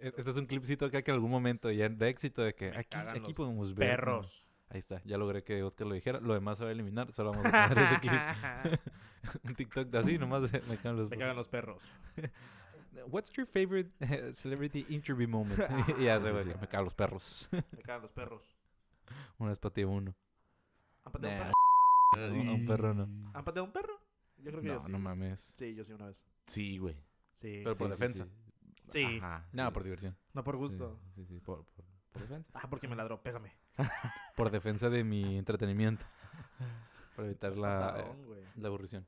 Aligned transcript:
Este 0.00 0.30
es 0.30 0.36
un 0.36 0.46
clipcito 0.46 0.84
acá 0.86 1.02
que 1.02 1.10
en 1.10 1.14
algún 1.16 1.30
momento 1.30 1.70
ya 1.70 1.88
de 1.88 2.08
éxito 2.08 2.42
de 2.42 2.54
que 2.54 2.68
aquí, 2.76 2.96
aquí 2.96 3.34
podemos 3.34 3.74
ver. 3.74 3.90
Perros. 3.90 4.46
Ahí 4.68 4.78
está, 4.80 5.00
ya 5.04 5.16
logré 5.16 5.44
que 5.44 5.62
Oscar 5.62 5.86
lo 5.86 5.94
dijera. 5.94 6.20
Lo 6.20 6.34
demás 6.34 6.58
se 6.58 6.64
va 6.64 6.70
a 6.70 6.72
eliminar, 6.72 7.12
solo 7.12 7.30
vamos 7.30 7.46
a 7.46 7.68
poner 7.68 7.84
ese 7.84 8.00
clip. 8.00 8.12
un 9.44 9.54
TikTok 9.54 9.88
de 9.88 9.98
así, 9.98 10.18
nomás 10.18 10.50
me 10.68 10.76
cagan 10.76 10.96
los 10.96 11.10
Me 11.10 11.16
cagan 11.16 11.36
los 11.36 11.48
perros. 11.48 11.82
What's 13.08 13.30
your 13.32 13.46
favorite 13.46 13.90
celebrity 14.32 14.84
interview 14.88 15.28
moment? 15.28 15.58
ya 16.00 16.20
se 16.20 16.32
güey, 16.32 16.46
me 16.46 16.66
cagan 16.66 16.84
los 16.84 16.94
perros. 16.94 17.48
Me 17.52 17.82
cagan 17.82 18.02
los 18.02 18.10
perros. 18.12 18.42
Una 19.38 19.50
vez 19.50 19.58
pateé 19.58 19.84
uno. 19.84 20.14
¿Han 21.04 21.12
pateado 21.12 21.34
un 21.34 21.52
perro? 22.12 22.44
no, 22.44 22.54
un 22.54 22.66
perro 22.66 22.94
no. 22.94 23.30
¿Han 23.34 23.44
pateado 23.44 23.64
un 23.66 23.72
perro? 23.72 24.00
Yo 24.38 24.50
creo 24.50 24.60
que 24.60 24.68
yo 24.68 24.74
No, 24.74 24.80
sí. 24.80 24.92
no 24.92 24.98
mames. 24.98 25.54
Sí, 25.56 25.74
yo 25.74 25.84
sí 25.84 25.92
una 25.92 26.06
vez. 26.06 26.24
Sí, 26.46 26.78
güey. 26.78 26.96
Sí. 27.34 27.60
Pero 27.62 27.76
por 27.76 27.86
sí, 27.88 27.90
defensa. 27.92 28.24
sí. 28.24 28.45
Sí. 28.92 29.04
Ajá, 29.18 29.46
No, 29.52 29.66
sí. 29.66 29.72
por 29.74 29.82
diversión. 29.84 30.16
No 30.34 30.44
por 30.44 30.56
gusto. 30.56 30.98
Sí, 31.14 31.24
sí, 31.24 31.40
por, 31.40 31.64
por, 31.66 31.84
por 32.12 32.22
defensa. 32.22 32.50
Ah, 32.54 32.68
porque 32.70 32.88
me 32.88 32.96
ladró. 32.96 33.22
Pégame. 33.22 33.52
Por 34.36 34.50
defensa 34.50 34.88
de 34.90 35.04
mi 35.04 35.36
entretenimiento. 35.38 36.04
Para 37.14 37.28
evitar 37.28 37.56
la, 37.56 38.00
eh, 38.00 38.44
la 38.56 38.68
aburrición. 38.68 39.06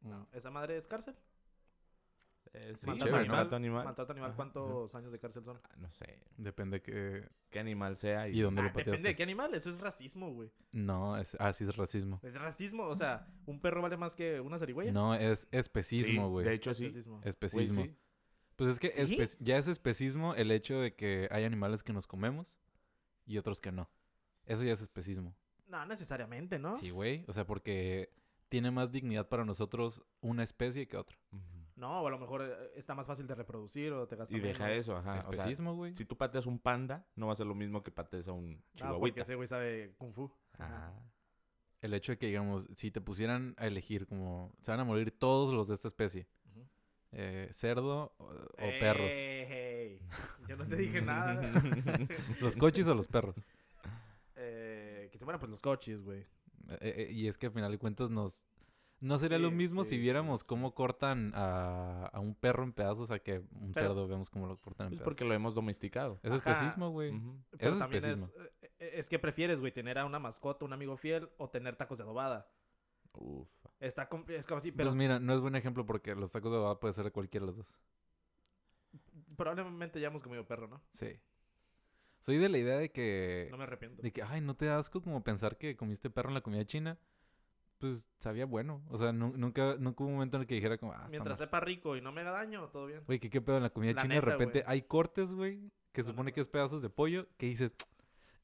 No. 0.00 0.28
¿Esa 0.32 0.50
madre 0.50 0.76
es 0.76 0.86
cárcel? 0.86 1.16
Eh, 2.52 2.74
sí, 2.76 2.86
Maltrato 2.86 3.06
chévere, 3.06 3.16
animal. 3.24 3.26
¿no? 3.26 3.34
maltrato 3.36 3.56
animal. 3.56 3.84
Maltrato 3.84 4.12
animal. 4.12 4.28
Ajá, 4.30 4.36
¿Cuántos 4.36 4.94
años 4.94 5.10
de 5.12 5.18
cárcel 5.18 5.44
son? 5.44 5.60
Ah, 5.64 5.70
No 5.78 5.90
sé. 5.92 6.22
Depende 6.36 6.80
que... 6.82 7.28
¿Qué 7.50 7.58
animal 7.58 7.96
sea? 7.96 8.28
¿Y 8.28 8.40
dónde 8.40 8.60
Ah, 8.60 8.64
lo 8.64 8.68
depende 8.68 8.84
pateaste? 8.92 9.08
de 9.08 9.16
qué 9.16 9.22
animal. 9.24 9.54
Eso 9.54 9.70
es 9.70 9.80
racismo, 9.80 10.32
güey. 10.32 10.52
No, 10.70 11.16
es, 11.16 11.36
ah, 11.40 11.52
sí 11.52 11.64
es 11.64 11.76
racismo. 11.76 12.20
Es 12.22 12.34
racismo. 12.34 12.84
O 12.84 12.94
sea, 12.94 13.26
¿un 13.46 13.60
perro 13.60 13.82
vale 13.82 13.96
más 13.96 14.14
que 14.14 14.40
una 14.40 14.58
zarigüeya? 14.58 14.92
No, 14.92 15.14
es 15.16 15.48
especismo, 15.50 16.26
Sí, 16.26 16.30
güey. 16.30 16.46
De 16.46 16.54
hecho, 16.54 16.74
sí. 16.74 16.88
Güey, 16.90 17.20
Especismo. 17.24 17.82
sí. 17.82 17.96
Pues 18.56 18.70
es 18.70 18.78
que 18.78 18.88
¿Sí? 18.90 19.16
espe- 19.16 19.36
ya 19.40 19.58
es 19.58 19.66
especismo 19.68 20.34
el 20.34 20.50
hecho 20.50 20.78
de 20.80 20.94
que 20.94 21.28
hay 21.30 21.44
animales 21.44 21.82
que 21.82 21.92
nos 21.92 22.06
comemos 22.06 22.58
y 23.26 23.38
otros 23.38 23.60
que 23.60 23.72
no. 23.72 23.90
Eso 24.46 24.62
ya 24.62 24.72
es 24.72 24.80
especismo. 24.80 25.34
No, 25.66 25.84
necesariamente, 25.86 26.58
¿no? 26.58 26.76
Sí, 26.76 26.90
güey. 26.90 27.24
O 27.26 27.32
sea, 27.32 27.46
porque 27.46 28.12
tiene 28.48 28.70
más 28.70 28.92
dignidad 28.92 29.28
para 29.28 29.44
nosotros 29.44 30.02
una 30.20 30.44
especie 30.44 30.86
que 30.86 30.96
otra. 30.96 31.16
No, 31.76 32.02
o 32.02 32.06
a 32.06 32.10
lo 32.10 32.18
mejor 32.20 32.42
eh, 32.42 32.70
está 32.76 32.94
más 32.94 33.06
fácil 33.08 33.26
de 33.26 33.34
reproducir 33.34 33.92
o 33.92 34.06
te 34.06 34.14
gasta 34.14 34.36
Y 34.36 34.38
deja 34.38 34.64
menos. 34.64 34.78
eso, 34.78 34.96
ajá. 34.96 35.18
O 35.26 35.32
sea, 35.32 35.42
especismo, 35.46 35.74
güey. 35.74 35.92
si 35.94 36.04
tú 36.04 36.16
pateas 36.16 36.46
un 36.46 36.60
panda, 36.60 37.04
no 37.16 37.26
va 37.26 37.32
a 37.32 37.36
ser 37.36 37.46
lo 37.46 37.54
mismo 37.56 37.82
que 37.82 37.90
patees 37.90 38.28
a 38.28 38.32
un 38.32 38.52
Ah, 38.52 38.62
porque 38.62 38.78
chihuahuita. 38.78 39.22
ese 39.22 39.34
güey 39.34 39.48
sabe 39.48 39.94
kung 39.98 40.12
fu. 40.12 40.30
Ah. 40.60 40.92
El 41.80 41.92
hecho 41.94 42.12
de 42.12 42.18
que, 42.18 42.26
digamos, 42.28 42.66
si 42.76 42.90
te 42.92 43.00
pusieran 43.00 43.54
a 43.58 43.66
elegir 43.66 44.06
como... 44.06 44.52
Se 44.62 44.70
van 44.70 44.80
a 44.80 44.84
morir 44.84 45.10
todos 45.10 45.52
los 45.52 45.66
de 45.68 45.74
esta 45.74 45.88
especie. 45.88 46.28
Eh, 47.16 47.48
cerdo 47.52 48.12
o, 48.18 48.24
o 48.24 48.70
perros. 48.80 49.10
Yo 50.48 50.56
no 50.56 50.66
te 50.66 50.76
dije 50.76 51.00
nada. 51.00 51.40
Los 52.40 52.56
coches 52.56 52.86
o 52.88 52.94
los 52.94 53.06
perros. 53.08 53.36
eh, 54.36 55.08
que 55.12 55.18
se 55.18 55.24
pues 55.24 55.48
los 55.48 55.60
coches, 55.60 56.02
güey. 56.02 56.20
Eh, 56.80 57.06
eh, 57.08 57.12
y 57.12 57.28
es 57.28 57.38
que 57.38 57.46
al 57.46 57.52
final 57.52 57.70
de 57.70 57.78
cuentas 57.78 58.10
nos... 58.10 58.44
No 59.00 59.18
sería 59.18 59.38
lo 59.38 59.50
mismo 59.50 59.84
sí, 59.84 59.90
si 59.90 59.98
viéramos 59.98 60.40
sí. 60.40 60.46
cómo 60.46 60.74
cortan 60.74 61.32
a, 61.34 62.06
a 62.06 62.20
un 62.20 62.34
perro 62.34 62.62
en 62.64 62.72
pedazos 62.72 63.10
a 63.10 63.18
que 63.18 63.40
un 63.52 63.72
Pero- 63.74 63.88
cerdo 63.88 64.08
vemos 64.08 64.30
cómo 64.30 64.46
lo 64.46 64.56
cortan 64.58 64.86
en 64.86 64.92
Es 64.94 64.98
pedazos. 64.98 65.04
porque 65.04 65.24
lo 65.24 65.34
hemos 65.34 65.54
domesticado. 65.54 66.18
Es 66.22 66.32
Ajá. 66.32 66.52
especismo, 66.52 66.90
güey. 66.90 67.12
Pero 67.58 67.72
es 67.72 67.78
también 67.78 68.04
es, 68.04 68.20
especismo. 68.20 68.44
eh, 68.62 68.92
es 68.94 69.08
que 69.10 69.18
prefieres, 69.18 69.60
güey, 69.60 69.72
tener 69.72 69.98
a 69.98 70.06
una 70.06 70.18
mascota, 70.18 70.64
un 70.64 70.72
amigo 70.72 70.96
fiel 70.96 71.28
o 71.36 71.50
tener 71.50 71.76
tacos 71.76 71.98
de 71.98 72.04
adobada. 72.04 72.48
Uf. 73.14 73.48
Está 73.80 74.08
es 74.28 74.46
como 74.46 74.58
así, 74.58 74.72
pero 74.72 74.88
Pues 74.90 74.96
mira, 74.96 75.18
no 75.20 75.34
es 75.34 75.40
buen 75.40 75.54
ejemplo 75.56 75.84
porque 75.84 76.14
los 76.14 76.32
tacos 76.32 76.52
de 76.52 76.58
baba 76.58 76.80
puede 76.80 76.94
ser 76.94 77.04
de 77.04 77.10
cualquiera 77.10 77.44
de 77.46 77.52
los 77.52 77.56
dos. 77.58 77.66
probablemente 79.36 80.00
ya 80.00 80.08
hemos 80.08 80.22
comido 80.22 80.46
perro, 80.46 80.68
¿no? 80.68 80.80
Sí. 80.92 81.18
Soy 82.20 82.38
de 82.38 82.48
la 82.48 82.58
idea 82.58 82.78
de 82.78 82.90
que... 82.90 83.48
No 83.50 83.58
me 83.58 83.64
arrepiento. 83.64 84.00
De 84.00 84.12
que, 84.12 84.22
ay, 84.22 84.40
¿no 84.40 84.54
te 84.56 84.66
da 84.66 84.78
asco 84.78 85.02
como 85.02 85.22
pensar 85.22 85.58
que 85.58 85.76
comiste 85.76 86.08
perro 86.08 86.28
en 86.30 86.34
la 86.34 86.40
comida 86.40 86.64
china? 86.64 86.98
Pues 87.78 88.08
sabía 88.18 88.46
bueno. 88.46 88.82
O 88.88 88.96
sea, 88.96 89.12
nu- 89.12 89.34
nunca, 89.36 89.76
nunca 89.78 90.02
hubo 90.02 90.08
un 90.08 90.14
momento 90.14 90.36
en 90.38 90.42
el 90.42 90.46
que 90.46 90.54
dijera 90.54 90.78
como, 90.78 90.92
ah, 90.92 91.06
Mientras 91.10 91.36
sepa 91.36 91.60
rico 91.60 91.96
y 91.96 92.00
no 92.00 92.12
me 92.12 92.22
haga 92.22 92.30
daño, 92.30 92.68
todo 92.68 92.86
bien. 92.86 93.02
Güey, 93.06 93.18
¿qué, 93.18 93.28
qué 93.28 93.42
pedo 93.42 93.58
en 93.58 93.62
la 93.64 93.70
comida 93.70 93.92
La 93.92 94.02
china? 94.02 94.14
de 94.14 94.20
repente 94.22 94.64
hay 94.66 94.82
cortes, 94.82 95.32
güey, 95.32 95.70
que 95.92 96.00
No, 96.02 96.08
supone 96.08 96.30
no, 96.30 96.34
que 96.34 96.40
es 96.40 96.48
pedazos 96.48 96.80
de 96.80 96.88
pollo, 96.88 97.26
que 97.36 97.46
dices, 97.46 97.74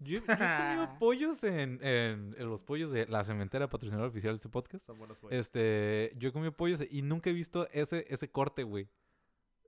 yo, 0.00 0.18
yo 0.18 0.24
he 0.24 0.26
comido 0.26 0.88
pollos 0.98 1.44
en, 1.44 1.78
en- 1.84 2.34
en 2.38 2.48
los 2.48 2.62
pollos 2.62 2.90
de 2.92 3.06
la 3.06 3.22
cementera 3.24 3.68
patrocinadora 3.68 4.08
oficial 4.10 4.32
de 4.32 4.36
este 4.36 4.48
podcast. 4.48 4.84
Son 4.86 4.98
buenos 4.98 5.18
pollos. 5.18 5.38
Este, 5.38 6.12
yo 6.16 6.28
he 6.28 6.32
comido 6.32 6.52
pollos 6.52 6.82
y 6.90 7.02
nunca 7.02 7.30
he 7.30 7.32
visto 7.32 7.68
ese, 7.72 8.06
ese 8.08 8.30
corte, 8.30 8.62
güey. 8.64 8.88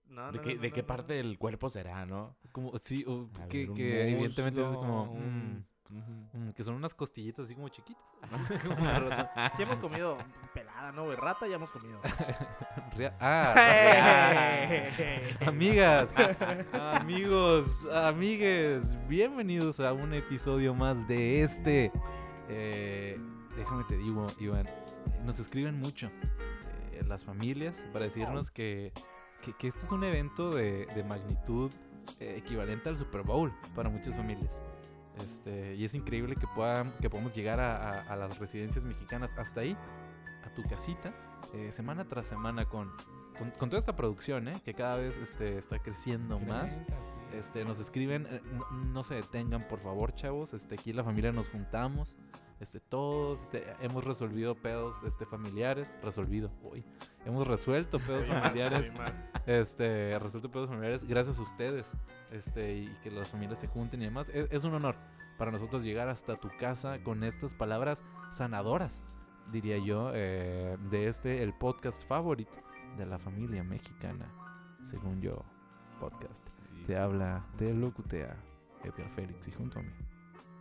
No, 0.09 0.31
¿De 0.31 0.39
no, 0.39 0.45
qué, 0.45 0.55
no, 0.57 0.63
de 0.63 0.73
qué 0.73 0.83
no, 0.83 0.87
parte 0.87 1.15
no. 1.23 1.29
del 1.29 1.39
cuerpo 1.39 1.71
será, 1.71 2.05
no? 2.05 2.37
Como, 2.53 2.77
sí, 2.79 3.05
o 3.07 3.31
que, 3.49 3.59
ver, 3.61 3.71
un 3.71 3.77
que 3.77 4.13
evidentemente 4.13 4.61
es 4.61 4.67
como, 4.77 5.07
mm, 5.15 5.65
mm, 5.93 6.51
que 6.51 6.65
son 6.65 6.75
unas 6.75 6.95
costillitas 6.95 7.47
así 7.47 7.55
como 7.55 7.69
chiquitas. 7.69 8.03
Sí 9.57 9.63
hemos 9.63 9.79
comido 9.79 10.17
pelada, 10.55 10.93
¿no, 10.93 11.05
güey? 11.05 11.17
Rata 11.17 11.47
ya 11.47 11.57
hemos 11.57 11.71
comido. 11.71 12.01
Ah. 13.21 14.69
Amigas, 15.47 16.15
amigos, 16.73 17.89
amigues, 17.91 18.95
bienvenidos 19.09 19.81
a 19.81 19.95
un 19.95 20.13
episodio 20.13 20.75
más 20.75 21.09
de 21.09 21.43
este. 21.43 21.91
Eh, 22.51 23.19
déjame 23.57 23.85
te 23.85 23.97
digo, 23.97 24.27
Iván, 24.39 24.69
nos 25.25 25.39
escriben 25.39 25.81
mucho 25.81 26.11
eh, 26.93 27.03
las 27.07 27.25
familias 27.25 27.83
para 27.95 28.05
decirnos 28.05 28.51
que, 28.51 28.93
que, 29.41 29.55
que 29.55 29.69
este 29.69 29.85
es 29.85 29.91
un 29.91 30.05
evento 30.05 30.51
de, 30.51 30.85
de 30.95 31.03
magnitud 31.03 31.73
eh, 32.21 32.35
equivalente 32.37 32.89
al 32.89 32.99
Super 32.99 33.23
Bowl 33.23 33.53
para 33.75 33.89
muchas 33.89 34.15
familias. 34.17 34.61
Este, 35.19 35.75
y 35.75 35.85
es 35.85 35.95
increíble 35.95 36.37
que, 36.37 36.47
puedan, 36.55 36.93
que 37.01 37.11
podamos 37.11 37.35
llegar 37.35 37.61
a, 37.61 37.77
a- 37.77 38.13
a 38.13 38.17
las 38.17 38.39
residencias 38.39 38.85
mexicanas 38.85 39.37
hasta 39.39 39.61
ahí, 39.61 39.77
a 40.45 40.55
tu 40.55 40.63
casita, 40.65 41.13
eh, 41.55 41.71
semana 41.71 42.05
tras 42.09 42.27
semana 42.27 42.65
con, 42.65 42.91
con, 43.39 43.51
con 43.53 43.69
toda 43.71 43.79
esta 43.79 43.95
producción, 43.95 44.49
¿eh? 44.49 44.55
que 44.65 44.75
cada 44.75 44.97
vez 44.97 45.17
este, 45.19 45.59
está 45.59 45.79
creciendo 45.79 46.41
más. 46.41 46.73
Sí, 46.77 46.81
Este, 47.39 47.65
nos 47.65 47.79
escriben, 47.79 48.27
eh, 48.31 48.41
no, 48.53 48.71
no 48.85 49.03
se 49.03 49.15
detengan, 49.17 49.67
por 49.69 49.81
favor, 49.81 50.15
chavos. 50.15 50.55
Este, 50.55 50.75
aquí 50.75 50.93
la 50.93 51.05
familia 51.05 51.33
nos 51.33 51.49
juntamos. 51.49 52.15
Este, 52.63 52.79
todos 52.79 53.41
este, 53.41 53.65
hemos 53.81 54.05
resolvido 54.05 54.55
pedos 54.55 54.95
este, 55.03 55.27
familiares. 55.27 55.97
Resolvido, 56.01 56.53
uy. 56.63 56.85
Hemos 57.27 57.49
resuelto 57.49 57.99
pedos 57.99 58.27
familiares. 58.29 58.95
Este, 59.47 60.17
resuelto 60.21 60.49
pedos 60.49 60.69
familiares 60.69 61.03
gracias 61.03 61.41
a 61.41 61.43
ustedes. 61.43 61.91
Este, 62.31 62.77
y 62.77 62.97
que 63.03 63.11
las 63.11 63.31
familias 63.33 63.59
se 63.59 63.67
junten 63.67 64.01
y 64.01 64.05
demás. 64.05 64.29
Es, 64.29 64.47
es 64.53 64.63
un 64.63 64.75
honor 64.75 64.95
para 65.39 65.51
nosotros 65.51 65.83
llegar 65.83 66.09
hasta 66.09 66.37
tu 66.37 66.51
casa 66.57 67.03
con 67.03 67.25
estas 67.25 67.53
palabras 67.53 68.05
sanadoras, 68.31 69.03
diría 69.51 69.79
yo, 69.79 70.13
eh, 70.15 70.79
de 70.89 71.09
este, 71.09 71.43
el 71.43 71.53
podcast 71.55 72.07
favorito 72.07 72.61
de 72.97 73.07
la 73.07 73.19
familia 73.19 73.65
mexicana, 73.65 74.33
según 74.85 75.21
yo, 75.21 75.45
podcast. 75.99 76.47
Te 76.87 76.97
habla, 76.97 77.45
te 77.57 77.75
locutea 77.75 78.37
Edgar 78.85 79.09
Félix 79.17 79.49
y 79.49 79.51
junto 79.51 79.81
a 79.81 79.83
mí 79.83 79.91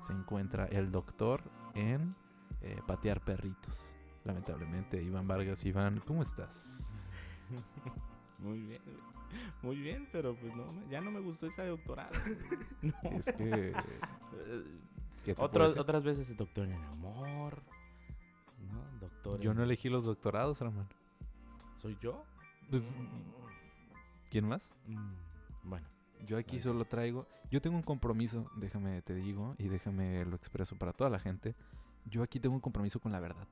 se 0.01 0.13
encuentra 0.13 0.65
el 0.65 0.91
doctor 0.91 1.43
en 1.75 2.15
eh, 2.61 2.79
patear 2.87 3.21
perritos. 3.21 3.79
Lamentablemente, 4.23 5.01
Iván 5.01 5.27
Vargas. 5.27 5.63
Iván, 5.65 5.99
¿cómo 6.05 6.21
estás? 6.21 6.93
Muy 8.39 8.59
bien. 8.59 8.81
Muy 9.61 9.75
bien, 9.77 10.07
pero 10.11 10.35
pues 10.35 10.53
no, 10.55 10.65
ya 10.89 10.99
no 11.01 11.09
me 11.11 11.19
gustó 11.21 11.47
esa 11.47 11.63
de 11.63 11.69
doctorado. 11.69 12.11
No. 12.81 12.93
Es 13.17 13.25
que... 13.35 13.69
Eh, 13.69 13.73
¿qué 15.23 15.31
te 15.33 15.35
puedo 15.35 15.47
otros- 15.47 15.77
otras 15.77 16.03
veces 16.03 16.35
doctor 16.35 16.67
en 16.67 16.83
amor. 16.83 17.61
¿No? 18.71 18.99
Doctor 18.99 19.39
Yo 19.39 19.51
en- 19.51 19.57
no 19.57 19.63
elegí 19.63 19.89
los 19.89 20.03
doctorados, 20.05 20.59
hermano. 20.61 20.87
¿Soy 21.77 21.97
yo? 22.01 22.23
Pues, 22.69 22.93
¿Quién 24.29 24.47
más? 24.47 24.71
Mm, 24.87 25.13
Bueno. 25.63 25.87
Yo 26.25 26.37
aquí 26.37 26.59
solo 26.59 26.85
traigo... 26.85 27.27
Yo 27.49 27.61
tengo 27.61 27.75
un 27.75 27.83
compromiso, 27.83 28.49
déjame 28.55 29.01
te 29.01 29.13
digo, 29.13 29.55
y 29.57 29.67
déjame 29.67 30.23
lo 30.25 30.35
expreso 30.35 30.75
para 30.77 30.93
toda 30.93 31.09
la 31.09 31.19
gente. 31.19 31.55
Yo 32.05 32.23
aquí 32.23 32.39
tengo 32.39 32.55
un 32.55 32.61
compromiso 32.61 32.99
con 32.99 33.11
la 33.11 33.19
verdad. 33.19 33.47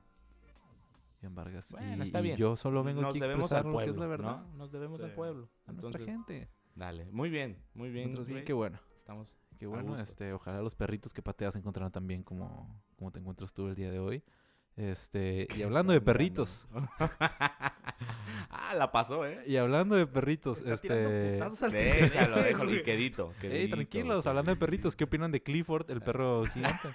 Iván 1.22 1.34
Vargas. 1.34 1.72
Bueno, 1.72 1.96
y, 1.98 2.06
está 2.06 2.20
y 2.20 2.22
bien. 2.22 2.36
yo 2.36 2.56
solo 2.56 2.82
vengo 2.82 3.02
Nos 3.02 3.10
aquí 3.10 3.22
a 3.22 3.26
expresar 3.26 3.58
al 3.58 3.72
lo 3.72 3.78
que 3.78 3.84
es 3.84 3.90
pueblo, 3.90 4.02
la 4.02 4.08
verdad. 4.08 4.42
¿no? 4.46 4.56
Nos 4.56 4.72
debemos 4.72 5.00
al 5.02 5.10
Sí. 5.10 5.16
pueblo. 5.16 5.48
A 5.66 5.72
nuestra 5.72 5.88
Entonces, 5.90 6.06
gente. 6.06 6.48
dale. 6.74 7.10
Muy 7.12 7.28
bien, 7.28 7.62
muy 7.74 7.90
bien. 7.90 8.06
Nosotros 8.06 8.28
bien, 8.28 8.44
qué 8.44 8.52
bueno. 8.52 8.78
Estamos 8.98 9.36
Qué 9.58 9.66
bueno, 9.66 9.98
este, 9.98 10.32
ojalá 10.32 10.62
los 10.62 10.74
perritos 10.74 11.12
que 11.12 11.20
pateas 11.20 11.52
se 11.52 11.58
tan 11.90 12.06
bien 12.06 12.22
como, 12.22 12.80
como 12.96 13.12
te 13.12 13.18
encuentras 13.18 13.52
tú 13.52 13.68
el 13.68 13.74
día 13.74 13.90
de 13.90 13.98
hoy. 13.98 14.24
Este, 14.76 15.46
y 15.56 15.62
hablando 15.62 15.92
de 15.92 16.00
perritos, 16.00 16.66
ah, 18.50 18.74
la 18.76 18.90
pasó, 18.92 19.26
¿eh? 19.26 19.42
y 19.46 19.56
hablando 19.56 19.94
de 19.96 20.06
perritos, 20.06 20.62
este, 20.62 21.40
al 21.42 21.56
Déjalo, 21.70 22.42
déjalo. 22.42 22.74
Y 22.74 22.82
quedito, 22.82 23.32
Ey, 23.42 23.50
quedito, 23.50 23.76
tranquilos, 23.76 24.26
hablando 24.26 24.50
de 24.52 24.56
perritos, 24.56 24.96
¿qué 24.96 25.04
opinan 25.04 25.32
de 25.32 25.42
Clifford, 25.42 25.90
el 25.90 26.00
perro 26.00 26.44
gigante? 26.54 26.88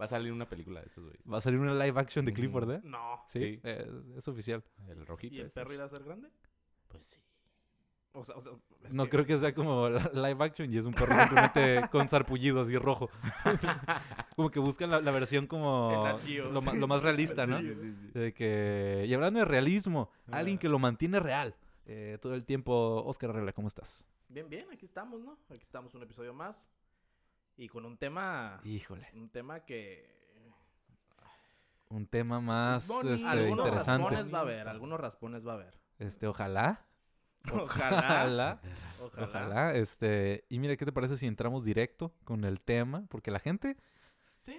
Va 0.00 0.04
a 0.04 0.08
salir 0.08 0.32
una 0.32 0.48
película 0.48 0.80
de 0.80 0.86
esos, 0.86 1.04
güey. 1.04 1.16
Va 1.30 1.38
a 1.38 1.40
salir 1.40 1.58
una 1.58 1.74
live 1.74 1.98
action 1.98 2.24
de. 2.24 2.32
Clifford, 2.32 2.70
¿eh? 2.70 2.80
No. 2.84 3.22
Sí, 3.26 3.38
Sí. 3.38 3.60
es, 3.64 3.86
es 4.16 4.28
oficial. 4.28 4.62
El 4.88 5.04
rojito. 5.06 5.34
¿Y 5.34 5.40
el 5.40 5.50
perro 5.50 5.74
irá 5.74 5.84
a 5.84 5.88
ser 5.88 6.04
grande? 6.04 6.28
Pues 6.88 7.04
sí. 7.04 7.20
O 8.20 8.24
sea, 8.24 8.36
o 8.36 8.40
sea, 8.42 8.52
es 8.84 8.94
No 8.94 9.04
que- 9.04 9.10
creo 9.10 9.26
que 9.26 9.38
sea 9.38 9.54
como 9.54 9.88
la- 9.88 10.10
live 10.12 10.44
action 10.44 10.72
y 10.72 10.76
es 10.78 10.84
un 10.84 10.92
perro 10.92 11.14
simplemente 11.16 11.88
con 11.90 12.08
sarpullido 12.08 12.60
así 12.62 12.76
rojo. 12.76 13.08
como 14.36 14.50
que 14.50 14.58
buscan 14.60 14.90
la, 14.90 15.00
la 15.00 15.10
versión 15.10 15.46
como 15.46 15.90
lo, 15.92 16.60
ma- 16.62 16.72
sí. 16.72 16.78
lo 16.78 16.86
más 16.88 17.02
realista, 17.02 17.46
¿no? 17.46 17.58
Sí, 17.58 17.74
sí, 17.74 17.94
sí. 17.94 18.18
De 18.18 18.32
que... 18.34 19.04
Y 19.06 19.14
hablando 19.14 19.38
de 19.40 19.44
realismo, 19.44 20.10
alguien 20.30 20.56
Ah. 20.56 20.60
que 20.60 20.68
lo 20.68 20.78
mantiene 20.78 21.20
real. 21.20 21.54
eh, 21.86 22.18
todo 22.20 22.34
el 22.34 22.44
tiempo, 22.44 23.02
Oscar 23.06 23.30
Arregla, 23.30 23.52
¿cómo 23.52 23.68
estás? 23.68 24.04
Bien, 24.28 24.48
bien, 24.48 24.66
aquí 24.72 24.84
estamos, 24.84 25.22
¿no? 25.22 25.38
Aquí 25.48 25.62
estamos 25.64 25.94
un 25.94 26.02
episodio 26.02 26.34
más. 26.34 26.70
Y 27.56 27.68
con 27.68 27.84
un 27.86 27.96
tema. 27.96 28.60
Híjole, 28.62 29.08
Un 29.14 29.30
tema 29.30 29.60
que. 29.60 30.18
un 31.90 32.06
tema 32.06 32.40
más 32.40 32.84
este, 32.88 33.26
algunos 33.26 33.66
interesante. 33.66 34.04
raspones 34.04 34.34
va 34.34 34.38
a 34.38 34.42
haber, 34.42 34.68
algunos 34.68 35.00
raspones 35.00 35.46
va 35.46 35.52
a 35.52 35.54
haber. 35.54 35.78
Este, 35.98 36.26
ojalá. 36.26 36.84
Ojalá. 37.52 38.60
Ojalá. 39.00 39.26
Ojalá. 39.28 39.74
Este, 39.76 40.44
y 40.48 40.58
mira, 40.58 40.76
¿qué 40.76 40.84
te 40.84 40.92
parece 40.92 41.16
si 41.16 41.26
entramos 41.26 41.64
directo 41.64 42.12
con 42.24 42.44
el 42.44 42.60
tema? 42.60 43.04
Porque 43.08 43.30
la 43.30 43.38
gente 43.40 43.76
Sí. 44.40 44.56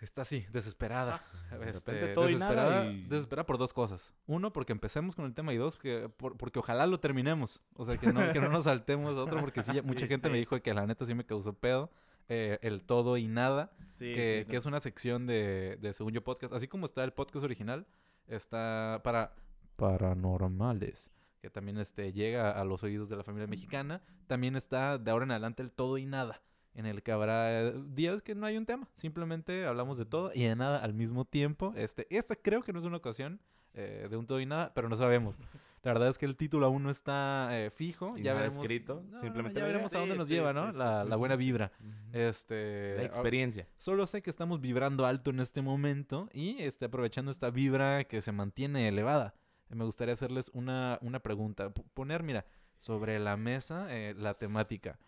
está 0.00 0.22
así, 0.22 0.44
desesperada. 0.50 1.22
de 1.50 1.70
Este, 1.70 1.92
repente 1.92 2.14
todo 2.14 2.28
y 2.30 2.34
nada 2.36 2.50
desesperada, 2.52 2.86
y- 2.92 3.02
desesperada 3.04 3.46
por 3.46 3.58
dos 3.58 3.72
cosas. 3.72 4.12
Uno, 4.26 4.52
porque 4.52 4.72
empecemos 4.72 5.14
con 5.14 5.24
el 5.26 5.34
tema 5.34 5.52
y 5.52 5.56
dos, 5.56 5.76
porque, 5.76 6.08
por- 6.16 6.36
porque 6.36 6.58
ojalá 6.58 6.86
lo 6.86 6.98
terminemos. 6.98 7.60
O 7.74 7.84
sea, 7.84 7.96
que 7.96 8.12
no, 8.12 8.32
que 8.32 8.40
no 8.40 8.48
nos 8.48 8.64
saltemos 8.64 9.16
a 9.16 9.20
otro, 9.22 9.38
porque 9.40 9.62
sí, 9.62 9.72
ya 9.72 9.82
mucha 9.82 10.00
Sí, 10.06 10.08
gente 10.08 10.28
me 10.30 10.38
dijo 10.38 10.60
que 10.60 10.74
la 10.74 10.86
neta 10.86 11.06
sí 11.06 11.14
me 11.14 11.24
causó 11.24 11.52
pedo. 11.54 11.90
eh, 12.28 12.58
el 12.62 12.82
todo 12.82 13.16
y 13.18 13.26
nada, 13.28 13.72
Sí, 13.90 14.14
que, 14.14 14.42
sí, 14.44 14.50
que 14.50 14.56
es 14.56 14.64
una 14.64 14.78
sección 14.80 15.26
de, 15.26 15.76
de 15.80 15.92
Según 15.92 16.12
Yo 16.12 16.22
Podcast. 16.24 16.54
Así 16.54 16.66
como 16.68 16.86
está 16.86 17.02
el 17.04 17.12
podcast 17.12 17.44
original, 17.44 17.84
está 18.28 19.00
para 19.04 19.34
paranormales, 19.76 21.10
que 21.42 21.50
también 21.50 21.76
este, 21.78 22.12
llega 22.12 22.52
a 22.52 22.64
los 22.64 22.82
oídos 22.84 23.08
de 23.08 23.16
la 23.16 23.24
familia 23.24 23.48
mexicana. 23.48 24.00
También 24.28 24.54
está 24.56 24.96
de 24.96 25.10
ahora 25.10 25.24
en 25.24 25.32
adelante 25.32 25.60
el 25.62 25.72
todo 25.72 25.98
y 25.98 26.06
nada, 26.06 26.40
en 26.74 26.86
el 26.86 27.02
que 27.02 27.10
habrá 27.10 27.60
eh, 27.62 27.74
días 27.88 28.22
que 28.22 28.36
no 28.36 28.46
hay 28.46 28.56
un 28.56 28.64
tema. 28.64 28.88
Simplemente 28.94 29.66
hablamos 29.66 29.98
de 29.98 30.06
todo 30.06 30.30
y 30.32 30.44
de 30.44 30.54
nada 30.54 30.78
al 30.78 30.94
mismo 30.94 31.24
tiempo. 31.24 31.74
Este, 31.76 32.06
esta 32.16 32.36
creo 32.36 32.62
que 32.62 32.72
no 32.72 32.78
es 32.78 32.84
una 32.84 32.96
ocasión 32.98 33.40
eh, 33.74 34.06
de 34.08 34.16
un 34.16 34.26
todo 34.26 34.38
y 34.40 34.46
nada, 34.46 34.72
pero 34.72 34.88
no 34.88 34.94
sabemos. 34.94 35.36
La 35.82 35.92
verdad 35.92 36.10
es 36.10 36.16
que 36.18 36.26
el 36.26 36.36
título 36.36 36.64
aún 36.66 36.84
no 36.84 36.90
está 36.90 37.48
eh, 37.50 37.70
fijo. 37.70 38.16
Y 38.16 38.22
ya 38.22 38.34
nada 38.34 38.42
veremos. 38.46 38.62
escrito, 38.62 39.02
No, 39.10 39.18
simplemente 39.18 39.58
ya 39.58 39.66
veremos 39.66 39.92
a 39.92 39.98
dónde 39.98 40.14
nos 40.14 40.28
sí, 40.28 40.34
lleva, 40.34 40.52
sí, 40.52 40.60
¿no? 40.60 40.70
la 40.70 41.02
la 41.02 41.16
buena 41.16 41.34
vibra. 41.34 41.72
Este, 42.12 42.94
La 42.96 43.02
a- 43.02 43.04
experiencia. 43.06 43.66
Solo 43.78 44.06
sé 44.06 44.22
que 44.22 44.30
estamos 44.30 44.60
vibrando 44.60 45.06
alto 45.06 45.30
en 45.30 45.40
este 45.40 45.60
momento 45.60 46.28
y 46.32 46.62
este, 46.62 46.84
aprovechando 46.84 47.32
esta 47.32 47.50
vibra 47.50 48.04
que 48.04 48.20
se 48.20 48.30
mantiene 48.30 48.86
elevada. 48.86 49.34
Eh, 49.72 49.74
Me 49.74 49.84
gustaría 49.84 50.14
hacerles 50.14 50.50
una, 50.54 50.98
una 51.02 51.20
pregunta. 51.20 51.70
P- 51.70 51.82
poner, 51.94 52.22
mira, 52.22 52.44
sobre 52.76 53.18
la 53.18 53.36
mesa 53.36 53.86
eh, 53.90 54.14
la 54.16 54.34
temática. 54.34 54.98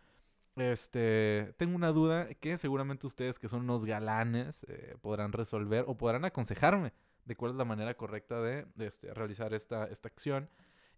Este, 0.56 1.52
tengo 1.56 1.75
una 1.75 1.90
duda 1.90 2.32
que 2.34 2.56
seguramente 2.56 3.06
ustedes 3.08 3.38
que 3.40 3.49
son 3.49 3.62
unos 3.62 3.84
galanes 3.84 4.64
eh, 4.69 4.96
podrán 5.00 5.32
resolver 5.32 5.84
o 5.88 5.96
podrán 5.96 6.25
aconsejarme 6.25 6.93
de 7.25 7.34
cuál 7.37 7.52
es 7.52 7.56
la 7.56 7.64
manera 7.64 7.94
correcta 7.96 8.40
de, 8.40 8.66
de, 8.76 8.87
este, 8.87 9.12
realizar 9.12 9.52
esta, 9.52 9.87
esta 9.87 10.08
acción. 10.08 10.49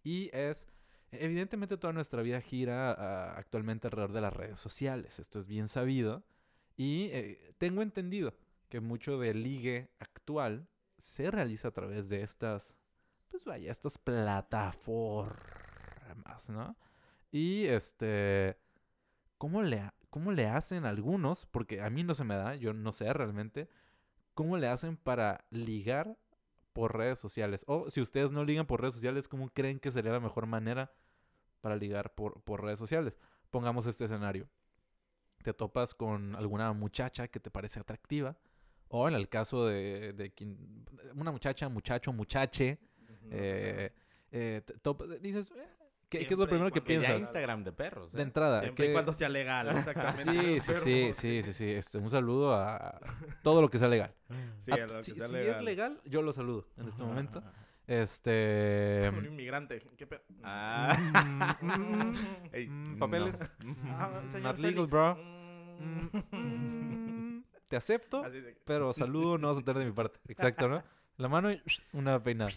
Y 0.04 0.28
es, 0.34 0.66
evidentemente 1.10 1.78
toda 1.78 1.92
nuestra 1.94 2.20
vida 2.20 2.40
gira 2.42 2.92
ah, 2.92 3.34
actualmente 3.38 3.86
alrededor 3.86 4.12
de 4.12 4.20
las 4.20 4.32
redes 4.32 4.58
sociales. 4.58 5.18
Esto 5.18 5.38
es 5.40 5.46
bien 5.46 5.68
sabido. 5.68 6.22
Y 6.76 7.08
eh, 7.12 7.54
tengo 7.56 7.80
entendido 7.80 8.34
que 8.68 8.80
mucho 8.80 9.18
del 9.18 9.42
ligue 9.42 9.88
actual 10.00 10.68
se 10.98 11.30
realiza 11.30 11.68
a 11.68 11.70
través 11.70 12.10
de 12.10 12.20
estas, 12.22 12.74
pues 13.37 13.44
vaya, 13.44 13.71
estas 13.71 13.99
plataformas, 13.99 15.37
¿no? 16.49 16.75
Y 17.31 17.67
este, 17.67 18.56
¿cómo 19.37 19.62
le, 19.62 19.91
¿cómo 20.09 20.33
le 20.33 20.47
hacen 20.47 20.87
algunos? 20.87 21.44
Porque 21.44 21.83
a 21.83 21.91
mí 21.91 22.03
no 22.03 22.15
se 22.15 22.25
me 22.25 22.35
da, 22.35 22.55
yo 22.55 22.73
no 22.73 22.93
sé 22.94 23.12
realmente, 23.12 23.69
¿cómo 24.33 24.56
le 24.56 24.69
hacen 24.69 24.97
para 24.97 25.44
ligar 25.50 26.17
por 26.73 26.97
redes 26.97 27.19
sociales? 27.19 27.65
O 27.69 27.91
si 27.91 28.00
ustedes 28.00 28.33
no 28.33 28.43
ligan 28.43 28.67
por 28.67 28.81
redes 28.81 28.94
sociales, 28.94 29.29
¿cómo 29.29 29.50
creen 29.50 29.81
que 29.81 29.91
sería 29.91 30.12
la 30.12 30.21
mejor 30.21 30.47
manera 30.47 30.94
para 31.61 31.77
ligar 31.77 32.15
por, 32.15 32.41
por 32.43 32.65
redes 32.65 32.79
sociales? 32.79 33.19
Pongamos 33.50 33.85
este 33.85 34.06
escenario 34.06 34.49
te 35.43 35.53
topas 35.55 35.94
con 35.94 36.35
alguna 36.35 36.73
muchacha 36.73 37.29
que 37.29 37.38
te 37.38 37.50
parece 37.50 37.79
atractiva. 37.79 38.37
O 38.88 39.09
en 39.09 39.15
el 39.15 39.29
caso 39.29 39.67
de, 39.67 40.12
de 40.12 40.33
quien, 40.33 40.85
una 41.15 41.31
muchacha, 41.31 41.69
muchacho, 41.69 42.12
muchache, 42.12 42.79
Ujú, 43.26 43.37
eh, 43.38 43.93
eh, 44.32 44.62
te 44.64 44.75
topas- 44.78 45.20
dices, 45.20 45.50
eh, 45.56 45.67
¿qué, 46.08 46.19
qué 46.26 46.34
es 46.34 46.38
lo 46.38 46.44
y 46.44 46.46
primero 46.46 46.70
que 46.70 46.81
Que 46.82 46.94
ya 46.94 47.00
piensas? 47.00 47.20
Instagram 47.20 47.64
de 47.64 47.73
perros. 47.73 48.12
De 48.12 48.20
¿eh? 48.20 48.23
entrada. 48.25 48.61
Siempre 48.61 48.87
y 48.87 48.88
¿qué- 48.88 48.93
cuando 48.93 49.12
sea 49.12 49.28
legal, 49.28 49.69
exactamente. 49.76 50.23
Sí, 50.23 50.61
sí, 50.61 50.75
sí, 50.75 51.12
sí, 51.12 51.43
sí, 51.43 51.52
sí. 51.52 51.70
Este, 51.70 51.99
un 51.99 52.11
saludo 52.11 52.55
a 52.55 53.00
todo 53.43 53.61
lo 53.62 53.69
que 53.69 53.78
sea 53.78 53.88
legal. 53.88 54.12
Sí, 54.61 54.70
Ah, 54.73 54.75
a 54.75 54.78
lo 54.78 54.87
que 54.99 55.02
si 55.05 55.14
sea 55.14 55.26
si 55.28 55.37
es 55.37 55.61
legal, 55.62 56.00
yo 56.05 56.23
lo 56.23 56.32
saludo 56.32 56.67
en 56.76 56.88
este 56.88 57.02
momento. 57.02 57.43
Ah, 57.44 57.52
Este... 57.87 59.08
Un 59.17 59.25
inmigrante. 59.26 59.81
¿Qué 59.96 60.06
pe- 60.06 60.20
Ah. 60.43 60.96
Mm, 61.62 62.12
Ey, 62.52 62.67
mm, 62.69 62.99
papeles. 62.99 63.40
Ah, 63.40 64.20
Mm, 64.25 64.28
señor 64.28 64.43
not 64.55 64.58
legal, 64.58 64.75
Félix. 64.75 64.93
bro. 64.93 65.14
Mm. 65.78 66.37
Mm, 66.37 67.44
Te 67.69 67.76
acepto, 67.76 68.25
pero 68.64 68.93
saludo 68.93 69.38
no 69.38 69.49
vas 69.49 69.58
a 69.58 69.62
tener 69.62 69.81
de 69.81 69.87
mi 69.87 69.93
parte. 69.93 70.19
Exacto, 70.28 70.69
¿no? 70.69 70.82
La 71.17 71.28
mano 71.28 71.50
y 71.50 71.61
una 71.93 72.23
peinada. 72.23 72.52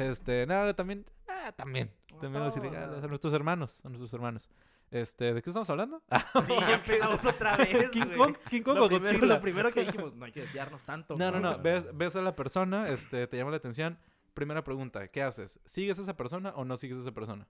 Este, 0.00 0.46
nada, 0.46 0.74
también, 0.74 1.04
ah, 1.28 1.52
también, 1.56 1.90
también 2.20 2.44
los 2.44 2.56
No, 2.56 2.62
ilegales, 2.64 2.98
no. 3.00 3.04
a 3.04 3.08
nuestros 3.08 3.32
hermanos, 3.32 3.80
a 3.84 3.88
nuestros 3.88 4.12
hermanos. 4.14 4.48
Este, 4.90 5.32
¿de 5.34 5.40
qué 5.42 5.50
estamos 5.50 5.70
hablando? 5.70 6.02
Sí, 6.46 6.52
ya 6.60 6.74
empezamos 6.74 7.24
otra 7.24 7.56
vez, 7.58 7.90
King. 7.90 8.06
Kong, 8.16 8.36
King 8.48 8.62
Kong 8.62 8.76
Lo 8.76 8.84
o 8.86 8.88
primero, 8.88 9.12
Godzilla. 9.12 9.34
lo 9.34 9.40
primero 9.40 9.72
que 9.72 9.84
dijimos, 9.84 10.14
no 10.16 10.24
hay 10.24 10.32
que 10.32 10.40
desviarnos 10.40 10.82
tanto. 10.84 11.16
No, 11.16 11.30
no, 11.30 11.38
no, 11.40 11.52
No. 11.52 11.58
ves, 11.62 11.86
ves 11.96 12.16
a 12.16 12.22
la 12.22 12.34
persona, 12.34 12.88
este, 12.88 13.26
te 13.26 13.36
llama 13.36 13.50
la 13.52 13.58
atención. 13.58 13.98
Primera 14.34 14.64
pregunta, 14.64 15.06
¿qué 15.08 15.22
haces? 15.22 15.60
¿Sigues 15.64 15.98
a 15.98 16.02
esa 16.02 16.16
persona 16.16 16.50
o 16.56 16.64
no 16.64 16.76
sigues 16.76 16.98
a 16.98 17.00
esa 17.02 17.12
persona? 17.12 17.46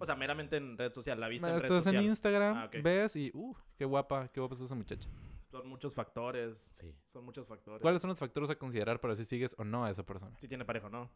O 0.00 0.06
sea, 0.06 0.16
meramente 0.16 0.56
en 0.56 0.76
red 0.76 0.92
social, 0.92 1.18
la 1.20 1.28
viste 1.28 1.46
en 1.48 1.54
red 1.60 1.64
Estás 1.64 1.86
en. 1.92 2.02
Instagram, 2.02 2.56
Ah, 2.56 2.70
ves 2.82 3.14
y, 3.16 3.30
uh, 3.34 3.54
qué 3.76 3.84
guapa, 3.84 4.28
qué 4.28 4.40
guapa 4.40 4.54
es 4.56 4.60
esa 4.62 4.74
muchacha. 4.74 5.08
Son 5.50 5.66
muchos 5.68 5.94
factores. 5.94 6.70
Sí. 6.74 6.94
Son 7.06 7.24
muchos 7.24 7.46
factores. 7.48 7.80
¿Cuáles 7.82 8.02
son 8.02 8.08
los 8.10 8.18
factores 8.18 8.50
a 8.50 8.56
considerar 8.56 9.00
para 9.00 9.16
si 9.16 9.24
sigues 9.24 9.54
o 9.58 9.64
no 9.64 9.84
a 9.84 9.90
esa 9.90 10.04
persona? 10.04 10.36
Si 10.38 10.46
tiene 10.48 10.64
pareja 10.64 10.86
o 10.88 10.90
no. 10.90 11.10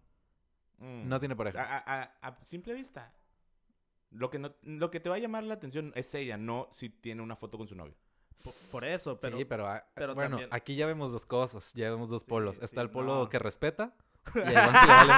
Mm. 0.78 1.08
No 1.08 1.18
tiene 1.20 1.36
pareja. 1.36 1.62
A, 1.62 1.78
a- 1.78 2.02
a- 2.22 2.28
a 2.28 2.44
simple 2.44 2.72
vista. 2.74 3.12
Lo 4.10 4.30
que, 4.30 4.38
no, 4.38 4.54
lo 4.62 4.90
que 4.90 5.00
te 5.00 5.08
va 5.08 5.16
a 5.16 5.18
llamar 5.18 5.44
la 5.44 5.54
atención 5.54 5.92
es 5.94 6.14
ella, 6.14 6.36
no 6.36 6.68
si 6.70 6.88
tiene 6.90 7.22
una 7.22 7.34
foto 7.36 7.56
con 7.58 7.66
su 7.66 7.74
novio. 7.74 7.94
Por, 8.44 8.52
por 8.70 8.84
eso, 8.84 9.18
pero... 9.20 9.38
sí, 9.38 9.44
pero, 9.44 9.66
ah, 9.66 9.84
pero 9.94 10.14
bueno, 10.14 10.30
también- 10.30 10.48
aquí 10.52 10.74
ya 10.76 10.86
vemos 10.86 11.12
dos 11.12 11.24
cosas, 11.24 11.72
ya 11.74 11.88
vemos 11.90 12.10
dos 12.10 12.22
Sí, 12.22 12.28
polos. 12.28 12.56
sí, 12.56 12.64
Está 12.64 12.82
el 12.82 12.90
polo 12.90 13.20
no. 13.20 13.28
que 13.28 13.38
respeta 13.38 13.94
y 14.34 14.38
a 14.40 14.52
Iván 14.52 14.72
que 14.74 14.86
le 14.86 14.94
vale, 14.94 15.12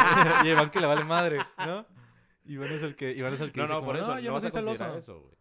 y 0.44 0.48
a 0.48 0.52
Iván 0.52 0.70
que 0.70 0.80
le 0.80 0.86
vale 0.86 1.04
madre, 1.04 1.38
¿no? 1.58 1.86
Iván 2.44 2.70
es 2.72 2.82
el 2.82 2.94
que, 2.94 3.12
Iván 3.12 3.32
es 3.32 3.40
el 3.40 3.50
que 3.52 3.58
No, 3.60 3.64
dice 3.64 3.74
no, 3.74 3.80
como, 3.80 3.86
por 3.92 3.96
eso 3.96 4.06
yo 4.06 4.14
no, 4.16 4.20
no 4.20 4.32
vas 4.34 4.80
a 4.80 4.96
eso, 4.98 5.20
güey. 5.20 5.34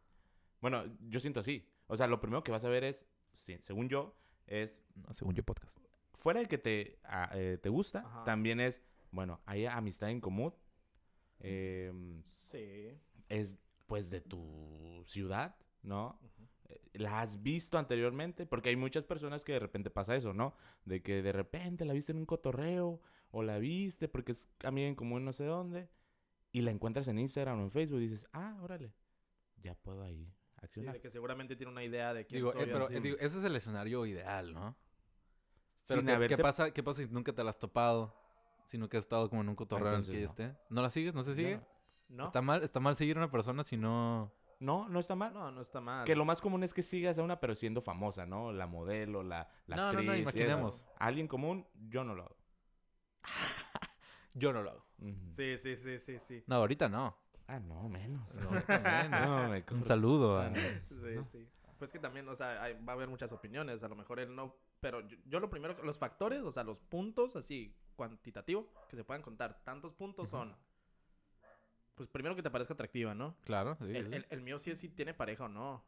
Bueno, 0.62 0.86
yo 1.10 1.20
siento 1.20 1.42
así. 1.42 1.68
O 1.88 1.98
sea, 1.98 2.08
lo 2.08 2.20
primero 2.22 2.44
que 2.44 2.52
vas 2.52 2.64
a 2.64 2.70
ver 2.70 2.86
es, 2.86 3.06
según 3.34 3.90
yo, 3.90 4.16
es 4.48 4.82
No, 4.96 5.14
según 5.14 5.36
yo 5.36 5.44
podcast. 5.44 5.78
fuera 6.14 6.40
de 6.42 6.48
que 6.48 6.58
te, 6.58 7.00
ah, 7.04 7.30
eh, 7.34 7.58
te 7.62 7.70
gusta, 7.70 8.00
Ajá. 8.00 8.24
también 8.24 8.60
es, 8.60 8.82
bueno, 9.12 9.42
hay 9.46 9.66
amistad 9.66 10.10
en 10.10 10.22
común. 10.22 10.54
em, 11.40 12.22
Sí. 12.24 12.98
es 13.30 13.60
pues 13.88 14.10
de 14.10 14.22
tu 14.22 15.04
ciudad, 15.06 15.56
¿no? 15.82 16.18
¿La 16.94 17.22
has 17.22 17.42
visto 17.44 17.78
anteriormente? 17.78 18.46
Porque 18.46 18.70
hay 18.70 18.76
muchas 18.78 19.04
personas 19.04 19.44
que 19.44 19.52
de 19.54 19.60
repente 19.60 19.90
pasa 19.90 20.16
eso, 20.16 20.34
¿no? 20.34 20.56
De 20.86 21.02
que 21.02 21.22
de 21.22 21.32
repente 21.34 21.86
la 21.86 21.94
viste 21.94 22.12
en 22.14 22.20
un 22.20 22.26
cotorreo 22.26 23.02
o 23.32 23.44
la 23.44 23.58
viste 23.60 24.08
porque 24.08 24.32
es 24.32 24.48
amiga 24.64 24.88
en 24.88 24.96
común 24.96 25.26
no 25.26 25.34
sé 25.34 25.44
dónde 25.46 25.90
y 26.52 26.62
la 26.62 26.72
encuentras 26.72 27.08
en 27.10 27.20
Instagram 27.20 27.60
o 27.60 27.64
en 27.64 27.72
Facebook 27.72 28.00
y 28.00 28.08
dices, 28.08 28.28
ah, 28.32 28.58
órale, 28.62 28.94
ya 29.58 29.76
puedo 29.76 30.04
ahí 30.64 30.68
Sí, 30.68 30.80
accionar. 30.80 30.94
de 30.96 31.02
que 31.02 31.10
seguramente 31.10 31.56
tiene 31.56 31.72
una 31.72 31.84
idea 31.84 32.14
de 32.14 32.26
quién 32.26 32.40
Digo, 32.40 32.52
soy. 32.52 32.64
eh, 32.64 32.66
pero 32.72 32.86
así. 32.86 32.96
eh, 32.96 33.00
digo, 33.02 33.18
ese 33.20 33.38
es 33.40 33.44
el 33.44 33.56
escenario 33.56 34.06
ideal, 34.06 34.54
¿no? 34.54 34.76
Pero 35.88 36.00
Sin 36.02 36.08
¿qué, 36.08 36.12
qué 36.14 36.36
haberse- 36.36 36.42
pasa, 36.42 36.72
¿qué 36.72 36.82
pasa 36.84 37.04
si 37.06 37.10
nunca 37.14 37.34
te 37.34 37.44
la 37.44 37.50
has 37.50 37.60
topado? 37.60 38.16
Si 38.66 38.78
nunca 38.78 38.98
has 38.98 39.04
estado 39.04 39.30
como 39.30 39.42
en 39.42 39.50
un 39.50 39.56
cotorreo 39.56 39.96
en 39.96 40.04
que 40.04 40.14
no. 40.20 40.26
esté. 40.26 40.56
¿No 40.70 40.82
la 40.82 40.90
sigues? 40.90 41.14
¿No 41.14 41.24
se 41.24 41.36
sigue? 41.36 41.60
¿No? 42.08 42.26
Está 42.26 42.42
mal, 42.42 42.64
está 42.64 42.80
mal 42.80 42.96
seguir 42.96 43.18
a 43.18 43.20
una 43.20 43.32
persona 43.32 43.64
si 43.64 43.76
no... 43.78 44.32
No, 44.60 44.88
no 44.88 45.00
está 45.00 45.14
mal. 45.16 45.34
No, 45.34 45.52
no 45.52 45.62
está 45.62 45.82
mal. 45.82 46.06
Que 46.06 46.16
lo 46.16 46.24
más 46.24 46.40
común 46.40 46.64
es 46.64 46.74
que 46.74 46.82
sigas 46.84 47.18
a 47.20 47.24
una 47.24 47.40
pero 47.42 47.54
siendo 47.54 47.82
famosa, 47.82 48.26
¿no? 48.26 48.54
La 48.54 48.66
modelo, 48.66 49.22
la, 49.24 49.50
la 49.68 49.76
No, 49.76 49.92
no, 49.92 49.94
no, 49.94 50.00
actriz. 50.00 50.08
y 50.08 50.12
eso. 50.22 50.22
imaginemos. 50.22 50.86
Alguien 51.00 51.28
común, 51.28 51.68
yo 51.90 52.06
no 52.06 52.16
lo 52.16 52.24
hago. 52.24 52.38
Yo 54.36 54.52
no 54.54 54.64
lo 54.64 54.72
hago. 54.72 54.86
Sí, 55.30 55.58
sí, 55.58 55.76
sí, 55.76 56.00
sí, 56.00 56.18
sí. 56.20 56.44
No, 56.48 56.56
ahorita 56.56 56.90
no. 56.90 57.16
Ah, 57.48 57.60
no, 57.60 57.88
menos. 57.90 58.28
No, 58.34 58.50
ahorita 58.50 58.80
menos. 58.80 59.30
No, 59.30 59.50
me 59.50 59.64
Un 59.72 59.84
saludo 59.86 60.40
a... 60.40 60.54
Sí, 60.56 60.96
¿no? 61.16 61.26
sí. 61.26 61.48
Pues 61.78 61.92
que 61.92 62.00
también, 62.00 62.28
o 62.30 62.36
sea, 62.36 62.64
hay- 62.64 62.74
va 62.84 62.94
a 62.94 62.96
haber 62.96 63.10
muchas 63.10 63.32
opiniones. 63.34 63.84
A 63.84 63.88
lo 63.90 63.96
mejor 63.96 64.20
él 64.20 64.34
no. 64.36 64.56
Pero 64.80 65.02
yo, 65.02 65.18
yo 65.26 65.40
lo 65.40 65.50
primero, 65.50 65.82
los 65.84 65.98
factores, 65.98 66.42
o 66.44 66.52
sea, 66.52 66.64
los 66.64 66.80
puntos 66.80 67.36
así 67.36 67.76
cuantitativo 67.96 68.72
que 68.90 68.96
se 68.96 69.04
puedan 69.04 69.22
contar. 69.22 69.62
Tantos 69.64 69.94
puntos 69.94 70.30
son 70.30 70.56
Pues 71.96 72.10
primero 72.10 72.36
que 72.36 72.42
te 72.44 72.50
parezca 72.50 72.74
atractiva, 72.74 73.14
¿no? 73.14 73.36
Claro, 73.44 73.76
sí, 73.76 73.96
el, 73.96 74.08
sí. 74.08 74.14
el- 74.16 74.28
el 74.30 74.42
mío 74.42 74.58
sí 74.58 74.72
es 74.72 74.80
si 74.80 74.90
tiene 74.90 75.14
pareja 75.14 75.46
o 75.46 75.50
no. 75.50 75.84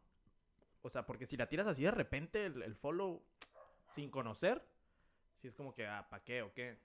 O 0.82 0.90
sea, 0.90 1.06
porque 1.06 1.26
si 1.26 1.36
la 1.38 1.48
tiras 1.48 1.66
así 1.68 1.84
de 1.84 1.92
repente, 1.92 2.46
el, 2.46 2.62
el 2.62 2.76
follow, 2.76 3.24
sin 3.88 4.12
conocer, 4.12 4.64
sí 5.38 5.48
es 5.48 5.56
como 5.56 5.74
que, 5.74 5.88
ah, 5.88 6.08
¿pa' 6.10 6.24
qué 6.24 6.42
o 6.44 6.54
qué? 6.54 6.78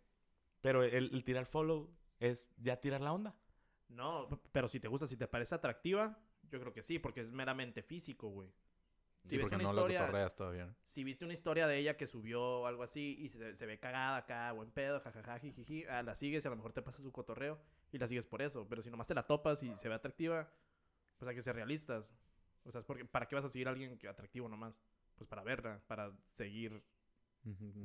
Pero 0.63 0.83
el, 0.85 1.13
el 1.15 1.25
tirar 1.25 1.45
follow 1.47 1.91
es 2.19 2.49
ya 2.59 2.77
tirar 2.81 3.01
la 3.03 3.13
onda. 3.13 3.35
No, 3.91 4.29
pero 4.53 4.69
si 4.69 4.81
te 4.81 4.89
gusta, 4.89 5.07
si 5.07 5.17
te 5.17 5.27
parece 5.27 5.55
atractiva, 5.55 6.19
yo 6.51 6.61
creo 6.61 6.73
que 6.73 6.83
sí, 6.83 6.99
porque 6.99 7.21
es 7.21 7.31
meramente 7.31 7.83
físico, 7.83 8.29
güey. 8.29 8.49
Sí, 9.25 9.37
ves 9.37 9.43
porque 9.45 9.57
una 9.57 9.65
no 9.65 9.71
historia- 9.71 10.31
todavía. 10.35 10.67
¿no? 10.67 10.75
Si 10.85 11.05
viste 11.05 11.25
una 11.25 11.35
historia 11.35 11.67
de 11.67 11.77
ella 11.77 11.97
que 11.97 12.07
subió 12.07 12.67
algo 12.67 12.83
así 12.83 13.17
y 13.19 13.29
se, 13.29 13.55
se 13.55 13.67
ve 13.67 13.79
cagada 13.79 14.17
acá, 14.17 14.51
buen 14.53 14.71
pedo, 14.71 15.01
jajaja, 15.01 15.39
jijiji, 15.39 15.85
ah, 15.85 16.03
la 16.03 16.15
sigues 16.15 16.45
y 16.45 16.49
a 16.49 16.51
lo 16.51 16.57
mejor 16.57 16.73
te 16.73 16.81
pasa 16.81 17.03
su 17.03 17.13
cotorreo 17.13 17.61
y 17.93 17.99
la 17.99 18.07
sigues 18.07 18.27
por 18.27 18.41
eso. 18.41 18.67
Pero 18.69 18.81
si 18.81 18.91
nomás 18.91 19.07
te 19.07 19.15
la 19.15 19.27
topas 19.27 19.63
y 19.63 19.77
se 19.77 19.89
ve 19.89 19.95
atractiva, 19.95 20.51
pues 21.19 21.29
hay 21.29 21.35
que 21.35 21.43
ser 21.43 21.55
realistas. 21.55 22.15
O 22.65 22.71
sea, 22.71 22.81
es 22.81 22.87
porque, 22.87 23.05
¿para 23.05 23.27
qué 23.27 23.35
vas 23.35 23.45
a 23.45 23.49
seguir 23.51 23.69
a 23.69 23.73
alguien 23.73 23.99
que 23.99 24.09
atractivo 24.09 24.49
nomás? 24.49 24.81
Pues 25.17 25.29
para 25.29 25.43
verla, 25.43 25.83
para 25.87 26.13
seguir. 26.33 26.83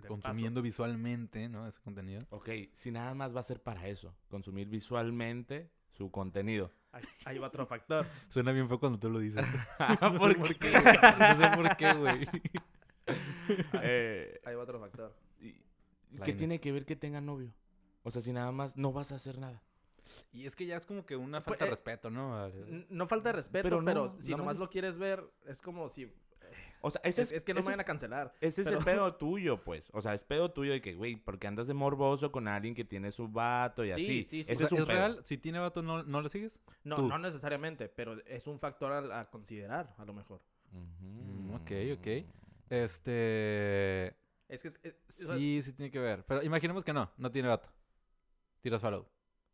Consumiendo 0.07 0.61
visualmente, 0.61 1.49
¿no? 1.49 1.67
Ese 1.67 1.81
contenido. 1.81 2.21
Ok, 2.29 2.49
si 2.73 2.91
nada 2.91 3.13
más 3.13 3.35
va 3.35 3.39
a 3.39 3.43
ser 3.43 3.61
para 3.61 3.87
eso, 3.87 4.15
consumir 4.29 4.67
visualmente 4.69 5.71
su 5.97 6.11
contenido. 6.11 6.71
Ahí, 6.91 7.03
ahí 7.25 7.37
va 7.37 7.47
otro 7.47 7.65
factor. 7.65 8.05
Suena 8.29 8.51
bien 8.51 8.67
feo 8.67 8.79
cuando 8.79 8.99
tú 8.99 9.09
lo 9.09 9.19
dices. 9.19 9.45
¿Por 10.17 10.37
no 10.37 10.45
sé 10.45 10.55
qué? 10.55 10.71
por 10.71 10.81
qué, 10.81 10.81
güey. 10.81 10.95
No 11.19 11.37
sé 11.37 11.49
por 11.55 11.77
qué, 11.77 11.93
güey. 11.93 12.27
Eh, 13.81 14.39
Ahí 14.45 14.55
va 14.55 14.63
otro 14.63 14.79
factor. 14.79 15.13
¿Qué 16.23 16.33
tiene 16.33 16.59
que 16.59 16.71
ver 16.71 16.85
que 16.85 16.95
tenga 16.95 17.19
novio? 17.21 17.53
O 18.03 18.11
sea, 18.11 18.21
si 18.21 18.31
nada 18.31 18.51
más 18.51 18.77
no 18.77 18.91
vas 18.93 19.11
a 19.11 19.15
hacer 19.15 19.37
nada. 19.37 19.61
Y 20.31 20.45
es 20.45 20.55
que 20.55 20.65
ya 20.65 20.77
es 20.77 20.85
como 20.85 21.05
que 21.05 21.15
una 21.15 21.43
Pues, 21.43 21.57
falta 21.57 21.65
de 21.65 21.69
eh, 21.69 21.71
respeto, 21.71 22.09
¿no? 22.09 22.49
No 22.89 23.07
falta 23.07 23.29
de 23.29 23.33
respeto, 23.33 23.63
Pero 23.63 23.83
pero, 23.83 24.05
no, 24.13 24.19
si 24.21 24.31
nomás 24.35 24.55
es- 24.55 24.59
lo 24.59 24.69
quieres 24.69 24.97
ver, 24.97 25.23
es 25.45 25.61
como 25.61 25.89
si... 25.89 26.11
O 26.85 26.91
sea, 26.91 27.01
ese 27.03 27.23
Es, 27.23 27.31
es, 27.31 27.37
es 27.37 27.43
que 27.43 27.53
no 27.53 27.61
me 27.61 27.65
vayan 27.65 27.79
a 27.79 27.83
cancelar. 27.83 28.33
Ese 28.41 28.61
es 28.61 28.67
el 28.67 28.77
pedo 28.77 29.15
tuyo, 29.17 29.63
pues. 29.63 29.89
O 29.93 30.01
sea, 30.01 30.13
es 30.13 30.23
pedo 30.23 30.51
tuyo 30.51 30.71
de 30.71 30.81
que, 30.81 30.93
güey, 30.93 31.15
porque 31.15 31.47
andas 31.47 31.65
de 31.67 31.73
morboso 31.73 32.31
con 32.31 32.47
alguien 32.47 32.75
que 32.75 32.85
tiene 32.85 33.11
su 33.11 33.27
vato 33.27 33.83
y 33.83 33.87
Sí, 33.87 33.91
así. 33.91 34.05
sí, 34.05 34.23
sí. 34.23 34.37
O 34.39 34.53
Ese 34.53 34.55
sea, 34.55 34.65
es 34.67 34.71
un 34.71 34.77
¿es 34.79 34.85
pedo. 34.85 34.95
real? 34.97 35.19
Si 35.23 35.37
tiene 35.37 35.59
vato, 35.59 35.81
¿no, 35.81 36.03
no 36.03 36.21
le 36.21 36.29
sigues? 36.29 36.59
No, 36.83 36.97
Tú. 36.97 37.07
no 37.07 37.17
necesariamente, 37.17 37.89
pero 37.89 38.19
es 38.25 38.45
un 38.47 38.59
factor 38.59 38.91
a, 38.91 39.19
a 39.21 39.29
considerar, 39.31 39.93
a 39.97 40.05
lo 40.05 40.13
mejor. 40.13 40.41
Mm, 40.71 41.49
Ujú. 41.49 41.55
ok, 41.55 41.71
ok. 41.99 42.25
Este... 42.69 44.15
Es 44.47 44.61
que... 44.61 44.67
es- 44.67 44.95
Sí, 45.07 45.61
sí 45.61 45.73
tiene 45.73 45.91
que 45.91 45.99
ver. 45.99 46.23
Pero 46.25 46.43
imaginemos 46.43 46.83
que 46.83 46.93
no, 46.93 47.09
no 47.17 47.31
tiene 47.31 47.47
vato. 47.47 47.69
Tiras 48.61 48.81
follow. 48.81 49.07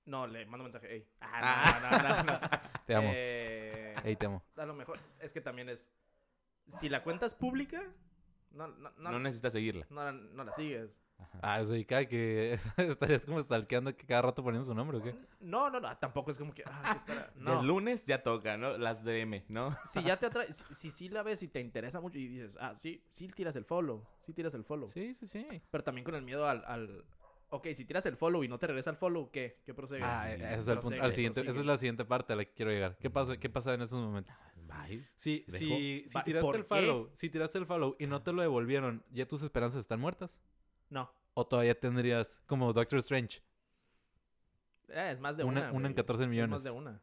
No, 0.06 0.26
le 0.28 0.46
mando 0.46 0.64
mensaje. 0.64 0.94
Ey. 0.96 1.08
Ah, 1.22 1.80
no, 1.82 1.98
no, 1.98 2.24
no, 2.24 2.40
no. 2.40 2.50
Te 2.86 2.96
amo. 2.96 3.10
Eh, 3.14 3.96
Ey, 4.04 4.16
te 4.16 4.26
amo. 4.26 4.44
a 4.58 4.66
lo 4.66 4.74
mejor 4.74 5.00
es 5.20 5.32
que 5.32 5.42
también 5.42 5.70
es. 5.70 5.90
Si 6.80 6.90
la 6.90 7.04
cuenta 7.04 7.25
es 7.25 7.34
pública, 7.34 7.82
no, 8.51 8.68
no, 8.68 8.92
no, 8.98 9.12
No 9.12 9.20
necesitas 9.20 9.54
seguirla. 9.54 9.86
no 9.90 10.04
la- 10.04 10.12
no 10.12 10.44
la 10.44 10.54
sigues. 10.54 10.90
Ah, 11.44 11.62
eso 11.62 11.75
y 11.75 11.86
cada 11.86 12.08
que 12.08 12.54
estarías 12.78 13.25
como 13.28 13.40
stalkeando 13.44 13.96
que 13.96 14.08
cada 14.08 14.24
rato 14.24 14.44
poniendo 14.44 14.66
su 14.68 14.74
nombre, 14.74 14.98
¿o 14.98 15.04
qué? 15.04 15.16
No, 15.40 15.70
no, 15.70 15.80
no. 15.80 15.96
Tampoco 15.98 16.32
es 16.32 16.38
como 16.40 16.51
que. 16.51 16.63
ah, 16.66 16.96
estará. 16.98 17.32
No. 17.36 17.54
es 17.60 17.63
lunes, 17.63 18.06
ya 18.06 18.24
toca, 18.24 18.58
¿no? 18.58 18.75
Las 18.80 19.04
DM, 19.04 19.44
¿no? 19.48 19.70
Si 19.86 20.01
ya 20.04 20.18
te 20.18 20.25
atrae. 20.25 20.51
Si, 20.51 20.63
si 20.74 20.90
sí 20.90 21.10
la 21.10 21.22
ves 21.22 21.44
y 21.44 21.48
te 21.48 21.60
interesa 21.60 22.01
mucho 22.01 22.18
y 22.18 22.28
dices, 22.28 22.58
ah, 22.60 22.74
sí, 22.74 23.04
sí 23.10 23.28
tiras 23.28 23.56
el 23.56 23.66
follow. 23.66 24.04
Sí 24.25 24.34
tiras 24.34 24.54
el 24.56 24.63
follow. 24.63 24.90
Sí, 24.90 25.13
sí, 25.13 25.28
sí. 25.28 25.46
Pero 25.70 25.84
también 25.84 26.06
con 26.06 26.16
el 26.16 26.24
miedo 26.24 26.48
al. 26.48 26.63
al 26.66 27.06
ok, 27.50 27.68
si 27.75 27.86
tiras 27.86 28.06
el 28.08 28.18
follow 28.18 28.44
y 28.44 28.48
no 28.48 28.58
te 28.58 28.66
regresa 28.66 28.90
el 28.90 28.96
follow, 28.98 29.30
¿qué? 29.30 29.62
¿Qué 29.63 29.75
procede? 29.75 30.01
Ah, 30.04 30.34
ese 30.34 30.56
es 30.56 30.68
el 30.70 30.80
punto. 30.80 31.04
al 31.04 31.13
siguiente, 31.13 31.42
prosigue. 31.42 31.51
esa 31.51 31.60
es 31.60 31.66
la 31.68 31.78
siguiente 31.78 32.04
parte 32.06 32.34
a 32.34 32.36
la 32.36 32.46
que 32.46 32.54
quiero 32.54 32.72
llegar. 32.72 32.98
¿Qué 32.98 33.12
pasa, 33.12 33.38
qué 33.38 33.50
pasa 33.50 33.75
en 33.75 33.84
esos 33.84 34.04
momentos? 34.04 34.36
Bye. 34.72 35.06
Si, 35.16 35.42
tiraste 35.48 36.42
¿por 36.42 36.56
el 36.56 36.62
qué? 36.63 36.68
follow, 36.68 37.12
si 37.16 37.30
tiraste 37.30 37.58
el 37.58 37.66
follow 37.66 37.96
y 38.00 38.08
no 38.08 38.22
te 38.24 38.32
lo 38.32 38.42
devolvieron, 38.42 39.04
¿ya 39.12 39.28
tus 39.28 39.44
esperanzas 39.44 39.82
están 39.82 40.00
muertas? 40.00 40.40
No. 40.90 41.12
¿O 41.34 41.46
todavía 41.46 41.80
tendrías 41.80 42.42
como 42.46 42.72
Doctor 42.74 43.00
Strange? 43.00 43.42
Eh, 44.90 45.12
es 45.13 45.20
más 45.20 45.38
de 45.38 45.44
Una, 45.44 45.62
una. 45.62 45.72
una 45.72 45.88
en 45.88 45.94
güey. 45.94 45.96
14 45.96 46.24
Es 46.24 46.30
millones. 46.30 46.50
más 46.51 46.63
de 46.63 46.72
una. 46.72 47.01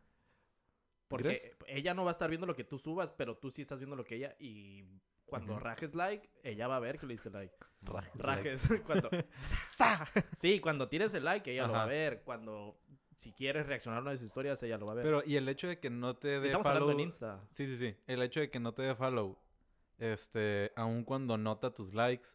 Porque 1.08 1.24
crees? 1.24 1.56
ella 1.66 1.94
no 1.94 2.04
va 2.04 2.10
a 2.10 2.12
estar 2.12 2.28
viendo 2.28 2.46
lo 2.46 2.54
que 2.54 2.64
tú 2.64 2.78
subas, 2.78 3.10
pero 3.12 3.36
tú 3.36 3.50
sí 3.50 3.62
estás 3.62 3.78
viendo 3.78 3.96
lo 3.96 4.04
que 4.04 4.16
ella. 4.16 4.36
Y 4.38 4.84
cuando 5.24 5.58
rajes 5.58 5.94
like, 5.94 6.28
ella 6.42 6.68
va 6.68 6.76
a 6.76 6.80
ver 6.80 6.98
que 6.98 7.06
le 7.06 7.14
diste 7.14 7.30
like. 7.30 7.54
Rajes, 7.82 8.12
Rajes. 8.14 8.68
cuando... 8.86 9.08
sí, 10.36 10.60
cuando 10.60 10.88
tires 10.88 11.14
el 11.14 11.24
like, 11.24 11.50
ella 11.50 11.66
lo 11.66 11.72
va 11.74 11.84
a 11.84 11.86
ver. 11.86 12.22
Cuando. 12.24 12.78
Si 13.18 13.32
quieres 13.32 13.66
reaccionar 13.66 13.98
a 13.98 14.02
una 14.02 14.10
de 14.12 14.18
sus 14.18 14.28
historias, 14.28 14.62
ella 14.62 14.78
lo 14.78 14.86
va 14.86 14.92
a 14.92 14.94
ver. 14.94 15.04
Pero, 15.04 15.22
y 15.26 15.34
el 15.34 15.48
hecho 15.48 15.66
de 15.66 15.80
que 15.80 15.90
no 15.90 16.14
te 16.16 16.40
dé 16.40 16.46
Estamos 16.46 16.64
follow... 16.64 16.82
hablando 16.82 17.02
en 17.02 17.08
Insta. 17.08 17.44
Sí, 17.50 17.66
sí, 17.66 17.76
sí. 17.76 17.96
El 18.06 18.22
hecho 18.22 18.38
de 18.38 18.48
que 18.48 18.60
no 18.60 18.72
te 18.74 18.82
dé 18.82 18.94
follow, 18.94 19.36
este, 19.98 20.70
aun 20.76 21.02
cuando 21.02 21.36
nota 21.36 21.74
tus 21.74 21.92
likes 21.94 22.28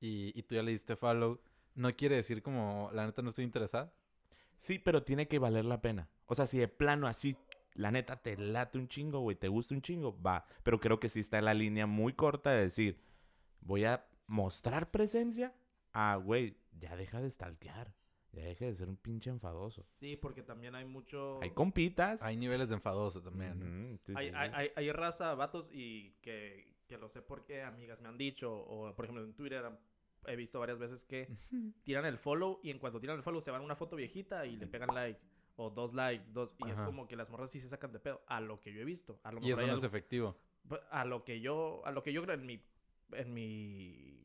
y, 0.00 0.36
y 0.36 0.42
tú 0.42 0.56
ya 0.56 0.64
le 0.64 0.72
diste 0.72 0.96
follow, 0.96 1.40
no 1.76 1.94
quiere 1.94 2.16
decir 2.16 2.42
como, 2.42 2.90
la 2.92 3.06
neta 3.06 3.22
no 3.22 3.28
estoy 3.28 3.44
interesada. 3.44 3.92
Sí, 4.58 4.80
pero 4.80 5.04
tiene 5.04 5.28
que 5.28 5.38
valer 5.38 5.64
la 5.64 5.80
pena. 5.80 6.08
O 6.26 6.34
sea, 6.34 6.46
si 6.46 6.58
de 6.58 6.66
plano 6.66 7.06
así, 7.06 7.36
la 7.74 7.92
neta 7.92 8.16
te 8.16 8.36
late 8.36 8.76
un 8.78 8.88
chingo, 8.88 9.20
güey, 9.20 9.36
te 9.36 9.46
gusta 9.46 9.72
un 9.72 9.82
chingo, 9.82 10.20
va. 10.20 10.46
Pero 10.64 10.80
creo 10.80 10.98
que 10.98 11.08
sí 11.08 11.20
está 11.20 11.38
en 11.38 11.44
la 11.44 11.54
línea 11.54 11.86
muy 11.86 12.12
corta 12.12 12.50
de 12.50 12.62
decir, 12.62 13.00
voy 13.60 13.84
a 13.84 14.04
mostrar 14.26 14.90
presencia. 14.90 15.54
Ah, 15.92 16.16
güey, 16.16 16.56
ya 16.72 16.96
deja 16.96 17.20
de 17.20 17.30
stalkear. 17.30 17.94
Ya 18.34 18.42
deja 18.44 18.64
de 18.64 18.74
ser 18.74 18.88
un 18.88 18.96
pinche 18.96 19.30
enfadoso. 19.30 19.82
Sí, 19.84 20.16
porque 20.16 20.42
también 20.42 20.74
hay 20.74 20.84
mucho. 20.84 21.40
Hay 21.42 21.50
compitas. 21.50 22.22
Hay 22.22 22.36
niveles 22.36 22.68
de 22.68 22.74
enfadoso 22.76 23.22
también. 23.22 23.62
Hay, 23.62 23.98
sí, 23.98 24.12
hay, 24.16 24.28
sí. 24.30 24.34
hay, 24.36 24.70
hay 24.74 24.92
raza, 24.92 25.34
vatos, 25.34 25.70
y 25.72 26.12
que, 26.20 26.74
que 26.86 26.98
lo 26.98 27.08
sé 27.08 27.22
porque 27.22 27.62
amigas 27.62 28.00
me 28.00 28.08
han 28.08 28.18
dicho, 28.18 28.52
o 28.54 28.94
por 28.94 29.04
ejemplo 29.04 29.24
en 29.24 29.34
Twitter 29.34 29.64
he 30.26 30.36
visto 30.36 30.58
varias 30.58 30.78
veces 30.78 31.04
que 31.04 31.28
tiran 31.82 32.06
el 32.06 32.18
follow 32.18 32.58
y 32.62 32.70
en 32.70 32.78
cuanto 32.78 32.98
tiran 32.98 33.16
el 33.16 33.22
follow 33.22 33.40
se 33.40 33.50
van 33.50 33.60
a 33.60 33.64
una 33.64 33.76
foto 33.76 33.94
viejita 33.94 34.46
y 34.46 34.56
le 34.56 34.66
pegan 34.66 34.94
like, 34.94 35.20
o 35.56 35.70
dos 35.70 35.92
likes, 35.94 36.24
dos, 36.32 36.56
y 36.66 36.70
es 36.70 36.80
como 36.82 37.06
que 37.06 37.14
las 37.14 37.30
morras 37.30 37.50
sí 37.50 37.60
se 37.60 37.68
sacan 37.68 37.92
de 37.92 38.00
pedo, 38.00 38.22
a 38.26 38.40
lo 38.40 38.60
que 38.60 38.72
yo 38.72 38.80
he 38.80 38.84
visto. 38.84 39.20
A 39.22 39.32
lo 39.32 39.38
Y 39.40 39.48
mejor 39.48 39.62
eso 39.64 39.66
no 39.72 39.78
es 39.78 39.84
efectivo. 39.84 40.36
a 40.90 41.04
lo 41.04 41.24
que 41.24 41.40
yo, 41.40 41.82
a 41.84 41.92
lo 41.92 42.02
que 42.02 42.12
yo 42.12 42.22
creo 42.22 42.34
en 42.34 42.46
mi, 42.46 42.60
en 43.12 43.34
mi 43.34 44.23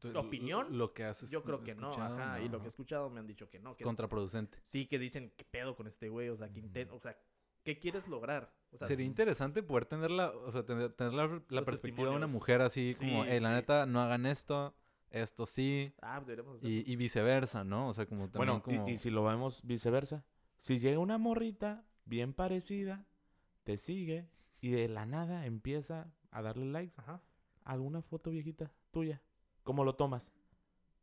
Tú- 0.00 0.18
opinión, 0.18 0.78
Lo 0.78 0.92
que 0.92 1.04
haces. 1.04 1.30
yo 1.30 1.42
creo 1.42 1.62
que 1.62 1.74
no, 1.74 1.92
ajá, 1.92 2.40
y 2.40 2.48
lo 2.48 2.58
que 2.58 2.64
he 2.64 2.68
escuchado 2.68 3.10
me 3.10 3.20
han 3.20 3.26
dicho 3.26 3.48
que 3.50 3.58
no, 3.58 3.76
que 3.76 3.84
es- 3.84 3.86
contraproducente. 3.86 4.58
sí 4.62 4.86
que 4.86 4.98
dicen 4.98 5.32
qué 5.36 5.44
pedo 5.44 5.76
con 5.76 5.86
este 5.86 6.08
güey, 6.08 6.28
o 6.30 6.36
sea, 6.36 6.48
que 6.50 6.62
inten- 6.62 6.88
o 6.90 6.98
sea, 6.98 7.16
¿qué 7.62 7.78
quieres 7.78 8.08
lograr? 8.08 8.52
O 8.72 8.76
sea, 8.78 8.88
Sería 8.88 9.04
interesante 9.04 9.62
poder 9.62 9.84
tener 9.86 10.10
la, 10.10 10.30
o 10.30 10.50
sea, 10.50 10.64
tener, 10.64 10.92
tener 10.92 11.12
la, 11.48 11.64
perspectiva 11.64 12.08
de 12.10 12.16
una 12.16 12.26
mujer 12.26 12.62
así 12.62 12.94
como, 12.98 13.24
Sí, 13.24 13.28
hey, 13.32 13.40
la 13.40 13.52
neta, 13.54 13.84
no 13.86 14.00
hagan 14.00 14.26
esto, 14.26 14.74
esto 15.10 15.44
sí, 15.44 15.92
Ah, 16.00 16.22
pues 16.24 16.38
y, 16.62 16.90
y 16.90 16.96
viceversa, 16.96 17.64
¿no? 17.64 17.88
O 17.88 17.94
sea, 17.94 18.06
como 18.06 18.30
también 18.30 18.38
Bueno, 18.38 18.62
como... 18.62 18.88
y, 18.88 18.92
y 18.92 18.98
si 18.98 19.10
lo 19.10 19.24
vemos 19.24 19.62
viceversa. 19.64 20.24
Si 20.56 20.78
llega 20.78 20.98
una 21.00 21.18
morrita 21.18 21.84
bien 22.04 22.32
parecida, 22.32 23.06
te 23.64 23.76
sigue 23.76 24.28
y 24.60 24.70
de 24.70 24.88
la 24.88 25.04
nada 25.06 25.46
empieza 25.46 26.12
a 26.30 26.42
darle 26.42 26.66
likes 26.66 26.94
Ajá. 26.98 27.22
a 27.64 27.72
alguna 27.72 28.02
foto 28.02 28.30
viejita 28.30 28.72
tuya. 28.92 29.20
¿Cómo 29.70 29.84
lo 29.84 29.94
tomas? 29.94 30.28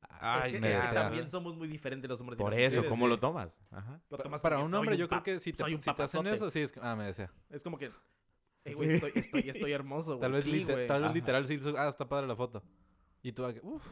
Ah, 0.02 0.40
es 0.40 0.46
Ay, 0.48 0.52
que, 0.52 0.60
me 0.60 0.72
es 0.72 0.78
que 0.78 0.94
también 0.94 1.30
somos 1.30 1.56
muy 1.56 1.70
diferentes 1.70 2.10
los 2.10 2.20
hombres 2.20 2.38
y 2.38 2.44
Por 2.44 2.52
las 2.52 2.60
eso, 2.60 2.70
mujeres. 2.72 2.90
¿cómo 2.90 3.06
sí. 3.06 3.10
lo 3.12 3.18
tomas? 3.18 3.56
Ajá. 3.72 4.02
Lo 4.10 4.18
tomas 4.18 4.42
para 4.42 4.58
que 4.58 4.64
un 4.64 4.74
hombre, 4.74 4.98
yo 4.98 5.08
creo 5.08 5.24
que 5.24 5.40
si 5.40 5.54
te, 5.54 5.60
soy 5.60 5.74
un 5.76 5.80
si 5.80 5.86
te 5.86 6.04
hacen 6.04 6.20
papazote. 6.20 6.32
eso, 6.36 6.50
sí, 6.50 6.60
es 6.60 6.74
ah, 6.82 6.98
me 6.98 7.06
desea. 7.06 7.32
Es 7.50 7.64
como 7.64 7.78
que, 7.78 7.92
hey, 8.66 8.74
güey, 8.74 8.90
estoy, 8.96 9.12
estoy, 9.16 9.50
estoy 9.50 9.72
hermoso, 9.72 10.18
güey. 10.18 10.20
Tal 10.20 10.32
vez, 10.34 10.44
sí, 10.44 10.52
lite- 10.52 10.74
güey. 10.74 10.86
tal 10.88 10.98
vez 11.00 11.06
Ajá. 11.06 11.14
literal 11.14 11.48
sí, 11.48 11.58
ah, 11.78 11.88
está 11.88 12.10
padre 12.10 12.28
la 12.28 12.36
foto. 12.36 12.62
Y 13.24 13.32
tú, 13.32 13.46
uff, 13.62 13.88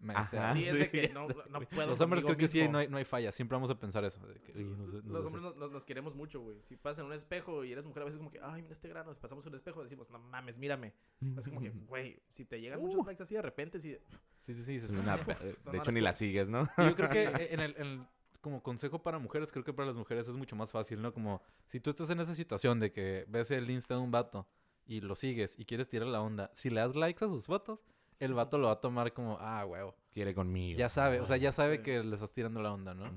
me. 0.00 0.14
Ajá. 0.14 0.52
Sí, 0.54 0.64
es 0.64 0.74
de 0.74 0.84
sí, 0.84 0.88
que 0.90 1.08
no, 1.08 1.26
no 1.50 1.60
puedo 1.62 1.86
Los 1.88 2.00
hombres 2.00 2.24
creo 2.24 2.36
que 2.36 2.48
sí, 2.48 2.58
mismo. 2.58 2.72
no 2.72 2.78
hay, 2.78 2.88
no 2.88 2.96
hay 2.98 3.04
falla. 3.04 3.32
Siempre 3.32 3.56
vamos 3.56 3.70
a 3.70 3.78
pensar 3.78 4.04
eso. 4.04 4.24
de 4.26 4.34
que, 4.40 4.52
"Oye, 4.52 4.64
no 4.64 4.86
sé- 4.90 5.02
no 5.04 5.12
Los 5.14 5.26
hombres 5.26 5.42
nos, 5.42 5.56
nos- 5.56 5.70
nos 5.72 5.86
queremos 5.86 6.14
mucho, 6.14 6.40
güey. 6.40 6.60
Si 6.62 6.76
pasas 6.76 7.00
en 7.00 7.06
un 7.06 7.12
espejo 7.12 7.64
y 7.64 7.72
eres 7.72 7.84
mujer, 7.84 8.02
a 8.02 8.04
veces 8.04 8.18
como 8.18 8.30
que, 8.30 8.38
ay, 8.42 8.62
mira 8.62 8.72
este 8.74 8.88
grano. 8.88 9.12
Si 9.14 9.20
pasamos 9.20 9.44
en 9.46 9.52
un 9.52 9.56
espejo, 9.56 9.82
decimos, 9.82 10.10
no 10.10 10.18
mames, 10.18 10.58
mírame. 10.58 10.92
Es 11.38 11.48
como 11.48 11.60
que, 11.60 11.70
güey, 11.88 12.20
si 12.28 12.44
te 12.44 12.60
llegan 12.60 12.80
muchos 12.80 13.00
Uh. 13.00 13.06
likes 13.06 13.22
así 13.22 13.34
de 13.34 13.42
repente, 13.42 13.80
sí. 13.80 13.96
Sí, 14.36 14.52
sí, 14.54 14.62
sí. 14.62 14.76
Es 14.76 14.82
sí, 14.84 14.88
sí. 14.90 14.96
una 14.96 15.16
pe- 15.16 15.56
no, 15.64 15.72
de 15.72 15.78
hecho, 15.78 15.92
ni 15.92 16.00
la 16.00 16.12
sigues, 16.12 16.48
¿no? 16.48 16.64
Yo 16.76 16.94
creo 16.94 17.08
que 17.08 17.22
en 17.52 17.60
el, 17.60 17.74
en 17.76 17.86
el- 17.86 18.06
como 18.42 18.62
consejo 18.62 19.02
para 19.02 19.18
mujeres, 19.18 19.50
creo 19.50 19.64
que 19.64 19.72
para 19.72 19.86
las 19.88 19.96
mujeres 19.96 20.28
es 20.28 20.34
mucho 20.36 20.54
más 20.54 20.70
fácil, 20.70 21.02
¿no? 21.02 21.12
Como 21.12 21.42
si 21.66 21.80
tú 21.80 21.90
estás 21.90 22.10
en 22.10 22.20
esa 22.20 22.34
situación 22.34 22.78
de 22.78 22.92
que 22.92 23.24
ves 23.28 23.50
el 23.50 23.68
Insta 23.70 23.94
de 23.94 24.00
un 24.00 24.12
vato 24.12 24.46
y 24.84 25.00
lo 25.00 25.16
sigues 25.16 25.58
y 25.58 25.64
quieres 25.64 25.88
tirar 25.88 26.06
la 26.06 26.20
onda, 26.20 26.48
si 26.54 26.70
le 26.70 26.80
das 26.80 26.94
likes 26.94 27.24
a 27.24 27.28
sus 27.28 27.46
fotos, 27.46 27.80
el 28.20 28.34
vato 28.34 28.58
lo 28.58 28.66
va 28.68 28.74
a 28.74 28.80
tomar 28.80 29.12
como, 29.12 29.38
ah, 29.40 29.64
huevo. 29.66 29.94
Quiere 30.12 30.34
conmigo. 30.34 30.78
Ya 30.78 30.88
sabe, 30.88 31.20
o 31.20 31.26
sea, 31.26 31.36
ya 31.36 31.52
sabe 31.52 31.76
Sí. 31.78 31.82
que 31.82 32.02
le 32.02 32.14
estás 32.14 32.32
tirando 32.32 32.60
la 32.62 32.72
onda, 32.72 32.94
¿no? 32.94 33.16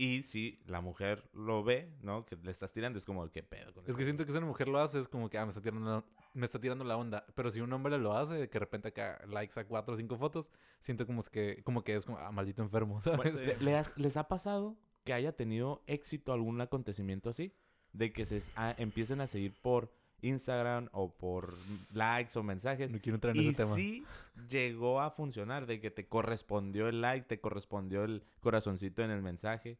Y 0.00 0.22
si 0.22 0.60
la 0.66 0.80
mujer 0.80 1.28
lo 1.32 1.64
ve, 1.64 1.92
¿no? 2.02 2.24
Que 2.24 2.36
le 2.36 2.52
estás 2.52 2.72
tirando, 2.72 2.98
es 3.00 3.04
como, 3.04 3.28
¿qué 3.32 3.42
pedo 3.42 3.74
con 3.74 3.84
Es 3.84 3.96
que 3.96 4.04
siento 4.04 4.24
que 4.24 4.30
si 4.30 4.38
una 4.38 4.46
mujer 4.46 4.68
lo 4.68 4.78
hace, 4.78 5.00
es 5.00 5.08
como 5.08 5.28
que, 5.28 5.38
ah, 5.38 5.44
me 5.44 5.48
está 5.50 5.60
tirando 5.60 5.90
la, 5.90 6.04
me 6.34 6.46
está 6.46 6.60
tirando 6.60 6.84
la 6.84 6.96
onda. 6.96 7.26
Pero 7.34 7.50
si 7.50 7.60
un 7.60 7.72
hombre 7.72 7.98
lo 7.98 8.16
hace, 8.16 8.36
de 8.36 8.48
que 8.48 8.52
de 8.54 8.58
repente 8.60 8.88
acá 8.88 9.20
likes 9.26 9.58
a 9.58 9.64
cuatro 9.66 9.94
o 9.94 9.96
cinco 9.96 10.16
fotos, 10.16 10.52
siento 10.78 11.04
como 11.04 11.18
es 11.18 11.28
que, 11.28 11.64
como 11.64 11.82
que 11.82 11.96
es 11.96 12.04
como, 12.04 12.16
ah, 12.18 12.30
maldito 12.30 12.62
enfermo, 12.62 13.00
¿sabes? 13.00 13.16
Bueno, 13.18 13.38
Sí. 13.38 13.46
¿le- 13.46 13.56
le 13.58 13.76
has- 13.76 13.92
¿Les 13.96 14.16
ha 14.16 14.28
pasado 14.28 14.76
que 15.02 15.12
haya 15.14 15.32
tenido 15.32 15.82
éxito 15.88 16.32
algún 16.32 16.60
acontecimiento 16.60 17.30
así. 17.30 17.52
De 17.92 18.12
que 18.12 18.24
se 18.26 18.36
s- 18.36 18.52
a- 18.54 18.74
empiecen 18.78 19.20
a 19.22 19.26
seguir 19.26 19.54
por 19.60 19.90
Instagram 20.22 20.88
o 20.92 21.12
por 21.16 21.52
likes 21.94 22.38
o 22.38 22.42
mensajes. 22.42 22.90
No 22.90 22.98
quiero 23.00 23.16
entrar 23.16 23.36
en 23.36 23.42
Y 23.42 23.48
ese 23.48 23.62
tema. 23.62 23.74
sí 23.74 24.04
llegó 24.48 25.00
a 25.00 25.10
funcionar, 25.10 25.66
de 25.66 25.80
que 25.80 25.90
te 25.90 26.06
correspondió 26.08 26.88
el 26.88 27.00
like, 27.00 27.26
te 27.26 27.40
correspondió 27.40 28.04
el 28.04 28.22
corazoncito 28.40 29.02
en 29.02 29.10
el 29.10 29.22
mensaje. 29.22 29.78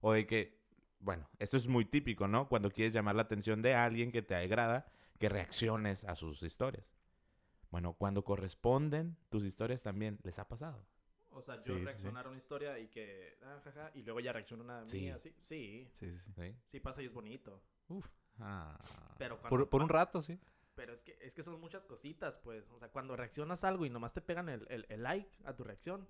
O 0.00 0.12
de 0.12 0.26
que, 0.26 0.58
bueno, 1.00 1.28
esto 1.38 1.56
es 1.56 1.68
muy 1.68 1.84
típico, 1.84 2.26
¿no? 2.28 2.48
Cuando 2.48 2.70
quieres 2.70 2.92
llamar 2.92 3.14
la 3.14 3.22
atención 3.22 3.62
de 3.62 3.74
alguien 3.74 4.10
que 4.12 4.22
te 4.22 4.34
agrada, 4.34 4.86
que 5.18 5.28
reacciones 5.28 6.04
a 6.04 6.16
sus 6.16 6.42
historias. 6.42 6.84
Bueno, 7.70 7.94
cuando 7.94 8.24
corresponden 8.24 9.16
tus 9.30 9.44
historias 9.44 9.82
también, 9.82 10.18
¿les 10.24 10.38
ha 10.38 10.46
pasado? 10.48 10.84
O 11.30 11.40
sea, 11.40 11.54
yo 11.56 11.62
Sí, 11.62 11.70
sí, 11.72 11.78
sí. 11.78 11.84
reaccionar 11.84 12.26
a 12.26 12.28
una 12.28 12.36
historia 12.38 12.78
y 12.78 12.88
que, 12.88 13.38
ah, 13.42 13.58
jaja, 13.64 13.90
y 13.94 14.02
luego 14.02 14.20
ya 14.20 14.32
reacciona 14.32 14.62
una 14.64 14.84
Sí. 14.86 15.00
mía, 15.02 15.18
sí, 15.18 15.32
sí, 15.42 15.88
Sí, 15.94 16.10
sí, 16.10 16.18
sí. 16.18 16.32
¿Sí? 16.36 16.54
sí 16.72 16.80
pasa 16.80 17.00
y 17.02 17.06
es 17.06 17.12
bonito. 17.12 17.62
Ah. 18.38 18.78
Pero 19.18 19.38
cuando, 19.40 19.48
Por, 19.58 19.68
por 19.68 19.82
un 19.82 19.88
rato, 19.88 20.20
sí. 20.22 20.38
Pero 20.74 20.92
es 20.94 21.02
que, 21.02 21.16
es 21.20 21.34
que 21.34 21.42
son 21.42 21.60
muchas 21.60 21.84
cositas, 21.84 22.38
pues. 22.38 22.70
O 22.70 22.78
sea, 22.78 22.88
cuando 22.88 23.14
reaccionas 23.16 23.62
a 23.64 23.68
algo 23.68 23.84
y 23.86 23.90
nomás 23.90 24.12
te 24.14 24.20
pegan 24.22 24.48
el, 24.48 24.66
el, 24.70 24.86
el 24.88 25.02
like 25.02 25.30
a 25.44 25.54
tu 25.54 25.64
reacción, 25.64 26.08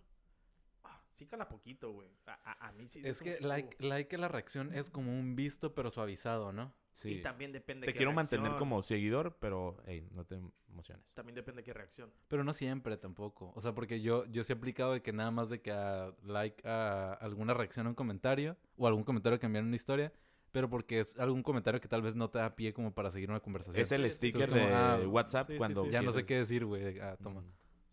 ah, 0.84 1.02
sí 1.14 1.26
cala 1.26 1.48
poquito, 1.48 1.92
güey. 1.92 2.08
A, 2.26 2.32
a- 2.52 2.68
a 2.68 2.72
mí 2.72 2.86
sí. 2.88 3.02
Es 3.04 3.20
que 3.20 3.40
like, 3.40 3.76
like 3.84 4.14
a 4.14 4.18
la 4.18 4.28
reacción 4.28 4.72
es 4.72 4.88
como 4.88 5.12
un 5.18 5.34
visto 5.34 5.74
pero 5.74 5.90
suavizado, 5.90 6.52
¿no? 6.52 6.72
Sí. 6.94 7.14
Y 7.14 7.22
también 7.22 7.52
depende 7.52 7.86
Te 7.86 7.92
qué 7.92 7.96
quiero 7.98 8.12
mantener 8.12 8.54
como 8.56 8.82
seguidor, 8.82 9.36
pero 9.40 9.78
hey, 9.86 10.06
no 10.12 10.24
te 10.26 10.38
emociones. 10.68 11.12
También 11.14 11.34
depende 11.34 11.64
qué 11.64 11.72
reacción. 11.72 12.12
Pero 12.28 12.44
no 12.44 12.52
siempre 12.52 12.96
tampoco. 12.98 13.50
O 13.56 13.62
sea, 13.62 13.74
porque 13.74 14.00
yo, 14.02 14.26
yo 14.26 14.44
sí 14.44 14.52
he 14.52 14.56
aplicado 14.56 14.92
de 14.92 15.02
que 15.02 15.12
nada 15.12 15.30
más 15.30 15.48
de 15.48 15.60
que 15.62 15.72
a 15.72 16.14
like 16.22 16.62
a 16.68 17.14
alguna 17.14 17.54
reacción 17.54 17.86
a 17.86 17.88
un 17.90 17.94
comentario 17.94 18.56
o 18.76 18.86
algún 18.86 19.04
comentario 19.04 19.40
que 19.40 19.46
una 19.46 19.74
historia, 19.74 20.12
pero 20.52 20.68
porque 20.70 21.00
es 21.00 21.18
algún 21.18 21.42
comentario 21.42 21.80
que 21.80 21.88
tal 21.88 22.02
vez 22.02 22.14
no 22.14 22.30
te 22.30 22.38
da 22.38 22.54
pie 22.54 22.72
como 22.72 22.92
para 22.94 23.10
seguir 23.10 23.30
una 23.30 23.40
conversación. 23.40 23.82
Es 23.82 23.90
el 23.92 24.02
Sí, 24.02 24.08
sí, 24.08 24.10
sí. 24.10 24.16
sticker 24.16 24.42
Entonces, 24.42 24.64
como, 24.70 24.76
de 24.98 25.04
ah, 25.04 25.08
WhatsApp 25.08 25.46
sí, 25.46 25.52
sí, 25.54 25.58
cuando 25.58 25.84
sí. 25.84 25.90
Ya 25.90 26.02
no 26.02 26.12
sé 26.12 26.20
quieres- 26.20 26.26
qué 26.28 26.34
decir, 26.38 26.64
güey. 26.66 26.98
Ah, 27.00 27.16
toma. 27.22 27.40
Mm. 27.40 27.44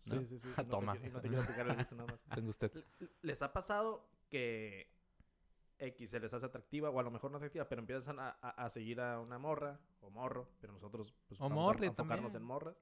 ¿no? 0.04 0.20
Sí, 0.20 0.26
sí, 0.26 0.38
sí. 0.38 0.48
Ah, 0.56 0.62
no 0.62 0.64
te 0.64 0.70
toma. 0.70 0.92
quiero- 0.92 1.06
y 1.08 1.10
no 1.10 1.20
te 1.42 1.52
quiero 1.54 1.74
visto 1.76 1.94
nada 1.96 2.12
más. 2.12 2.20
Tengo 2.40 2.50
usted. 2.50 2.70
¿Les 3.22 3.42
ha 3.42 3.52
pasado 3.52 4.06
que 4.28 4.88
X 5.78 6.10
se 6.10 6.20
les 6.20 6.32
hace 6.34 6.44
atractiva 6.46 6.90
o 6.90 7.00
a 7.00 7.02
lo 7.02 7.10
mejor 7.10 7.30
no 7.30 7.38
atractiva, 7.38 7.66
pero 7.66 7.80
empiezan 7.80 8.18
a, 8.20 8.36
a- 8.42 8.64
a 8.64 8.68
seguir 8.70 9.00
a 9.00 9.18
una 9.20 9.38
morra 9.38 9.80
o 10.02 10.10
morro, 10.10 10.48
pero 10.60 10.72
nosotros 10.74 11.14
pues, 11.28 11.40
O 11.40 11.44
vamos 11.48 11.58
a 11.58 11.62
morre 11.62 11.86
enfocarnos 11.86 12.34
en 12.34 12.42
morras. 12.42 12.76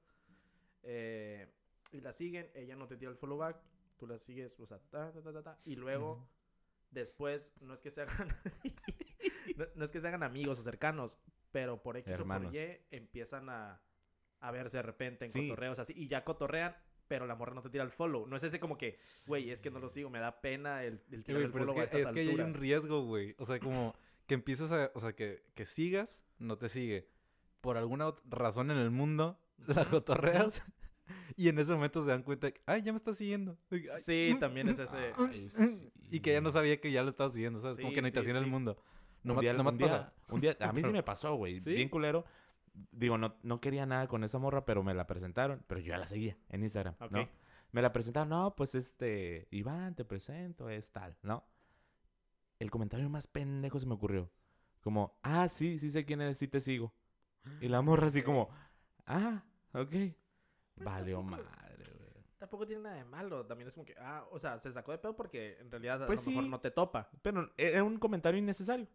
eh, 0.83 1.47
y 1.93 2.01
la 2.01 2.11
siguen, 2.13 2.51
ella 2.53 2.75
no 2.75 2.85
te 2.87 2.97
tira 2.97 3.09
el 3.11 3.17
follow 3.17 3.37
back, 3.37 3.57
tú 3.97 4.05
la 4.07 4.19
sigues, 4.19 4.59
o 4.59 4.65
sea, 4.65 4.77
ta, 4.89 5.11
ta, 5.11 5.21
ta, 5.21 5.33
ta, 5.33 5.41
ta, 5.43 5.59
y 5.63 5.75
luego 5.75 6.13
Ujú. 6.13 6.27
después 6.91 7.53
no 7.61 7.73
es 7.73 7.81
que 7.81 7.89
se 7.89 8.01
hagan 8.01 8.27
no, 9.59 9.65
no 9.75 9.85
es 9.85 9.91
que 9.91 10.01
se 10.01 10.07
hagan 10.07 10.23
amigos 10.23 10.59
o 10.59 10.63
cercanos, 10.63 11.19
pero 11.51 11.81
por 11.81 11.97
X 11.97 12.13
Hermanos. 12.19 12.47
o 12.47 12.51
por 12.51 12.55
Y 12.59 12.77
empiezan 12.91 13.49
a, 13.49 13.81
a 14.39 14.51
verse 14.51 14.77
de 14.77 14.83
repente 14.83 15.25
en 15.25 15.31
Sí. 15.31 15.47
cotorreos 15.49 15.79
así 15.79 15.93
y 15.95 16.07
ya 16.07 16.23
cotorrean, 16.23 16.75
pero 17.07 17.25
la 17.27 17.35
morra 17.35 17.53
no 17.53 17.61
te 17.61 17.69
tira 17.69 17.83
el 17.83 17.91
follow. 17.91 18.25
No 18.27 18.35
es 18.35 18.43
ese 18.43 18.59
como 18.59 18.77
que, 18.77 18.99
güey, 19.25 19.49
es 19.51 19.61
que 19.61 19.69
no 19.71 19.79
lo 19.79 19.89
sigo, 19.89 20.09
me 20.09 20.19
da 20.19 20.41
pena 20.41 20.83
el, 20.83 21.01
el 21.11 21.23
tirar 21.23 21.41
el 21.41 21.51
follow 21.51 21.69
es 21.81 21.89
que, 21.89 21.97
estas 21.97 22.09
es 22.09 22.13
que 22.13 22.19
ahí 22.21 22.29
hay 22.29 22.39
un 22.39 22.53
riesgo, 22.53 23.03
güey. 23.03 23.35
O 23.39 23.45
sea, 23.45 23.59
como 23.59 23.95
que 24.27 24.35
empieces 24.35 24.71
a... 24.71 24.91
O 24.93 24.99
sea, 24.99 25.13
que, 25.13 25.43
que 25.55 25.65
sigas, 25.65 26.23
no 26.37 26.57
te 26.57 26.69
sigue. 26.69 27.07
Por 27.61 27.77
alguna 27.77 28.13
razón 28.25 28.71
en 28.71 28.77
el 28.77 28.91
mundo, 28.91 29.39
la 29.67 29.85
cotorreas. 29.89 30.63
Y 31.35 31.49
en 31.49 31.57
ese 31.57 31.73
momento 31.73 32.03
se 32.03 32.11
dan 32.11 32.21
cuenta 32.21 32.47
de 32.47 32.53
que, 32.53 32.61
ay, 32.67 32.83
ya 32.83 32.91
me 32.91 32.97
está 32.97 33.13
siguiendo. 33.13 33.57
De 33.71 33.81
que, 33.81 33.91
"Ay, 33.91 33.99
Sí, 33.99 34.37
también 34.39 34.69
es 34.69 34.77
ese. 34.77 35.11
Ay, 35.17 35.49
sí. 35.49 35.91
Y 36.11 36.19
que 36.19 36.33
ya 36.33 36.41
no 36.41 36.51
sabía 36.51 36.79
que 36.79 36.91
ya 36.91 37.01
lo 37.01 37.09
estaba 37.09 37.31
siguiendo, 37.31 37.59
¿sabes? 37.59 37.77
como 37.77 37.91
que 37.91 38.01
ni 38.03 38.09
te 38.11 38.17
sí, 38.17 38.19
hacían 38.19 38.35
el 38.37 38.45
mundo. 38.45 38.79
No 39.23 39.33
un 39.35 39.39
día, 39.41 39.53
no 39.53 39.63
me 39.63 39.69
un 39.69 39.75
ha 39.75 39.77
día- 39.77 39.87
pasado. 39.87 40.13
un 40.29 40.41
día- 40.41 40.57
a 40.59 40.71
mí 40.73 40.83
sí 40.83 40.91
me 40.91 41.03
pasó, 41.03 41.35
güey. 41.35 41.59
¿Sí? 41.61 41.73
Bien 41.73 41.89
culero. 41.89 42.25
Digo, 42.91 43.17
no, 43.17 43.35
no 43.43 43.59
quería 43.59 43.85
nada 43.85 44.07
con 44.07 44.23
esa 44.23 44.37
morra, 44.39 44.63
pero 44.65 44.83
me 44.83 44.93
la 44.93 45.05
presentaron. 45.07 45.63
Pero 45.67 45.81
yo 45.81 45.87
ya 45.89 45.97
la 45.97 46.07
seguía 46.07 46.37
en 46.49 46.63
Instagram. 46.63 46.95
¿no? 47.09 47.27
Me 47.71 47.81
la 47.81 47.91
presentaron, 47.91 48.29
no, 48.29 48.55
pues 48.55 48.73
este, 48.75 49.47
Iván, 49.51 49.95
te 49.95 50.05
presento, 50.05 50.69
es 50.69 50.91
tal, 50.91 51.15
¿no? 51.21 51.43
El 52.57 52.71
comentario 52.71 53.09
más 53.09 53.27
pendejo 53.27 53.79
se 53.79 53.85
me 53.85 53.93
ocurrió. 53.93 54.29
Como, 54.81 55.17
ah, 55.23 55.47
sí, 55.49 55.77
sí 55.79 55.91
sé 55.91 56.05
quién 56.05 56.21
eres, 56.21 56.37
sí 56.37 56.47
te 56.47 56.61
sigo. 56.61 56.93
Y 57.61 57.67
la 57.67 57.81
morra 57.81 58.07
así 58.07 58.21
como, 58.21 58.49
ah, 59.05 59.43
ok. 59.73 59.93
Valió 60.77 61.17
tampoco- 61.17 61.43
madre, 61.43 61.83
güey. 61.97 62.09
Tampoco 62.37 62.65
tiene 62.65 62.83
nada 62.83 62.95
de 62.95 63.03
malo. 63.05 63.45
También 63.45 63.67
es 63.67 63.73
como 63.73 63.85
que, 63.85 63.95
ah, 63.99 64.25
o 64.31 64.39
sea, 64.39 64.57
se 64.59 64.71
sacó 64.71 64.91
de 64.93 64.97
pedo 64.97 65.15
porque 65.15 65.57
en 65.59 65.69
realidad 65.69 66.05
Pues 66.07 66.21
a 66.21 66.23
lo 66.25 66.29
mejor 66.31 66.43
sí. 66.45 66.49
no 66.49 66.59
te 66.61 66.71
topa. 66.71 67.09
Pero 67.21 67.51
era 67.57 67.83
un 67.83 67.97
comentario 67.97 68.39
innecesario. 68.39 68.87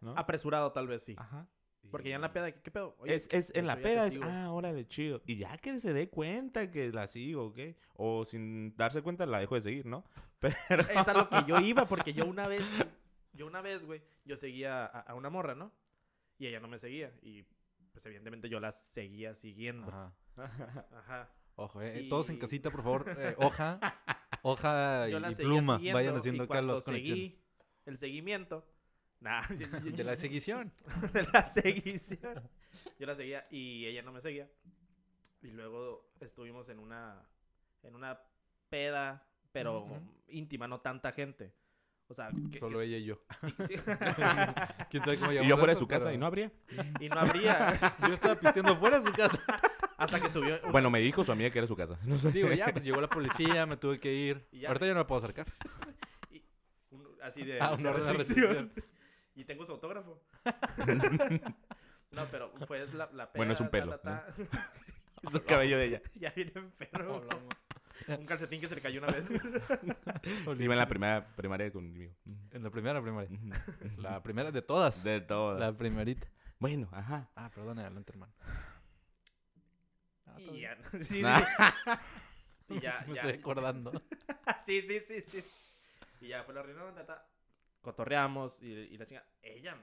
¿No? 0.00 0.16
Apresurado 0.16 0.72
tal 0.72 0.86
vez 0.86 1.02
sí. 1.02 1.14
Ajá. 1.18 1.48
Porque 1.90 2.08
ya 2.08 2.16
en 2.16 2.22
la 2.22 2.32
peda, 2.32 2.50
¿qué, 2.50 2.60
qué 2.62 2.70
pedo? 2.72 2.96
Oye, 2.98 3.14
es, 3.14 3.28
es, 3.32 3.54
en 3.54 3.66
la 3.68 3.76
peda 3.76 4.08
es, 4.08 4.18
ah, 4.20 4.50
órale, 4.50 4.88
chido. 4.88 5.22
Y 5.24 5.36
ya 5.36 5.56
que 5.58 5.78
se 5.78 5.92
dé 5.94 6.08
cuenta 6.10 6.68
que 6.70 6.90
la 6.92 7.06
sigo, 7.06 7.46
¿ok? 7.46 7.58
O 7.94 8.24
sin 8.24 8.76
darse 8.76 9.02
cuenta 9.02 9.24
la 9.24 9.38
dejo 9.38 9.54
de 9.54 9.62
seguir, 9.62 9.86
¿no? 9.86 10.04
Pero... 10.40 10.82
Es 10.90 11.06
a 11.08 11.14
lo 11.14 11.28
que 11.28 11.44
yo 11.46 11.58
iba, 11.60 11.86
porque 11.86 12.12
yo 12.12 12.26
una 12.26 12.48
vez, 12.48 12.64
yo 13.32 13.46
una 13.46 13.60
vez, 13.62 13.84
güey, 13.84 14.02
yo 14.24 14.36
seguía 14.36 14.84
a, 14.84 15.00
a 15.00 15.14
una 15.14 15.30
morra, 15.30 15.54
¿no? 15.54 15.70
Y 16.38 16.48
ella 16.48 16.58
no 16.58 16.66
me 16.66 16.78
seguía. 16.78 17.12
Y 17.22 17.44
pues 17.92 18.04
evidentemente 18.04 18.48
yo 18.48 18.58
la 18.58 18.72
seguía 18.72 19.34
siguiendo. 19.34 19.88
Ajá. 19.88 20.12
Ajá. 20.92 21.30
Ojo, 21.54 21.80
eh. 21.82 22.06
Todos 22.10 22.28
en 22.30 22.36
Y- 22.36 22.38
casita, 22.40 22.70
por 22.70 22.82
favor. 22.82 23.14
eh, 23.16 23.34
hoja. 23.38 23.78
Hoja 24.42 25.08
y, 25.08 25.12
Yo 25.12 25.18
la 25.20 25.30
y 25.30 25.34
seguía 25.34 25.48
pluma. 25.50 25.78
Vayan 25.92 26.16
haciendo 26.16 26.44
acá 26.44 26.60
conexiones. 26.60 26.84
seguí 26.84 27.40
el 27.86 27.96
seguimiento. 27.98 28.64
Nah, 29.20 29.42
De 29.96 30.04
la 30.04 30.16
seguición. 30.16 30.72
de 31.12 31.22
la 31.32 31.44
seguición. 31.44 32.42
Yo 32.98 33.06
la 33.06 33.14
seguía 33.14 33.46
y 33.50 33.86
ella 33.86 34.02
no 34.02 34.12
me 34.12 34.20
seguía. 34.20 34.48
Y 35.42 35.48
luego 35.48 36.10
estuvimos 36.20 36.68
en 36.68 36.78
una 36.78 37.22
en 37.82 37.94
una 37.94 38.18
peda, 38.68 39.26
pero 39.52 39.82
Ujú. 39.84 40.00
íntima, 40.28 40.66
no 40.68 40.80
tanta 40.80 41.12
gente. 41.12 41.52
O 42.08 42.14
sea, 42.14 42.30
que- 42.52 42.58
Solo 42.58 42.78
que- 42.78 42.84
ella 42.84 42.96
y 42.98 43.04
yo. 43.04 43.20
Sí, 43.40 43.54
sí. 43.66 43.74
¿Quién 44.90 45.04
sabe 45.04 45.18
cómo 45.18 45.32
y 45.32 45.46
yo 45.48 45.56
fuera 45.56 45.74
de 45.74 45.78
su 45.78 45.88
casa 45.88 46.04
Pero- 46.06 46.14
y 46.14 46.18
no 46.18 46.26
habría. 46.26 46.52
y 47.00 47.08
no 47.08 47.18
habría 47.18 47.94
Yo 48.06 48.14
estaba 48.14 48.38
pisteando 48.38 48.76
fuera 48.76 49.00
de 49.00 49.06
su 49.06 49.12
casa. 49.12 49.40
hasta 49.96 50.20
que 50.20 50.30
subió 50.30 50.60
una- 50.62 50.70
Bueno, 50.72 50.90
me 50.90 51.00
dijo 51.00 51.24
su 51.24 51.32
amiga 51.32 51.50
que 51.50 51.58
era 51.58 51.66
su 51.66 51.74
casa. 51.76 51.98
No 52.04 52.16
sé. 52.18 52.30
Digo, 52.32 52.52
ya, 52.52 52.66
pues 52.66 52.84
llegó 52.84 53.00
la 53.00 53.08
policía, 53.08 53.66
me 53.66 53.76
tuve 53.76 53.98
que 53.98 54.12
ir. 54.12 54.46
Ya. 54.52 54.68
Ahorita 54.68 54.86
ya 54.86 54.94
no 54.94 55.00
me 55.00 55.04
puedo 55.06 55.18
acercar. 55.18 55.46
y- 56.30 56.42
un- 56.90 57.06
así 57.22 57.44
de, 57.44 57.60
Ah, 57.60 57.72
una 57.74 57.90
de 57.92 58.12
restricción. 58.12 58.72
Y 59.36 59.44
tengo 59.44 59.64
su 59.66 59.72
autógrafo. 59.72 60.20
no, 62.12 62.26
pero 62.30 62.50
fue 62.66 62.86
la, 62.86 63.08
la 63.12 63.30
peda. 63.30 63.36
Bueno, 63.36 63.52
es 63.52 63.60
un 63.60 63.66
ta, 63.66 63.70
pelo, 63.70 63.98
ta, 63.98 64.26
ta. 64.26 64.34
Es 65.22 65.34
el 65.34 65.44
cabello 65.44 65.78
de 65.78 65.84
ella. 65.86 66.02
ya 66.14 66.30
viene 66.30 66.52
enfermo. 66.54 67.22
Un 68.06 68.26
calcetín 68.26 68.60
que 68.60 68.68
se 68.68 68.74
le 68.76 68.80
cayó 68.80 69.00
una 69.02 69.12
vez. 69.12 69.30
Iba 69.30 70.74
en 70.74 70.78
la 70.78 70.86
primera 70.86 71.26
primaria 71.34 71.72
conmigo. 71.72 72.12
En 72.52 72.62
la 72.62 72.70
primera 72.70 73.02
primaria. 73.02 73.30
La 73.96 74.22
primera 74.22 74.52
de 74.52 74.62
todas. 74.62 75.02
De 75.02 75.20
todas. 75.20 75.58
La 75.58 75.72
primerita. 75.76 76.28
Bueno, 76.58 76.88
ajá. 76.92 77.30
Ah, 77.34 77.50
perdón, 77.52 77.78
adelante, 77.78 78.12
hermano. 78.12 78.32
Ah, 80.26 80.36
todo 80.38 80.54
y 80.54 80.58
bien. 80.58 80.78
ya. 80.82 80.90
Sí, 81.02 81.04
sí. 81.04 81.18
y 82.68 82.80
ya, 82.80 83.04
Me 83.08 83.14
ya. 83.14 83.20
estoy 83.22 83.32
acordando. 83.32 83.90
sí, 84.62 84.82
sí, 84.82 85.00
sí, 85.00 85.22
sí. 85.22 85.44
Y 86.20 86.28
ya 86.28 86.44
fue 86.44 86.54
la 86.54 86.62
reunión, 86.62 86.94
ta, 86.94 87.04
ta. 87.04 87.26
Cotorreamos 87.86 88.60
y, 88.64 88.66
y 88.72 88.98
la 88.98 89.06
chinga. 89.06 89.24
Ella 89.42 89.80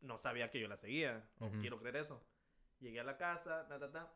no 0.00 0.18
sabía 0.18 0.50
que 0.50 0.58
yo 0.58 0.66
la 0.66 0.76
seguía. 0.76 1.30
o 1.38 1.46
Ujú. 1.46 1.60
Quiero 1.60 1.78
creer 1.78 1.94
eso. 1.94 2.20
Llegué 2.80 2.98
a 2.98 3.04
la 3.04 3.16
casa, 3.16 3.64
ta, 3.68 3.78
ta, 3.78 3.92
ta. 3.92 4.12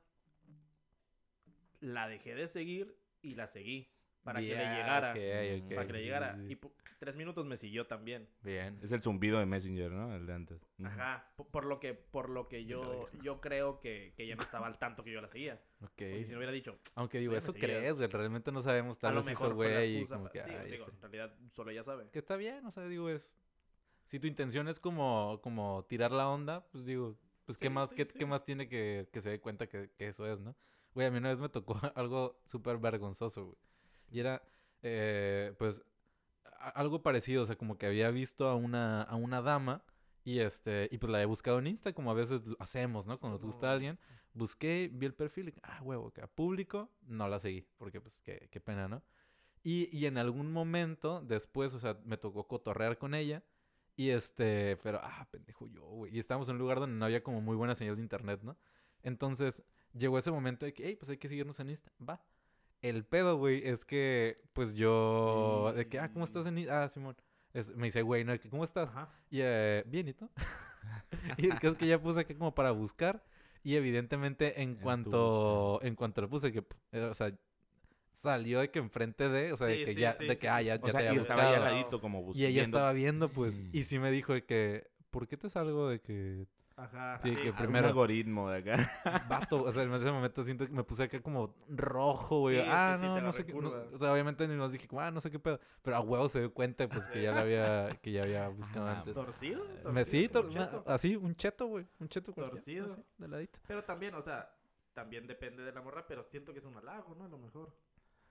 La 1.78 2.08
dejé 2.08 2.34
de 2.34 2.48
seguir 2.48 2.98
y 3.22 3.36
la 3.36 3.46
seguí. 3.46 3.88
Para 4.22 4.40
que 4.40 4.46
le 4.46 4.54
llegara. 4.54 5.12
ok, 5.12 5.64
ok, 5.64 5.74
Para 5.74 5.86
que 5.86 5.92
le 5.92 6.02
llegara. 6.02 6.36
sí, 6.36 6.46
sí. 6.46 6.52
Y 6.52 6.58
tres 6.98 7.16
minutos 7.16 7.44
me 7.44 7.56
siguió 7.56 7.86
también. 7.86 8.28
Bien. 8.42 8.78
Es 8.80 8.92
el 8.92 9.02
zumbido 9.02 9.40
de 9.40 9.46
Messenger, 9.46 9.90
¿no? 9.90 10.14
El 10.14 10.26
de 10.26 10.32
antes. 10.32 10.60
Ajá. 10.84 11.26
Por, 11.34 11.48
por 11.48 11.64
lo 11.64 11.80
que, 11.80 11.94
por 11.94 12.28
lo 12.28 12.48
que 12.48 12.64
yo, 12.64 13.08
yo 13.22 13.40
creo 13.40 13.80
que, 13.80 14.12
que 14.16 14.22
ella 14.22 14.36
no 14.36 14.42
estaba 14.42 14.68
al 14.68 14.78
tanto 14.78 15.02
que 15.02 15.10
yo 15.10 15.20
la 15.20 15.28
seguía. 15.28 15.54
Ok. 15.80 15.88
Porque 15.90 16.24
si 16.24 16.30
no 16.32 16.38
hubiera 16.38 16.52
dicho, 16.52 16.78
Aunque 16.94 17.18
digo, 17.18 17.34
eso 17.36 17.52
crees, 17.52 17.96
güey. 17.96 18.08
Realmente 18.08 18.52
no 18.52 18.62
sabemos. 18.62 18.98
Tal 18.98 19.14
lo 19.14 19.22
vez 19.22 19.32
hizo 19.32 19.40
mejor 19.40 19.56
fue 19.56 19.68
la 19.68 20.18
güey. 20.18 20.30
sí, 20.34 20.50
ay, 20.50 20.70
digo, 20.70 20.86
en 20.88 21.00
realidad 21.00 21.34
solo 21.50 21.70
ella 21.70 21.82
sabe. 21.82 22.08
Que 22.10 22.20
está 22.20 22.36
bien, 22.36 22.64
o 22.64 22.70
sea, 22.70 22.86
digo, 22.86 23.08
es. 23.08 23.34
Si 24.04 24.20
tu 24.20 24.26
intención 24.26 24.68
es 24.68 24.78
como, 24.78 25.40
como 25.42 25.84
tirar 25.88 26.12
la 26.12 26.28
onda, 26.28 26.66
pues 26.70 26.84
digo, 26.84 27.16
pues 27.44 27.58
qué 27.58 27.70
más, 27.70 27.90
sí, 27.90 27.96
qué, 27.96 28.04
sí. 28.04 28.18
qué 28.18 28.26
más 28.26 28.44
tiene 28.44 28.68
que, 28.68 29.08
que 29.12 29.20
se 29.20 29.30
dé 29.30 29.40
cuenta 29.40 29.68
que, 29.68 29.90
que 29.96 30.08
eso 30.08 30.30
es, 30.30 30.38
¿no? 30.40 30.54
Güey, 30.94 31.06
a 31.06 31.10
mí 31.10 31.18
una 31.18 31.30
vez 31.30 31.38
me 31.38 31.48
tocó 31.48 31.80
algo 31.96 32.40
súper 32.44 32.78
vergonzoso, 32.78 33.46
güey. 33.46 33.56
Y 34.12 34.20
era, 34.20 34.42
eh, 34.82 35.54
pues, 35.58 35.82
algo 36.74 37.02
parecido, 37.02 37.42
o 37.42 37.46
sea, 37.46 37.56
como 37.56 37.78
que 37.78 37.86
había 37.86 38.10
visto 38.10 38.48
a 38.48 38.54
una, 38.54 39.02
a 39.02 39.16
una 39.16 39.42
dama 39.42 39.84
y 40.24 40.38
este, 40.38 40.88
y 40.92 40.98
pues 40.98 41.10
la 41.10 41.20
he 41.20 41.24
buscado 41.26 41.58
en 41.58 41.66
Insta, 41.66 41.92
como 41.92 42.10
a 42.10 42.14
veces 42.14 42.42
hacemos, 42.60 43.06
¿no? 43.06 43.18
Cuando 43.18 43.36
nos 43.36 43.44
gusta 43.44 43.72
alguien. 43.72 43.98
Busqué, 44.34 44.88
vi 44.92 45.06
el 45.06 45.14
perfil 45.14 45.48
y, 45.48 45.54
ah, 45.62 45.80
huevo, 45.82 46.12
que 46.12 46.22
a 46.22 46.26
público 46.26 46.90
no 47.02 47.28
la 47.28 47.38
seguí, 47.38 47.66
porque 47.76 48.00
pues 48.00 48.22
qué, 48.22 48.48
qué 48.50 48.60
pena, 48.60 48.88
¿no? 48.88 49.02
Y, 49.62 49.88
y 49.96 50.06
en 50.06 50.18
algún 50.18 50.52
momento 50.52 51.20
después, 51.22 51.74
o 51.74 51.78
sea, 51.78 51.98
me 52.04 52.16
tocó 52.16 52.46
cotorrear 52.46 52.98
con 52.98 53.14
ella. 53.14 53.42
Y 53.94 54.10
este, 54.10 54.78
pero, 54.82 55.00
ah, 55.02 55.28
pendejo 55.30 55.68
yo, 55.68 55.84
güey. 55.84 56.16
Y 56.16 56.18
estábamos 56.18 56.48
en 56.48 56.54
un 56.54 56.60
lugar 56.60 56.80
donde 56.80 56.96
no 56.96 57.04
había 57.04 57.22
como 57.22 57.40
muy 57.42 57.56
buena 57.56 57.74
señal 57.74 57.96
de 57.96 58.02
internet, 58.02 58.40
¿no? 58.42 58.56
Entonces, 59.02 59.62
llegó 59.92 60.18
ese 60.18 60.30
momento 60.30 60.64
de 60.64 60.72
que, 60.72 60.86
hey, 60.86 60.96
pues 60.96 61.10
hay 61.10 61.18
que 61.18 61.28
seguirnos 61.28 61.60
en 61.60 61.70
Insta. 61.70 61.92
Va. 62.00 62.24
El 62.82 63.04
pedo, 63.04 63.36
güey, 63.36 63.66
es 63.66 63.84
que, 63.84 64.42
pues 64.52 64.74
yo, 64.74 65.72
de 65.76 65.86
que, 65.88 65.98
ah, 66.00 66.10
¿cómo 66.12 66.24
estás 66.24 66.46
en 66.46 66.58
Insta? 66.58 66.82
Ah, 66.84 66.88
Simón. 66.88 67.16
Es- 67.54 67.74
me 67.76 67.84
dice, 67.86 68.02
güey, 68.02 68.24
¿no? 68.24 68.38
Que, 68.40 68.48
¿Cómo 68.50 68.64
estás? 68.64 68.90
Ajá. 68.90 69.08
Y, 69.30 69.38
eh, 69.40 69.84
bien, 69.86 70.08
¿y 70.08 70.12
tú? 70.14 70.28
y 71.38 71.46
el 71.46 71.54
caso 71.54 71.68
es 71.68 71.76
que 71.76 71.86
ya 71.86 72.00
puse 72.00 72.20
aquí 72.20 72.34
como 72.34 72.54
para 72.54 72.70
buscar. 72.72 73.22
Y 73.62 73.76
evidentemente, 73.76 74.60
en 74.62 74.74
cuanto, 74.74 75.80
en 75.82 75.94
cuanto 75.94 76.20
le 76.22 76.26
puse 76.28 76.50
que, 76.50 76.64
eh, 76.90 77.02
o 77.02 77.14
sea, 77.14 77.32
salió 78.10 78.58
de 78.58 78.70
que 78.72 78.80
enfrente 78.80 79.28
de, 79.28 79.52
o 79.52 79.56
sea, 79.56 79.68
de 79.68 79.84
que 79.84 79.94
sí, 79.94 80.00
ya, 80.00 80.14
sí, 80.14 80.24
de 80.26 80.32
sí. 80.32 80.36
que, 80.38 80.48
ah, 80.48 80.60
ya, 80.60 80.74
O 80.82 80.86
ya 80.86 80.90
sea, 80.92 81.00
te 81.00 81.08
había 81.08 81.20
estaba 81.20 81.42
ahí 81.42 81.48
al 81.54 81.60
buscado. 81.60 81.74
ladito 81.76 82.00
como 82.00 82.22
buscando. 82.22 82.42
Y 82.48 82.50
ella 82.50 82.62
estaba 82.62 82.92
viendo, 82.92 83.28
pues, 83.30 83.54
Mm. 83.60 83.70
y 83.72 83.82
sí 83.84 83.98
me 84.00 84.10
dijo 84.10 84.32
de 84.32 84.44
que, 84.44 84.90
¿por 85.10 85.28
qué 85.28 85.36
te 85.36 85.48
salgo 85.48 85.88
de 85.88 86.00
que, 86.00 86.46
Ajá. 86.76 87.18
Sí, 87.22 87.34
que 87.36 87.42
sí. 87.42 87.48
Un 87.50 87.56
primero- 87.56 87.88
algoritmo 87.88 88.50
de 88.50 88.58
acá. 88.58 88.90
vato? 89.28 89.62
O 89.62 89.72
sea, 89.72 89.82
en 89.82 89.92
ese 89.94 90.10
momento 90.10 90.42
siento 90.42 90.66
que 90.66 90.72
me 90.72 90.84
puse 90.84 91.04
acá 91.04 91.20
como 91.20 91.54
rojo, 91.68 92.40
güey. 92.40 92.56
Sí, 92.60 92.66
ah, 92.68 92.94
sí, 92.96 93.02
sí, 93.02 93.06
no, 93.08 93.14
te 93.14 93.20
no 93.20 93.26
la 93.26 93.32
sé 93.32 93.44
qué. 93.46 93.52
no- 93.54 93.70
o 93.92 93.98
sea, 93.98 94.12
obviamente 94.12 94.48
ni 94.48 94.56
nos 94.56 94.72
dije, 94.72 94.88
como, 94.88 95.00
ah, 95.02 95.10
no 95.10 95.20
sé 95.20 95.30
qué 95.30 95.38
pedo. 95.38 95.60
Pero 95.82 95.96
a 95.96 96.00
huevo 96.00 96.28
se 96.28 96.40
dio 96.40 96.52
cuenta, 96.52 96.88
pues, 96.88 97.06
que 97.06 97.22
ya 97.22 97.32
la 97.32 97.40
había, 97.42 97.88
que 98.02 98.12
ya 98.12 98.22
había 98.22 98.48
buscado 98.82 98.86
Ah, 98.88 98.98
antes. 98.98 99.14
¿Torcido? 99.14 99.64
Me, 99.92 100.04
sí, 100.04 100.28
¿Torcido? 100.28 100.30
tor- 100.30 100.52
¿Como 100.54 100.64
cheto? 100.66 100.84
ma- 100.86 100.94
así, 100.94 101.16
un 101.16 101.36
cheto, 101.36 101.66
güey. 101.66 101.86
Un 102.00 102.08
cheto 102.08 102.32
Torcido. 102.32 102.92
así, 102.92 103.02
de 103.18 103.28
ladito. 103.28 103.58
Pero 103.66 103.84
también, 103.84 104.14
o 104.14 104.22
sea, 104.22 104.54
también 104.94 105.26
depende 105.26 105.62
de 105.62 105.72
la 105.72 105.82
morra, 105.82 106.06
pero 106.06 106.24
siento 106.24 106.52
que 106.52 106.58
es 106.58 106.64
un 106.64 106.76
halago, 106.76 107.14
¿no? 107.14 107.24
A 107.24 107.28
lo 107.28 107.38
mejor. 107.38 107.74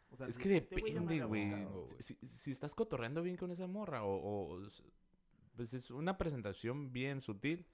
O 0.10 0.15
sea, 0.17 0.27
Es 0.27 0.38
que 0.38 0.58
este 0.58 0.75
depende, 0.75 1.23
güey. 1.23 1.65
Si, 1.99 2.15
si 2.27 2.51
estás 2.51 2.75
cotorreando 2.75 3.21
bien 3.21 3.38
con 3.38 3.49
esa 3.51 3.65
morra 3.65 4.04
o, 4.04 4.60
pues 5.56 5.73
es 5.73 5.89
una 5.89 6.17
presentación 6.17 6.91
bien 6.91 7.21
sutil, 7.21 7.65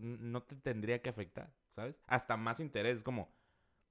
no 0.00 0.42
te 0.42 0.56
tendría 0.56 1.02
que 1.02 1.10
afectar, 1.10 1.52
¿sabes? 1.74 1.96
Hasta 2.06 2.36
más 2.36 2.60
interés, 2.60 3.02
como, 3.02 3.32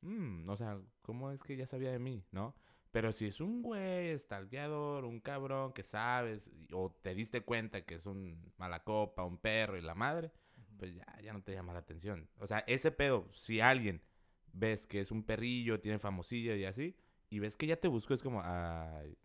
"Mm, 0.02 0.50
o 0.50 0.56
sea, 0.58 0.80
¿cómo 1.02 1.32
es 1.32 1.44
que 1.44 1.58
ya 1.58 1.66
sabía 1.66 1.92
de 1.92 2.00
mí, 2.00 2.26
no? 2.32 2.56
Pero 2.92 3.12
si 3.12 3.28
es 3.28 3.40
un 3.42 3.62
güey 3.62 4.10
estalqueador, 4.10 5.06
un 5.06 5.20
cabrón 5.20 5.74
que 5.74 5.84
sabes, 5.84 6.52
o 6.74 6.92
te 7.02 7.14
diste 7.16 7.42
cuenta 7.42 7.86
que 7.86 7.96
es 7.96 8.06
un 8.06 8.52
mala 8.58 8.84
copa, 8.84 9.24
un 9.26 9.38
perro 9.38 9.78
y 9.78 9.82
la 9.82 9.96
madre, 9.96 10.32
pues 10.78 10.96
ya, 10.96 11.06
ya 11.22 11.34
no 11.34 11.44
te 11.44 11.54
llama 11.54 11.74
la 11.74 11.80
atención. 11.80 12.30
O 12.40 12.48
sea, 12.48 12.60
ese 12.68 12.92
pedo, 12.92 13.28
si 13.34 13.62
alguien 13.62 14.02
ves 14.54 14.88
que 14.88 15.02
es 15.02 15.12
un 15.12 15.24
perrillo, 15.24 15.80
tiene 15.80 16.00
famosilla 16.00 16.56
y 16.56 16.66
así, 16.66 16.96
y 17.30 17.40
ves 17.40 17.56
que 17.58 17.68
ya 17.68 17.76
te 17.78 17.88
buscó, 17.88 18.14
es 18.14 18.24
como, 18.24 18.42
ay, 18.44 19.18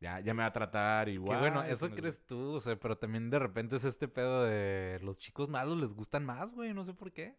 ya, 0.00 0.20
ya 0.20 0.34
me 0.34 0.42
va 0.42 0.46
a 0.48 0.52
tratar 0.52 1.06
Que 1.06 1.12
igual. 1.12 1.38
bueno, 1.40 1.62
que 1.64 1.70
eso 1.72 1.88
no 1.88 1.94
sé- 1.94 2.00
crees 2.00 2.26
tú, 2.26 2.52
o 2.54 2.60
sea, 2.60 2.76
pero 2.78 2.98
también 2.98 3.30
de 3.30 3.38
repente 3.38 3.76
es 3.76 3.84
este 3.84 4.08
pedo 4.08 4.44
de 4.44 4.98
los 5.02 5.18
chicos 5.18 5.48
malos 5.48 5.78
les 5.78 5.94
gustan 5.94 6.24
más, 6.26 6.52
güey, 6.54 6.74
no 6.74 6.84
sé 6.84 6.94
por 6.94 7.12
qué. 7.12 7.36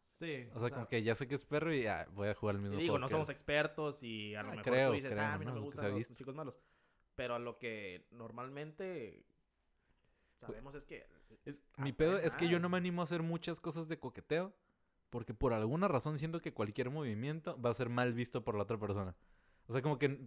Sí. 0.00 0.48
O 0.54 0.60
sea, 0.60 0.70
como 0.70 0.88
que 0.88 1.02
ya 1.02 1.14
sé 1.14 1.28
que 1.28 1.36
es 1.36 1.44
perro 1.44 1.72
y 1.72 1.86
ah, 1.86 2.06
voy 2.12 2.28
a 2.28 2.34
jugar 2.34 2.56
el 2.56 2.60
y 2.60 2.64
mismo 2.64 2.76
digo, 2.78 2.92
juego 2.92 2.98
no 2.98 3.06
que 3.06 3.12
somos 3.12 3.28
expertos 3.28 4.02
y 4.02 4.34
a 4.34 4.42
lo 4.42 4.48
Ah, 4.48 4.50
mejor 4.56 4.64
creo, 4.64 4.88
tú 4.90 4.94
dices, 4.96 5.12
creo, 5.12 5.24
ah, 5.24 5.34
a 5.34 5.38
mí 5.38 5.44
no, 5.44 5.50
¿no? 5.52 5.60
me 5.60 5.64
gustan 5.64 5.92
los 5.92 6.14
chicos 6.14 6.34
malos. 6.34 6.58
Pero 7.14 7.34
a 7.36 7.38
lo 7.38 7.58
que 7.58 8.06
normalmente 8.10 9.24
sabemos 10.34 10.74
es 10.74 10.84
que... 10.84 11.06
Es- 11.44 11.60
mi 11.76 11.92
pedo 11.92 12.18
es 12.18 12.34
que 12.36 12.48
yo 12.48 12.58
no 12.58 12.68
me 12.68 12.78
animo 12.78 13.02
a 13.02 13.04
hacer 13.04 13.22
muchas 13.22 13.60
cosas 13.60 13.86
de 13.88 13.98
coqueteo 13.98 14.52
porque 15.10 15.34
por 15.34 15.52
alguna 15.52 15.88
razón 15.88 16.18
siento 16.18 16.40
que 16.40 16.52
cualquier 16.52 16.90
movimiento 16.90 17.60
va 17.60 17.70
a 17.70 17.74
ser 17.74 17.88
mal 17.88 18.12
visto 18.12 18.44
por 18.44 18.54
la 18.56 18.62
otra 18.64 18.78
persona. 18.78 19.14
O 19.68 19.72
sea, 19.72 19.82
como 19.82 19.98
que, 19.98 20.18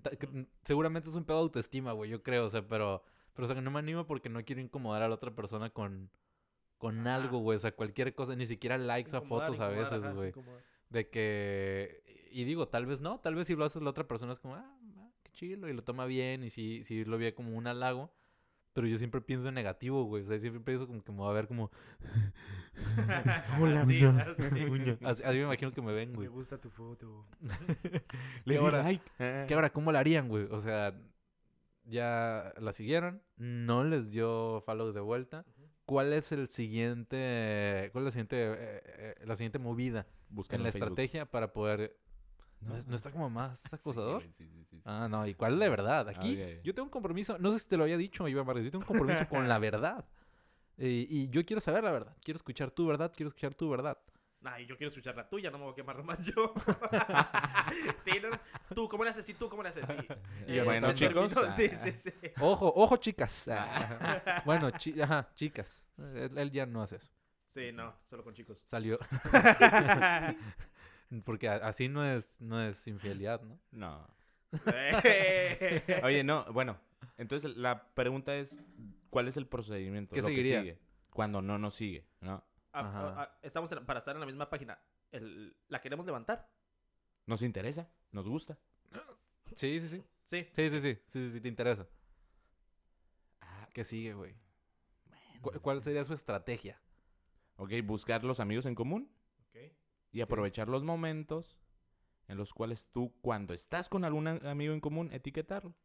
seguramente 0.64 1.10
es 1.10 1.16
un 1.16 1.26
pedo 1.26 1.38
de 1.38 1.44
autoestima, 1.44 1.92
güey, 1.92 2.10
yo 2.10 2.24
creo, 2.24 2.46
o 2.46 2.50
sea, 2.50 2.68
pero, 2.68 3.04
pero 3.34 3.46
o 3.46 3.48
sea, 3.48 3.56
que 3.56 3.62
no 3.62 3.72
me 3.72 3.80
animo 3.80 4.06
porque 4.06 4.30
no 4.30 4.46
quiero 4.46 4.62
incomodar 4.62 5.02
a 5.02 5.10
la 5.10 5.16
otra 5.16 5.36
persona 5.36 5.72
con, 5.72 6.10
con 6.78 7.00
Ajá. 7.02 7.16
algo, 7.16 7.40
güey, 7.40 7.56
o 7.56 7.60
sea, 7.60 7.72
cualquier 7.72 8.14
cosa, 8.14 8.36
ni 8.36 8.46
siquiera 8.46 8.78
likes 8.78 9.16
a 9.16 9.20
incomodar, 9.20 9.48
fotos 9.48 9.60
a 9.60 9.68
veces, 9.68 10.04
ajá, 10.04 10.14
güey. 10.14 10.34
De 10.92 11.10
que. 11.10 12.28
Y 12.32 12.44
digo, 12.44 12.68
tal 12.68 12.86
vez 12.86 13.02
no. 13.02 13.20
Tal 13.20 13.36
vez 13.36 13.48
si 13.48 13.56
lo 13.56 13.66
haces 13.66 13.82
la 13.82 13.90
otra 13.90 14.08
persona 14.08 14.34
es 14.34 14.40
como, 14.40 14.56
ah, 14.56 14.78
ah, 14.98 15.10
qué 15.24 15.32
chilo. 15.32 15.70
Y 15.70 15.74
lo 15.74 15.84
toma 15.84 16.06
bien. 16.06 16.44
Y 16.44 16.50
si, 16.50 16.84
si 16.84 17.06
lo 17.06 17.18
ve 17.18 17.34
como 17.34 17.56
un 17.56 17.66
halago. 17.68 18.12
Pero 18.74 18.88
yo 18.88 18.98
siempre 18.98 19.20
pienso 19.22 19.50
en 19.50 19.56
negativo, 19.56 20.06
güey. 20.06 20.24
O 20.24 20.26
sea, 20.28 20.40
siempre 20.40 20.62
pienso 20.62 20.88
como 20.88 21.04
que 21.04 21.12
me 21.12 21.20
va 21.20 21.30
a 21.30 21.34
ver 21.34 21.48
como. 21.48 21.70
Hola, 23.60 23.86
Sí, 23.86 24.04
uña, 24.06 24.36
así. 24.38 24.64
uña. 24.66 24.98
Así, 25.04 25.24
así 25.24 25.38
me 25.38 25.44
imagino 25.44 25.72
que 25.72 25.82
me 25.82 25.94
ven, 25.94 26.12
Me 26.12 26.16
güey. 26.16 26.28
gusta 26.30 26.58
tu 26.58 26.70
foto. 26.70 27.26
Le 28.46 28.54
di 28.54 28.60
ahora- 28.60 28.84
like. 28.84 29.04
¿Qué 29.18 29.54
ahora? 29.54 29.72
¿Cómo 29.72 29.92
la 29.92 30.00
harían, 30.00 30.28
güey? 30.30 30.46
O 30.52 30.62
sea, 30.62 30.94
ya 31.84 32.54
la 32.58 32.74
siguieron. 32.74 33.22
No 33.38 33.84
les 33.84 34.12
dio 34.12 34.62
follow 34.66 34.92
de 34.94 35.02
vuelta. 35.02 35.46
¿Cuál 35.86 36.14
es 36.14 36.32
el 36.32 36.48
siguiente. 36.48 37.90
¿Cuál 37.92 38.04
es 38.04 38.06
la 38.06 38.12
siguiente, 38.12 38.38
eh, 38.40 38.82
eh, 38.86 39.16
la 39.26 39.36
siguiente 39.36 39.60
movida 39.60 40.08
Búscalo 40.30 40.62
en 40.62 40.64
la 40.68 40.72
Facebook. 40.72 40.88
estrategia 40.92 41.26
para 41.26 41.52
poder. 41.52 41.98
¿No, 42.62 42.78
es- 42.78 42.88
está 42.88 43.12
como 43.12 43.30
más 43.30 43.66
acosador? 43.74 44.22
sí, 44.24 44.32
sí, 44.48 44.66
sí. 44.70 44.82
Ah, 44.86 45.08
no, 45.10 45.26
¿y 45.28 45.34
cuál 45.34 45.58
de 45.60 45.70
verdad? 45.70 46.08
Aquí 46.10 46.38
yo 46.64 46.74
tengo 46.74 46.86
un 46.86 46.92
compromiso, 46.92 47.38
no 47.40 47.52
sé 47.52 47.60
si 47.60 47.68
te 47.68 47.78
lo 47.78 47.84
había 47.84 47.98
dicho, 47.98 48.28
Iván 48.28 48.46
Vargas, 48.46 48.64
yo 48.66 48.72
tengo 48.72 48.84
un 48.84 48.88
compromiso 48.88 49.28
con 49.28 49.48
la 49.48 49.58
verdad. 49.60 50.06
Eh, 50.78 51.06
y 51.10 51.30
yo 51.30 51.46
quiero 51.46 51.60
saber 51.60 51.84
la 51.84 51.92
verdad, 51.92 52.16
quiero 52.24 52.38
escuchar 52.38 52.72
tu 52.72 52.88
verdad, 52.88 53.12
quiero 53.16 53.28
escuchar 53.30 53.54
tu 53.54 53.70
verdad. 53.70 53.98
Nah, 54.42 54.58
y 54.60 54.66
yo 54.66 54.76
quiero 54.76 54.90
escuchar 54.90 55.16
la 55.16 55.30
tuya, 55.30 55.52
no 55.52 55.60
me 55.60 55.66
voy 55.66 55.74
a 55.74 55.76
quemar 55.76 56.02
más 56.04 56.18
yo. 56.24 56.54
sí, 58.04 58.12
¿no? 58.20 58.30
Tú, 58.74 58.90
¿cómo 58.90 59.04
le 59.04 59.12
haces? 59.12 59.24
Sí, 59.24 59.36
tú, 59.36 59.48
¿cómo 59.50 59.62
le 59.62 59.70
haces? 59.70 59.86
Sí. 59.88 59.94
Y 60.48 60.60
bueno, 60.62 60.88
no, 60.88 60.94
chicos. 60.96 61.32
terminó- 61.32 61.52
Sí, 61.56 61.70
ah, 61.72 61.76
sí, 61.76 61.92
sí. 61.92 62.12
Ojo, 62.40 62.74
ojo, 62.76 62.98
chicas. 62.98 63.48
Ah, 63.50 64.42
bueno, 64.44 64.72
chi- 64.72 65.00
ajá, 65.00 65.30
chicas. 65.36 65.86
Él, 66.00 66.36
él 66.36 66.50
ya 66.52 66.66
no 66.66 66.82
hace 66.82 66.96
eso. 66.96 67.12
Sí, 67.46 67.72
no, 67.72 67.94
solo 68.10 68.24
con 68.24 68.34
chicos. 68.34 68.64
Salió. 68.66 68.98
Porque 71.26 71.50
a- 71.50 71.56
así 71.68 71.90
no 71.90 72.06
es, 72.06 72.40
no 72.42 72.62
es 72.62 72.88
infidelidad, 72.88 73.42
¿no? 73.42 73.60
No. 73.72 74.08
Oye, 76.04 76.24
no, 76.24 76.46
bueno. 76.54 76.78
Entonces 77.18 77.56
la 77.58 77.94
pregunta 77.94 78.36
es, 78.36 78.60
¿cuál 79.10 79.28
es 79.28 79.38
el 79.38 79.48
procedimiento? 79.48 80.14
¿Qué 80.16 80.22
Lo 80.22 80.28
que 80.28 80.44
sigue, 80.44 80.80
cuando 81.10 81.42
no 81.42 81.58
nos 81.58 81.74
sigue, 81.76 82.08
¿no? 82.20 82.44
Ajá. 82.74 83.38
estamos 83.42 83.72
en- 83.74 83.86
para 83.86 84.00
estar 84.00 84.16
en 84.16 84.20
la 84.22 84.26
misma 84.26 84.50
página. 84.50 84.80
El- 85.12 85.56
¿La 85.68 85.82
queremos 85.82 86.06
levantar? 86.06 86.50
¿Nos 87.26 87.42
interesa? 87.42 87.90
¿Nos 88.12 88.28
gusta? 88.28 88.58
Sí, 89.56 89.80
sí, 89.80 89.88
sí. 89.90 90.04
Sí. 90.26 90.48
Sí, 90.54 90.70
sí, 90.70 90.82
sí. 90.82 90.96
Sí, 91.08 91.20
sí, 91.28 91.30
sí, 91.32 91.42
te 91.42 91.48
interesa. 91.50 91.86
Ah, 93.42 93.68
¿Qué 93.74 93.84
sigue, 93.84 94.14
güey? 94.14 94.36
bueno, 95.06 95.42
¿Cu- 95.42 95.60
¿Cuál 95.62 95.84
sería 95.84 96.04
su 96.04 96.14
estrategia? 96.14 96.82
Ok, 97.58 97.72
buscar 97.84 98.24
los 98.24 98.40
amigos 98.40 98.66
en 98.66 98.76
común 98.76 99.12
y 100.12 100.22
aprovechar 100.22 100.68
los 100.68 100.84
momentos 100.84 101.58
en 102.28 102.38
los 102.38 102.54
cuales 102.54 102.88
tú, 102.92 103.14
cuando 103.22 103.54
estás 103.54 103.90
con 103.90 104.06
algún 104.06 104.28
amigo 104.28 104.74
en 104.74 104.80
común, 104.80 105.10
etiquetarlo. 105.12 105.76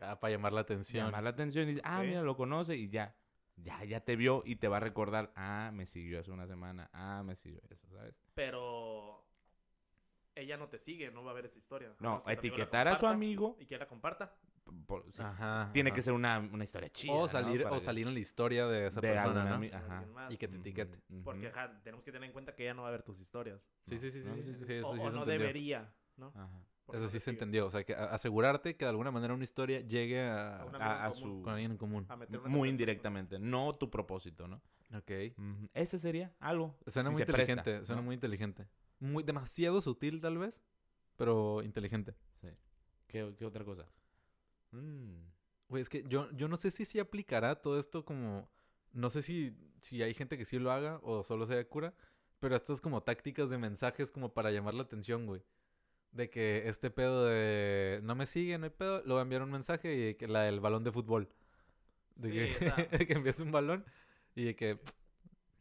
Ah, 0.00 0.20
para 0.20 0.32
llamar 0.32 0.52
la 0.52 0.60
atención. 0.60 1.06
Llamar 1.06 1.24
la 1.24 1.30
atención 1.30 1.64
y 1.64 1.72
dices, 1.72 1.82
ah, 1.84 2.02
mira, 2.02 2.22
lo 2.22 2.36
conoce 2.36 2.76
y 2.76 2.88
ya. 2.88 3.16
Ya, 3.56 3.82
ya 3.84 4.00
te 4.00 4.16
vio 4.16 4.42
y 4.44 4.56
te 4.56 4.68
va 4.68 4.76
a 4.76 4.80
recordar, 4.80 5.32
ah, 5.34 5.70
me 5.72 5.86
siguió 5.86 6.20
hace 6.20 6.30
una 6.30 6.46
semana, 6.46 6.90
ah, 6.92 7.22
me 7.24 7.36
siguió 7.36 7.62
eso, 7.70 7.88
¿sabes? 7.88 8.14
Pero 8.34 9.25
ella 10.36 10.56
no 10.56 10.68
te 10.68 10.78
sigue, 10.78 11.10
no 11.10 11.24
va 11.24 11.32
a 11.32 11.34
ver 11.34 11.46
esa 11.46 11.58
historia. 11.58 11.92
No, 11.98 12.22
etiquetar 12.28 12.86
a 12.88 12.96
su 12.96 13.06
amigo 13.06 13.56
Y 13.58 13.66
que 13.66 13.76
la 13.78 13.88
comparta. 13.88 14.32
por- 14.86 15.10
sí, 15.10 15.22
Ajá. 15.22 15.70
tiene 15.72 15.90
ajá. 15.90 15.94
que 15.94 16.02
ser 16.02 16.12
una, 16.12 16.38
una 16.38 16.64
historia 16.64 16.90
chida. 16.90 17.12
O 17.12 17.22
¿no? 17.22 17.28
salir, 17.28 17.64
o 17.66 17.80
salir 17.80 18.06
en 18.06 18.14
la 18.14 18.20
historia 18.20 18.66
de 18.66 18.86
esa 18.88 19.00
de 19.00 19.08
persona, 19.08 19.58
¿no? 19.58 19.76
Ajá. 19.76 20.06
más. 20.12 20.32
Y 20.32 20.36
que 20.36 20.46
te 20.48 20.56
etiquete. 20.56 21.00
Porque 21.24 21.48
ajá, 21.48 21.80
tenemos 21.82 22.04
que 22.04 22.12
tener 22.12 22.26
en 22.26 22.32
cuenta 22.32 22.54
que 22.54 22.64
ella 22.64 22.74
no 22.74 22.82
va 22.82 22.88
a 22.88 22.92
ver 22.92 23.02
tus 23.02 23.18
historias. 23.20 23.66
Sí, 23.86 23.96
sí, 23.98 24.10
sí, 24.10 24.22
sí. 24.22 24.28
No, 24.28 24.34
sí, 24.36 24.42
sí, 24.42 24.54
sí, 24.54 24.64
sí. 24.66 24.78
o 24.84 24.94
sí 24.94 25.00
o 25.00 25.10
no 25.10 25.22
entendió. 25.22 25.24
debería, 25.24 25.92
¿no? 26.16 26.28
Ajá. 26.34 26.62
Porque 26.84 26.98
Eso 26.98 27.04
no 27.06 27.10
sí 27.10 27.18
se 27.20 27.30
entendió. 27.30 27.66
O 27.66 27.70
sea, 27.70 27.82
que 27.84 27.94
asegurarte 27.94 28.76
que 28.76 28.84
de 28.84 28.90
alguna 28.90 29.10
manera 29.10 29.34
una 29.34 29.42
historia 29.42 29.80
llegue 29.80 30.22
a, 30.22 30.62
A 31.06 31.10
su... 31.10 31.42
con 31.42 31.54
alguien 31.54 31.72
en 31.72 31.78
común. 31.78 32.06
Muy 32.44 32.68
indirectamente, 32.68 33.38
no 33.40 33.74
tu 33.74 33.90
propósito, 33.90 34.46
¿no? 34.46 34.62
Ok. 34.96 35.10
Ese 35.74 35.98
sería 35.98 36.32
algo. 36.38 36.76
Suena 36.86 37.08
si 37.10 37.16
muy 37.16 37.24
presta, 37.24 37.52
inteligente, 37.52 37.86
suena 37.86 38.02
¿no? 38.02 38.06
muy 38.06 38.14
inteligente. 38.14 38.68
Muy, 38.98 39.22
demasiado 39.22 39.80
sutil 39.80 40.20
tal 40.20 40.38
vez, 40.38 40.62
pero 41.16 41.62
inteligente. 41.62 42.14
Sí. 42.40 42.48
¿Qué, 43.06 43.34
qué 43.38 43.44
otra 43.44 43.64
cosa? 43.64 43.86
Mm. 44.72 45.14
Güey, 45.68 45.82
es 45.82 45.88
que 45.88 46.04
yo, 46.08 46.30
yo 46.32 46.48
no 46.48 46.56
sé 46.56 46.70
si 46.70 46.84
sí 46.84 46.98
aplicará 46.98 47.60
todo 47.60 47.78
esto 47.78 48.04
como... 48.04 48.48
No 48.92 49.10
sé 49.10 49.20
si, 49.20 49.54
si 49.82 50.02
hay 50.02 50.14
gente 50.14 50.38
que 50.38 50.44
sí 50.44 50.58
lo 50.58 50.70
haga 50.70 51.00
o 51.02 51.22
solo 51.22 51.44
sea 51.46 51.56
de 51.56 51.66
cura, 51.66 51.92
pero 52.38 52.56
estas 52.56 52.80
como 52.80 53.02
tácticas 53.02 53.50
de 53.50 53.58
mensajes 53.58 54.10
como 54.10 54.32
para 54.32 54.50
llamar 54.50 54.74
la 54.74 54.84
atención, 54.84 55.26
güey. 55.26 55.42
De 56.12 56.30
que 56.30 56.66
este 56.68 56.90
pedo 56.90 57.26
de 57.26 58.00
no 58.02 58.14
me 58.14 58.24
sigue, 58.24 58.56
no 58.56 58.64
hay 58.64 58.70
pedo, 58.70 59.18
a 59.18 59.22
enviar 59.22 59.42
un 59.42 59.50
mensaje 59.50 60.10
y 60.10 60.14
que 60.14 60.28
la 60.28 60.42
del 60.42 60.60
balón 60.60 60.82
de 60.84 60.92
fútbol. 60.92 61.28
De 62.14 62.30
Sí, 62.30 62.34
que, 62.58 62.70
o 62.70 62.74
sea- 62.74 62.86
de 62.86 63.06
que 63.06 63.12
envías 63.12 63.40
un 63.40 63.52
balón 63.52 63.84
y 64.34 64.44
de 64.44 64.56
que... 64.56 64.78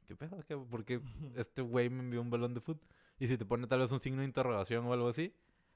¿Qué 0.06 0.16
pedo? 0.16 0.40
¿Qué- 0.48 0.56
¿Por 0.58 0.86
qué 0.86 1.02
este 1.36 1.62
güey 1.62 1.90
me 1.90 2.00
envió 2.04 2.22
un 2.22 2.30
balón 2.30 2.54
de 2.54 2.62
fútbol? 2.62 2.88
Y 3.20 3.28
si 3.28 3.38
te 3.38 3.46
pone 3.46 3.66
tal 3.68 3.80
vez 3.80 3.92
un 3.92 4.00
signo 4.00 4.20
de 4.22 4.26
interrogación 4.28 4.86
o 4.86 4.94
algo 4.94 5.08
así. 5.10 5.34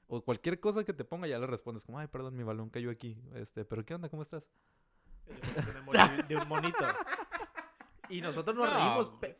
o 0.08 0.22
cualquier 0.24 0.58
cosa 0.60 0.84
que 0.84 0.92
te 0.92 1.04
ponga, 1.04 1.26
ya 1.28 1.38
le 1.38 1.46
respondes 1.46 1.84
como, 1.84 1.98
ay, 1.98 2.08
perdón, 2.08 2.36
mi 2.36 2.42
balón 2.42 2.68
cayó 2.70 2.90
aquí. 2.90 3.16
Este, 3.34 3.64
pero 3.64 3.84
¿qué 3.84 3.94
onda? 3.94 4.08
¿Cómo 4.08 4.22
estás? 4.22 4.44
De 6.28 6.36
un 6.36 6.48
monito. 6.48 6.78
Y 8.08 8.20
nosotros 8.20 8.56
nos 8.56 8.68
No, 8.68 8.76
reímos. 8.76 9.08
pe- 9.20 9.38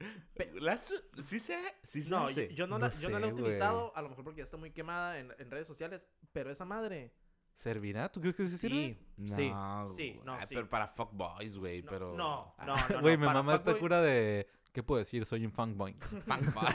Las- 0.60 0.94
sí 1.20 1.40
se, 1.40 1.58
sí 1.82 2.04
se 2.04 2.10
no, 2.10 2.18
hace. 2.26 2.46
yo, 2.50 2.54
yo 2.54 2.66
no, 2.68 2.78
No 2.78 2.86
la, 2.86 2.92
yo 2.94 3.10
no 3.10 3.18
la 3.18 3.26
he 3.26 3.30
sé, 3.30 3.34
utilizado, 3.34 3.92
a 3.96 4.00
lo 4.02 4.10
mejor 4.10 4.22
porque 4.22 4.38
ya 4.38 4.44
está 4.44 4.56
muy 4.56 4.70
quemada 4.70 5.18
en, 5.18 5.32
en 5.40 5.50
redes 5.50 5.66
sociales, 5.66 6.06
pero 6.30 6.52
esa 6.52 6.64
madre. 6.64 7.12
¿Servirá? 7.56 8.12
¿Tú 8.12 8.20
crees 8.20 8.36
que 8.36 8.46
sí 8.46 8.56
sirve? 8.56 8.96
Sí, 9.18 9.28
sí, 9.28 9.50
No, 9.50 9.88
sí, 9.88 10.12
güey. 10.12 10.24
no, 10.24 10.34
Ay, 10.34 10.46
sí. 10.46 10.54
Pero 10.54 10.68
para 10.68 10.86
fuckboys, 10.86 11.58
güey, 11.58 11.82
No, 11.82 11.90
pero... 11.90 12.14
no, 12.16 12.54
Ah, 12.58 12.64
no, 12.64 12.76
no, 12.94 13.00
Güey, 13.00 13.16
no, 13.16 13.26
mi 13.26 13.34
mamá 13.34 13.56
está 13.56 13.76
cura 13.76 14.00
de... 14.02 14.46
¿Qué 14.72 14.82
puedo 14.82 14.98
decir? 15.00 15.24
Soy 15.24 15.44
un 15.44 15.52
fanboink. 15.52 16.00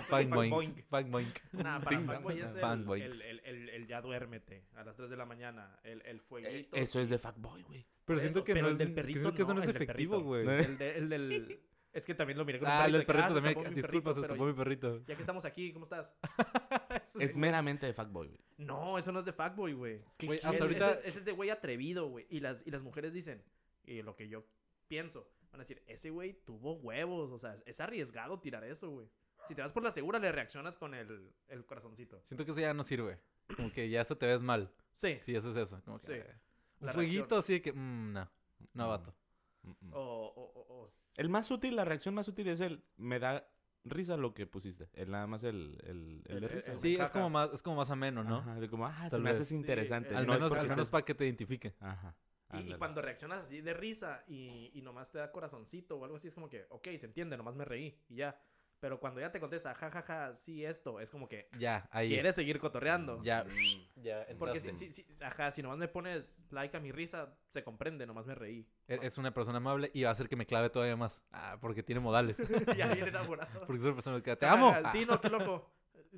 Fanboink. 0.10 0.84
Fanboink. 0.89 1.39
Nah, 1.53 1.79
para 1.81 1.99
fuckboy 1.99 2.39
es 2.41 2.53
el, 2.55 3.21
el, 3.21 3.39
el, 3.39 3.39
el- 3.45 3.69
el 3.69 3.88
ya 3.88 4.01
duérmete 4.01 4.65
a 4.75 4.84
las 4.84 4.95
3 4.95 5.10
de 5.10 5.15
la 5.17 5.25
mañana. 5.25 5.79
El, 5.84 6.01
el 6.05 6.17
Eh, 6.17 6.19
fueguito. 6.19 6.75
Eso 6.75 6.99
es 6.99 7.10
de 7.10 7.17
fuckboy, 7.17 7.63
güey. 7.63 7.86
Pero 8.05 8.19
siento 8.19 8.39
eso, 8.39 8.45
que 8.45 8.53
pero 8.53 8.63
no 8.63 8.67
el 8.69 8.73
es... 8.73 8.79
del 8.79 8.93
perrito 8.93 9.19
siento 9.19 9.36
que 9.36 9.41
eso 9.43 9.53
no 9.53 9.60
no, 9.60 9.63
es 9.63 9.69
el 9.69 9.75
efectivo, 9.75 10.21
güey. 10.21 10.47
El, 10.47 10.77
de- 10.77 10.97
el 10.97 11.10
del. 11.10 11.60
Es 11.95 12.05
que 12.05 12.13
también 12.13 12.38
lo 12.38 12.43
miré 12.43 12.60
con 12.60 12.67
Ah, 12.67 12.88
el 12.88 12.91
perrito. 12.91 12.91
del 12.91 12.99
de 12.99 13.05
que, 13.05 13.13
perrito 13.13 13.31
ah, 13.31 13.63
también. 13.63 13.75
Disculpa, 13.75 14.10
se 14.10 14.15
perrito, 14.19 14.34
escapó 14.34 14.45
mi 14.47 14.53
perrito. 14.53 15.05
Ya 15.05 15.15
que 15.15 15.21
estamos 15.21 15.45
aquí, 15.45 15.71
¿cómo 15.71 15.86
estás? 15.86 16.13
Es 17.21 17.31
sí, 17.31 17.38
meramente 17.39 17.86
de 17.86 17.93
fuckboy, 17.93 18.27
güey. 18.27 18.39
No, 18.58 18.97
eso 18.97 19.13
no 19.13 19.19
es 19.19 19.25
de 19.25 19.31
fuckboy, 19.31 19.71
güey. 19.71 20.01
¿Qué 20.17 20.25
Güey, 20.27 20.39
Ese- 20.39 20.47
hasta 20.47 20.63
ahorita- 20.65 20.91
Ese, 20.91 20.99
es- 21.03 21.08
ese 21.08 21.19
es 21.19 21.25
de 21.25 21.31
güey 21.31 21.49
atrevido, 21.51 22.10
güey. 22.10 22.27
Y 22.29 22.41
las, 22.41 22.67
y 22.67 22.71
las 22.71 22.84
mujeres 22.84 23.13
dicen, 23.13 23.41
y 23.86 24.01
lo 24.01 24.13
que 24.17 24.27
yo 24.27 24.45
pienso, 24.89 25.25
van 25.56 25.62
a 25.62 25.63
decir, 25.63 25.82
ese 25.88 26.10
güey 26.10 26.34
tuvo 26.46 26.74
huevos. 26.76 27.32
O 27.32 27.38
sea, 27.39 27.54
es, 27.54 27.63
es 27.65 27.80
arriesgado 27.80 28.39
tirar 28.39 28.63
eso, 28.63 28.89
güey. 28.89 29.10
Si 29.46 29.54
te 29.56 29.62
vas 29.62 29.72
por 29.74 29.84
la 29.84 29.91
segura, 29.91 30.18
le 30.20 30.32
reaccionas 30.32 30.78
con 30.78 30.94
el, 30.94 31.32
el 31.48 31.65
corazoncito. 31.65 32.22
Siento 32.24 32.46
que 32.46 32.52
eso 32.52 32.62
ya 32.62 32.74
no 32.74 32.84
sirve. 32.84 33.20
Como 33.56 33.72
que 33.72 33.89
ya 33.89 34.02
hasta 34.02 34.15
te 34.18 34.26
ves 34.26 34.41
mal. 34.41 34.72
Sí. 34.98 35.18
Si 35.22 35.36
haces 35.36 35.56
eso. 35.56 35.82
Como 35.84 36.00
que... 36.00 36.08
Sí. 36.22 36.30
Un 36.80 36.88
La 36.88 36.94
fueguito 36.94 37.20
reacción. 37.22 37.39
así 37.39 37.54
de 37.54 37.62
que... 37.62 37.74
mm, 37.74 38.13
no. 38.13 38.32
No, 38.74 38.86
Mm. 38.86 38.89
vato. 38.89 39.15
Mm, 39.63 39.70
mm. 39.82 39.94
O, 39.94 40.00
o, 40.00 40.52
o- 40.54 40.84
o- 40.84 40.88
El 41.15 41.30
más 41.30 41.50
útil, 41.52 41.76
la 41.76 41.86
reacción 41.86 42.13
más 42.15 42.28
útil 42.28 42.48
es 42.48 42.60
el... 42.60 42.84
Me 42.98 43.20
da 43.20 43.48
risa 43.84 44.18
lo 44.18 44.34
que 44.34 44.48
pusiste. 44.48 44.89
El 44.94 45.12
nada 45.12 45.28
más 45.28 45.44
el, 45.44 45.78
el, 45.84 46.24
el 46.26 46.39
de 46.41 46.48
El- 46.48 46.50
risa. 46.50 46.72
el-. 46.72 46.78
Sí, 46.78 46.96
es 46.96 47.12
como 47.12 47.30
más, 47.30 47.52
es 47.54 47.62
como 47.62 47.76
más 47.78 47.91
ameno, 47.91 48.24
¿no? 48.24 48.38
Ajá, 48.38 48.56
de 48.60 48.68
como, 48.68 48.88
ah, 48.88 49.04
se 49.06 49.10
Tal 49.12 49.22
me 49.22 49.30
vez. 49.30 49.38
haces 49.39 49.50
Sí, 49.50 49.56
interesante. 49.56 50.10
el- 50.10 50.15
Al 50.18 50.26
no 50.26 50.34
es 50.34 50.39
menos, 50.39 50.50
porque 50.50 50.62
al 50.62 50.70
menos 50.70 50.88
estés- 50.88 50.91
para 50.91 51.06
que 51.06 51.13
te 51.15 51.26
identifique. 51.26 51.76
Ajá. 51.80 52.15
Y, 52.62 52.72
y 52.72 52.76
cuando 52.78 53.02
reaccionas 53.02 53.46
así 53.46 53.62
de 53.62 53.74
risa 53.74 54.24
y, 54.28 54.72
y 54.74 54.82
nomás 54.82 55.12
te 55.12 55.18
da 55.20 55.32
corazoncito 55.32 55.98
o 55.98 56.04
algo 56.04 56.18
así, 56.18 56.28
es 56.28 56.34
como 56.36 56.50
que, 56.50 56.65
ok, 56.70 56.88
se 56.98 57.06
entiende, 57.06 57.38
nomás 57.38 57.56
me 57.56 57.65
reí 57.65 57.98
y 58.10 58.15
ya. 58.18 58.39
Pero 58.80 59.00
cuando 59.00 59.20
ya 59.22 59.32
te 59.32 59.39
contesta, 59.39 59.74
jajaja, 59.74 60.36
sí, 60.36 60.63
esto, 60.63 61.00
es 61.00 61.10
como 61.10 61.28
que 61.28 61.50
Ya, 61.58 61.88
ahí. 61.91 62.10
quieres 62.10 62.36
seguir 62.36 62.60
cotorreando. 62.60 63.24
Ya. 63.24 63.44
Mm. 63.46 64.02
Ya, 64.04 64.28
Porque 64.38 64.60
si, 64.60 64.76
si, 64.76 64.91
si- 64.91 65.06
ajá, 65.24 65.50
si 65.50 65.63
nomás 65.63 65.78
me 65.80 65.88
pones 65.88 66.44
like 66.52 66.76
a 66.76 66.80
mi 66.80 66.91
risa, 66.91 67.36
se 67.48 67.63
comprende, 67.63 68.06
nomás 68.06 68.26
me 68.28 68.36
reí. 68.36 68.68
E- 68.88 69.00
Es 69.02 69.18
una 69.18 69.34
persona 69.34 69.58
amable 69.58 69.89
y 69.94 70.04
va 70.04 70.10
a 70.10 70.12
hacer 70.12 70.28
que 70.28 70.36
me 70.36 70.46
clave 70.46 70.70
todavía 70.70 70.98
más. 70.98 71.24
Ah, 71.32 71.58
porque 71.62 71.82
tiene 71.84 72.02
modales. 72.02 72.38
ya 72.78 72.94
bien 72.94 73.08
enamorado. 73.08 73.62
Porque 73.62 73.78
es 73.78 73.86
una 73.86 73.94
persona 73.96 74.22
que 74.22 74.36
te 74.36 74.46
amo. 74.46 74.70
Ajá, 74.70 74.91
Sí, 74.91 75.06
no, 75.06 75.20
qué 75.22 75.30
loco. 75.30 75.72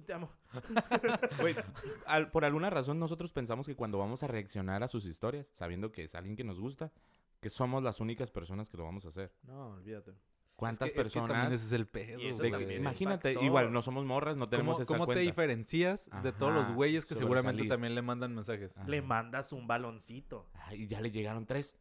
Te 0.06 0.14
amo. 0.14 0.30
Güey, 1.42 1.56
al- 2.08 2.30
por 2.32 2.46
alguna 2.46 2.70
razón 2.70 3.00
nosotros 3.00 3.32
pensamos 3.32 3.66
que 3.68 3.76
cuando 3.76 3.98
vamos 3.98 4.24
a 4.24 4.28
reaccionar 4.28 4.84
a 4.84 4.88
sus 4.88 5.06
historias, 5.06 5.52
sabiendo 5.56 5.92
que 5.92 6.04
es 6.04 6.16
alguien 6.16 6.36
que 6.36 6.44
nos 6.44 6.60
gusta, 6.60 6.92
que 7.40 7.50
somos 7.50 7.84
las 7.84 8.00
únicas 8.00 8.32
personas 8.32 8.70
que 8.70 8.78
lo 8.78 8.84
vamos 8.84 9.06
a 9.06 9.10
hacer. 9.10 9.32
No, 9.44 9.70
olvídate. 9.70 10.14
¿Cuántas 10.56 10.88
Es 10.88 10.94
que- 10.94 11.02
es 11.02 11.08
que 11.08 11.20
personas? 11.20 11.30
también 11.38 11.54
ese 11.54 11.66
es 11.68 11.72
el 11.74 11.86
pedo. 11.88 12.20
Y 12.20 12.28
eso 12.30 12.42
de 12.42 12.50
güey. 12.50 12.52
que- 12.52 12.58
también 12.66 12.80
es 12.80 12.82
imagínate, 12.82 13.30
factor. 13.34 13.44
igual 13.46 13.72
no 13.72 13.82
somos 13.84 14.06
morras, 14.06 14.38
no 14.38 14.50
tenemos 14.50 14.74
¿Cómo, 14.76 14.84
esa 14.84 14.94
cómo 14.94 15.04
te 15.06 15.14
cuenta. 15.14 15.22
diferencias 15.22 16.10
de 16.24 16.32
todos 16.32 16.54
los 16.54 16.66
Ajá, 16.66 16.74
güeyes 16.74 17.06
que 17.06 17.14
seguramente 17.16 17.52
sobresalir. 17.62 17.70
también 17.70 17.94
le 17.96 18.02
mandan 18.02 18.34
mensajes? 18.34 18.76
Ajá. 18.76 18.88
Le 18.88 19.02
mandas 19.04 19.54
un 19.54 19.68
baloncito 19.68 20.48
Ay, 20.54 20.88
ya 20.88 21.00
le 21.00 21.12
llegaron 21.12 21.46
tres. 21.46 21.76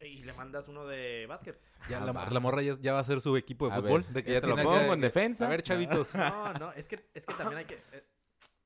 Y, 0.00 0.22
le 0.22 0.32
mandas 0.34 0.68
uno 0.68 0.86
de 0.86 1.26
básquet. 1.26 1.60
Ya 1.88 2.02
Ah, 2.02 2.28
la, 2.30 2.40
morra 2.40 2.62
ya, 2.62 2.74
ya 2.80 2.92
va 2.92 3.00
a 3.00 3.04
ser 3.04 3.20
su 3.20 3.36
equipo 3.36 3.68
de 3.68 3.74
A 3.74 3.76
fútbol. 3.76 4.02
ver, 4.02 4.12
de 4.12 4.24
que 4.24 4.32
ya 4.32 4.40
te 4.40 4.46
lo 4.46 4.56
pongo 4.56 4.78
que- 4.80 4.92
en 4.92 5.00
defensa. 5.00 5.46
A 5.46 5.48
ver, 5.50 5.62
chavitos. 5.62 6.12
No, 6.16 6.52
no, 6.54 6.72
es 6.72 6.88
que, 6.88 7.04
es 7.14 7.24
que 7.26 7.34
también 7.34 7.58
hay 7.58 7.64
que... 7.64 7.74
eh, 7.92 8.04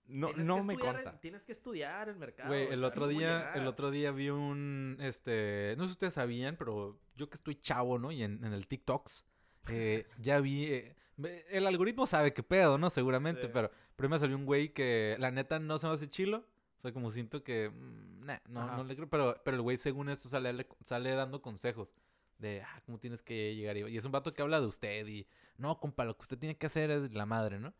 No, 0.07 0.33
no 0.35 0.57
que 0.57 0.63
me 0.63 0.75
estudiar- 0.75 0.93
consta. 0.95 1.21
Tienes 1.21 1.45
que 1.45 1.53
estudiar 1.53 2.09
el 2.09 2.17
mercado. 2.17 2.49
Güey, 2.49 2.67
el 2.73 2.83
otro 2.85 3.07
día, 3.07 3.53
el 3.55 3.67
otro 3.67 3.91
día 3.91 4.11
vi 4.11 4.31
un, 4.31 4.97
este, 5.01 5.75
no 5.79 5.85
sé 5.85 5.89
si 5.89 5.93
ustedes 5.93 6.15
sabían, 6.15 6.57
pero 6.57 6.99
yo 7.17 7.29
que 7.29 7.37
estoy 7.37 7.55
chavo, 7.57 7.99
¿no? 7.99 8.11
Y 8.11 8.23
en, 8.23 8.45
en 8.45 8.53
el 8.53 8.67
TikToks, 8.67 9.25
eh, 9.69 10.07
ya 10.19 10.41
vi, 10.41 10.65
eh, 10.67 10.97
el 11.51 11.67
algoritmo 11.67 12.07
sabe 12.07 12.33
qué 12.33 12.43
pedo, 12.43 12.79
¿no? 12.79 12.91
Seguramente, 12.91 13.43
Sí. 13.43 13.51
pero, 13.53 13.71
pero 13.95 14.09
me 14.09 14.19
salió 14.19 14.37
un 14.37 14.47
güey 14.47 14.71
que 14.73 15.17
la 15.19 15.31
neta 15.31 15.59
no 15.59 15.79
se 15.79 15.87
me 15.87 15.93
hace 15.93 16.09
chilo. 16.09 16.45
O 16.79 16.81
sea, 16.81 16.93
como 16.93 17.11
siento 17.11 17.45
que, 17.45 17.69
mm, 17.69 18.20
nah, 18.33 18.41
no, 18.49 18.61
Ajá. 18.61 18.77
no 18.77 18.85
le 18.85 18.95
creo, 18.97 19.09
pero, 19.09 19.41
pero 19.45 19.57
el 19.57 19.63
güey 19.63 19.77
según 19.77 20.09
esto 20.09 20.29
sale, 20.29 20.67
sale 20.85 21.11
dando 21.13 21.43
consejos 21.43 21.95
de, 22.39 22.63
ah, 22.63 22.83
cómo 22.87 22.99
tienes 22.99 23.23
que 23.23 23.55
llegar. 23.55 23.77
Y, 23.77 23.97
es 23.97 24.05
un 24.05 24.13
vato 24.13 24.33
que 24.33 24.43
habla 24.43 24.61
de 24.61 24.67
usted 24.67 25.07
y, 25.07 25.27
no, 25.59 25.79
compa, 25.79 26.05
lo 26.05 26.17
que 26.17 26.23
usted 26.23 26.39
tiene 26.39 26.57
que 26.57 26.67
hacer 26.67 26.91
es 26.91 27.13
la 27.13 27.27
madre, 27.27 27.59
¿no? 27.59 27.75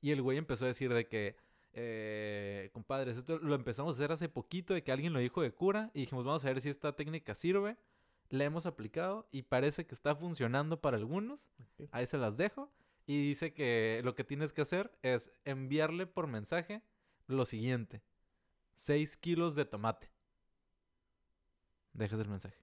Y 0.00 0.10
el 0.10 0.22
güey 0.22 0.38
empezó 0.38 0.64
a 0.64 0.68
decir 0.68 0.92
de 0.92 1.08
que, 1.08 1.36
eh, 1.72 2.70
compadres, 2.72 3.16
esto 3.16 3.38
lo 3.38 3.54
empezamos 3.54 3.94
a 3.94 3.96
hacer 3.96 4.12
hace 4.12 4.28
poquito, 4.28 4.74
de 4.74 4.82
que 4.82 4.92
alguien 4.92 5.12
lo 5.12 5.18
dijo 5.18 5.42
de 5.42 5.52
cura, 5.52 5.90
y 5.94 6.00
dijimos, 6.00 6.24
vamos 6.24 6.44
a 6.44 6.48
ver 6.48 6.60
si 6.60 6.68
esta 6.68 6.94
técnica 6.94 7.34
sirve. 7.34 7.76
La 8.28 8.44
hemos 8.44 8.64
aplicado 8.64 9.28
y 9.30 9.42
parece 9.42 9.86
que 9.86 9.94
está 9.94 10.14
funcionando 10.16 10.80
para 10.80 10.96
algunos. 10.96 11.48
Ahí 11.90 12.06
se 12.06 12.16
las 12.16 12.38
dejo. 12.38 12.70
Y 13.04 13.20
dice 13.28 13.52
que 13.52 14.00
lo 14.04 14.14
que 14.14 14.24
tienes 14.24 14.54
que 14.54 14.62
hacer 14.62 14.90
es 15.02 15.30
enviarle 15.44 16.06
por 16.06 16.28
mensaje 16.28 16.82
lo 17.26 17.44
siguiente. 17.44 18.00
6 18.76 19.16
kilos 19.16 19.54
de 19.54 19.64
tomate. 19.64 20.10
Dejas 21.92 22.20
el 22.20 22.28
mensaje. 22.28 22.56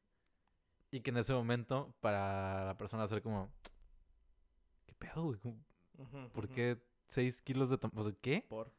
Y 0.91 1.02
que 1.02 1.12
en 1.12 1.17
ese 1.17 1.34
momento, 1.34 1.93
para 2.02 2.65
la 2.65 2.78
persona 2.78 3.04
hacer 3.04 3.22
como... 3.22 3.52
¿Qué 4.86 4.93
pedo, 4.95 5.24
güey? 5.24 5.39
¿Cómo- 5.39 5.63
Ujú, 5.98 6.30
¿Por 6.32 6.50
qué 6.50 6.82
6 7.06 7.41
kilos 7.41 7.69
de 7.69 7.78
tomate? 7.78 8.00
O 8.00 8.04
sea, 8.04 8.13
¿qué? 8.22 8.45
Por. 8.50 8.72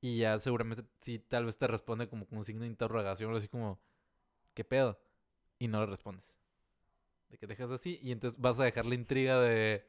Y 0.00 0.18
ya 0.18 0.38
seguramente 0.38 0.84
sí, 1.00 1.18
tal 1.18 1.46
vez 1.46 1.58
te 1.58 1.66
responde 1.66 2.08
como 2.08 2.26
con 2.26 2.38
un 2.38 2.44
signo 2.44 2.62
de 2.62 2.68
interrogación, 2.68 3.32
o 3.32 3.36
así 3.36 3.48
como, 3.48 3.80
¿qué 4.54 4.62
pedo? 4.64 4.98
Y 5.58 5.66
no 5.68 5.80
le 5.80 5.86
respondes. 5.86 6.36
De 7.30 7.38
que 7.38 7.46
dejas 7.46 7.70
así 7.70 7.98
y 8.02 8.12
entonces 8.12 8.40
vas 8.40 8.60
a 8.60 8.64
dejar 8.64 8.86
la 8.86 8.94
intriga 8.94 9.40
de, 9.40 9.84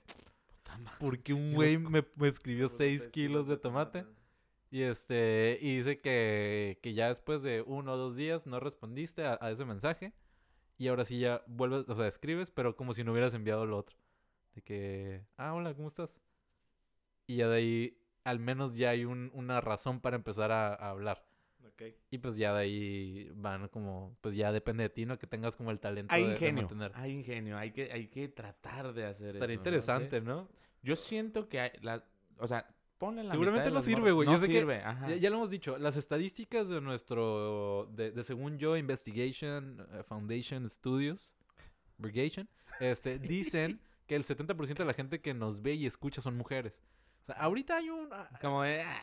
Puta 0.47 0.77
madre. 0.79 0.97
¿por 0.99 1.21
qué 1.21 1.33
un 1.33 1.53
güey 1.53 1.77
me, 1.77 2.03
me 2.15 2.27
escribió 2.27 2.67
Por 2.67 2.77
6 2.77 3.01
seis 3.03 3.11
kilos 3.11 3.47
de 3.47 3.57
tomate? 3.57 4.05
Y 4.69 4.81
este, 4.81 5.57
y 5.61 5.75
dice 5.77 5.99
que, 6.01 6.79
que 6.81 6.93
ya 6.93 7.07
después 7.07 7.41
de 7.41 7.61
uno 7.61 7.93
o 7.93 7.97
dos 7.97 8.15
días 8.15 8.47
no 8.47 8.59
respondiste 8.59 9.25
a, 9.25 9.37
a 9.41 9.51
ese 9.51 9.63
mensaje. 9.65 10.13
Y 10.77 10.89
ahora 10.89 11.05
sí 11.05 11.19
ya 11.19 11.41
vuelves, 11.47 11.87
o 11.89 11.95
sea, 11.95 12.07
escribes, 12.07 12.51
pero 12.51 12.75
como 12.75 12.93
si 12.93 13.03
no 13.03 13.11
hubieras 13.11 13.33
enviado 13.33 13.65
lo 13.65 13.77
otro. 13.77 13.97
De 14.53 14.61
que, 14.61 15.23
ah, 15.37 15.53
hola, 15.53 15.73
¿cómo 15.73 15.87
estás? 15.87 16.19
Y 17.27 17.37
ya 17.37 17.47
de 17.49 17.57
ahí, 17.57 17.97
al 18.23 18.39
menos 18.39 18.75
ya 18.75 18.89
hay 18.91 19.05
un- 19.05 19.31
una 19.33 19.61
razón 19.61 19.99
para 20.01 20.15
empezar 20.17 20.51
a, 20.51 20.73
a 20.73 20.89
hablar. 20.89 21.23
Y 22.09 22.17
pues 22.17 22.37
ya 22.37 22.53
de 22.53 22.61
ahí 22.61 23.31
van 23.35 23.67
como, 23.67 24.17
pues 24.21 24.35
ya 24.35 24.51
depende 24.51 24.83
de 24.83 24.89
ti, 24.89 25.05
¿no? 25.05 25.19
Que 25.19 25.27
tengas 25.27 25.55
como 25.55 25.69
el 25.69 25.79
talento 25.79 26.13
Hay 26.13 26.23
de- 26.23 26.29
de, 26.29 26.33
ingenio, 26.35 26.61
mantener. 26.63 26.91
hay 26.95 27.11
ingenio, 27.11 27.57
hay 27.57 27.71
que, 27.71 27.91
hay 27.91 28.07
que 28.07 28.27
tratar 28.29 28.93
de 28.93 29.05
hacer 29.05 29.29
eso. 29.29 29.37
Estaría 29.37 29.55
¿no? 29.57 29.59
interesante, 29.61 30.19
Sí. 30.19 30.25
¿no? 30.25 30.49
Yo 30.81 30.95
siento 30.95 31.47
que 31.49 31.59
hay, 31.59 31.71
la, 31.81 32.03
o 32.39 32.47
sea, 32.47 32.67
ponle 32.97 33.23
la 33.23 33.31
Seguramente 33.31 33.69
mitad 33.69 33.81
de 33.81 33.89
no 33.89 33.95
sirve, 33.95 34.11
güey. 34.11 34.25
No 34.25 34.33
Yo 34.33 34.37
sé 34.39 34.47
que- 34.47 34.53
sirve, 34.53 34.81
ajá. 34.83 35.09
Ya, 35.09 35.15
ya 35.15 35.29
lo 35.29 35.37
hemos 35.37 35.49
dicho, 35.49 35.77
las 35.77 35.95
estadísticas 35.97 36.67
de 36.67 36.81
nuestro, 36.81 37.89
de, 37.93 38.11
de 38.11 38.23
según 38.23 38.57
yo, 38.57 38.77
Investigation 38.77 39.85
eh, 39.93 40.03
Foundation 40.03 40.69
Studios, 40.69 41.35
Brigation, 41.97 42.47
este, 42.79 43.19
dicen 43.19 43.79
que 44.05 44.15
el 44.15 44.23
70% 44.23 44.77
de 44.77 44.85
la 44.85 44.93
gente 44.93 45.21
que 45.21 45.33
nos 45.33 45.61
ve 45.61 45.73
y 45.73 45.85
escucha 45.85 46.21
son 46.21 46.37
mujeres. 46.37 46.81
O 47.23 47.25
sea, 47.25 47.35
ahorita 47.35 47.75
hay 47.75 47.89
un, 47.89 48.07
ah, 48.11 48.29
Como 48.41 48.63
de, 48.63 48.81
ah, 48.81 49.01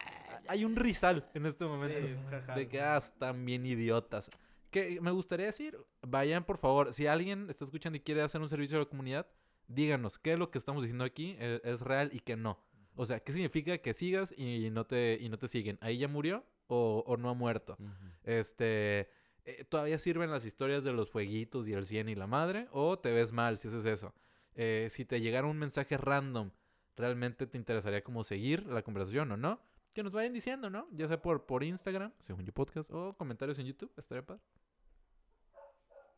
hay 0.49 0.65
un 0.65 0.77
rizal 0.77 1.29
en 1.35 1.47
este 1.47 1.65
momento. 1.67 1.99
Sí. 2.01 2.55
De 2.55 2.69
que 2.69 2.81
ah, 2.81 2.97
están 2.97 3.45
bien 3.45 3.67
idiotas. 3.67 4.31
Que 4.71 4.99
me 5.01 5.11
gustaría 5.11 5.47
decir, 5.47 5.79
vayan 6.03 6.45
por 6.45 6.59
favor, 6.59 6.95
si 6.95 7.07
alguien 7.07 7.49
está 7.51 7.65
escuchando 7.65 7.97
y 7.97 8.01
quiere 8.01 8.23
hacer 8.23 8.41
un 8.41 8.49
servicio 8.49 8.79
a 8.79 8.81
la 8.81 8.87
comunidad, 8.87 9.27
díganos 9.69 10.19
qué 10.19 10.33
es 10.33 10.39
lo 10.39 10.51
que 10.51 10.59
estamos 10.59 10.83
diciendo 10.83 11.05
aquí 11.05 11.37
eh, 11.39 11.61
es, 11.65 11.81
real 11.81 12.11
y 12.13 12.21
qué 12.21 12.37
no. 12.37 12.59
O 12.97 13.07
sea, 13.07 13.21
¿qué 13.21 13.33
significa 13.33 13.79
que 13.79 13.93
sigas 13.93 14.33
y 14.37 14.71
no 14.71 14.87
te, 14.87 15.19
y 15.21 15.29
no 15.29 15.39
te 15.39 15.49
siguen? 15.49 15.79
¿Ahí 15.81 15.99
ya 15.99 16.09
murió 16.09 16.45
o, 16.67 17.03
o 17.07 17.17
no 17.17 17.29
ha 17.31 17.35
muerto? 17.35 17.77
Este, 18.23 19.09
eh, 19.45 19.65
¿todavía 19.69 19.99
sirven 19.99 20.31
las 20.31 20.47
historias 20.47 20.85
de 20.85 20.93
los 20.93 21.11
fueguitos 21.11 21.69
y 21.69 21.73
el 21.73 21.85
100 21.85 22.09
y 22.09 22.15
la 22.15 22.27
madre? 22.27 22.69
¿O 22.71 22.99
te 22.99 23.13
ves 23.13 23.33
mal 23.33 23.59
si 23.59 23.69
haces 23.69 23.85
eso? 23.85 24.15
Eh, 24.55 24.89
si 24.91 25.05
te 25.05 25.21
llegara 25.21 25.47
un 25.47 25.59
mensaje 25.59 25.97
random, 25.97 26.51
¿realmente 26.97 27.47
te 27.47 27.59
interesaría 27.59 28.03
como 28.03 28.25
seguir 28.25 28.67
la 28.67 28.83
conversación 28.83 29.33
o 29.33 29.37
no? 29.37 29.61
Que 29.93 30.03
nos 30.03 30.13
vayan 30.13 30.33
diciendo, 30.33 30.71
¿no? 30.71 30.89
Ya 30.93 31.09
sea 31.09 31.21
por, 31.21 31.47
por 31.47 31.63
Instagram, 31.63 32.13
según 32.21 32.45
yo 32.45 32.53
podcast, 32.53 32.91
o 32.91 33.17
comentarios 33.17 33.59
en 33.59 33.67
YouTube, 33.67 33.93
estaría 33.97 34.25
padre. 34.25 34.43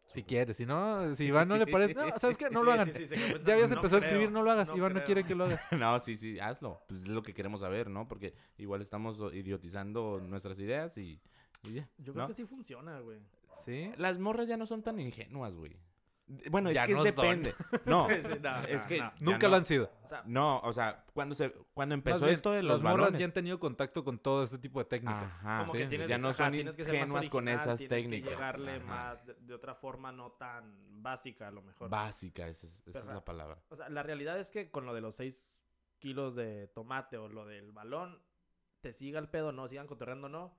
Si 0.06 0.22
quieres, 0.22 0.56
si 0.56 0.64
no, 0.64 1.14
si 1.14 1.24
Iván 1.24 1.48
no 1.48 1.56
le 1.56 1.66
parece, 1.66 1.94
no, 1.94 2.18
¿sabes 2.18 2.36
qué? 2.36 2.48
No 2.48 2.62
lo 2.62 2.72
hagan. 2.72 2.92
sí, 2.92 3.06
sí. 3.06 3.16
Ya 3.44 3.54
habías 3.54 3.70
No 3.70 3.76
empezado 3.76 3.96
a 3.96 4.04
escribir, 4.04 4.30
no 4.30 4.42
lo 4.42 4.50
hagas. 4.50 4.68
no 4.70 4.76
Iván 4.76 4.94
no 4.94 5.02
quiere 5.04 5.24
que 5.24 5.34
lo 5.34 5.44
hagas. 5.44 5.60
No, 5.72 5.98
sí, 5.98 6.16
sí, 6.16 6.38
hazlo. 6.38 6.80
Pues 6.86 7.02
es 7.02 7.08
lo 7.08 7.22
que 7.22 7.34
queremos 7.34 7.60
saber, 7.60 7.90
¿no? 7.90 8.06
Porque 8.08 8.34
igual 8.58 8.80
estamos 8.82 9.18
idiotizando 9.34 10.20
nuestras 10.20 10.58
ideas 10.60 10.96
y, 10.98 11.20
y 11.64 11.74
ya. 11.74 11.88
Yo 11.98 12.12
creo 12.12 12.24
¿no? 12.24 12.28
que 12.28 12.34
sí 12.34 12.44
funciona, 12.44 13.00
güey. 13.00 13.18
¿Sí? 13.64 13.90
Las 13.96 14.18
morras 14.18 14.46
ya 14.48 14.56
no 14.56 14.64
son 14.66 14.82
tan 14.82 15.00
ingenuas, 15.00 15.54
güey. 15.54 15.76
Bueno, 16.50 16.72
Ya 16.72 16.82
es 16.82 16.88
que 16.88 16.94
no 16.94 17.04
es 17.04 17.14
son. 17.14 17.24
depende. 17.24 17.54
No, 17.86 18.08
no, 18.08 18.64
es 18.66 18.86
que 18.86 18.98
no. 18.98 19.12
Nunca 19.20 19.46
no. 19.46 19.48
lo 19.50 19.56
han 19.56 19.64
sido. 19.64 19.90
O 20.04 20.08
sea, 20.08 20.22
No, 20.26 20.58
o 20.60 20.72
sea, 20.72 21.04
cuando 21.14 21.34
se 21.36 21.52
cuando 21.72 21.94
empezó 21.94 22.20
bien, 22.20 22.30
esto 22.32 22.50
de 22.52 22.62
los 22.62 22.74
las 22.74 22.82
morras 22.82 22.98
balones. 23.06 23.20
ya 23.20 23.26
han 23.26 23.32
tenido 23.32 23.60
contacto 23.60 24.02
con 24.02 24.18
todo 24.18 24.42
este 24.42 24.58
tipo 24.58 24.80
de 24.80 24.86
técnicas. 24.86 25.38
Ajá, 25.44 25.60
como 25.60 25.72
sí, 25.72 25.78
que 25.78 25.86
tienes, 25.86 26.08
ya 26.08 26.18
no 26.18 26.28
ajá, 26.30 26.44
son 26.44 26.52
tienes 26.52 26.76
que 26.76 26.82
ser 26.84 26.94
más 26.94 27.02
ingenuas 27.02 27.28
con 27.28 27.48
esas 27.48 27.78
tienes 27.78 27.80
que 27.80 27.88
técnicas. 27.88 28.30
llegarle 28.30 28.76
Ajá. 28.76 28.84
más 28.86 29.26
de, 29.26 29.34
de 29.34 29.54
otra 29.54 29.74
forma 29.76 30.10
no 30.10 30.32
tan 30.32 31.02
básica 31.02 31.46
a 31.46 31.50
lo 31.52 31.62
mejor. 31.62 31.88
Básica, 31.90 32.48
esa 32.48 32.66
es, 32.66 32.82
esa 32.86 32.98
es 32.98 33.04
Ajá. 33.04 33.14
la 33.14 33.24
palabra. 33.24 33.58
O 33.68 33.76
sea, 33.76 33.88
la 33.88 34.02
realidad 34.02 34.38
es 34.40 34.50
que 34.50 34.70
con 34.70 34.84
lo 34.84 34.94
de 34.94 35.00
los 35.02 35.14
6 35.16 35.52
kilos 36.00 36.34
de 36.34 36.66
tomate 36.68 37.18
o 37.18 37.28
lo 37.28 37.46
del 37.46 37.70
balón, 37.72 38.20
te 38.80 38.92
siga 38.92 39.20
el 39.20 39.28
pedo, 39.28 39.52
no, 39.52 39.68
sigan 39.68 39.86
cotorreando, 39.86 40.28
no. 40.28 40.58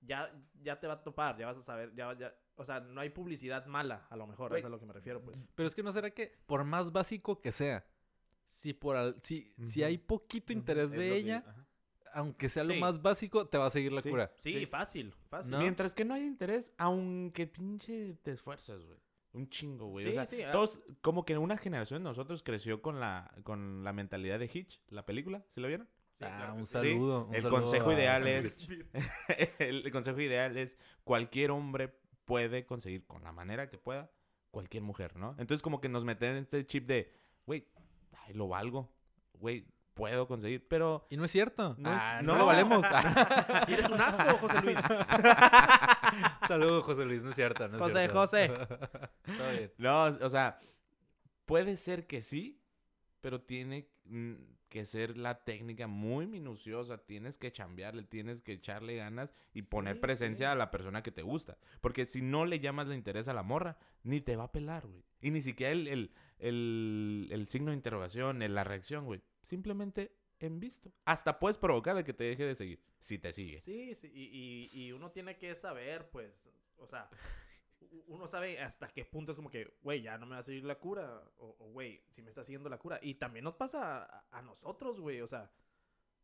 Ya, 0.00 0.30
ya 0.62 0.78
te 0.78 0.86
va 0.86 0.94
a 0.94 1.02
topar, 1.02 1.36
ya 1.38 1.46
vas 1.46 1.56
a 1.56 1.62
saber, 1.62 1.92
ya, 1.94 2.12
ya, 2.16 2.32
o 2.58 2.64
sea, 2.64 2.80
no 2.80 3.00
hay 3.00 3.10
publicidad 3.10 3.64
mala, 3.66 4.06
a 4.10 4.16
lo 4.16 4.26
mejor, 4.26 4.54
es 4.56 4.64
a 4.64 4.68
lo 4.68 4.78
que 4.78 4.86
me 4.86 4.92
refiero, 4.92 5.22
pues. 5.22 5.36
Pero 5.54 5.66
es 5.66 5.74
que 5.74 5.82
no 5.82 5.92
será 5.92 6.10
que, 6.10 6.34
por 6.46 6.64
más 6.64 6.92
básico 6.92 7.40
que 7.40 7.52
sea, 7.52 7.86
si 8.46 8.72
por 8.74 8.96
al- 8.96 9.16
si, 9.22 9.52
si 9.66 9.82
hay 9.82 9.96
poquito 9.98 10.52
interés 10.52 10.90
de 10.90 11.16
ella, 11.16 11.44
aunque 12.14 12.48
sea 12.48 12.64
lo 12.64 12.74
más 12.76 13.00
básico, 13.02 13.46
te 13.46 13.58
va 13.58 13.66
a 13.66 13.70
seguir 13.70 13.92
la 13.92 14.00
Sí. 14.02 14.10
cura. 14.10 14.32
Sí, 14.36 14.52
Sí. 14.52 14.66
fácil, 14.66 15.14
fácil. 15.28 15.52
¿No? 15.52 15.58
Mientras 15.58 15.94
que 15.94 16.04
no 16.04 16.14
haya 16.14 16.24
interés, 16.24 16.72
aunque 16.78 17.46
pinche 17.46 18.14
te 18.22 18.32
esfuerzas, 18.32 18.84
güey. 18.84 18.98
Un 19.34 19.48
chingo, 19.50 19.86
güey. 19.88 20.04
Sí, 20.04 20.10
o 20.10 20.14
sea, 20.14 20.26
sí, 20.26 20.42
ah. 20.42 20.50
todos, 20.50 20.80
como 21.02 21.24
que 21.26 21.36
una 21.36 21.58
generación 21.58 22.02
de 22.02 22.08
nosotros 22.08 22.42
creció 22.42 22.80
con 22.80 22.98
la, 22.98 23.30
con 23.44 23.84
la 23.84 23.92
mentalidad 23.92 24.38
de 24.38 24.50
Hitch, 24.52 24.80
la 24.88 25.04
película, 25.04 25.44
¿sí 25.50 25.60
lo 25.60 25.68
vieron? 25.68 25.86
Sí, 26.18 26.24
Ah, 26.24 26.36
claro 26.38 26.54
un 26.54 26.66
sí. 26.66 26.72
saludo. 26.72 27.26
un 27.26 27.34
El 27.34 27.42
saludo 27.42 27.60
consejo 27.60 27.90
a 27.90 27.94
ideal 27.94 28.26
es- 28.26 28.66
el 29.58 29.90
consejo 29.92 30.20
ideal 30.20 30.56
es 30.56 30.78
cualquier 31.04 31.50
hombre 31.50 31.94
puede 32.28 32.66
conseguir 32.66 33.06
con 33.06 33.24
la 33.24 33.32
manera 33.32 33.68
que 33.70 33.78
pueda 33.78 34.10
cualquier 34.50 34.82
mujer, 34.82 35.16
¿no? 35.16 35.30
Entonces 35.38 35.62
como 35.62 35.80
que 35.80 35.88
nos 35.88 36.04
meten 36.04 36.32
en 36.32 36.36
este 36.42 36.64
chip 36.66 36.86
de, 36.86 37.10
güey, 37.46 37.66
lo 38.34 38.48
valgo, 38.48 38.92
güey, 39.32 39.66
puedo 39.94 40.28
conseguir, 40.28 40.68
pero 40.68 41.06
Y 41.10 41.16
no 41.16 41.24
es 41.24 41.30
cierto. 41.32 41.74
No 41.78 41.90
es- 41.96 42.00
Ah, 42.02 42.20
no. 42.22 42.34
no 42.34 42.38
lo 42.40 42.46
valemos. 42.46 42.84
Y 43.68 43.72
eres 43.72 43.88
un 43.90 44.00
asco, 44.00 44.36
José 44.38 44.62
Luis. 44.62 44.78
Saludos, 46.46 46.84
José 46.84 47.04
Luis. 47.04 47.22
No 47.22 47.30
es 47.30 47.34
cierto. 47.36 47.66
No 47.68 47.76
es 47.76 47.82
José, 47.82 47.92
cierto. 47.94 48.18
José. 48.18 48.48
Todo 49.38 49.50
bien. 49.52 49.72
no, 49.78 50.04
o 50.04 50.30
sea, 50.30 50.60
puede 51.46 51.76
ser 51.76 52.06
que 52.06 52.20
sí, 52.22 52.60
pero 53.20 53.40
tiene 53.40 53.88
mm, 54.04 54.34
que 54.68 54.84
ser 54.84 55.16
la 55.16 55.44
técnica 55.44 55.86
muy 55.86 56.26
minuciosa, 56.26 56.98
tienes 56.98 57.38
que 57.38 57.50
chambearle, 57.52 58.02
tienes 58.04 58.42
que 58.42 58.52
echarle 58.52 58.96
ganas 58.96 59.32
y 59.54 59.62
poner 59.62 60.00
presencia 60.00 60.48
sí. 60.48 60.52
a 60.52 60.54
la 60.54 60.70
persona 60.70 61.02
que 61.02 61.10
te 61.10 61.22
gusta, 61.22 61.58
porque 61.80 62.06
si 62.06 62.22
no 62.22 62.44
le 62.46 62.60
llamas 62.60 62.88
de 62.88 62.94
interés 62.94 63.28
a 63.28 63.34
la 63.34 63.42
morra, 63.42 63.78
ni 64.02 64.20
te 64.20 64.36
va 64.36 64.44
a 64.44 64.52
pelar, 64.52 64.86
güey. 64.86 65.02
Y 65.20 65.30
ni 65.30 65.40
siquiera 65.42 65.72
el, 65.72 65.88
el, 65.88 66.12
el- 66.38 67.28
el 67.30 67.48
signo 67.48 67.70
de 67.70 67.76
interrogación, 67.76 68.38
la 68.54 68.64
reacción, 68.64 69.04
güey. 69.04 69.22
Simplemente 69.42 70.12
en 70.40 70.60
visto. 70.60 70.92
Hasta 71.04 71.38
puedes 71.38 71.58
provocarle 71.58 72.04
que 72.04 72.12
te 72.14 72.24
deje 72.24 72.44
de 72.44 72.54
seguir, 72.54 72.80
si 73.00 73.18
te 73.18 73.32
sigue. 73.32 73.60
Sí, 73.60 73.94
sí, 73.94 74.08
y, 74.14 74.68
y, 74.72 74.84
y 74.86 74.92
uno 74.92 75.10
tiene 75.10 75.36
que 75.36 75.54
saber, 75.56 76.08
pues, 76.10 76.48
o 76.76 76.86
sea, 76.86 77.08
uno 78.08 78.26
sabe 78.26 78.58
hasta 78.60 78.88
qué 78.88 79.04
punto 79.04 79.32
es 79.32 79.36
como 79.36 79.50
que, 79.50 79.76
güey, 79.82 80.02
ya 80.02 80.18
no 80.18 80.26
me 80.26 80.34
va 80.34 80.40
a 80.40 80.42
seguir 80.42 80.64
la 80.64 80.78
cura, 80.78 81.22
o, 81.38 81.54
güey, 81.72 82.02
si 82.10 82.22
me 82.22 82.28
está 82.30 82.42
siguiendo 82.42 82.68
la 82.68 82.78
cura. 82.78 82.98
Y 83.02 83.14
también 83.14 83.44
nos 83.44 83.54
pasa 83.54 84.02
a, 84.04 84.24
a 84.38 84.42
nosotros, 84.42 85.00
güey, 85.00 85.20
o 85.20 85.26
sea, 85.28 85.50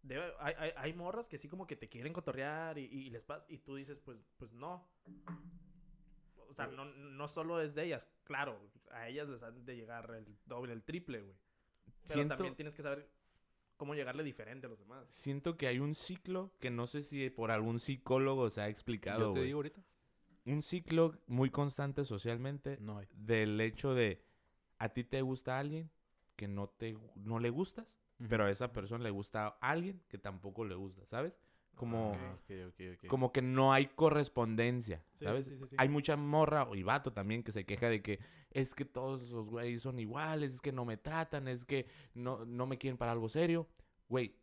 debe- 0.03 0.35
hay, 0.41 0.55
hay, 0.59 0.73
hay 0.77 0.93
morras 0.93 1.29
que 1.29 1.39
sí 1.39 1.49
como 1.49 1.67
que 1.67 1.77
te 1.77 1.89
quieren 1.89 2.13
cotorrear 2.13 2.79
y, 2.79 2.85
y 2.85 3.11
les 3.11 3.25
pasa, 3.25 3.45
y 3.49 3.59
tú 3.59 3.77
dices, 3.77 4.01
pues, 4.01 4.19
pues 4.37 4.53
no. 4.53 4.87
O 6.49 6.55
sea, 6.55 6.67
no, 6.69 6.85
no 6.85 7.29
solo 7.29 7.61
es 7.61 7.75
de 7.75 7.85
ellas, 7.85 8.07
claro, 8.25 8.59
a 8.93 9.09
ellas 9.09 9.29
les 9.29 9.43
han 9.43 9.65
de 9.65 9.77
llegar 9.77 10.11
el 10.15 10.37
doble, 10.47 10.73
el 10.73 10.85
triple, 10.85 11.21
güey. 11.23 11.37
Pero 12.03 12.15
Siento- 12.15 12.37
también 12.37 12.55
tienes 12.55 12.75
que 12.77 12.83
saber 12.83 13.09
cómo 13.77 13.95
llegarle 13.95 14.23
diferente 14.23 14.67
a 14.67 14.71
los 14.71 14.79
demás. 14.79 15.07
Siento 15.09 15.57
que 15.57 15.67
hay 15.67 15.81
un 15.81 15.95
ciclo 15.95 16.53
que 16.61 16.71
no 16.71 16.87
sé 16.87 17.03
si 17.03 17.29
por 17.31 17.51
algún 17.51 17.81
psicólogo 17.81 18.51
se 18.51 18.61
ha 18.61 18.69
explicado, 18.69 19.29
Yo 19.29 19.35
te 19.35 19.43
digo 19.43 19.59
ahorita. 19.59 19.83
Un 20.47 20.63
ciclo 20.63 21.15
muy 21.27 21.51
constante 21.51 22.05
socialmente 22.05 22.77
No 22.81 22.99
hay. 22.99 23.07
del 23.15 23.61
hecho 23.61 23.95
de 23.95 24.23
a 24.79 24.89
ti 24.91 25.05
te 25.05 25.23
gusta 25.23 25.59
alguien 25.59 25.91
que 26.37 26.49
no 26.49 26.69
te 26.69 26.97
no 27.17 27.39
le 27.39 27.51
gustas, 27.51 27.87
pero 28.29 28.45
a 28.45 28.51
esa 28.51 28.73
persona 28.73 29.05
le 29.05 29.11
gusta 29.11 29.47
a 29.47 29.71
alguien 29.71 30.03
que 30.09 30.19
tampoco 30.19 30.65
le 30.65 30.75
gusta, 30.75 31.05
¿sabes? 31.07 31.33
Como 31.77 32.15
Ah, 32.17 32.37
como 33.09 33.33
que 33.33 33.43
no 33.43 33.73
hay 33.73 33.87
correspondencia, 33.87 35.05
Sí, 35.19 35.25
¿sabes? 35.25 35.47
sí, 35.47 35.57
sí, 35.57 35.67
sí. 35.71 35.77
Hay 35.79 35.89
mucha 35.89 36.17
morra 36.17 36.67
y 36.75 36.83
vato 36.83 37.13
también 37.13 37.43
que 37.43 37.53
se 37.53 37.65
queja 37.65 37.89
de 37.89 38.03
que 38.03 38.19
es 38.51 38.75
que 38.75 38.85
todos 38.85 39.31
los 39.31 39.49
güeyes 39.49 39.83
son 39.83 39.99
iguales, 39.99 40.55
es 40.55 40.61
que 40.61 40.73
no 40.73 40.85
me 40.85 40.97
tratan, 40.97 41.49
es 41.49 41.65
que 41.65 41.87
no, 42.15 42.45
no 42.45 42.67
me 42.67 42.79
quieren 42.79 42.97
para 42.97 43.13
algo 43.13 43.29
serio. 43.29 43.67
Güey, 44.09 44.35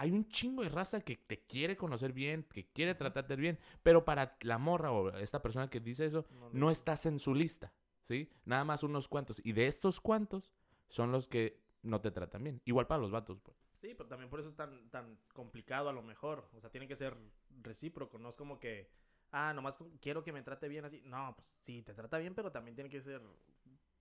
hay 0.00 0.12
un 0.12 0.26
chingo 0.30 0.62
de 0.62 0.70
raza 0.70 1.02
que 1.02 1.14
te 1.14 1.42
quiere 1.42 1.76
conocer 1.76 2.14
bien, 2.14 2.44
que 2.44 2.66
quiere 2.72 2.94
tratarte 2.94 3.36
bien, 3.36 3.58
pero 3.82 4.02
para 4.02 4.34
la 4.40 4.56
morra 4.56 4.92
o 4.92 5.10
esta 5.10 5.42
persona 5.42 5.68
que 5.68 5.78
dice 5.78 6.06
eso, 6.06 6.24
no 6.52 6.70
estás 6.70 7.04
en 7.04 7.18
su 7.18 7.34
lista, 7.34 7.74
¿sí? 8.08 8.30
Nada 8.46 8.64
más 8.64 8.82
unos 8.82 9.08
cuantos. 9.08 9.42
Y 9.44 9.52
de 9.52 9.66
estos 9.66 10.00
cuantos 10.00 10.54
son 10.88 11.12
los 11.12 11.28
que 11.28 11.60
no 11.82 12.00
te 12.00 12.10
tratan 12.10 12.42
bien. 12.42 12.62
Igual 12.64 12.86
para 12.86 13.02
los 13.02 13.10
vatos, 13.10 13.42
pues. 13.42 13.58
Sí, 13.76 13.94
pero 13.94 14.08
también 14.08 14.30
por 14.30 14.40
eso 14.40 14.48
es 14.48 14.56
tan, 14.56 14.88
tan 14.88 15.18
complicado 15.34 15.90
a 15.90 15.92
lo 15.92 16.00
mejor. 16.00 16.48
O 16.54 16.60
sea, 16.62 16.70
tiene 16.70 16.88
que 16.88 16.96
ser 16.96 17.14
recíproco, 17.60 18.18
no 18.18 18.30
es 18.30 18.36
como 18.36 18.58
que, 18.58 18.90
ah, 19.32 19.52
nomás 19.52 19.76
quiero 20.00 20.24
que 20.24 20.32
me 20.32 20.42
trate 20.42 20.68
bien 20.68 20.86
así. 20.86 21.02
No, 21.04 21.34
pues 21.36 21.46
sí, 21.60 21.82
te 21.82 21.92
trata 21.92 22.16
bien, 22.16 22.34
pero 22.34 22.50
también 22.50 22.74
tiene 22.74 22.88
que 22.88 23.02
ser 23.02 23.20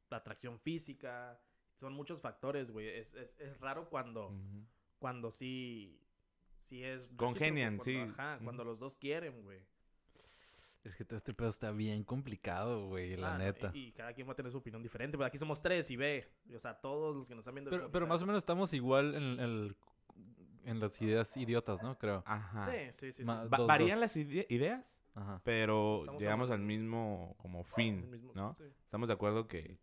la 0.09 0.15
atracción 0.15 0.59
física. 0.59 1.41
Son 1.75 1.91
muchos 1.91 2.21
factores, 2.21 2.71
güey. 2.71 2.87
Es, 2.87 3.13
es, 3.15 3.37
es 3.37 3.59
raro 3.59 3.89
cuando. 3.89 4.33
Cuando 4.99 5.31
sí, 5.31 5.99
sí 6.61 6.83
es... 6.83 7.09
Congenian, 7.15 7.77
cuando- 7.77 7.83
sí. 7.83 7.97
Ajá, 7.97 8.39
cuando 8.43 8.63
los 8.63 8.79
dos 8.79 8.95
quieren, 8.97 9.41
güey. 9.43 9.59
Es 10.83 10.95
que 10.95 11.03
todo 11.03 11.17
este 11.17 11.33
pedo 11.33 11.49
está 11.49 11.71
bien 11.71 12.03
complicado, 12.03 12.87
güey, 12.87 13.17
la 13.17 13.35
Ah, 13.35 13.37
neta. 13.37 13.71
Y, 13.73 13.87
y 13.87 13.91
cada 13.91 14.13
quien 14.13 14.27
va 14.27 14.31
a 14.31 14.35
tener 14.35 14.51
su 14.51 14.59
opinión 14.59 14.81
diferente. 14.81 15.17
Pero 15.17 15.25
aquí 15.27 15.37
somos 15.37 15.61
tres 15.61 15.89
y 15.91 15.97
ve. 15.97 16.25
O 16.55 16.59
sea, 16.59 16.73
todos 16.79 17.15
los 17.15 17.27
que 17.27 17.35
nos 17.35 17.41
están 17.41 17.53
viendo... 17.55 17.69
Pero, 17.69 17.91
pero 17.91 18.07
más 18.07 18.21
ah, 18.21 18.23
o 18.23 18.27
menos 18.27 18.41
estamos 18.41 18.73
igual 18.73 19.13
en, 19.15 19.39
el- 19.39 19.75
en 20.63 20.79
las 20.79 21.01
ideas 21.01 21.35
idiotas, 21.35 21.83
¿no? 21.83 21.97
Creo. 21.97 22.23
Ajá. 22.25 22.65
Sí, 22.65 22.91
sí, 22.91 23.11
sí. 23.11 23.23
Ma- 23.25 23.45
Dos, 23.45 23.67
varían 23.67 23.97
dos. 23.97 24.01
las 24.01 24.15
ide- 24.17 24.45
ideas, 24.49 24.97
Ajá. 25.15 25.41
pero 25.43 25.99
Estamos 26.01 26.21
llegamos 26.21 26.49
al 26.51 26.59
mismo 26.61 27.35
como 27.39 27.63
fin, 27.65 28.09
mismo- 28.09 28.31
¿no? 28.33 28.55
sí. 28.57 28.63
Estamos 28.85 29.07
de 29.09 29.13
acuerdo 29.15 29.47
que, 29.47 29.77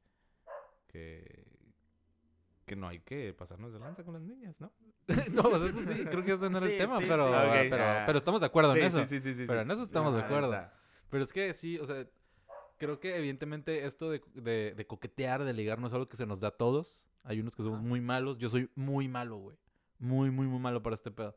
que 0.89 1.45
que 2.67 2.77
no 2.77 2.89
hay 2.89 3.01
que 3.01 3.33
pasarnos 3.33 3.73
de 3.73 3.79
lanza 3.79 4.05
con 4.05 4.15
las 4.15 4.23
niñas, 4.23 4.61
¿no? 4.61 4.71
no, 5.33 5.43
pues 5.45 5.63
eso 5.63 5.81
sí, 5.87 6.05
creo 6.05 6.25
que 6.25 6.33
ese 6.33 6.51
no 6.51 6.59
era 6.59 6.67
el 6.67 6.77
tema, 6.79 6.99
sí, 6.99 7.05
pero, 7.09 7.29
sí. 7.29 7.33
ah, 7.35 7.57
pero, 7.71 7.85
ah. 7.85 8.03
pero 8.07 8.19
estamos 8.19 8.41
de 8.41 8.47
acuerdo 8.47 8.75
en 8.77 8.85
eso. 8.85 9.07
sí, 9.07 9.21
sí, 9.21 9.35
sí, 9.35 9.45
Pero 9.47 9.61
en 9.63 9.71
eso 9.71 9.83
estamos 9.83 10.15
de 10.15 10.21
acuerdo. 10.23 10.53
está. 10.53 10.75
Pero 11.09 11.23
es 11.25 11.33
que 11.33 11.55
sí, 11.55 11.79
o 11.79 11.87
sea, 11.87 12.07
creo 12.77 12.99
que 13.01 13.17
evidentemente 13.17 13.87
esto 13.87 14.11
de, 14.11 14.21
de- 14.35 14.75
de 14.77 14.87
coquetear, 14.87 15.45
de 15.45 15.53
ligar, 15.53 15.79
no 15.79 15.87
es 15.87 15.93
algo 15.95 16.09
que 16.09 16.17
se 16.17 16.27
nos 16.27 16.41
da 16.41 16.49
a 16.49 16.57
todos. 16.57 17.07
Hay 17.25 17.41
unos 17.41 17.55
que 17.57 17.63
somos 17.63 17.81
muy 17.83 18.01
malos. 18.01 18.39
Yo 18.39 18.49
soy 18.49 18.69
muy 18.75 19.09
malo, 19.09 19.39
güey. 19.39 19.57
Muy, 19.99 20.31
muy, 20.31 20.47
muy 20.47 20.59
malo 20.61 20.83
para 20.83 20.95
este 20.95 21.11
pedo. 21.11 21.35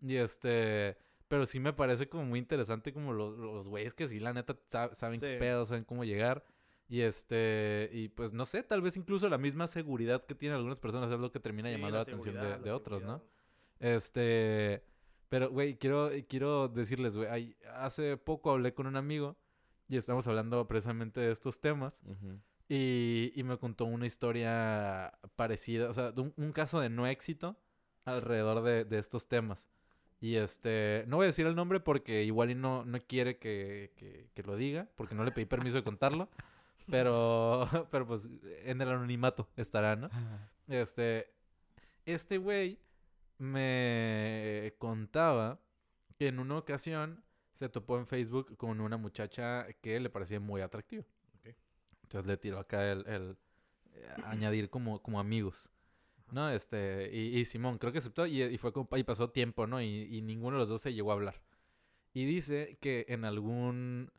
Y 0.00 0.16
este... 0.16 0.96
Pero 1.28 1.46
sí 1.46 1.60
me 1.60 1.72
parece 1.72 2.08
como 2.10 2.24
muy 2.26 2.38
interesante 2.38 2.92
como 2.92 3.12
los, 3.14 3.38
los 3.38 3.66
güeyes 3.66 3.94
que 3.94 4.06
sí, 4.06 4.20
la 4.20 4.34
neta, 4.34 4.54
sa- 4.66 4.94
saben 4.94 5.18
qué 5.18 5.36
pedo, 5.38 5.64
saben 5.64 5.84
cómo 5.84 6.04
llegar. 6.04 6.44
Y 6.88 7.00
este... 7.00 7.88
Y 7.92 8.08
pues 8.08 8.32
no 8.32 8.44
sé, 8.44 8.62
tal 8.62 8.82
vez 8.82 8.96
incluso 8.96 9.28
la 9.28 9.38
misma 9.38 9.66
seguridad 9.66 10.24
que 10.26 10.34
tienen 10.34 10.56
algunas 10.56 10.80
personas 10.80 11.10
es 11.10 11.18
lo 11.18 11.30
que 11.32 11.40
termina 11.40 11.68
Sí, 11.68 11.74
llamando 11.76 11.96
la, 11.96 11.98
la 11.98 12.02
atención 12.02 12.34
de, 12.34 12.40
seguridad, 12.40 12.60
de 12.64 12.70
la 12.70 12.76
otros, 12.76 13.02
¿no? 13.02 13.22
Este, 13.80 14.82
pero, 15.28 15.50
güey, 15.50 15.76
quiero, 15.76 16.10
quiero 16.28 16.68
decirles, 16.68 17.16
güey, 17.16 17.56
hace 17.74 18.16
poco 18.16 18.50
hablé 18.50 18.74
con 18.74 18.86
un 18.86 18.96
amigo 18.96 19.36
y 19.88 19.96
estamos 19.96 20.26
hablando 20.28 20.66
precisamente 20.68 21.20
de 21.20 21.32
estos 21.32 21.60
temas 21.60 22.00
y, 22.68 23.32
y 23.34 23.42
me 23.42 23.58
contó 23.58 23.84
una 23.86 24.06
historia 24.06 25.12
parecida, 25.36 25.90
o 25.90 25.92
sea, 25.92 26.12
un, 26.16 26.32
un 26.36 26.52
caso 26.52 26.80
de 26.80 26.90
no 26.90 27.06
éxito 27.06 27.56
alrededor 28.04 28.62
de, 28.62 28.84
de 28.84 28.98
estos 28.98 29.28
temas. 29.28 29.68
Y 30.20 30.36
este, 30.36 31.04
no 31.08 31.16
voy 31.16 31.24
a 31.24 31.26
decir 31.26 31.46
el 31.46 31.56
nombre 31.56 31.80
porque 31.80 32.22
igual 32.22 32.50
y 32.50 32.54
no, 32.54 32.84
no 32.84 32.98
quiere 33.00 33.38
que, 33.38 33.90
que- 33.96 34.28
que 34.32 34.42
lo 34.44 34.56
diga, 34.56 34.88
porque 34.96 35.16
no 35.16 35.24
le 35.24 35.32
pedí 35.32 35.46
permiso 35.46 35.76
de 35.76 35.82
contarlo, 35.82 36.28
pero, 36.90 37.68
pero 37.90 38.06
pues 38.06 38.28
en 38.64 38.80
el 38.80 38.88
anonimato 38.88 39.48
estará, 39.56 39.96
¿no? 39.96 40.08
Este, 40.68 41.32
este 42.06 42.38
güey 42.38 42.78
me 43.38 44.74
contaba 44.78 45.60
que 46.18 46.28
en 46.28 46.38
una 46.38 46.58
ocasión 46.58 47.24
se 47.52 47.68
topó 47.68 47.98
en 47.98 48.06
Facebook 48.06 48.56
con 48.56 48.80
una 48.80 48.96
muchacha 48.96 49.66
que 49.80 50.00
le 50.00 50.10
parecía 50.10 50.40
muy 50.40 50.60
atractiva. 50.60 51.04
Entonces 52.02 52.26
le 52.26 52.36
tiró 52.36 52.58
acá 52.58 52.92
el, 52.92 53.06
el, 53.06 53.36
eh, 53.94 54.06
añadir 54.24 54.68
como, 54.70 55.02
como 55.02 55.18
amigos. 55.18 55.70
¿No? 56.30 56.50
Este, 56.50 57.10
y, 57.12 57.38
y 57.38 57.44
Simón 57.44 57.76
creo 57.76 57.92
que 57.92 57.98
aceptó 57.98 58.26
y, 58.26 58.42
y 58.42 58.56
fue 58.56 58.72
como, 58.72 58.88
y 58.96 59.02
pasó 59.02 59.30
tiempo, 59.30 59.66
¿no? 59.66 59.82
Y, 59.82 60.04
y 60.16 60.22
ninguno 60.22 60.56
de 60.56 60.60
los 60.60 60.68
dos 60.68 60.82
se 60.82 60.94
llegó 60.94 61.10
a 61.10 61.14
hablar. 61.14 61.42
Y 62.14 62.24
dice 62.24 62.78
que 62.80 63.04
en 63.08 63.24
algún, 63.24 64.10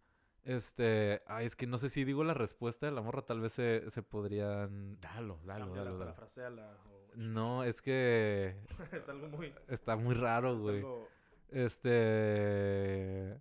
este, 0.46 1.22
ay, 1.28 1.46
es 1.46 1.56
que 1.56 1.68
no 1.68 1.78
sé 1.78 1.90
si 1.90 2.04
digo 2.04 2.24
la 2.24 2.34
respuesta 2.34 2.86
de 2.86 2.92
la 2.92 3.02
morra, 3.02 3.22
tal 3.22 3.40
vez 3.42 3.54
se, 3.54 3.90
se 3.90 4.02
podrían... 4.04 5.00
Dalo, 5.02 5.40
dalo, 5.46 5.66
dalo, 5.74 5.98
dalo. 6.00 6.12
o- 6.12 7.16
No, 7.16 7.64
es 7.64 7.82
que 7.82 8.56
es 8.92 9.08
algo 9.10 9.28
muy... 9.30 9.54
está 9.68 9.96
muy 9.96 10.16
raro, 10.16 10.54
es 10.54 10.60
güey. 10.60 10.78
algo- 10.80 11.08
Este. 11.50 13.40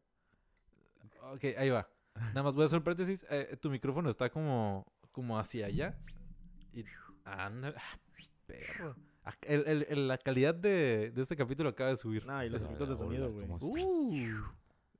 Ok, 1.32 1.44
ahí 1.56 1.70
va. 1.70 1.88
Nada 2.14 2.42
más 2.42 2.54
voy 2.54 2.64
a 2.64 2.66
hacer 2.66 2.78
un 2.78 2.84
paréntesis. 2.84 3.24
Eh, 3.30 3.56
tu 3.60 3.70
micrófono 3.70 4.10
está 4.10 4.28
como, 4.30 4.84
como 5.12 5.38
hacia 5.38 5.66
allá. 5.66 5.96
Y. 6.74 6.84
Anda. 7.24 7.74
ah, 7.76 7.98
perro. 8.46 8.96
Ac- 9.24 9.38
el- 9.42 9.66
el- 9.66 9.86
el- 9.88 10.08
la 10.08 10.18
calidad 10.18 10.54
de, 10.54 11.10
de 11.14 11.22
este 11.22 11.36
capítulo 11.36 11.68
acaba 11.70 11.90
de 11.90 11.96
subir. 11.96 12.26
Nah, 12.26 12.44
y 12.44 12.50
los 12.50 12.60
efectos 12.60 12.88
de 12.88 12.96
sonido, 12.96 13.32
güey. 13.32 13.46
Uh. 13.60 14.34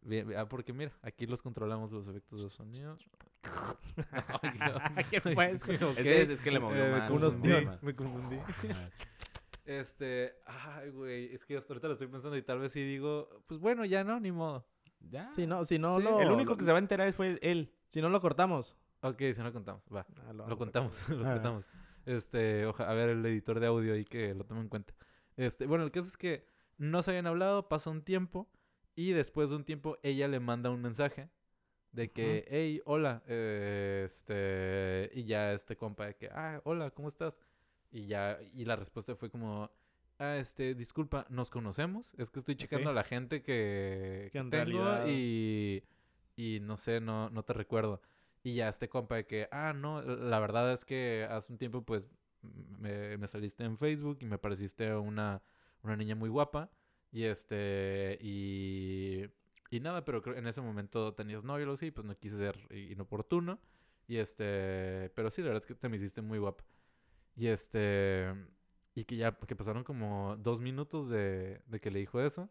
Bien, 0.03 0.27
bien, 0.27 0.41
ah, 0.41 0.49
porque 0.49 0.73
mira, 0.73 0.93
aquí 1.03 1.27
los 1.27 1.41
controlamos 1.43 1.93
los 1.93 2.07
efectos 2.09 2.43
de 2.43 2.51
sonido. 2.51 2.99
¿Qué 5.11 5.21
fue 5.21 5.51
eso? 5.53 5.73
Ok. 5.91 5.99
Es, 5.99 6.03
que, 6.03 6.23
es 6.35 6.41
que 6.41 6.51
le 6.51 6.59
movió 6.61 6.85
Eh, 6.85 6.91
me 6.93 6.99
mal, 6.99 7.13
unos 7.13 7.39
me 7.83 7.95
confundí. 7.95 8.39
Este, 9.65 10.35
ay, 10.45 10.91
güey, 10.91 11.33
es 11.33 11.47
que 11.47 11.57
hasta 11.57 11.73
ahorita 11.73 11.87
lo 11.87 11.93
estoy 11.93 12.09
pensando 12.09 12.37
y 12.37 12.43
tal 12.43 12.59
vez 12.59 12.73
sí 12.73 12.83
digo, 12.83 13.29
pues 13.47 13.61
bueno, 13.61 13.85
ya 13.85 14.03
no, 14.03 14.19
ni 14.19 14.33
modo. 14.33 14.67
Ya. 15.09 15.33
Si 15.35 15.47
no, 15.47 15.65
si 15.65 15.79
no 15.79 15.99
Sí. 15.99 16.03
lo... 16.03 16.21
El 16.21 16.33
único 16.33 16.57
que 16.57 16.65
se 16.65 16.73
va 16.73 16.79
a 16.79 16.81
enterar 16.81 17.13
fue 17.13 17.39
él. 17.43 17.73
Si 17.89 18.01
no 18.03 18.09
lo 18.09 18.21
cortamos. 18.21 18.77
Ok, 19.03 19.19
si 19.33 19.39
no 19.39 19.45
lo 19.45 19.53
contamos, 19.53 19.83
va. 19.95 20.05
Ah, 20.27 20.33
Lo 20.33 20.43
vamos 20.45 20.53
a 20.53 20.57
contamos, 20.59 21.09
lo 21.11 21.29
Ah. 21.29 21.35
contamos. 21.35 21.65
Este, 22.07 22.67
oja- 22.67 22.91
a 22.91 22.95
ver 22.95 23.11
el 23.11 23.25
editor 23.25 23.61
de 23.61 23.67
audio 23.69 23.95
ahí 23.95 24.05
que 24.05 24.35
lo 24.35 24.43
tome 24.45 24.63
en 24.63 24.69
cuenta. 24.69 24.95
Este, 25.37 25.67
bueno, 25.67 25.85
el 25.85 25.93
caso 25.93 26.09
es 26.09 26.17
que 26.17 26.45
no 26.77 27.01
se 27.03 27.13
habían 27.13 27.29
hablado, 27.29 27.69
pasa 27.69 27.89
un 27.91 28.03
tiempo 28.03 28.49
y 28.95 29.13
después 29.13 29.51
de 29.51 29.57
un 29.57 29.65
tiempo 29.65 29.99
ella 30.03 30.29
le 30.29 30.41
manda 30.41 30.71
un 30.71 30.81
mensaje 30.83 31.29
de 31.93 32.11
que, 32.11 32.47
hey, 32.49 32.81
hola, 32.87 33.23
eh, 33.27 34.03
este, 34.07 35.11
y 35.15 35.25
ya 35.25 35.53
este 35.53 35.77
compa 35.77 36.07
de 36.07 36.17
que, 36.17 36.29
ah, 36.33 36.61
hola, 36.65 36.91
¿cómo 36.91 37.09
estás? 37.09 37.39
Y 37.91 38.07
ya, 38.07 38.39
y 38.55 38.65
la 38.65 38.77
respuesta 38.77 39.15
fue 39.15 39.29
como, 39.31 39.71
ah, 40.19 40.37
este, 40.39 40.75
disculpa, 40.75 41.27
¿nos 41.29 41.51
conocemos? 41.51 42.15
Es 42.17 42.31
que 42.31 42.39
estoy 42.39 42.57
checando 42.57 42.89
a 42.91 42.95
la 42.95 43.05
gente 43.05 43.43
que, 43.43 44.23
Que 44.27 44.31
que 44.33 44.39
en 44.39 44.51
tengo 44.51 44.65
realidad- 44.65 45.05
y, 45.09 45.83
y 46.37 46.61
no 46.61 46.77
sé, 46.79 47.01
no, 47.01 47.29
no 47.29 47.43
te 47.45 47.53
recuerdo. 47.53 48.01
Y 48.43 48.55
ya 48.55 48.69
este 48.69 48.89
compa 48.89 49.17
de 49.17 49.27
que, 49.27 49.49
ah, 49.53 49.73
no, 49.75 50.01
la 50.03 50.41
verdad 50.41 50.73
es 50.73 50.85
que 50.87 51.27
hace 51.31 51.53
un 51.53 51.59
tiempo 51.59 51.83
pues 51.85 52.11
me, 52.79 53.17
me 53.19 53.29
saliste 53.29 53.65
en 53.65 53.77
Facebook 53.79 54.19
y 54.21 54.25
me 54.27 54.39
pareciste 54.39 54.95
una, 54.97 55.43
una 55.83 55.97
niña 55.97 56.15
muy 56.15 56.29
guapa. 56.31 56.71
Y 57.13 57.25
este, 57.25 58.19
y, 58.23 59.27
y 59.71 59.81
nada, 59.81 60.05
pero 60.05 60.23
en 60.37 60.47
ese 60.47 60.61
momento 60.63 61.15
tenías 61.15 61.45
novio, 61.45 61.77
sí, 61.77 61.91
pues 61.91 62.07
no 62.07 62.17
quise 62.19 62.39
ser 62.39 62.59
inoportuno. 62.75 63.61
Y 64.09 64.17
este, 64.19 65.11
pero 65.15 65.31
sí, 65.31 65.43
la 65.43 65.49
verdad 65.49 65.63
es 65.63 65.67
que 65.67 65.75
te 65.75 65.89
me 65.89 65.97
hiciste 65.97 66.23
muy 66.23 66.39
guapa. 66.39 66.65
Y 67.37 67.49
este, 67.49 68.35
y 68.95 69.05
que 69.05 69.17
ya, 69.17 69.33
que 69.37 69.57
pasaron 69.57 69.85
como 69.85 70.37
dos 70.39 70.61
minutos 70.61 71.09
de, 71.09 71.63
de 71.67 71.81
que 71.81 71.91
le 71.91 72.01
dijo 72.01 72.21
eso. 72.21 72.51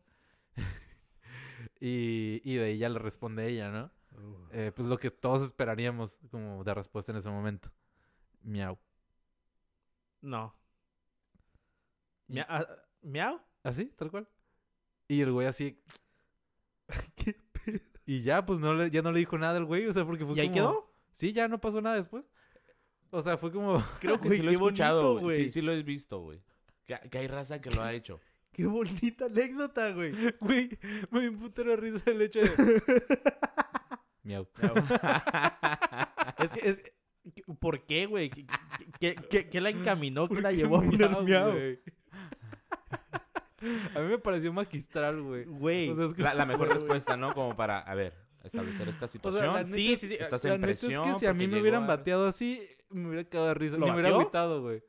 y, 1.79 2.41
y 2.43 2.55
de 2.55 2.65
ahí 2.65 2.77
ya 2.77 2.89
le 2.89 2.99
responde 2.99 3.47
ella, 3.47 3.71
¿no? 3.71 3.91
Eh, 4.51 4.71
pues 4.75 4.87
lo 4.87 4.97
que 4.97 5.09
todos 5.09 5.41
esperaríamos 5.41 6.19
como 6.29 6.63
de 6.63 6.73
respuesta 6.73 7.11
en 7.11 7.17
ese 7.17 7.29
momento. 7.29 7.69
Miau. 8.43 8.79
No. 10.23 10.53
Ah, 12.47 12.65
¿Miau? 13.03 13.39
¿Así? 13.63 13.85
Tal 13.97 14.09
cual. 14.11 14.27
Y 15.11 15.21
el 15.21 15.31
güey 15.31 15.47
así. 15.47 15.77
Y 18.05 18.21
ya, 18.23 18.45
pues 18.45 18.59
no 18.59 18.73
le, 18.73 18.89
ya 18.89 19.01
no 19.03 19.11
le 19.11 19.19
dijo 19.19 19.37
nada 19.37 19.57
el 19.57 19.65
güey, 19.65 19.85
o 19.85 19.93
sea, 19.93 20.03
porque 20.05 20.25
fue 20.25 20.35
¿Y 20.35 20.39
ahí 20.39 20.47
como- 20.47 20.53
quedó? 20.55 20.93
Sí, 21.11 21.31
ya 21.33 21.47
no 21.47 21.61
pasó 21.61 21.79
nada 21.81 21.95
después. 21.97 22.25
O 23.11 23.21
sea, 23.21 23.37
fue 23.37 23.51
como... 23.51 23.81
Creo 24.01 24.19
que 24.19 24.27
Güey, 24.29 24.39
sí 24.39 24.43
lo 24.43 24.49
he 24.49 24.53
qué 24.53 24.55
escuchado, 24.55 25.19
güey. 25.19 25.43
Sí, 25.43 25.51
sí 25.51 25.61
lo 25.61 25.71
he 25.71 25.83
visto, 25.83 26.19
güey. 26.19 26.41
Que, 26.85 26.99
que 27.09 27.17
hay 27.19 27.27
raza 27.27 27.61
que 27.61 27.69
lo 27.71 27.81
ha 27.83 27.93
hecho. 27.93 28.19
Qué 28.51 28.65
bonita 28.65 29.25
anécdota, 29.25 29.91
güey. 29.91 30.13
Güey, 30.41 30.77
me 31.11 31.21
dio 31.21 31.29
un 31.31 31.37
putero 31.37 31.69
de 31.71 31.75
risa 31.77 32.09
el 32.11 32.21
hecho 32.23 32.39
de... 32.41 33.03
Miau. 34.23 34.47
es 36.39 36.51
que, 36.51 36.69
es, 36.69 36.81
¿Por 37.59 37.85
qué, 37.85 38.07
güey? 38.07 38.29
¿Qué, 38.29 38.45
qué, 38.99 39.15
qué- 39.29 39.47
qué 39.49 39.61
la 39.61 39.69
encaminó? 39.69 40.27
¿Qué 40.27 40.41
la 40.41 40.51
llevó 40.51 40.77
a 40.77 40.81
poner 40.81 41.09
miau? 41.21 41.53
A 43.95 43.99
mí 43.99 44.07
me 44.07 44.17
pareció 44.17 44.51
magistral, 44.53 45.21
güey. 45.21 45.45
Güey. 45.45 45.89
O 45.89 45.95
sea, 45.95 46.05
es 46.05 46.13
que- 46.13 46.23
La, 46.23 46.33
la 46.33 46.45
mejor 46.45 46.69
respuesta, 46.69 47.15
¿no? 47.17 47.33
Como 47.33 47.55
para, 47.55 47.79
a 47.79 47.95
ver, 47.95 48.13
establecer 48.43 48.87
esta 48.89 49.05
O 49.05 49.07
sea, 49.07 49.13
situación. 49.13 49.65
Sí, 49.65 49.93
es- 49.93 49.99
sí, 49.99 50.07
sí. 50.07 50.17
Estás 50.19 50.43
La 50.43 50.55
en 50.55 50.61
neta 50.61 50.73
es 50.73 50.79
presión. 50.79 51.13
que 51.13 51.19
si 51.19 51.25
a 51.25 51.33
mí 51.33 51.47
me 51.47 51.61
hubieran 51.61 51.83
a- 51.83 51.87
bateado 51.87 52.27
así, 52.27 52.67
me 52.89 53.07
hubiera 53.09 53.23
cagado 53.29 53.47
de 53.49 53.53
risa. 53.55 53.77
¿Lo 53.77 53.85
me 53.87 53.93
hubiera 53.93 54.09
agüitado, 54.09 54.61
güey. 54.61 54.83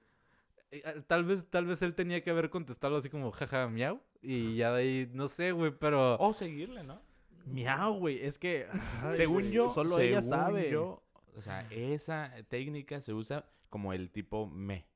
Eh, 0.71 0.83
ah, 0.87 0.95
Tal 1.07 1.25
vez, 1.25 1.47
tal 1.51 1.67
vez 1.67 1.83
él 1.83 1.95
tenía 1.95 2.23
que 2.23 2.31
haber 2.31 2.49
contestado 2.49 2.97
así 2.97 3.11
como 3.11 3.31
jaja 3.31 3.69
miau. 3.69 4.01
Y 4.23 4.57
ya 4.57 4.73
de 4.73 4.81
ahí, 4.83 5.11
no 5.13 5.29
sé, 5.29 5.53
güey, 5.53 5.71
pero. 5.79 6.17
O 6.19 6.33
seguirle, 6.33 6.83
¿no? 6.83 7.01
Miau, 7.45 7.99
güey. 7.99 8.25
Es 8.25 8.39
que. 8.39 8.67
ay, 9.03 9.15
según 9.17 9.51
yo, 9.51 9.69
Solo 9.71 9.99
ella 9.99 10.23
según 10.23 10.39
sabe. 10.39 10.71
yo, 10.71 11.03
o 11.37 11.41
sea, 11.43 11.67
esa 11.71 12.33
técnica 12.49 13.01
se 13.01 13.13
usa 13.13 13.45
como 13.69 13.93
el 13.93 14.11
tipo 14.11 14.47
me. 14.47 14.87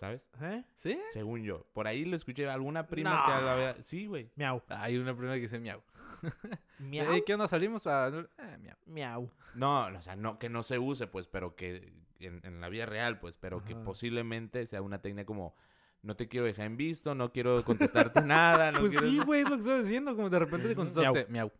¿Sabes? 0.00 0.22
¿Eh? 0.40 0.64
¿Sí? 0.76 0.98
Según 1.12 1.42
yo. 1.44 1.66
Por 1.74 1.86
ahí 1.86 2.06
lo 2.06 2.16
escuché 2.16 2.48
a 2.48 2.54
alguna 2.54 2.86
prima 2.86 3.18
No. 3.20 3.26
que 3.26 3.32
hablaba. 3.32 3.74
Sí, 3.82 4.06
güey. 4.06 4.30
Miau. 4.34 4.62
Hay 4.68 4.96
una 4.96 5.14
prima 5.14 5.34
que 5.34 5.40
dice 5.40 5.58
miau. 5.60 5.82
Miau. 6.78 7.22
¿Qué 7.24 7.34
onda? 7.34 7.46
¿Salimos? 7.48 7.86
a 7.86 8.08
Eh, 8.08 8.58
miau. 8.62 8.76
Miau. 8.86 9.30
No, 9.54 9.86
o 9.86 10.00
sea, 10.02 10.16
no 10.16 10.38
que 10.38 10.48
no 10.48 10.62
se 10.62 10.78
use, 10.78 11.06
pues, 11.06 11.28
pero 11.28 11.54
que 11.54 11.92
en, 12.18 12.40
en 12.44 12.60
la 12.62 12.68
vida 12.70 12.86
real, 12.86 13.18
pues, 13.20 13.36
pero 13.36 13.62
que 13.64 13.74
posiblemente 13.76 14.66
sea 14.66 14.80
una 14.82 15.00
técnica 15.02 15.26
como 15.26 15.54
no 16.02 16.16
te 16.16 16.28
quiero 16.28 16.46
dejar 16.46 16.64
en 16.64 16.78
visto, 16.78 17.14
no 17.14 17.30
quiero 17.30 17.62
contestarte 17.62 18.22
nada. 18.24 18.72
No 18.72 18.80
Pues 18.80 18.92
quiero- 18.92 19.06
sí, 19.06 19.18
güey, 19.26 19.42
es 19.42 19.50
lo 19.50 19.56
que 19.56 19.60
estaba 19.60 19.78
diciendo. 19.80 20.16
Como 20.16 20.30
de 20.30 20.38
repente 20.38 20.68
te 20.68 20.74
contestaste 20.74 21.26
miau. 21.28 21.52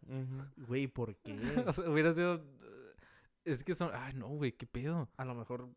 Güey, 0.67 0.87
¿por 0.87 1.15
qué? 1.17 1.39
O 1.67 1.73
sea, 1.75 1.91
hubiera 1.91 2.13
sido. 2.15 2.37
eh, 2.37 2.95
Es 3.45 3.63
que 3.65 3.75
son. 3.75 3.91
Ay, 3.93 4.15
no, 4.15 4.29
güey, 4.29 4.53
qué 4.53 4.67
pedo. 4.67 5.11
A 5.19 5.25
lo 5.27 5.35
mejor 5.35 5.69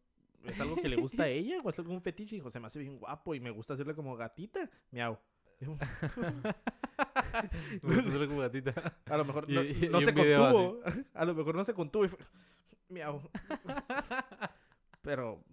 es 0.44 0.60
algo 0.60 0.76
que 0.76 0.90
le 0.90 0.96
gusta 0.98 1.24
a 1.24 1.28
ella 1.30 1.60
o 1.64 1.70
es 1.70 1.80
algún 1.80 2.02
fetiche. 2.02 2.36
Dijo, 2.36 2.50
se 2.50 2.60
me 2.60 2.68
hace 2.68 2.80
bien 2.80 2.98
guapo 2.98 3.34
y 3.36 3.40
me 3.40 3.50
gusta 3.52 3.74
hacerle 3.74 3.96
como 3.96 4.16
gatita. 4.16 4.70
Miau. 4.92 5.18
Me 7.82 7.96
gusta 7.96 8.10
hacerlo 8.10 8.28
como 8.28 8.42
gatita. 8.42 8.98
A 9.06 9.18
lo 9.18 9.26
mejor 9.26 9.50
no, 9.50 9.64
y- 9.64 9.88
no 9.90 10.00
y 10.00 10.04
se 10.04 10.14
contuvo. 10.14 10.80
A 11.14 11.26
lo 11.26 11.34
mejor 11.34 11.56
no 11.56 11.64
se 11.64 11.74
contuvo 11.74 12.06
y 12.06 12.08
fue... 12.10 12.20
Miau. 12.90 13.22
Pero 15.02 15.44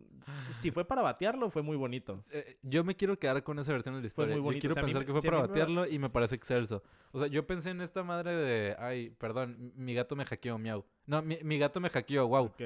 si 0.51 0.71
fue 0.71 0.85
para 0.85 1.03
batearlo, 1.03 1.51
fue 1.51 1.63
muy 1.63 1.77
bonito. 1.77 2.21
Eh, 2.33 2.59
yo 2.63 2.85
me 2.85 2.95
quiero 2.95 3.19
quedar 3.19 3.43
con 3.43 3.59
esa 3.59 3.73
versión 3.73 3.95
de 3.97 4.01
la 4.01 4.07
historia. 4.07 4.35
muy 4.35 4.41
bonito. 4.43 4.69
Yo 4.69 4.75
quiero 4.75 4.75
O 4.75 4.75
sea, 4.75 4.83
a 4.83 4.87
mí 4.87 4.93
pensar 4.93 5.07
que 5.07 5.13
fue 5.13 5.21
si 5.23 5.27
para 5.27 5.43
me 5.43 5.49
batearlo 5.49 5.87
y 5.87 5.99
me 5.99 6.09
parece 6.09 6.35
excelso. 6.37 6.83
O 7.13 7.19
sea, 7.19 7.27
yo 7.27 7.47
pensé 7.47 7.71
en 7.71 7.81
esta 7.81 8.05
madre 8.05 8.33
de, 8.37 8.77
ay, 8.79 9.11
perdón, 9.11 9.73
mi 9.75 9.95
gato 9.95 10.15
me 10.15 10.25
hackeó, 10.25 10.57
miau. 10.59 10.85
No, 11.07 11.21
mi, 11.23 11.39
mi 11.43 11.59
gato 11.59 11.81
me 11.81 11.89
hackeó, 11.91 12.29
wow. 12.29 12.45
Ok. 12.45 12.61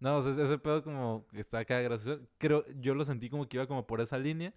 No, 0.00 0.16
o 0.18 0.22
sea, 0.22 0.32
ese 0.44 0.58
pedo 0.58 0.82
como 0.82 1.26
que 1.28 1.40
está 1.40 1.58
acá 1.60 1.80
gracioso. 1.80 2.20
Creo, 2.38 2.64
yo 2.80 2.94
lo 2.94 3.04
sentí 3.04 3.30
como 3.30 3.48
que 3.48 3.56
iba 3.56 3.66
como 3.66 3.86
por 3.86 4.00
esa 4.00 4.18
línea 4.18 4.52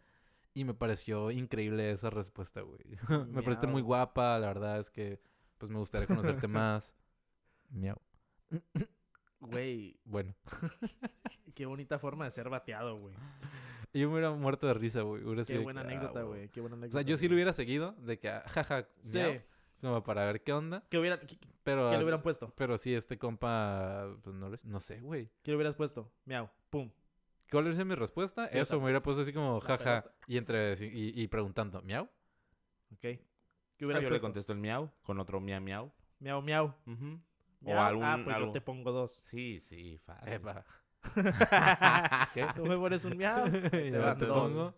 y 0.54 0.64
me 0.66 0.74
pareció 0.74 1.32
increíble 1.32 1.92
esa 1.92 2.10
respuesta, 2.10 2.62
güey. 2.62 2.80
me 3.30 3.42
pareciste 3.44 3.68
muy 3.68 3.82
guapa, 3.82 4.38
la 4.40 4.48
verdad 4.48 4.80
es 4.80 4.90
que 4.90 5.20
pues 5.58 5.72
me 5.72 5.80
gustaría 5.80 6.08
conocerte 6.08 6.48
más. 6.48 6.94
Miau. 7.70 7.98
Güey, 9.40 10.00
Bueno, 10.04 10.34
qué 11.54 11.68
bonita 11.68 12.00
forma 12.00 12.26
de 12.26 12.32
ser 12.32 12.50
bateado, 12.50 12.98
güey. 12.98 13.14
yo 13.94 14.08
me 14.08 14.14
hubiera 14.14 14.32
muerto 14.32 14.66
de 14.66 14.74
risa, 14.74 15.02
güey. 15.02 15.24
Hubiera 15.24 15.44
Qué 15.46 15.60
buena 15.60 15.82
que, 15.84 15.88
ah, 15.88 15.92
anécdota, 15.92 16.22
güey. 16.24 16.50
Qué 16.50 16.60
buena 16.60 16.76
O 16.84 16.90
sea, 16.90 17.04
yo 17.04 17.18
sí 17.18 17.28
lo 17.28 17.36
hubiera 17.36 17.54
seguido 17.54 17.92
de 18.00 18.18
que, 18.18 18.30
ah, 18.30 18.44
jaja, 18.48 18.88
Sí. 19.04 19.20
miau, 19.20 19.40
como 19.82 20.04
para 20.04 20.26
ver 20.26 20.44
qué 20.44 20.54
onda. 20.54 20.84
¿Qué, 20.90 20.98
hubiera, 20.98 21.20
qué, 21.20 21.38
qué 21.38 21.48
Pero, 21.64 21.92
le 21.92 21.98
hubieran 22.00 22.22
puesto? 22.22 22.52
pero 22.56 22.78
sí, 22.78 22.94
este 22.96 23.18
compa, 23.18 24.16
pues 24.24 24.36
no, 24.36 24.50
lo- 24.50 24.58
no 24.64 24.80
sé, 24.80 25.00
güey. 25.02 25.30
¿Qué 25.44 25.52
le 25.52 25.56
hubieras 25.58 25.76
puesto? 25.76 26.12
Miau. 26.26 26.50
Pum. 26.70 26.90
¿Cuál 27.52 27.64
hubiera 27.64 27.76
sido 27.76 27.86
mi 27.86 27.96
respuesta? 27.96 28.48
Sí, 28.50 28.58
o 28.58 28.62
Eso, 28.62 28.78
me 28.78 28.84
hubiera 28.86 29.02
puesto 29.02 29.22
así 29.24 29.32
como, 29.34 29.60
jaja, 29.62 30.04
y 30.28 30.38
entre, 30.38 30.74
y, 30.74 31.22
y 31.22 31.28
preguntando, 31.28 31.82
¿miau? 31.82 32.06
Ok. 32.94 33.00
¿Qué 33.00 33.20
Ah, 33.82 33.86
hubieras 33.86 34.04
yo 34.04 34.10
le 34.10 34.20
contesto 34.20 34.54
el 34.54 34.60
miau 34.60 34.92
con 35.04 35.20
otro 35.20 35.40
miau 35.40 35.62
miau. 35.62 35.92
Miau, 36.20 36.42
miau. 36.42 36.74
Ujú. 36.88 37.20
O 37.64 37.66
Miau. 37.66 37.80
algún- 37.80 38.04
ah, 38.04 38.20
pues 38.24 38.38
yo 38.38 38.52
te 38.52 38.62
pongo 38.62 38.92
dos. 38.92 39.12
Sí, 39.12 39.60
sí, 39.60 39.98
fácil. 40.00 40.34
Epa. 40.34 40.66
¿Qué? 42.34 42.48
Tú 42.56 42.66
me 42.66 42.76
pones 42.78 43.04
un 43.06 43.18
miau. 43.18 43.44
Te 43.72 43.98
van 43.98 44.18
te 44.18 44.26
dos. 44.26 44.54
pongo. 44.54 44.74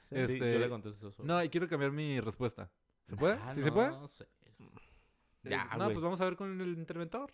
Sí. 0.00 0.14
Es- 0.16 0.26
Sí, 0.28 0.32
este- 0.34 0.52
yo 0.52 0.58
le 0.60 0.68
contesto 0.68 1.08
eso. 1.08 1.22
No, 1.24 1.42
y 1.42 1.48
quiero 1.48 1.68
cambiar 1.68 1.90
mi 1.90 2.20
respuesta. 2.20 2.70
¿Se 3.08 3.16
puede? 3.16 3.38
Ah, 3.42 3.52
¿Sí 3.52 3.62
se 3.62 3.70
puede? 3.72 3.88
No 3.88 4.06
sé. 4.08 4.26
Eh, 5.44 5.56
no, 5.78 5.86
pues 5.90 6.00
vamos 6.00 6.20
a 6.20 6.24
ver 6.24 6.36
con 6.36 6.60
el 6.60 6.78
interventor. 6.78 7.32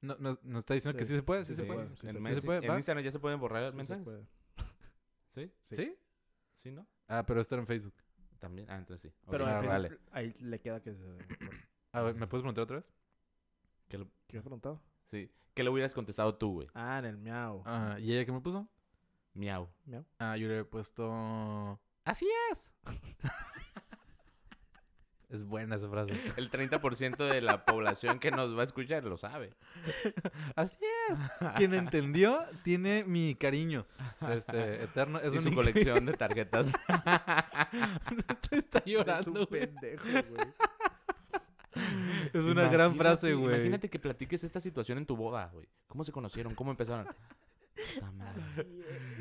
No, 0.00 0.16
no- 0.18 0.38
¿Nos 0.42 0.60
está 0.60 0.74
diciendo 0.74 0.98
que 0.98 1.04
sí 1.04 1.14
se 1.14 1.22
puede? 1.22 1.44
¿Sí, 1.44 1.52
sí 1.52 1.56
se 1.56 1.62
se 1.62 1.66
puede? 1.66 1.84
puede, 1.86 1.96
sí 1.96 2.06
en, 2.06 2.12
se 2.12 2.46
puede. 2.46 2.76
Instagram 2.78 3.04
ya 3.04 3.10
se 3.12 3.18
pueden 3.18 3.38
borrar 3.38 3.62
los 3.62 3.72
Sí 3.72 3.74
se 3.74 3.76
mensajes. 3.76 4.04
puede. 4.04 4.26
¿Sí? 5.28 5.52
Sí. 5.62 5.76
¿Sí? 5.76 5.96
¿Sí, 6.56 6.70
no? 6.72 6.86
Ah, 7.08 7.24
pero 7.26 7.40
esto 7.40 7.54
era 7.54 7.62
en 7.62 7.66
Facebook. 7.66 7.94
También. 8.38 8.70
Ah, 8.70 8.78
entonces 8.78 9.10
sí. 9.12 9.18
Pero 9.30 9.44
en 9.44 9.50
Ah, 9.50 9.60
Facebook, 9.60 9.68
vale. 9.70 9.98
ahí 10.12 10.32
le 10.40 10.58
queda 10.60 10.80
que 10.80 10.94
se... 10.94 11.04
A 11.92 12.00
ver, 12.02 12.14
¿me 12.14 12.26
puedes 12.26 12.42
preguntar 12.42 12.64
otra 12.64 12.76
vez? 12.76 12.86
Que 13.88 13.98
lo- 13.98 14.10
¿Qué 14.26 14.38
has 14.38 14.42
preguntado? 14.42 14.80
sí. 15.04 15.30
¿Qué 15.52 15.64
le 15.64 15.70
hubieras 15.70 15.92
contestado 15.92 16.34
tú, 16.36 16.52
güey? 16.54 16.68
Ah, 16.74 16.98
en 17.00 17.04
el 17.04 17.16
miau. 17.18 17.62
Ah, 17.66 17.96
¿Y 18.00 18.12
ella 18.14 18.24
qué 18.24 18.30
me 18.32 18.40
puso? 18.40 18.68
Miau. 19.34 19.68
Miau. 19.84 20.06
Ah, 20.18 20.36
yo 20.36 20.46
le 20.48 20.60
he 20.60 20.64
puesto... 20.64 21.78
¡Así 22.04 22.26
es! 22.50 22.72
es 25.30 25.44
buena 25.44 25.76
esa 25.76 25.88
frase. 25.88 26.12
El 26.36 26.50
30% 26.50 27.16
de 27.28 27.40
la 27.40 27.64
población 27.64 28.18
que 28.18 28.30
nos 28.30 28.56
va 28.56 28.60
a 28.62 28.64
escuchar 28.64 29.04
lo 29.04 29.16
sabe. 29.16 29.54
Así 30.56 30.76
es. 31.10 31.18
Quien 31.56 31.74
entendió 31.74 32.40
tiene 32.62 33.04
mi 33.04 33.34
cariño. 33.34 33.86
Este, 34.30 34.84
eterno. 34.84 35.18
Es 35.20 35.34
y 35.34 35.38
un 35.38 35.44
su 35.44 35.54
colección 35.54 36.04
de 36.06 36.12
tarjetas. 36.14 36.74
Está 38.50 38.82
llorando, 38.84 39.30
Es 39.30 39.36
un 39.40 39.46
güey. 39.46 39.66
pendejo, 39.66 40.04
güey. 40.04 40.46
Es 42.32 42.42
una 42.42 42.68
gran 42.68 42.96
frase, 42.96 43.32
güey. 43.34 43.54
Imagínate 43.54 43.88
que 43.88 43.98
platiques 43.98 44.42
esta 44.44 44.60
situación 44.60 44.98
en 44.98 45.06
tu 45.06 45.16
boda, 45.16 45.48
güey. 45.52 45.68
¿Cómo 45.86 46.02
se 46.04 46.12
conocieron? 46.12 46.54
¿Cómo 46.54 46.72
empezaron? 46.72 47.06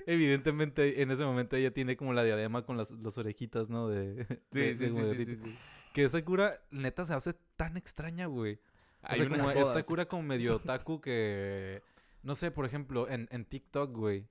Evidentemente, 0.06 1.02
en 1.02 1.12
ese 1.12 1.24
momento 1.24 1.56
ella 1.56 1.72
tiene 1.72 1.96
como 1.96 2.14
la 2.14 2.24
diadema 2.24 2.64
con 2.66 2.78
las, 2.78 2.92
las 2.92 3.18
orejitas, 3.18 3.70
¿no? 3.70 3.88
De, 3.88 4.26
de- 4.52 4.76
de 4.76 4.90
como 4.90 5.06
de 5.06 5.16
gatito. 5.16 5.48
Que 5.94 6.04
esa 6.04 6.24
cura, 6.24 6.62
neta, 6.72 7.06
se 7.06 7.14
hace 7.14 7.34
tan 7.56 7.78
extraña, 7.78 8.28
güey. 8.28 8.56
O 8.56 8.60
Hay 9.04 9.20
sea, 9.20 9.28
unas 9.28 9.40
como 9.40 9.52
esta 9.52 9.84
cura 9.84 10.06
como 10.06 10.24
medio 10.24 10.56
otaku 10.58 11.02
que... 11.02 11.82
No 12.22 12.36
sé, 12.36 12.52
por 12.52 12.66
ejemplo, 12.66 13.10
en, 13.10 13.28
en 13.32 13.46
TikTok, 13.46 13.96
güey. 13.96 14.28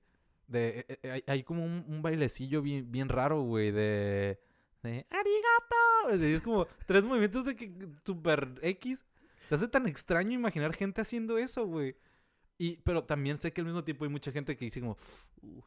De, 0.47 0.85
eh, 0.87 0.99
eh, 1.03 1.11
hay, 1.11 1.23
hay 1.27 1.43
como 1.43 1.65
un, 1.65 1.83
un 1.87 2.01
bailecillo 2.01 2.61
bien, 2.61 2.91
bien 2.91 3.09
raro, 3.09 3.41
güey, 3.41 3.71
de... 3.71 4.39
De... 4.83 5.05
¡Arigato! 5.09 6.15
O 6.15 6.17
sea, 6.17 6.27
es 6.27 6.41
como 6.41 6.67
tres 6.85 7.03
movimientos 7.03 7.45
de 7.45 7.55
que... 7.55 7.71
Super 8.05 8.59
X. 8.61 9.05
Se 9.47 9.55
hace 9.55 9.67
tan 9.67 9.87
extraño 9.87 10.33
imaginar 10.33 10.73
gente 10.73 11.01
haciendo 11.01 11.37
eso, 11.37 11.65
güey. 11.65 11.95
Y, 12.57 12.77
pero 12.77 13.03
también 13.03 13.37
sé 13.37 13.51
que 13.51 13.61
al 13.61 13.65
mismo 13.65 13.83
tiempo 13.83 14.05
hay 14.05 14.11
mucha 14.11 14.31
gente 14.31 14.55
que 14.55 14.65
dice 14.65 14.79
como... 14.79 14.97
Uh, 15.41 15.61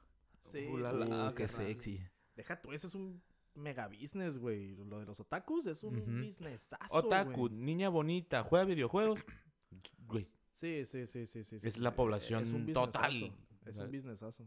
Sí, 0.53 0.67
Uh, 0.67 0.77
la, 0.77 0.93
sí, 0.93 0.99
la, 0.99 1.07
uh, 1.07 1.29
sí, 1.31 1.35
qué 1.35 1.49
sexy. 1.49 2.05
Deja 2.37 2.61
tú, 2.61 2.73
eso 2.73 2.87
es 2.87 2.95
un 2.95 3.23
mega 3.55 3.89
business, 3.89 4.39
güey. 4.39 4.75
Lo 4.85 4.99
de 5.01 5.07
los 5.07 5.19
otakus 5.21 5.67
es 5.67 5.83
un 5.85 6.05
businessazo, 6.23 6.97
Otaku, 6.97 7.49
güey. 7.49 7.53
niña 7.55 7.89
bonita, 7.89 8.43
juega 8.45 8.65
videojuegos. 8.65 9.21
Güey, 10.07 10.29
Sí, 10.53 10.85
sí, 10.85 11.07
sí, 11.07 11.27
sí, 11.27 11.45
sí. 11.45 11.59
Es 11.63 11.75
sí, 11.75 11.81
la 11.81 11.95
población 11.95 12.43
Es 12.43 12.53
un 12.53 12.71
total. 12.73 13.33
Es 13.65 13.77
un 13.79 13.91
businessazo. 13.91 14.47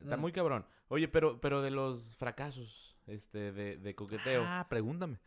está 0.00 0.16
Mm. 0.16 0.20
muy 0.20 0.32
cabrón. 0.32 0.66
Oye, 0.88 1.08
pero, 1.08 1.40
pero 1.40 1.62
de 1.62 1.70
los 1.70 2.14
fracasos 2.16 2.98
este, 3.06 3.52
de, 3.52 3.78
de 3.78 3.94
coqueteo. 3.94 4.42
Ah, 4.44 4.66
pregúntame. 4.68 5.18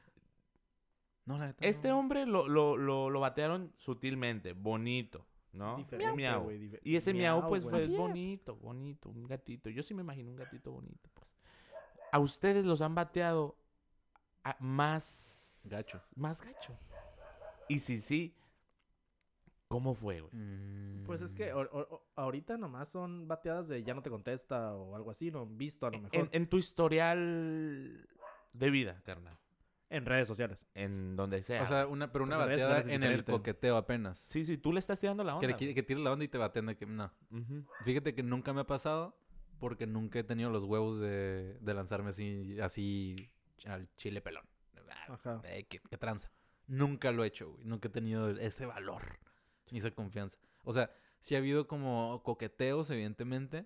No, 1.25 1.37
la 1.39 1.47
neta 1.47 1.65
Este 1.65 1.87
no. 1.87 1.99
hombre 1.99 2.25
lo, 2.25 2.47
lo, 2.47 2.75
lo, 2.77 3.09
lo 3.09 3.19
batearon 3.21 3.73
sutilmente, 3.77 4.53
bonito, 4.53 5.25
¿no? 5.53 5.77
Diferente, 5.77 6.15
Miau. 6.15 6.49
dife- 6.51 6.79
Y 6.83 6.95
ese 6.97 7.13
miau, 7.13 7.47
pues, 7.47 7.63
fue 7.63 7.87
bonito, 7.87 8.55
bonito, 8.57 9.09
un 9.09 9.23
gatito. 9.25 9.69
Yo 9.69 9.81
sí 9.83 9.93
me 9.93 10.01
imagino 10.01 10.29
un 10.29 10.35
gatito 10.35 10.71
bonito. 10.71 11.09
A 12.13 12.19
ustedes 12.19 12.63
los 12.63 12.81
han 12.81 12.93
bateado 12.93 13.57
a- 14.43 14.55
más... 14.59 15.67
Gacho. 15.71 15.99
Más 16.15 16.41
gacho. 16.43 16.77
Y 17.69 17.79
si 17.79 17.99
sí, 18.01 18.35
¿cómo 19.67 19.95
fue, 19.95 20.21
güey? 20.21 21.03
Pues 21.05 21.21
es 21.21 21.33
que 21.33 21.51
Mm. 21.51 21.57
ahor- 21.57 21.69
ahor- 21.71 22.01
ahorita 22.15 22.57
nomás 22.57 22.89
son 22.89 23.27
bateadas 23.27 23.67
de 23.67 23.83
ya 23.83 23.93
no 23.93 24.01
te 24.03 24.09
contesta 24.09 24.75
o 24.75 24.95
algo 24.95 25.09
así, 25.11 25.31
no 25.31 25.45
visto 25.47 25.87
a 25.87 25.91
lo 25.91 26.01
mejor. 26.01 26.19
En, 26.19 26.29
en 26.33 26.47
tu 26.47 26.57
historial 26.57 28.07
de 28.53 28.69
vida, 28.69 29.01
carnal. 29.05 29.37
En 29.89 30.05
redes 30.05 30.27
sociales. 30.27 30.67
En 30.75 31.15
donde 31.15 31.41
sea. 31.43 31.63
O 31.63 31.67
sea, 31.67 31.87
una, 31.87 32.11
pero 32.11 32.25
una 32.25 32.37
Porque 32.37 32.51
bateada 32.57 32.81
en 32.93 33.03
el 33.03 33.23
coqueteo 33.25 33.77
apenas. 33.77 34.19
sí, 34.27 34.43
sí, 34.45 34.57
tú 34.57 34.71
le 34.73 34.79
estás 34.79 34.99
tirando 34.99 35.23
la 35.23 35.35
onda. 35.35 35.55
que, 35.55 35.65
le, 35.65 35.73
que 35.75 35.83
tires 35.83 36.03
la 36.03 36.11
onda 36.11 36.25
y 36.25 36.27
te 36.27 36.37
baten 36.37 36.65
de 36.67 36.75
que 36.77 36.85
no. 36.85 37.11
Fíjate 37.83 38.13
que 38.13 38.21
nunca 38.23 38.53
me 38.53 38.61
ha 38.61 38.67
pasado 38.67 39.15
porque 39.59 39.87
nunca 39.87 40.19
he 40.19 40.23
tenido 40.23 40.49
los 40.49 40.63
huevos 40.63 40.99
de, 40.99 41.57
de 41.59 41.73
lanzarme 41.73 42.09
así, 42.09 42.59
así 42.61 43.29
al 43.65 43.87
chile 43.95 44.21
pelón. 44.21 44.45
Ajá. 45.07 45.41
eh, 45.45 45.65
qué, 45.67 45.79
qué 45.89 45.97
tranza. 45.97 46.31
Nunca 46.67 47.11
lo 47.11 47.23
he 47.23 47.27
hecho, 47.27 47.51
güey. 47.51 47.65
Nunca 47.65 47.87
he 47.87 47.91
tenido 47.91 48.29
ese 48.29 48.65
valor 48.65 49.19
ni 49.71 49.79
esa 49.79 49.91
confianza. 49.91 50.37
O 50.63 50.71
sea, 50.73 50.91
sí 51.19 51.35
ha 51.35 51.39
habido 51.39 51.67
como 51.67 52.21
coqueteos, 52.23 52.89
evidentemente, 52.89 53.65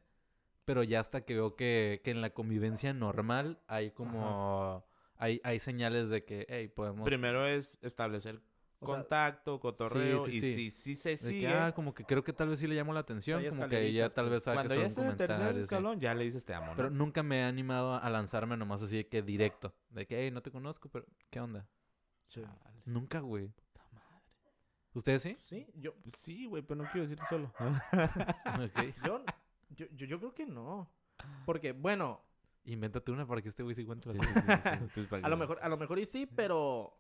pero 0.66 0.84
ya 0.84 1.00
hasta 1.00 1.22
que 1.22 1.36
veo 1.36 1.56
que, 1.56 2.02
que 2.04 2.12
en 2.12 2.22
la 2.22 2.32
convivencia 2.32 2.94
normal 2.94 3.60
hay 3.68 3.92
como... 3.92 4.86
Hay, 5.20 5.42
hay 5.44 5.58
señales 5.58 6.10
de 6.10 6.24
que, 6.26 6.46
hey, 6.48 6.68
podemos... 6.68 7.04
Primero 7.04 7.48
es 7.48 7.80
establecer 7.82 8.40
O 8.80 8.86
sea, 8.86 8.96
contacto, 8.96 9.60
cotorreo. 9.60 10.26
sí, 10.26 10.38
y 10.38 10.40
sí. 10.40 10.54
si 10.54 10.72
sí 10.72 10.96
se 10.96 11.10
de 11.10 11.18
sigue. 11.18 11.48
que, 11.48 11.48
ah, 11.48 11.72
como 11.74 11.94
que 11.96 12.04
creo 12.04 12.24
que 12.24 12.32
tal 12.32 12.50
vez 12.50 12.60
sí 12.60 12.68
le 12.68 12.76
llamo 12.76 12.94
la 12.94 13.00
atención, 13.00 13.40
como 13.40 13.50
que 13.50 13.66
escaleritas, 13.66 14.14
tal 14.14 14.26
pues. 14.26 14.34
vez 14.34 14.44
sabe 14.44 14.56
cuando 14.58 14.76
que 14.76 14.82
ya 14.82 14.88
esté 14.88 15.02
en 15.02 15.08
el 15.08 15.18
tercer 15.18 15.54
sí. 15.56 15.60
escalón, 15.62 16.00
ya 16.00 16.14
le 16.14 16.24
dices 16.26 16.46
te 16.46 16.54
amo, 16.54 16.68
¿no? 16.68 16.76
Pero 16.76 16.90
nunca 16.92 17.24
me 17.24 17.40
he 17.40 17.44
animado 17.44 17.96
a 17.96 18.10
lanzarme 18.10 18.56
nomás 18.56 18.82
así 18.84 18.98
de 18.98 19.08
que 19.08 19.24
directo. 19.24 19.74
De 19.90 20.06
que, 20.06 20.24
hey, 20.24 20.32
no 20.32 20.42
te 20.42 20.52
conozco, 20.52 20.90
pero 20.90 21.06
¿qué 21.30 21.40
onda? 21.40 21.68
Sí. 22.22 22.42
Chale, 22.42 22.82
Nunca, 22.86 23.20
güey. 23.20 23.48
puta 23.48 23.82
madre. 23.94 24.24
¿Ustedes 24.94 25.22
sí? 25.24 25.36
Sí, 25.40 25.68
yo, 25.74 25.96
Sí, 26.16 26.46
güey, 26.46 26.62
pero 26.62 26.84
no 26.84 26.90
quiero 26.92 27.08
decirte 27.08 27.26
solo. 27.30 27.52
yo, 29.06 29.26
yo, 29.70 30.06
yo, 30.06 30.20
creo 30.20 30.36
que 30.36 30.46
no. 30.46 30.92
Porque, 31.46 31.72
bueno, 31.72 32.28
Invéntate 32.68 33.14
una 33.14 33.26
para 33.26 33.42
que 33.42 33.48
este 33.48 33.64
güey 33.64 33.74
se 33.74 33.82
encuentre. 33.82 34.14
Sí, 34.14 34.20
sí, 34.20 34.34
sí, 34.34 34.42
sí. 34.94 35.08
Pues, 35.10 35.24
a 35.24 35.30
lo 35.30 35.38
mejor, 35.38 35.58
a 35.62 35.70
lo 35.70 35.78
mejor 35.78 36.00
y 36.00 36.06
sí, 36.06 36.26
pero, 36.26 36.97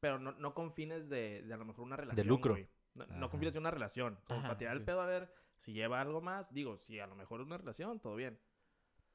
pero 0.00 0.18
no, 0.18 0.32
no 0.32 0.54
con 0.54 0.72
fines 0.72 1.08
de, 1.08 1.42
de 1.42 1.54
a 1.54 1.56
lo 1.56 1.64
mejor 1.64 1.84
una 1.84 1.96
relación. 1.96 2.26
lucro. 2.26 2.52
güey. 2.54 2.68
No, 3.10 3.28
con 3.30 3.38
fines 3.40 3.52
de 3.54 3.60
una 3.60 3.70
relación. 3.70 4.18
Como 4.26 4.38
Ajá, 4.40 4.48
para 4.48 4.58
tirar 4.58 4.76
el 4.76 4.82
pedo 4.84 5.00
a 5.02 5.06
ver 5.06 5.30
si 5.58 5.72
lleva 5.72 6.00
algo 6.00 6.20
más. 6.20 6.52
Digo, 6.52 6.76
si 6.78 6.98
a 6.98 7.06
lo 7.06 7.14
mejor 7.14 7.40
una 7.42 7.58
relación, 7.58 8.00
todo 8.00 8.14
bien. 8.16 8.38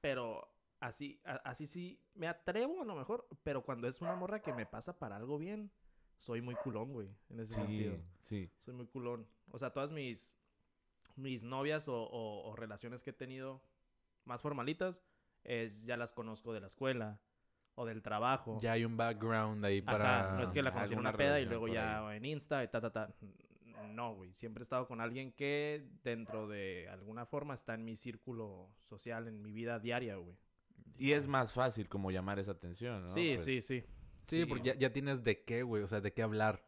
Pero 0.02 0.48
así, 0.80 1.20
a- 1.26 1.36
así 1.50 1.66
sí 1.68 2.00
me 2.14 2.28
atrevo 2.28 2.82
a 2.82 2.86
lo 2.86 2.96
mejor. 2.96 3.28
Pero 3.44 3.64
cuando 3.64 3.88
es 3.88 4.02
una 4.02 4.16
morra 4.16 4.42
que 4.42 4.54
me 4.54 4.66
pasa 4.66 4.98
para 5.00 5.16
algo 5.16 5.38
bien, 5.38 5.72
soy 6.20 6.42
muy 6.42 6.56
culón, 6.56 6.94
güey. 6.94 7.10
En 7.30 7.40
ese 7.40 7.54
sentido. 7.54 7.96
Sí, 8.20 8.46
sí. 8.48 8.52
Soy 8.60 8.74
muy 8.76 8.88
culón. 8.88 9.28
O 9.50 9.58
sea, 9.58 9.72
todas 9.74 9.92
mis, 9.92 10.38
mis 11.16 11.44
novias 11.44 11.88
o, 11.88 11.96
o- 12.04 12.50
o 12.52 12.56
relaciones 12.56 13.02
que 13.04 13.10
he 13.10 13.14
tenido 13.14 13.64
más 14.26 14.42
formalitas, 14.44 15.02
es, 15.44 15.84
ya 15.86 15.98
las 15.98 16.14
conozco 16.14 16.54
de 16.54 16.60
la 16.62 16.68
escuela 16.68 17.20
o 17.76 17.86
del 17.86 18.02
trabajo. 18.02 18.60
Ya 18.62 18.74
hay 18.74 18.86
un 18.86 18.98
background 18.98 19.64
ahí 19.66 19.84
Ajá, 19.86 19.98
para... 19.98 20.32
no 20.38 20.44
es 20.44 20.52
que 20.52 20.62
la 20.62 20.74
conocí 20.74 20.94
en 20.94 21.00
una 21.00 21.14
peda 21.14 21.40
y 21.40 21.46
luego 21.46 21.68
ya 21.68 22.16
en 22.16 22.26
Insta 22.26 22.64
y 22.64 22.68
ta, 22.68 22.82
ta, 22.82 22.92
ta. 22.92 23.10
No, 23.94 24.16
güey. 24.16 24.34
Siempre 24.34 24.62
he 24.62 24.64
estado 24.64 24.88
con 24.88 25.02
alguien 25.02 25.32
que 25.32 25.84
dentro 26.04 26.48
de 26.48 26.88
alguna 26.90 27.26
forma 27.26 27.54
está 27.54 27.74
en 27.74 27.84
mi 27.84 27.96
círculo 27.96 28.70
social, 28.90 29.28
en 29.28 29.42
mi 29.42 29.52
vida 29.52 29.80
diaria, 29.80 30.16
güey. 30.16 30.38
Y 30.98 31.14
es 31.14 31.28
más 31.28 31.52
fácil 31.52 31.90
como 31.90 32.12
llamar 32.12 32.40
esa 32.40 32.52
atención, 32.52 33.04
¿no? 33.04 33.10
sí, 33.10 33.32
Pues, 33.36 33.46
sí, 33.46 33.62
sí. 33.62 33.84
Sí, 34.28 34.46
porque 34.46 34.64
ya, 34.70 34.76
ya 34.76 34.94
tienes 34.94 35.24
de 35.24 35.44
qué, 35.44 35.64
güey. 35.64 35.84
O 35.84 35.88
sea, 35.88 36.00
de 36.00 36.14
qué 36.14 36.22
hablar. 36.22 36.64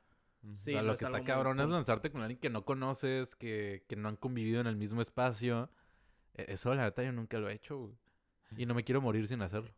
Sí, 0.51 0.72
o 0.72 0.74
sea, 0.74 0.82
no 0.82 0.88
lo 0.88 0.93
es 0.93 0.99
que 0.99 1.06
está 1.06 1.18
muy 1.18 1.26
cabrón 1.26 1.60
es 1.62 1.70
lanzarte 1.70 2.12
con 2.12 2.22
alguien 2.22 2.39
que 2.39 2.49
no 2.49 2.66
conoces, 2.66 3.36
que, 3.36 3.86
que 3.88 3.95
no 3.95 4.10
han 4.10 4.18
convivido 4.18 4.60
en 4.60 4.68
el 4.68 4.76
mismo 4.76 5.01
espacio. 5.01 5.70
E- 6.34 6.45
Eso, 6.49 6.74
la 6.76 6.84
neta, 6.84 7.04
yo 7.04 7.14
nunca 7.14 7.38
lo 7.39 7.47
he 7.47 7.54
hecho, 7.54 7.78
güey. 7.78 7.93
Y 8.58 8.66
no 8.66 8.74
me 8.74 8.84
quiero 8.84 9.01
morir 9.01 9.28
sin 9.28 9.41
hacerlo. 9.41 9.72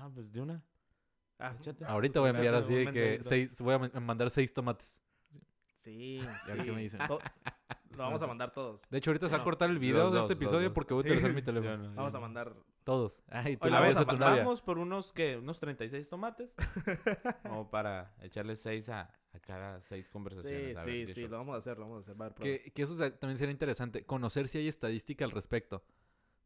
Ah, 0.00 0.10
pues 0.12 0.32
de 0.32 0.40
una. 0.40 0.62
Ah, 1.38 1.54
Échate. 1.58 1.84
Ahorita 1.84 2.20
voy 2.20 2.28
a 2.28 2.32
enviar 2.32 2.54
así 2.54 2.74
de 2.74 2.86
que 2.92 3.20
seis, 3.22 3.60
voy 3.60 3.74
a 3.74 3.78
man- 3.78 3.92
mandar 4.02 4.30
seis 4.30 4.52
tomates. 4.52 5.00
Sí, 5.76 6.20
a 6.20 6.54
ver 6.54 6.64
qué 6.64 6.72
me 6.72 6.80
dicen. 6.82 7.00
To- 7.06 7.20
Lo 7.92 7.98
vamos 8.04 8.20
a 8.22 8.26
mandar 8.26 8.52
todos. 8.52 8.82
De 8.90 8.98
hecho, 8.98 9.10
ahorita 9.10 9.28
se 9.28 9.36
va 9.36 9.40
a 9.40 9.44
cortar 9.44 9.70
el 9.70 9.78
video 9.78 10.04
los 10.04 10.12
de 10.12 10.18
dos, 10.18 10.24
este 10.30 10.34
los 10.34 10.42
episodio 10.42 10.68
dos. 10.68 10.74
porque 10.74 10.94
voy 10.94 11.00
a 11.02 11.04
Sí. 11.04 11.08
utilizar 11.10 11.32
mi 11.34 11.40
Yo 11.40 11.44
teléfono. 11.46 11.76
no, 11.78 11.84
yo 11.90 11.94
Vamos 11.96 12.14
a 12.14 12.16
no. 12.18 12.20
mandar. 12.22 12.54
Todos. 12.84 13.20
Ay, 13.28 13.56
tú 13.56 13.64
Oye, 13.66 13.70
la 13.72 13.80
vamos 13.80 13.88
ves 13.94 13.96
a 13.98 14.00
a 14.00 14.06
tu 14.06 14.16
novia. 14.18 14.42
Vamos 14.44 14.62
por 14.62 14.78
unos, 14.78 15.12
que 15.12 15.36
Unos 15.36 15.60
36 15.60 16.08
tomates. 16.08 16.54
Como 17.42 17.70
para 17.70 18.14
echarle 18.22 18.56
6 18.56 18.88
a, 18.88 19.02
a 19.32 19.40
cada 19.40 19.80
6 19.80 20.08
conversaciones. 20.08 20.74
Sí, 20.74 20.76
a 20.80 20.84
ver 20.84 21.06
sí, 21.06 21.14
sí, 21.14 21.28
lo 21.28 21.38
vamos 21.38 21.54
a 21.54 21.58
hacer, 21.58 21.76
lo 21.78 21.84
vamos 21.84 21.98
a 21.98 22.00
hacer. 22.02 22.20
Va 22.20 22.24
a 22.24 22.26
haber 22.28 22.34
pruebas. 22.36 22.60
Que, 22.64 22.70
que 22.72 22.82
eso 22.82 22.94
se- 22.96 23.10
también 23.12 23.38
sería 23.38 23.52
interesante. 23.52 24.04
Conocer 24.04 24.48
si 24.48 24.58
hay 24.58 24.68
estadística 24.68 25.24
al 25.24 25.30
respecto. 25.30 25.84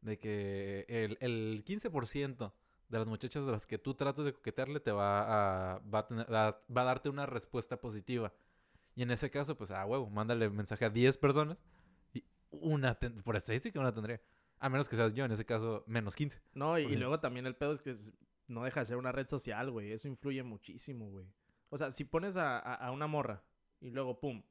De 0.01 0.17
que 0.19 0.85
el, 0.89 1.17
el 1.21 1.63
15% 1.65 2.51
de 2.93 2.99
las 2.99 3.07
muchachas 3.07 3.45
de 3.45 3.51
las 3.51 3.65
que 3.67 3.77
tú 3.77 3.93
tratas 3.95 4.23
de 4.23 4.33
coquetearle 4.33 4.79
te 4.79 4.91
va 4.91 5.73
a, 5.75 5.79
va 5.79 5.99
a, 5.99 6.07
tener- 6.07 6.33
a- 6.33 6.57
va 6.75 6.81
a 6.81 6.85
darte 6.85 7.09
una 7.09 7.25
respuesta 7.25 7.81
positiva. 7.81 8.31
Y 8.95 9.01
en 9.01 9.11
ese 9.11 9.29
caso, 9.31 9.57
pues, 9.57 9.71
a 9.71 9.85
huevo, 9.85 10.09
mándale 10.09 10.49
mensaje 10.49 10.85
a 10.85 10.89
10 10.89 11.17
personas 11.17 11.57
y 12.13 12.23
una, 12.51 12.97
por 13.23 13.35
estadística, 13.35 13.79
una 13.79 13.91
tendría. 13.93 14.21
A 14.59 14.69
menos 14.69 14.87
que 14.87 14.95
seas 14.95 15.13
yo, 15.13 15.25
en 15.25 15.31
ese 15.31 15.45
caso, 15.45 15.83
menos 15.87 16.15
15. 16.15 16.39
No, 16.53 16.77
y, 16.79 16.83
y 16.83 16.95
luego 16.95 17.19
también 17.19 17.45
el 17.47 17.55
pedo 17.55 17.73
es 17.73 17.81
que 17.81 17.97
no 18.47 18.63
deja 18.63 18.81
de 18.81 18.85
ser 18.85 18.97
una 18.97 19.11
red 19.11 19.27
social, 19.27 19.71
güey. 19.71 19.91
Eso 19.91 20.07
influye 20.07 20.43
muchísimo, 20.43 21.09
güey. 21.09 21.25
O 21.69 21.77
sea, 21.77 21.89
si 21.91 22.03
pones 22.05 22.37
a, 22.37 22.59
a- 22.59 22.75
a 22.75 22.91
una 22.91 23.07
morra 23.07 23.43
y 23.81 23.89
luego, 23.89 24.19
pum, 24.19 24.43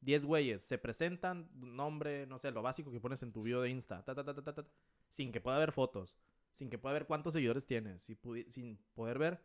10 0.00 0.24
güeyes 0.24 0.62
se 0.62 0.78
presentan, 0.78 1.48
nombre, 1.54 2.26
no 2.26 2.38
sé, 2.38 2.50
lo 2.50 2.62
básico 2.62 2.90
que 2.90 2.98
pones 2.98 3.22
en 3.22 3.30
tu 3.32 3.42
bio 3.42 3.60
de 3.60 3.68
Insta, 3.68 4.02
ta, 4.02 4.14
ta, 4.14 4.24
ta, 4.24 4.34
ta, 4.34 4.42
ta, 4.42 4.54
ta, 4.54 4.64
sin 5.10 5.30
que 5.30 5.40
pueda 5.42 5.58
haber 5.58 5.70
fotos, 5.70 6.16
sin 6.52 6.68
que 6.70 6.78
pueda 6.78 6.92
ver 6.94 7.06
cuántos 7.06 7.32
seguidores 7.32 7.66
tienes, 7.66 8.02
si 8.02 8.18
sin 8.48 8.76
poder 8.94 9.18
ver, 9.18 9.42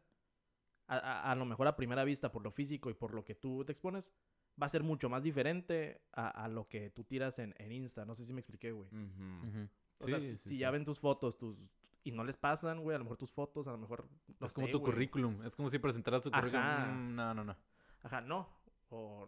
a, 0.88 0.98
a- 0.98 1.32
a 1.32 1.36
lo 1.36 1.46
mejor 1.46 1.68
a 1.68 1.76
primera 1.76 2.04
vista, 2.04 2.32
por 2.32 2.44
lo 2.44 2.52
físico 2.52 2.90
y 2.90 2.94
por 2.94 3.14
lo 3.14 3.24
que 3.26 3.36
tú 3.36 3.64
te 3.66 3.72
expones, 3.72 4.14
va 4.62 4.66
a 4.66 4.70
ser 4.70 4.84
mucho 4.84 5.10
más 5.10 5.24
diferente 5.24 6.02
a, 6.14 6.30
a 6.30 6.48
lo 6.48 6.68
que 6.68 6.90
tú 6.90 7.04
tiras 7.04 7.40
en, 7.40 7.54
en 7.58 7.72
Insta. 7.72 8.06
No 8.06 8.16
sé 8.16 8.26
si 8.26 8.34
me 8.34 8.40
expliqué, 8.42 8.72
güey. 8.72 8.88
Ujú. 8.90 9.48
Ujú. 9.48 9.70
O 10.00 10.06
sea, 10.08 10.20
Sí, 10.20 10.26
si, 10.28 10.32
sí, 10.32 10.44
si 10.44 10.50
sí. 10.50 10.58
ya 10.58 10.72
ven 10.72 10.86
tus 10.86 11.00
fotos 11.00 11.38
tus 11.38 11.58
y 12.04 12.12
no 12.12 12.24
les 12.24 12.38
pasan, 12.38 12.82
güey, 12.82 12.96
a 12.96 13.00
lo 13.00 13.04
mejor 13.04 13.18
tus 13.18 13.32
fotos, 13.32 13.68
a 13.68 13.72
lo 13.72 13.78
mejor... 13.78 14.08
no 14.40 14.46
es 14.48 14.54
como 14.54 14.68
sé, 14.68 14.72
tu 14.72 14.80
güey. 14.80 14.92
currículum. 14.94 15.44
Es 15.44 15.56
como 15.58 15.70
si 15.70 15.78
presentaras 15.78 16.24
tu 16.24 16.32
currículum. 16.32 16.62
Ajá. 16.64 16.88
Mm, 16.88 17.16
no, 17.16 17.34
no, 17.34 17.44
no. 17.44 17.58
Ajá, 18.04 18.22
no. 18.22 18.48
O 18.90 19.28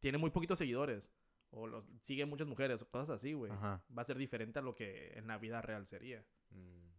tiene 0.00 0.18
muy 0.18 0.30
poquitos 0.30 0.58
seguidores. 0.58 1.10
O 1.52 1.66
los 1.66 1.84
sigue 2.02 2.26
muchas 2.26 2.46
mujeres, 2.46 2.82
o 2.82 2.88
cosas 2.90 3.08
así, 3.16 3.32
güey. 3.32 3.50
Ajá. 3.50 3.82
Va 3.96 4.02
a 4.02 4.04
ser 4.04 4.18
diferente 4.18 4.58
a 4.58 4.62
lo 4.62 4.74
que 4.74 5.12
en 5.18 5.26
la 5.28 5.38
vida 5.38 5.62
real 5.62 5.86
sería. 5.86 6.22
Mm. 6.50 6.89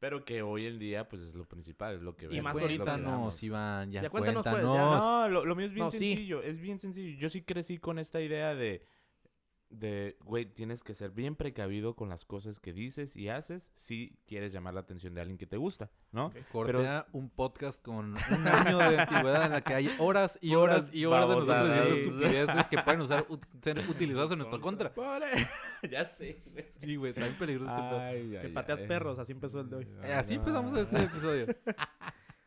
Pero 0.00 0.24
que 0.24 0.40
hoy 0.42 0.66
en 0.66 0.78
día, 0.78 1.08
pues 1.08 1.22
es 1.22 1.34
lo 1.34 1.44
principal, 1.46 1.96
es 1.96 2.02
lo 2.02 2.16
que 2.16 2.24
Y 2.24 2.28
vemos, 2.28 2.44
más 2.44 2.54
lo 2.54 2.58
que 2.60 2.64
ahorita. 2.64 2.84
Cuéntanos, 2.84 3.42
Iván. 3.42 3.92
Ya, 3.92 4.02
Ya 4.02 4.10
cuéntanos, 4.10 4.42
pues, 4.42 4.56
ya, 4.56 4.62
cuéntanos. 4.62 4.98
No, 5.02 5.28
lo, 5.28 5.44
lo 5.44 5.54
mío 5.54 5.66
es 5.66 5.72
bien 5.72 5.84
No, 5.84 5.90
sí. 5.90 5.98
sencillo, 5.98 6.42
es 6.42 6.58
bien 6.58 6.78
sencillo. 6.78 7.18
Yo 7.18 7.28
sí 7.28 7.42
crecí 7.42 7.78
con 7.78 7.98
esta 7.98 8.20
idea 8.20 8.54
de, 8.54 8.82
de, 9.70 10.16
güey, 10.24 10.46
tienes 10.46 10.82
que 10.82 10.94
ser 10.94 11.12
bien 11.12 11.36
precavido 11.36 11.94
con 11.94 12.08
las 12.08 12.24
cosas 12.24 12.58
que 12.58 12.72
dices 12.72 13.16
y 13.16 13.28
haces 13.28 13.70
si 13.74 14.18
quieres 14.26 14.52
llamar 14.52 14.74
la 14.74 14.80
atención 14.80 15.14
de 15.14 15.20
alguien 15.20 15.38
que 15.38 15.46
te 15.46 15.56
gusta, 15.56 15.90
¿no? 16.10 16.26
Ok. 16.26 16.36
Cortea 16.50 17.06
un 17.12 17.30
podcast 17.30 17.82
con 17.82 18.14
un 18.14 18.48
año 18.48 18.78
de 18.78 18.98
antigüedad 19.00 19.46
en 19.46 19.52
la 19.52 19.60
que 19.62 19.74
hay 19.74 19.90
horas 19.98 20.38
y 20.42 20.54
horas 20.56 20.90
y 20.92 21.04
horas 21.04 21.28
de 21.28 21.34
nosotros 21.34 21.68
diciendo 21.68 21.94
estupideces 21.94 22.66
que 22.66 22.78
pueden 22.78 23.00
usar, 23.00 23.26
ser 23.62 23.78
utilizadas 23.88 24.30
en 24.32 24.38
nuestra 24.38 24.58
contra. 24.58 24.92
Pobre. 24.92 25.26
ya 25.90 26.04
sé, 26.04 26.42
güey. 26.52 26.66
Sí, 26.78 26.96
güey, 26.96 27.10
está 27.10 27.24
bien 27.24 27.38
peligroso 27.38 27.72
este. 27.74 27.96
Ay, 27.96 28.30
Que 28.30 28.38
ay, 28.38 28.52
pateas 28.52 28.80
ay. 28.80 28.88
perros, 28.88 29.18
así 29.18 29.32
empezó 29.32 29.60
el 29.60 29.70
de 29.70 29.76
hoy. 29.76 29.88
Eh, 30.02 30.12
Así 30.14 30.34
empezamos 30.34 30.76
este 30.78 31.00
episodio. 31.00 31.46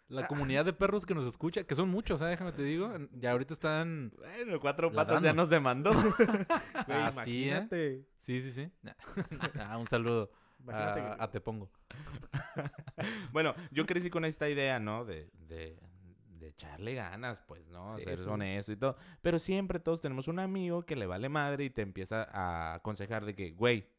La 0.09 0.27
comunidad 0.27 0.65
de 0.65 0.73
perros 0.73 1.05
que 1.05 1.15
nos 1.15 1.25
escucha, 1.25 1.63
que 1.63 1.75
son 1.75 1.89
muchos, 1.89 2.21
¿eh? 2.21 2.25
déjame 2.25 2.51
te 2.51 2.61
digo. 2.61 2.91
Ya 3.13 3.31
ahorita 3.31 3.53
están. 3.53 4.11
Bueno, 4.17 4.59
cuatro 4.59 4.91
patas 4.91 5.23
ya 5.23 5.33
nos 5.33 5.49
demandó. 5.49 5.91
Güey, 6.87 6.97
Así, 7.01 7.45
¿eh? 7.45 7.47
imagínate. 7.47 8.05
Sí, 8.17 8.39
sí, 8.41 8.51
sí. 8.51 8.71
Ah, 9.59 9.77
un 9.77 9.87
saludo 9.87 10.29
Imagínate 10.59 10.99
a, 11.01 11.15
que- 11.15 11.23
a 11.23 11.31
Te 11.31 11.41
Pongo. 11.41 11.71
bueno, 13.31 13.55
yo 13.71 13.85
crecí 13.85 14.09
con 14.09 14.25
esta 14.25 14.49
idea, 14.49 14.79
¿no? 14.79 15.03
De, 15.05 15.29
de, 15.33 15.79
de 16.27 16.47
echarle 16.49 16.93
ganas, 16.95 17.41
pues, 17.47 17.65
¿no? 17.69 17.97
Sí, 17.97 18.03
Ser 18.03 18.19
honesto 18.27 18.71
y 18.71 18.75
todo. 18.77 18.97
Pero 19.21 19.39
siempre 19.39 19.79
todos 19.79 20.01
tenemos 20.01 20.27
un 20.27 20.39
amigo 20.39 20.85
que 20.85 20.95
le 20.95 21.05
vale 21.07 21.29
madre 21.29 21.63
y 21.65 21.69
te 21.69 21.81
empieza 21.81 22.23
a 22.31 22.75
aconsejar 22.75 23.25
de 23.25 23.35
que, 23.35 23.51
güey, 23.51 23.89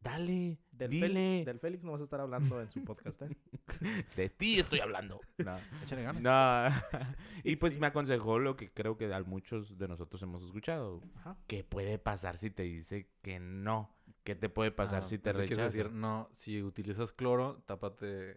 dale, 0.00 0.58
Del, 0.78 0.90
dile, 0.90 1.08
Félix, 1.08 1.46
del 1.46 1.58
Félix 1.60 1.84
no 1.84 1.92
vas 1.92 2.00
a 2.00 2.04
estar 2.04 2.20
hablando 2.20 2.60
en 2.60 2.70
su 2.70 2.84
podcast, 2.84 3.20
¿eh? 3.22 3.36
de 4.16 4.28
ti 4.30 4.58
estoy 4.60 4.80
hablando. 4.80 5.20
No. 5.38 5.56
Échale 5.82 6.02
ganas. 6.04 6.20
No. 6.20 6.98
y 7.44 7.56
pues 7.56 7.74
Sí. 7.74 7.80
me 7.80 7.88
aconsejó 7.88 8.38
lo 8.38 8.56
que 8.56 8.70
creo 8.72 8.96
que 8.96 9.12
a 9.12 9.22
muchos 9.24 9.76
de 9.76 9.88
nosotros 9.88 10.22
hemos 10.22 10.42
escuchado. 10.44 11.02
Ajá. 11.16 11.36
¿Qué 11.46 11.64
puede 11.64 11.98
pasar 11.98 12.36
si 12.38 12.50
te 12.50 12.62
dice 12.62 13.10
que 13.22 13.40
no? 13.40 13.94
¿Qué 14.24 14.34
te 14.34 14.48
puede 14.48 14.70
pasar 14.70 15.02
Ah, 15.02 15.06
si 15.06 15.18
te 15.18 15.30
pensé 15.32 15.46
que 15.46 15.54
ibas 15.54 15.58
a 15.60 15.66
rechaza? 15.66 15.78
decir, 15.78 15.92
no, 15.92 16.28
si 16.32 16.62
utilizas 16.62 17.12
cloro, 17.12 17.62
tápate 17.66 18.36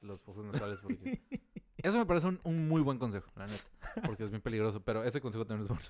los 0.00 0.20
fosas 0.22 0.44
nasales 0.44 0.78
porque... 0.80 1.20
Eso 1.82 1.98
me 1.98 2.06
parece 2.06 2.26
un, 2.26 2.40
un 2.42 2.68
muy 2.68 2.80
buen 2.80 2.98
consejo, 2.98 3.30
la 3.36 3.46
neta. 3.46 3.62
Porque 4.06 4.24
es 4.24 4.30
bien 4.30 4.40
peligroso, 4.42 4.82
pero 4.82 5.04
ese 5.04 5.20
consejo 5.20 5.46
también 5.46 5.64
es 5.64 5.68
bueno. 5.68 5.84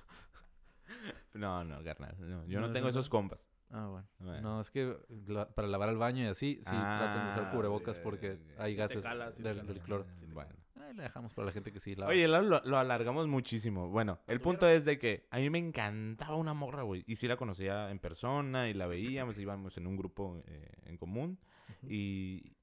No, 1.33 1.63
no, 1.63 1.83
carnal. 1.83 2.15
no, 2.19 2.45
yo 2.45 2.59
no, 2.59 2.67
No, 2.67 2.73
tengo 2.73 2.85
no, 2.85 2.89
esos 2.89 3.05
no. 3.07 3.11
compas. 3.11 3.47
Ah, 3.69 3.87
bueno. 3.87 4.07
Bueno. 4.19 4.41
No, 4.41 4.61
es 4.61 4.71
que 4.71 4.95
la- 5.27 5.49
para 5.49 5.67
lavar 5.67 5.89
el 5.89 5.97
baño 5.97 6.23
y 6.23 6.27
así, 6.27 6.55
sí, 6.61 6.69
traten 6.69 7.23
de 7.25 7.29
Ah, 7.29 7.33
usar 7.37 7.51
cubrebocas 7.51 7.95
sí, 7.97 8.01
porque 8.03 8.39
hay 8.57 8.71
Sí 8.73 8.77
gases 8.77 9.01
cala, 9.03 9.31
del, 9.31 9.65
del 9.67 9.79
cloro. 9.81 10.05
Bueno. 10.33 10.51
Ahí 10.75 10.93
le 10.93 11.03
dejamos 11.03 11.33
para 11.33 11.47
la 11.47 11.51
gente 11.51 11.73
que 11.73 11.79
sí 11.81 11.95
lava. 11.95 12.11
Oye, 12.11 12.27
lo, 12.29 12.41
lo- 12.41 12.77
alargamos 12.77 13.27
muchísimo. 13.27 13.89
Bueno, 13.89 14.19
el 14.27 14.39
punto 14.39 14.67
es 14.69 14.85
de 14.85 14.97
que 14.97 15.27
a 15.31 15.37
mí 15.39 15.49
me 15.49 15.57
encantaba 15.57 16.35
una 16.35 16.53
morra, 16.53 16.83
güey. 16.83 17.03
Y 17.07 17.17
sí 17.17 17.27
la 17.27 17.35
conocía 17.35 17.91
en 17.91 17.99
persona 17.99 18.69
y 18.69 18.73
la 18.73 18.87
veíamos, 18.87 19.37
íbamos 19.37 19.77
en 19.77 19.87
un 19.87 19.97
grupo 19.97 20.41
eh, 20.45 20.71
en 20.85 20.97
común. 20.97 21.37
Y, 21.83 22.55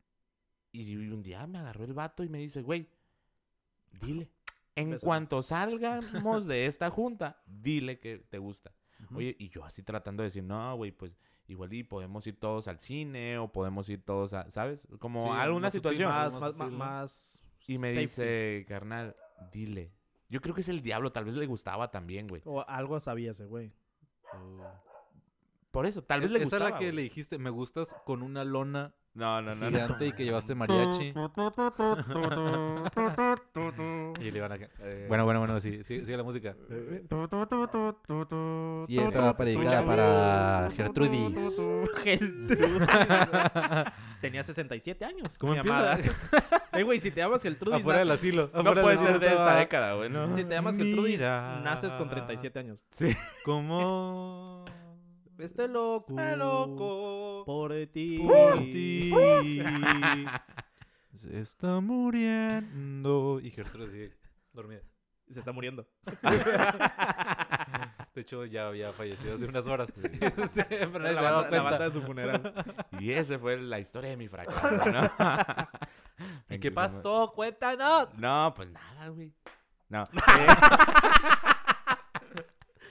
y 0.72 0.96
un 0.96 1.22
día 1.22 1.46
me 1.46 1.58
agarró 1.58 1.84
el 1.84 1.92
vato 1.92 2.24
y 2.24 2.28
me 2.30 2.38
dice, 2.38 2.62
güey, 2.62 2.88
dile. 4.00 4.30
En 4.76 4.98
cuanto 4.98 5.42
salgamos 5.42 6.46
de 6.46 6.64
esta 6.64 6.90
junta, 6.90 7.42
dile 7.46 8.00
que 8.00 8.18
te 8.18 8.38
gusta. 8.38 8.72
Oye, 9.14 9.34
y 9.38 9.48
yo 9.48 9.64
así 9.64 9.82
tratando 9.82 10.22
de 10.22 10.28
decir, 10.28 10.44
no, 10.44 10.76
güey, 10.76 10.92
pues 10.92 11.16
igual 11.48 11.72
y 11.72 11.82
podemos 11.84 12.26
ir 12.26 12.38
todos 12.38 12.68
al 12.68 12.78
cine 12.78 13.38
o 13.38 13.52
podemos 13.52 13.88
ir 13.88 14.02
todos 14.02 14.32
a, 14.34 14.50
¿sabes? 14.50 14.86
Como 14.98 15.24
Sí, 15.34 15.40
alguna 15.40 15.70
situación. 15.70 16.10
más, 16.10 17.42
Y 17.66 17.78
me 17.78 17.88
safety. 17.88 18.00
dice, 18.02 18.64
carnal, 18.68 19.16
dile. 19.52 19.92
Yo 20.28 20.40
creo 20.40 20.54
que 20.54 20.62
es 20.62 20.68
el 20.68 20.82
diablo, 20.82 21.12
tal 21.12 21.24
vez 21.26 21.34
le 21.34 21.46
gustaba 21.46 21.90
también, 21.90 22.26
güey. 22.26 22.42
O 22.44 22.66
algo 22.68 22.98
sabía 23.00 23.32
ese 23.32 23.44
güey. 23.46 23.72
Por 25.70 25.86
eso, 25.86 26.02
tal 26.02 26.20
vez 26.20 26.30
Es- 26.30 26.32
le 26.32 26.38
Esa 26.38 26.44
gustaba. 26.56 26.66
es 26.68 26.72
la 26.72 26.78
que 26.78 26.84
güey. 26.86 26.96
le 26.96 27.02
dijiste, 27.02 27.38
me 27.38 27.50
gustas 27.50 27.94
con 28.04 28.22
una 28.22 28.44
lona 28.44 28.94
No, 29.14 29.40
no, 29.40 29.54
no. 29.54 29.70
no. 29.70 29.76
gigante 29.76 30.06
y 30.08 30.12
que 30.12 30.24
llevaste 30.24 30.54
mariachi. 30.56 31.14
y 34.20 34.30
le 34.30 34.38
iban 34.38 34.52
a... 34.52 34.56
Eh, 34.56 35.06
Bueno, 35.08 35.24
bueno, 35.24 35.38
bueno, 35.40 35.60
sí, 35.60 35.84
sí, 35.84 36.04
sigue 36.04 36.16
la 36.16 36.24
música. 36.24 36.56
Y 38.88 38.98
esta 38.98 39.20
va 39.20 39.44
dedicada 39.44 39.84
para 39.86 40.70
Gertrudis. 40.72 41.60
Gertrudis. 42.02 42.88
Tenía 44.20 44.42
67 44.42 45.04
años. 45.04 45.38
¿Cómo 45.38 45.52
mi 45.52 45.58
empieza? 45.58 45.92
amada. 45.92 45.98
Eh, 46.72 46.82
güey, 46.82 46.98
si 46.98 47.12
te 47.12 47.20
llamas 47.20 47.40
Gertrudis. 47.42 47.80
Afuera 47.80 48.00
del 48.00 48.10
asilo. 48.10 48.50
no 48.52 48.60
afuera 48.60 48.82
del 48.82 48.96
puede 48.96 48.98
ser 48.98 49.20
de 49.20 49.28
esta 49.28 49.56
década, 49.58 49.94
güey, 49.94 50.10
¿no? 50.10 50.34
Si 50.34 50.42
te 50.44 50.54
llamas 50.54 50.76
Gertrudis, 50.76 51.20
Mira. 51.20 51.60
naces 51.62 51.92
con 51.94 52.08
37 52.08 52.58
años. 52.58 52.84
Como... 53.44 54.64
Este 55.38 55.68
loco. 55.68 56.06
Este 56.18 56.36
loco 56.36 57.42
Por 57.46 57.72
ti. 57.92 58.18
por 58.18 58.58
ti 58.58 59.12
se 61.14 61.38
está 61.38 61.80
muriendo. 61.80 63.40
Y 63.40 63.50
Gertrude 63.50 63.88
sigue 63.88 64.12
dormida. 64.52 64.80
Se 65.30 65.38
está 65.40 65.52
muriendo. 65.52 65.86
De 68.14 68.20
hecho, 68.20 68.44
ya 68.44 68.68
había 68.68 68.92
fallecido 68.92 69.34
hace 69.34 69.46
unas 69.46 69.66
horas. 69.66 69.92
Este, 70.20 70.64
pero 70.64 71.00
nadie 71.00 71.14
la, 71.14 71.20
se 71.20 71.24
daba 71.24 71.40
banda, 71.42 71.56
la 71.56 71.62
banda 71.62 71.78
cuenta. 71.78 71.84
de 71.84 71.90
su 71.90 72.02
funeral. 72.02 72.76
Y 73.00 73.10
esa 73.10 73.38
fue 73.40 73.56
la 73.56 73.80
historia 73.80 74.10
de 74.10 74.16
mi 74.16 74.28
fracaso, 74.28 74.84
¿no? 74.90 75.10
¿Y 76.48 76.60
qué 76.60 76.70
pasó? 76.70 77.32
Cuéntanos. 77.34 78.14
No, 78.16 78.52
pues 78.54 78.70
nada, 78.70 79.08
güey. 79.08 79.32
No. 79.88 80.04
Eh, 80.04 80.46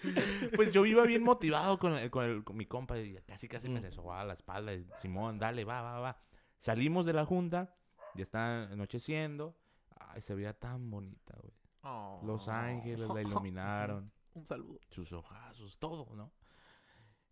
pues 0.55 0.71
yo 0.71 0.85
iba 0.85 1.03
bien 1.03 1.23
motivado 1.23 1.77
con, 1.79 1.93
el- 1.97 2.09
con, 2.11 2.25
el- 2.25 2.43
con 2.43 2.57
mi 2.57 2.65
compa 2.65 2.97
y 2.99 3.15
casi 3.25 3.47
casi 3.47 3.69
me 3.69 3.79
sobaba 3.91 4.23
la 4.25 4.33
espalda. 4.33 4.73
y, 4.73 4.85
Simón, 4.95 5.39
dale, 5.39 5.63
va, 5.65 5.81
va, 5.81 5.99
va. 5.99 6.21
Salimos 6.57 7.05
de 7.05 7.13
la 7.13 7.25
junta, 7.25 7.75
ya 8.15 8.21
está 8.23 8.63
anocheciendo. 8.63 9.57
Ay, 9.99 10.21
se 10.21 10.35
veía 10.35 10.53
tan 10.53 10.89
bonita, 10.91 11.35
güey. 11.41 11.53
Los 12.25 12.47
ángeles 12.47 13.09
la 13.09 13.21
iluminaron, 13.21 14.11
Un 14.33 14.45
saludo. 14.45 14.79
sus 14.89 15.11
ojazos, 15.13 15.77
todo, 15.79 16.13
¿no? 16.15 16.31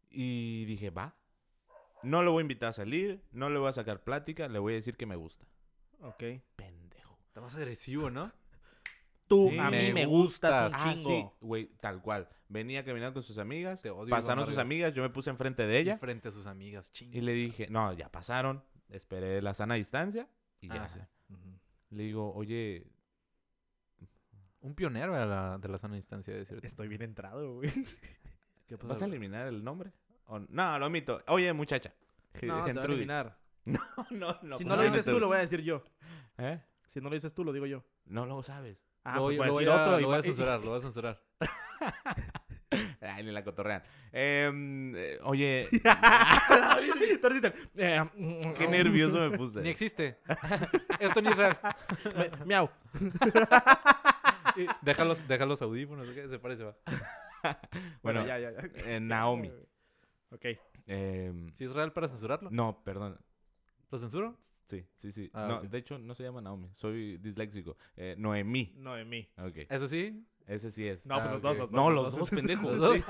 Y 0.10 0.66
dije, 0.66 0.90
va. 0.90 1.16
No 2.04 2.24
lo 2.24 2.32
voy 2.32 2.42
a 2.42 2.44
invitar 2.44 2.70
a 2.70 2.74
salir, 2.74 3.24
no 3.32 3.50
le 3.50 3.60
voy 3.60 3.70
a 3.70 3.74
sacar 3.74 4.04
plática, 4.04 4.48
le 4.48 4.60
voy 4.60 4.74
a 4.74 4.76
decir 4.78 4.98
que 4.98 5.06
me 5.06 5.16
gusta. 5.16 5.46
Ok. 6.02 6.24
Pendejo. 6.56 7.18
Está 7.28 7.42
más 7.42 7.56
agresivo, 7.56 8.10
¿no? 8.10 8.32
Tú, 9.32 9.48
Sí, 9.50 9.58
a 9.58 9.70
mí 9.70 9.78
me 9.78 9.94
me 9.94 10.06
gustas 10.06 10.74
un 10.74 10.80
Ah, 10.80 10.94
chingo. 10.94 11.10
sí, 11.10 11.26
güey, 11.40 11.68
tal 11.80 12.02
cual. 12.02 12.28
Venía 12.50 12.84
caminando 12.84 13.14
con 13.14 13.24
sus 13.24 13.38
amigas, 13.38 13.82
Te 13.82 13.90
odio, 13.90 14.10
pasaron 14.10 14.46
sus 14.46 14.58
amigas, 14.58 14.94
yo 14.94 15.02
me 15.04 15.10
puse 15.10 15.30
enfrente 15.30 15.66
de 15.66 15.80
ella 15.80 15.94
Y 15.96 15.98
frente 16.00 16.28
a 16.28 16.32
sus 16.34 16.48
amigas, 16.48 16.92
ching. 16.92 17.16
y 17.16 17.22
le 17.22 17.32
dije, 17.32 17.68
no, 17.70 17.94
ya 17.94 18.10
pasaron, 18.12 18.62
esperé 18.90 19.42
la 19.42 19.54
sana 19.54 19.76
distancia 19.76 20.28
y 20.60 20.68
ya. 20.68 20.84
Ah, 20.84 20.88
sí. 20.90 21.00
Le 21.92 22.04
digo, 22.04 22.34
oye, 22.34 22.86
Un 24.60 24.76
pionero 24.76 25.14
de 25.18 25.26
la, 25.26 25.58
de 25.58 25.68
la 25.70 25.78
sana 25.78 25.96
distancia, 25.96 26.36
de 26.36 26.46
cierto. 26.46 26.68
Estoy 26.68 26.90
bien 26.90 27.02
entrado, 27.02 27.56
güey. 27.56 27.72
¿vas 28.84 29.02
a 29.02 29.06
eliminar 29.06 29.48
el 29.48 29.64
nombre? 29.64 29.94
O- 30.26 30.40
no, 30.40 30.78
lo 30.78 30.88
omito. 30.88 31.22
Oye, 31.28 31.54
muchacha. 31.54 31.94
No, 32.44 32.68
se 32.68 32.74
va 32.74 32.82
a 32.82 32.86
eliminar. 32.86 33.38
no, 33.66 33.80
no, 34.10 34.38
no. 34.42 34.58
si 34.58 34.64
¿cómo 34.66 34.76
no 34.76 34.84
lo 34.84 34.90
dices 34.90 35.06
tú, 35.06 35.20
lo 35.20 35.28
voy 35.28 35.38
a 35.38 35.42
decir 35.42 35.62
yo. 35.62 35.84
¿Eh? 36.38 36.62
Si 36.88 37.00
no 37.00 37.08
lo 37.10 37.16
dices 37.16 37.34
tú, 37.34 37.44
lo 37.46 37.54
digo 37.54 37.66
yo. 37.66 37.84
No 38.06 38.26
lo 38.26 38.44
sabes. 38.44 38.91
Ah, 39.04 39.16
lo, 39.16 39.24
pues 39.26 39.38
voy- 39.38 39.38
voy 39.38 39.46
a 39.46 39.48
lo 39.48 39.54
voy 39.54 39.68
a, 39.68 39.82
otro. 39.82 40.00
lo 40.00 40.08
voy 40.08 40.18
a 40.18 40.22
censurar, 40.22 40.60
lo 40.62 40.70
voy 40.70 40.78
a 40.78 40.82
censurar. 40.82 41.22
Ay, 43.02 43.24
ni 43.24 43.32
la 43.32 43.44
cotorrean. 43.44 43.84
Em, 44.14 44.96
eh, 44.96 45.18
oye, 45.24 45.68
eh, 47.76 48.04
qué 48.58 48.68
nervioso 48.70 49.30
me 49.30 49.38
puse. 49.38 49.62
Ni 49.62 49.70
existe. 49.70 50.20
Esto 51.00 51.22
ni 51.22 51.30
es 51.30 51.38
real. 51.38 51.58
me- 52.16 52.46
Miau. 52.46 52.70
Deja 54.82 55.06
los, 55.06 55.28
deja 55.28 55.46
los 55.46 55.62
audífonos, 55.62 56.08
se 56.08 56.40
parece, 56.40 56.64
va. 56.64 56.76
bueno, 58.04 58.26
ya, 58.26 58.38
ya, 58.40 58.52
ya. 58.52 58.60
eh, 58.86 59.00
Naomi. 59.00 59.52
Ok. 60.32 60.46
Em, 60.88 61.50
¿Si 61.54 61.66
es 61.66 61.74
real 61.74 61.92
para 61.94 62.08
censurarlo? 62.08 62.50
no, 62.52 62.82
perdón. 62.84 63.20
¿Lo 63.90 64.00
censuro? 64.00 64.38
Sí, 64.72 64.86
sí, 64.96 65.12
sí. 65.12 65.30
Ah, 65.34 65.60
no, 65.62 65.68
de 65.70 65.78
hecho, 65.78 66.00
no 66.00 66.16
se 66.16 66.24
llama 66.24 66.40
Naomi. 66.40 66.70
Soy 66.78 67.18
disléxico. 67.18 67.76
Eh, 67.98 68.16
Noemí. 68.18 68.72
No, 68.78 68.96
de 68.96 69.04
mí. 69.04 69.28
Ok. 69.38 69.58
¿Eso 69.70 69.86
sí? 69.90 70.26
Ese 70.48 70.72
sí 70.72 70.88
es. 70.88 71.06
No, 71.06 71.16
Ah, 71.16 71.24
pues 71.24 71.32
los 71.34 71.40
ok. 71.40 71.44
dos, 71.44 71.58
los 71.58 71.72
dos. 71.72 71.76
no, 71.76 71.90
los 71.92 72.16
dos, 72.16 72.30
pendejos. 72.30 72.78
Los 72.78 72.80
dos. 72.80 73.02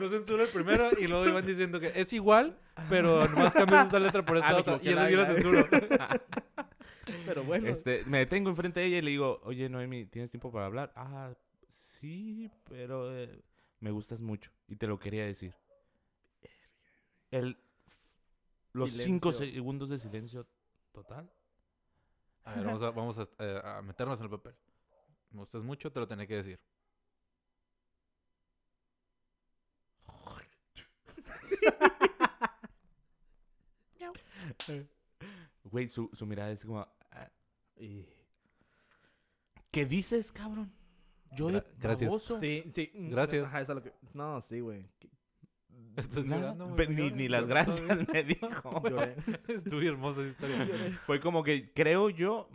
No 0.00 0.08
censuro 0.08 0.42
el 0.42 0.48
primero 0.50 0.90
y 0.98 1.06
luego 1.06 1.26
iban 1.26 1.46
diciendo 1.46 1.80
que 1.80 1.92
es 1.94 2.12
igual, 2.12 2.58
pero 2.88 3.26
nomás 3.28 3.52
cambias 3.54 3.86
esta 3.86 3.98
letra 3.98 4.24
por 4.24 4.36
esta 4.36 4.50
Ah, 4.50 4.54
me 4.54 4.60
otra. 4.60 4.78
Y 4.82 4.88
eso 4.88 5.10
lo 5.10 5.16
la- 5.22 5.26
censuro. 5.26 5.68
Pero 7.24 7.44
bueno. 7.44 7.68
Este, 7.68 8.04
me 8.06 8.18
detengo 8.18 8.50
enfrente 8.50 8.80
de 8.80 8.86
ella 8.86 8.98
y 8.98 9.02
le 9.02 9.10
digo, 9.12 9.40
oye, 9.44 9.68
Noemi, 9.68 10.06
¿tienes 10.06 10.30
tiempo 10.30 10.50
para 10.52 10.66
hablar? 10.66 10.92
Ah, 10.96 11.32
sí, 11.68 12.50
pero 12.68 13.16
eh, 13.16 13.40
me 13.80 13.90
gustas 13.92 14.20
mucho 14.20 14.50
y 14.68 14.74
te 14.76 14.86
lo 14.88 14.98
quería 14.98 15.24
decir. 15.24 15.54
El, 17.30 17.56
los 18.76 18.90
cinco 18.92 19.32
segundos 19.32 19.88
de 19.88 19.98
silencio 19.98 20.46
total. 20.92 21.30
A 22.44 22.54
ver, 22.54 22.64
vamos 22.64 22.82
a, 22.82 22.90
vamos 22.90 23.18
a, 23.18 23.26
eh, 23.38 23.60
a 23.64 23.82
meternos 23.82 24.18
en 24.20 24.24
el 24.24 24.30
papel. 24.30 24.54
Me 25.30 25.40
gustas 25.40 25.62
mucho, 25.62 25.90
te 25.90 25.98
lo 26.00 26.06
tenía 26.06 26.26
que 26.26 26.36
decir. 26.36 26.60
Güey, 35.64 35.88
su, 35.88 36.10
su 36.12 36.26
mirada 36.26 36.50
es 36.52 36.64
como, 36.64 36.80
"Ah, 37.10 37.28
¿qué 39.70 39.84
dices, 39.84 40.30
cabrón? 40.32 40.72
Yo 41.32 41.48
Gra- 41.50 41.66
gracias. 41.78 42.08
baboso. 42.08 42.38
Sí, 42.38 42.64
sí. 42.72 42.90
mm, 42.94 43.10
Gracias. 43.10 43.46
Ajá, 43.48 43.60
es 43.60 43.68
lo 43.68 43.82
que... 43.82 43.92
No, 44.14 44.40
sí, 44.40 44.60
güey. 44.60 44.88
Que- 44.98 45.10
Ni, 47.14 47.28
las 47.28 47.46
gracias 47.46 48.06
me 48.12 48.22
dijo. 48.22 48.82
Estuvo 49.48 49.80
hermosa 49.80 50.20
esa 50.20 50.30
historia. 50.30 51.00
Fue 51.06 51.20
como 51.20 51.42
que, 51.42 51.72
creo 51.72 52.10
yo, 52.10 52.48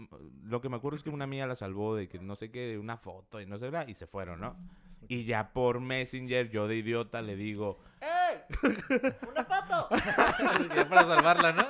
lo 0.43 0.61
que 0.61 0.69
me 0.69 0.77
acuerdo 0.77 0.97
es 0.97 1.03
que 1.03 1.09
una 1.09 1.23
amiga 1.25 1.47
la 1.47 1.55
salvó 1.55 1.95
de 1.95 2.07
que 2.07 2.19
no 2.19 2.35
sé 2.35 2.51
qué, 2.51 2.77
una 2.77 2.97
foto 2.97 3.41
y 3.41 3.45
no 3.45 3.57
sé 3.57 3.71
qué, 3.71 3.85
y 3.87 3.95
se 3.95 4.07
fueron, 4.07 4.41
¿no? 4.41 4.55
Y 5.07 5.25
ya 5.25 5.51
por 5.53 5.79
Messenger, 5.79 6.49
yo 6.49 6.67
de 6.67 6.77
idiota 6.77 7.21
le 7.21 7.35
digo, 7.35 7.79
Ya 10.75 10.87
para 10.89 11.03
salvarla, 11.03 11.51
¿no? 11.51 11.67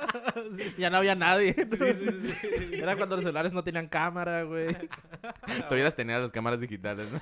Sí. 0.56 0.74
Ya 0.78 0.90
no 0.90 0.98
había 0.98 1.14
nadie. 1.14 1.54
Sí, 1.54 1.92
sí, 1.94 2.10
sí. 2.10 2.70
Era 2.74 2.96
cuando 2.96 3.16
los 3.16 3.24
celulares 3.24 3.52
no 3.52 3.64
tenían 3.64 3.88
cámara, 3.88 4.42
güey. 4.44 4.76
todavía 5.64 5.84
las 5.84 5.96
tenías 5.96 6.22
las 6.22 6.32
cámaras 6.32 6.60
digitales, 6.60 7.08
¿no? 7.10 7.20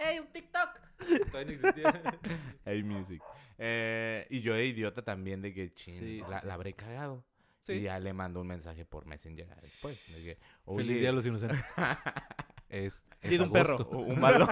¡Ey, 0.00 0.18
un 0.18 0.26
TikTok! 0.28 0.85
Todavía 1.30 1.44
no 1.44 1.50
existía. 1.52 2.18
Hey, 2.64 2.82
music. 2.82 3.22
Eh, 3.58 4.26
y 4.30 4.40
yo 4.40 4.54
de 4.54 4.66
idiota 4.66 5.02
también 5.02 5.40
de 5.42 5.52
que, 5.54 5.72
ching, 5.72 5.94
Sí, 5.94 6.00
sí, 6.00 6.30
la, 6.30 6.40
sí. 6.40 6.46
la 6.46 6.54
habré 6.54 6.72
cagado. 6.74 7.24
Sí. 7.60 7.74
Y 7.74 7.82
ya 7.82 7.98
le 7.98 8.12
mando 8.12 8.40
un 8.40 8.46
mensaje 8.46 8.84
por 8.84 9.06
Messenger 9.06 9.48
después. 9.60 10.00
De 10.14 10.22
que, 10.22 10.34
Feliz 10.36 10.40
oye, 10.64 10.94
día 11.00 11.08
a 11.08 11.12
los 11.12 11.26
inocentes. 11.26 11.58
Es, 12.68 13.08
es 13.22 13.30
Di 13.30 13.36
de 13.38 13.44
un 13.44 13.52
perro. 13.52 13.74
agosto. 13.76 13.96
un 13.96 14.20
balón. 14.20 14.48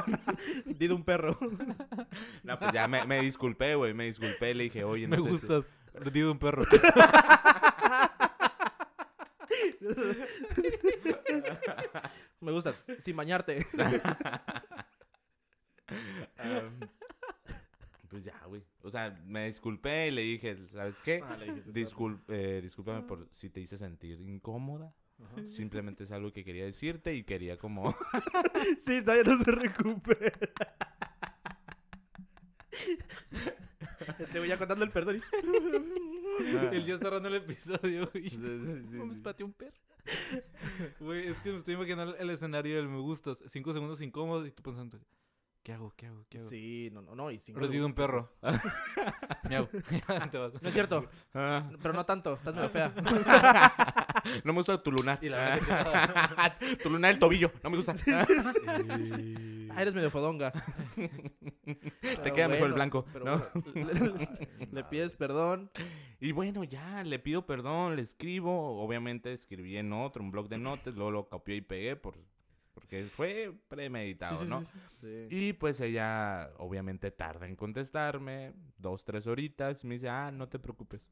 Di 0.67 0.87
de 0.87 0.95
un 0.95 1.03
perro. 1.05 1.37
No, 2.45 2.59
pues 2.61 2.73
ya 2.73 2.87
me, 2.87 3.05
me 3.07 3.21
disculpé, 3.21 3.75
güey, 3.75 3.93
me 3.93 4.05
disculpé. 4.05 4.55
Le 4.55 4.65
dije, 4.65 4.85
oye, 4.85 5.09
no 5.09 5.17
Me 5.17 5.23
sé 5.23 5.23
si- 5.25 5.29
gustas. 5.31 5.69
Di 6.13 6.21
de 6.21 6.29
un 6.31 6.39
perro. 6.39 6.65
Me 12.41 12.53
gusta. 12.53 12.73
Sin 12.99 13.17
bañarte. 13.17 13.67
Pues 18.09 18.23
ya, 18.23 18.41
güey. 18.47 18.63
O 18.83 18.91
sea, 18.91 19.21
me 19.27 19.47
disculpé 19.47 20.09
y 20.09 20.11
le 20.13 20.23
dije, 20.23 20.57
¿sabes 20.69 21.01
qué? 21.01 21.21
Ah, 21.25 21.37
le 21.37 21.47
dijiste, 21.47 21.73
Discul 21.73 22.21
eh, 22.29 22.61
discúlpame 22.63 23.03
por 23.03 23.29
si 23.33 23.51
te 23.51 23.61
hice 23.61 23.77
sentir 23.77 24.21
incómoda. 24.21 24.95
Ajá. 25.21 25.47
Simplemente 25.47 26.05
es 26.05 26.13
algo 26.13 26.33
que 26.33 26.45
quería 26.45 26.65
decirte 26.65 27.15
y 27.15 27.25
quería 27.25 27.57
como... 27.57 27.97
Sí, 28.79 29.01
todavía 29.01 29.25
no 29.25 29.43
se 29.43 29.51
recupera. 29.51 30.33
Este 34.19 34.39
voy 34.39 34.49
ya 34.49 34.59
contando 34.59 34.85
el 34.85 34.91
perdón. 34.91 35.21
Él 36.73 36.85
ya 36.85 36.95
está 36.95 37.07
cerrando 37.07 37.29
el 37.29 37.37
episodio, 37.37 38.11
güey. 38.13 38.31
Sí, 38.31 38.39
sí, 38.39 39.13
sí. 39.13 39.21
pateé 39.21 39.45
un 39.45 39.53
perro. 39.53 39.73
Güey, 41.01 41.29
es 41.29 41.41
que 41.41 41.53
me 41.53 41.59
estoy 41.59 41.75
imaginando 41.75 42.17
el 42.17 42.31
escenario 42.31 42.77
del 42.77 42.89
me 42.89 43.01
gustas. 43.01 43.43
Cinco 43.47 43.73
segundos 43.73 44.01
incómodos 44.01 44.47
y 44.47 44.51
tú 44.51 44.63
pensando, 44.63 44.99
¿qué 45.65 45.73
hago? 45.73 45.95
¿Qué 45.97 46.07
hago? 46.07 46.27
¿Qué 46.29 46.39
hago? 46.39 46.49
Sí, 46.49 46.91
no, 46.93 47.01
no, 47.01 47.15
no. 47.15 47.31
Y 47.31 47.39
de 47.39 47.85
un 47.85 47.95
perro. 47.95 48.25
Miau. 49.49 49.69
No 50.63 50.69
es 50.69 50.75
cierto, 50.75 51.09
Ah, 51.33 51.69
pero 51.83 51.95
no 51.95 52.05
tanto. 52.05 52.35
Estás 52.35 52.55
medio 52.55 52.69
fea. 52.69 52.93
no 54.45 54.53
me 54.53 54.59
gusta 54.59 54.81
tu 54.83 54.93
lunar. 54.93 55.19
Y 55.23 55.31
la 55.31 55.59
tu 56.83 56.91
lunar 56.91 57.13
del 57.13 57.19
tobillo. 57.19 57.51
No 57.63 57.71
me 57.71 57.79
gusta. 57.79 57.95
Ah, 59.71 59.83
eres 59.83 59.95
medio 59.95 60.11
fodonga. 60.11 60.53
Te 62.23 62.33
queda 62.33 62.49
mejor 62.49 62.69
el 62.69 62.75
blanco, 62.75 63.07
pero 63.13 63.25
¿no? 63.25 63.63
bueno, 63.73 64.15
le, 64.15 64.69
le 64.71 64.85
pides 64.85 65.17
perdón. 65.17 65.71
Y 66.21 66.33
bueno, 66.33 66.63
ya, 66.65 67.03
le 67.05 67.19
pido 67.19 67.47
perdón, 67.47 67.97
le 67.97 68.03
escribo. 68.03 68.83
Obviamente 68.85 69.33
escribí 69.33 69.79
en 69.79 69.93
otro, 69.93 70.23
un 70.23 70.31
blog 70.31 70.49
de 70.49 70.59
notas, 70.59 70.95
luego 70.95 71.11
lo 71.11 71.29
copié 71.29 71.57
y 71.57 71.61
pegué 71.63 71.97
por, 71.97 72.17
porque 72.75 73.05
fue 73.05 73.55
premeditado, 73.69 74.45
¿no? 74.45 74.65
Sí. 75.01 75.29
Y 75.31 75.53
pues 75.55 75.81
ella 75.81 76.51
obviamente 76.59 77.11
tarda 77.11 77.47
en 77.47 77.57
contestarme, 77.57 78.53
dos, 78.77 79.05
tres 79.05 79.27
horitas, 79.27 79.85
y 79.85 79.87
me 79.87 79.95
dice, 79.95 80.09
ah, 80.09 80.31
no 80.33 80.49
te 80.49 80.59
preocupes. 80.59 81.09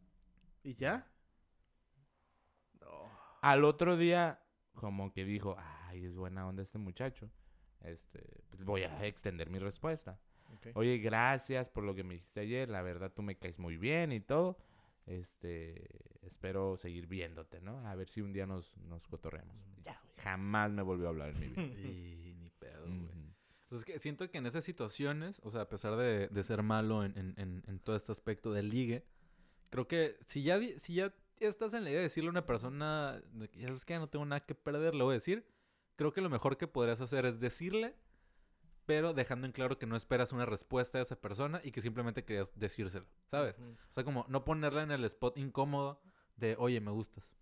¿Y 0.64 0.74
ya? 0.74 1.08
No. 2.80 3.10
Al 3.40 3.64
otro 3.64 3.96
día, 3.96 4.42
como 4.74 5.12
que 5.12 5.24
dijo, 5.24 5.56
ay, 5.58 6.04
es 6.04 6.16
buena 6.16 6.46
onda 6.46 6.62
este 6.62 6.78
muchacho. 6.78 7.30
Este, 7.80 8.42
pues 8.50 8.64
voy 8.64 8.82
a 8.82 9.04
extender 9.06 9.50
mi 9.50 9.58
respuesta. 9.58 10.18
Oye, 10.74 10.98
gracias 10.98 11.70
por 11.70 11.84
lo 11.84 11.94
que 11.94 12.04
me 12.04 12.14
dijiste 12.14 12.40
ayer. 12.40 12.68
La 12.68 12.82
verdad, 12.82 13.12
tú 13.12 13.22
me 13.22 13.36
caes 13.36 13.58
muy 13.58 13.76
bien 13.76 14.12
y 14.12 14.20
todo. 14.20 14.58
Este, 15.06 15.88
espero 16.22 16.76
seguir 16.76 17.06
viéndote, 17.06 17.60
¿no? 17.60 17.86
A 17.88 17.94
ver 17.94 18.08
si 18.08 18.20
un 18.20 18.32
día 18.32 18.46
nos, 18.46 18.76
nos 18.76 19.08
cotorreamos. 19.08 19.56
Ya, 19.84 20.00
güey. 20.04 20.11
Jamás 20.22 20.70
me 20.70 20.82
volvió 20.82 21.06
a 21.06 21.10
hablar 21.10 21.30
en 21.30 21.40
mi 21.40 21.48
vida. 21.48 21.62
Y 21.88 22.34
ni 22.38 22.50
pedo, 22.50 22.82
güey. 22.86 22.98
Ujú. 23.00 23.32
Pues 23.68 23.80
es 23.80 23.84
que 23.84 23.98
siento 23.98 24.30
que 24.30 24.38
en 24.38 24.46
esas 24.46 24.64
situaciones, 24.64 25.40
o 25.44 25.50
sea, 25.50 25.62
a 25.62 25.68
pesar 25.68 25.96
de, 25.96 26.28
de 26.28 26.42
ser 26.44 26.62
malo 26.62 27.04
en, 27.04 27.16
en- 27.16 27.34
en- 27.38 27.62
en 27.66 27.78
todo 27.80 27.96
este 27.96 28.12
aspecto 28.12 28.52
del 28.52 28.68
ligue, 28.68 29.06
creo 29.70 29.88
que 29.88 30.18
si 30.26 30.42
ya, 30.42 30.60
si 30.78 30.94
ya 30.94 31.14
estás 31.40 31.72
en 31.74 31.84
la 31.84 31.90
idea 31.90 32.00
de 32.00 32.04
decirle 32.04 32.28
a 32.28 32.32
una 32.32 32.44
persona, 32.46 33.22
ya 33.54 33.66
sabes 33.68 33.84
que 33.86 33.98
no 33.98 34.08
tengo 34.08 34.24
nada 34.26 34.40
que 34.44 34.54
perder, 34.54 34.94
le 34.94 35.02
voy 35.04 35.12
a 35.12 35.14
decir, 35.14 35.46
creo 35.96 36.12
que 36.12 36.20
lo 36.20 36.28
mejor 36.28 36.56
que 36.58 36.66
podrías 36.68 37.00
hacer 37.00 37.24
es 37.24 37.40
decirle, 37.40 37.96
pero 38.84 39.14
dejando 39.14 39.46
en 39.46 39.52
claro 39.52 39.78
que 39.78 39.86
no 39.86 39.96
esperas 39.96 40.32
una 40.32 40.44
respuesta 40.44 40.98
de 40.98 41.02
esa 41.04 41.16
persona 41.20 41.60
y 41.64 41.70
que 41.72 41.80
simplemente 41.80 42.24
querías 42.24 42.50
decírselo, 42.54 43.06
¿sabes? 43.30 43.58
Ujú. 43.58 43.70
O 43.70 43.92
sea, 43.92 44.04
como 44.04 44.26
no 44.28 44.44
ponerla 44.44 44.82
en 44.82 44.90
el 44.90 45.04
spot 45.04 45.38
incómodo 45.38 46.00
de, 46.36 46.56
oye, 46.58 46.80
me 46.80 46.90
gustas, 46.90 47.32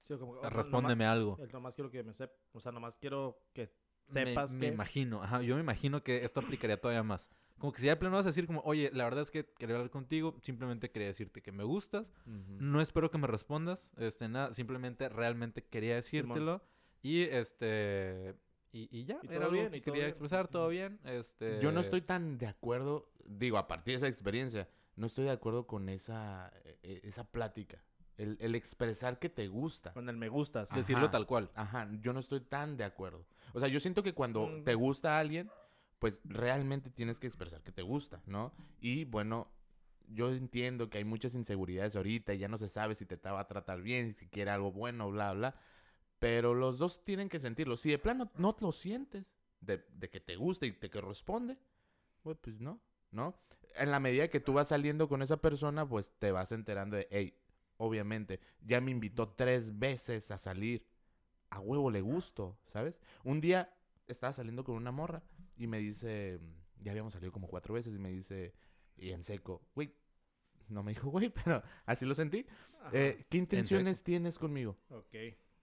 Sí, 0.00 0.14
como 0.18 0.32
que, 0.34 0.38
oh, 0.40 0.42
no- 0.44 0.50
respóndeme 0.50 1.04
algo. 1.04 1.36
nomás- 1.36 1.52
Nomás 1.52 1.74
quiero 1.74 1.90
que 1.90 2.02
me 2.02 2.12
sepas. 2.12 2.36
O 2.52 2.60
sea, 2.60 2.72
nomás 2.72 2.96
quiero 2.96 3.38
que 3.52 3.70
sepas 4.08 4.54
me, 4.54 4.60
que. 4.60 4.72
imagino, 4.72 5.22
ajá, 5.22 5.42
yo 5.42 5.54
me 5.54 5.60
imagino 5.60 6.02
que 6.02 6.24
esto 6.24 6.40
aplicaría 6.40 6.76
todavía 6.76 7.02
más. 7.02 7.28
Como 7.58 7.72
que 7.74 7.80
si 7.80 7.86
ya 7.86 7.92
de 7.92 7.96
plano 7.96 8.16
vas 8.16 8.24
a 8.24 8.30
decir 8.30 8.46
como, 8.46 8.60
oye, 8.62 8.90
la 8.94 9.04
verdad 9.04 9.20
es 9.20 9.30
que 9.30 9.44
quería 9.58 9.76
hablar 9.76 9.90
contigo, 9.90 10.34
simplemente 10.40 10.90
quería 10.90 11.08
decirte 11.08 11.42
que 11.42 11.52
me 11.52 11.62
gustas, 11.62 12.14
no 12.24 12.80
espero 12.80 13.10
que 13.10 13.18
me 13.18 13.26
respondas, 13.26 13.86
este, 13.98 14.28
nada, 14.30 14.54
simplemente 14.54 15.10
realmente 15.10 15.62
quería 15.62 16.00
Simón. 16.00 16.28
decírtelo 16.30 16.62
y 17.02 17.24
este, 17.24 18.34
y, 18.72 18.88
y 18.98 19.04
ya, 19.04 19.20
Y 19.22 19.26
era 19.26 19.34
todo 19.34 19.44
algo 19.44 19.52
bien, 19.52 19.70
que 19.72 19.76
y 19.76 19.80
todo 19.82 19.92
quería 19.92 20.04
bien. 20.06 20.08
expresar, 20.10 20.48
todo 20.48 20.68
bien, 20.68 21.00
este... 21.04 21.60
Yo 21.60 21.70
no 21.70 21.80
estoy 21.80 22.00
tan 22.00 22.38
de 22.38 22.46
acuerdo, 22.46 23.10
digo, 23.26 23.58
a 23.58 23.68
partir 23.68 23.92
de 23.92 23.96
esa 23.98 24.08
experiencia, 24.08 24.66
no 24.96 25.06
estoy 25.06 25.26
de 25.26 25.32
acuerdo 25.32 25.66
con 25.66 25.90
esa, 25.90 26.50
e- 26.64 26.78
e- 26.82 27.00
esa 27.04 27.24
plática. 27.30 27.82
El, 28.20 28.36
el 28.40 28.54
expresar 28.54 29.18
que 29.18 29.28
te 29.30 29.48
gusta. 29.48 29.92
Con 29.94 30.08
el 30.08 30.16
me 30.16 30.28
gustas. 30.28 30.70
Ajá. 30.70 30.78
Decirlo 30.80 31.10
tal 31.10 31.26
cual. 31.26 31.50
Ajá, 31.54 31.88
yo 32.00 32.12
no 32.12 32.20
estoy 32.20 32.40
tan 32.40 32.76
de 32.76 32.84
acuerdo. 32.84 33.24
O 33.54 33.60
sea, 33.60 33.68
yo 33.68 33.80
siento 33.80 34.02
que 34.02 34.12
cuando 34.12 34.46
Mm. 34.46 34.64
te 34.64 34.74
gusta 34.74 35.16
a 35.16 35.20
alguien, 35.20 35.50
pues 35.98 36.20
realmente 36.24 36.90
tienes 36.90 37.18
que 37.18 37.26
expresar 37.26 37.62
que 37.62 37.72
te 37.72 37.82
gusta, 37.82 38.20
¿no? 38.26 38.52
Y 38.80 39.04
bueno, 39.06 39.48
yo 40.08 40.30
entiendo 40.32 40.90
que 40.90 40.98
hay 40.98 41.04
muchas 41.04 41.34
inseguridades 41.34 41.96
ahorita 41.96 42.34
y 42.34 42.38
ya 42.38 42.48
no 42.48 42.58
se 42.58 42.68
sabe 42.68 42.94
si 42.94 43.06
te 43.06 43.16
va 43.16 43.40
a 43.40 43.48
tratar 43.48 43.80
bien, 43.80 44.14
si 44.14 44.26
quiere 44.26 44.50
algo 44.50 44.70
bueno, 44.70 45.10
bla, 45.10 45.32
bla. 45.32 45.54
Pero 46.18 46.52
los 46.54 46.78
dos 46.78 47.02
tienen 47.04 47.28
que 47.30 47.38
sentirlo. 47.38 47.76
Si 47.78 47.90
de 47.90 47.98
plano 47.98 48.30
no 48.36 48.54
lo 48.60 48.72
sientes, 48.72 49.32
de, 49.60 49.84
de 49.94 50.10
que 50.10 50.20
te 50.20 50.36
gusta 50.36 50.66
y 50.66 50.72
te 50.72 50.90
que 50.90 51.00
responde, 51.00 51.56
pues, 52.22 52.36
pues 52.40 52.60
no, 52.60 52.80
¿no? 53.12 53.34
En 53.76 53.90
la 53.90 54.00
medida 54.00 54.28
que 54.28 54.40
tú 54.40 54.52
vas 54.52 54.68
saliendo 54.68 55.08
con 55.08 55.22
esa 55.22 55.38
persona, 55.38 55.88
pues 55.88 56.12
te 56.18 56.32
vas 56.32 56.52
enterando 56.52 56.96
de, 56.96 57.08
hey, 57.10 57.34
obviamente, 57.80 58.40
ya 58.60 58.80
me 58.80 58.90
invitó 58.90 59.30
tres 59.30 59.78
veces 59.78 60.30
a 60.30 60.38
salir. 60.38 60.86
A 61.48 61.60
huevo 61.60 61.90
le 61.90 62.02
gusto, 62.02 62.58
¿sabes? 62.68 63.00
Un 63.24 63.40
día 63.40 63.74
estaba 64.06 64.32
saliendo 64.32 64.62
con 64.62 64.76
una 64.76 64.92
morra 64.92 65.24
y 65.56 65.66
me 65.66 65.78
dice, 65.78 66.38
ya 66.80 66.92
habíamos 66.92 67.14
salido 67.14 67.32
como 67.32 67.48
cuatro 67.48 67.74
veces 67.74 67.94
y 67.94 67.98
me 67.98 68.10
dice, 68.10 68.54
y 68.96 69.10
en 69.10 69.24
seco, 69.24 69.62
güey, 69.74 69.94
no 70.68 70.82
me 70.82 70.92
dijo 70.92 71.08
güey, 71.10 71.30
pero 71.44 71.62
así 71.86 72.04
lo 72.04 72.14
sentí. 72.14 72.46
Eh, 72.92 73.24
¿Qué 73.28 73.38
intenciones 73.38 74.02
tienes 74.02 74.38
conmigo? 74.38 74.76
Ok. 74.90 75.14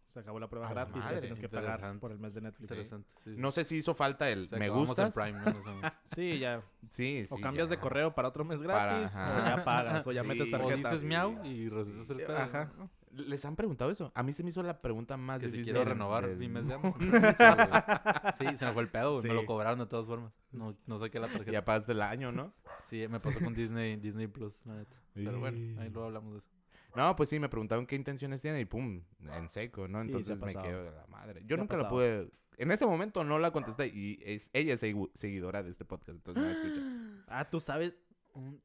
Se 0.08 0.20
acabó 0.20 0.39
la 0.39 0.47
prueba 0.49 0.68
A 0.68 0.70
la 0.74 0.86
gratis. 0.86 0.95
madre, 1.03 1.16
Ya 1.16 1.22
tienes 1.22 1.39
que 1.39 1.49
pagar 1.49 1.99
por 1.99 2.12
el 2.12 2.18
mes 2.20 2.34
de 2.34 2.41
Netflix. 2.41 2.62
Interesante. 2.72 3.10
sí, 3.24 3.36
sí. 3.36 3.41
No 3.41 3.51
sé 3.51 3.64
si 3.66 3.76
hizo 3.76 3.93
falta 3.93 4.30
el 4.30 4.47
Se 4.47 4.58
me 4.58 4.70
gustas. 4.70 5.14
Prime, 5.14 5.34
¿no? 5.39 5.43
Sí, 6.16 6.39
ya. 6.39 6.62
Sí, 6.89 7.26
sí. 7.28 7.34
O 7.34 7.38
cambias 7.39 7.70
ya. 7.70 7.76
de 7.76 7.82
correo 7.82 8.16
para 8.16 8.30
otro 8.30 8.43
mes 8.45 8.60
Para- 8.62 8.97
gratis. 8.99 9.16
o 9.16 9.45
ya 9.45 9.64
pagas. 9.64 10.08
O 10.08 10.12
ya 10.12 10.22
Sí. 10.24 10.28
metes 10.28 10.49
tarjeta. 10.49 10.74
O 10.74 10.78
dices 10.78 11.03
miau 11.03 11.45
y 11.45 11.70
recetas 11.70 12.10
el 12.10 12.18
pedo. 12.18 12.38
Ajá. 12.38 12.72
¿Les 13.12 13.43
han 13.45 13.55
preguntado 13.55 13.89
eso? 13.89 14.12
A 14.16 14.22
mí 14.24 14.32
se 14.32 14.43
me 14.43 14.49
hizo 14.49 14.62
la 14.64 14.80
pregunta 14.80 15.18
más 15.18 15.39
Que 15.39 15.47
si 15.47 15.53
difícil. 15.53 15.74
quiero 15.74 15.80
del- 15.80 15.89
renovar 15.89 16.28
del 16.28 16.38
mi 16.38 16.47
mes 16.49 16.68
de. 16.68 16.74
Amazon. 16.76 16.99
Sí, 18.38 18.58
se 18.58 18.66
me 18.66 18.74
fue 18.74 18.84
el 18.84 18.89
pedo. 18.89 19.22
Me 19.22 19.34
lo 19.34 19.45
cobraron 19.45 19.80
de 19.80 19.86
todas 19.88 20.05
formas. 20.05 20.32
No, 20.51 20.76
no 20.86 20.99
saqué 20.99 21.20
la 21.20 21.28
tarjeta. 21.28 21.51
Ya 21.51 21.66
pagaste 21.66 21.91
el 21.93 22.01
año, 22.01 22.32
¿no? 22.32 22.53
Sí, 22.86 23.05
me 23.10 23.20
pasó 23.20 23.39
con 23.39 23.53
Disney, 23.53 23.95
Disney 23.97 24.28
Plus, 24.28 24.66
la 24.66 24.76
neta. 24.76 24.95
Pero 25.14 25.39
bueno, 25.39 25.58
ahí 25.82 25.88
Y- 25.88 25.91
luego 25.91 26.05
hablamos 26.08 26.34
de 26.34 26.39
eso. 26.39 26.49
No, 26.98 27.16
pues 27.16 27.30
sí, 27.30 27.39
me 27.39 27.48
preguntaron 27.48 27.86
qué 27.86 27.95
intenciones 27.95 28.41
tiene 28.41 28.60
y 28.60 28.66
pum, 28.66 29.04
en 29.32 29.48
seco, 29.48 29.88
¿no? 29.88 30.02
Sí, 30.02 30.08
Entonces 30.08 30.41
me 30.41 30.54
quedo 30.54 30.84
de 30.84 30.91
la 30.91 31.06
madre. 31.08 31.43
Yo 31.45 31.56
nunca 31.58 31.78
la 31.78 31.88
pude. 31.88 32.30
En 32.58 32.72
ese 32.72 32.88
momento 32.88 33.24
no 33.24 33.38
la 33.38 33.52
contesté 33.52 33.86
y 33.88 34.20
es, 34.24 34.50
ella 34.52 34.74
es 34.74 34.82
segu- 34.82 35.12
seguidora 35.14 35.62
de 35.62 35.70
este 35.70 35.86
podcast, 35.86 36.18
entonces 36.18 36.41
no 36.43 36.50
la 36.50 36.56
escucha. 36.56 37.24
Ah, 37.28 37.50
tú 37.50 37.60
sabes. 37.60 37.93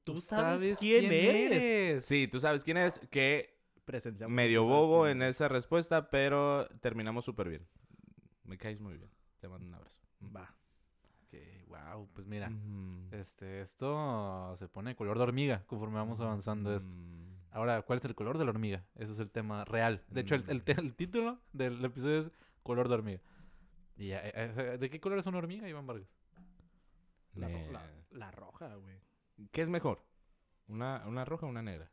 ¿Tú 0.04 0.20
sabes 0.20 0.78
quién 0.78 1.12
eres? 1.12 2.04
Sí, 2.04 2.26
tú 2.26 2.40
sabes 2.40 2.64
quién 2.64 2.76
es, 2.78 2.98
que 3.10 3.58
Presenciamos. 3.84 4.34
medio 4.34 4.64
bobo 4.64 5.06
en 5.08 5.20
eres. 5.22 5.36
esa 5.36 5.48
respuesta, 5.48 6.08
pero 6.10 6.66
terminamos 6.80 7.24
súper 7.24 7.48
bien. 7.50 7.66
Me 8.44 8.56
caes 8.56 8.80
muy 8.80 8.96
bien. 8.96 9.10
Te 9.40 9.48
mando 9.48 9.66
un 9.66 9.74
abrazo. 9.74 9.98
Va. 10.34 10.54
wow, 11.66 12.08
pues 12.14 12.26
mira, 12.26 12.50
este, 13.10 13.60
esto 13.60 14.54
se 14.58 14.68
pone 14.68 14.94
color 14.94 15.16
de 15.18 15.24
hormiga 15.24 15.64
conforme 15.66 15.96
vamos 15.96 16.20
avanzando 16.20 16.74
esto. 16.74 16.92
Mm. 17.52 17.56
Ahora, 17.56 17.82
¿cuál 17.82 17.98
es 17.98 18.04
el 18.04 18.14
color 18.14 18.38
de 18.38 18.44
la 18.44 18.50
hormiga? 18.50 18.84
Ese 18.96 19.12
es 19.12 19.18
el 19.18 19.30
tema 19.30 19.64
real. 19.64 20.02
De 20.08 20.20
hecho, 20.22 20.34
el, 20.34 20.44
el 20.48 20.62
te- 20.62 20.72
el 20.72 20.94
título 20.94 21.38
del 21.52 21.84
episodio 21.84 22.18
es 22.20 22.30
color 22.62 22.88
de 22.88 22.94
hormiga. 22.94 23.20
Y, 23.96 24.08
ya, 24.08 24.20
eh, 24.24 24.32
eh, 24.34 24.76
¿De 24.80 24.90
qué 24.90 25.00
color 25.00 25.18
es 25.18 25.26
una 25.26 25.38
hormiga, 25.38 25.68
Iván 25.68 25.86
Vargas? 25.86 26.08
La, 27.34 27.48
ro- 27.48 27.54
Eh, 27.56 27.68
la, 27.72 27.86
la 28.12 28.30
roja, 28.30 28.74
güey. 28.76 28.96
¿Qué 29.50 29.62
es 29.62 29.68
mejor? 29.68 30.02
¿Una, 30.68 31.02
una 31.06 31.24
roja 31.24 31.46
o 31.46 31.48
una 31.48 31.62
negra? 31.62 31.90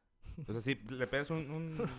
O 0.47 0.53
sea, 0.53 0.61
si 0.61 0.75
le 0.75 1.07
pegas 1.07 1.29
un... 1.29 1.49
un- 1.51 1.89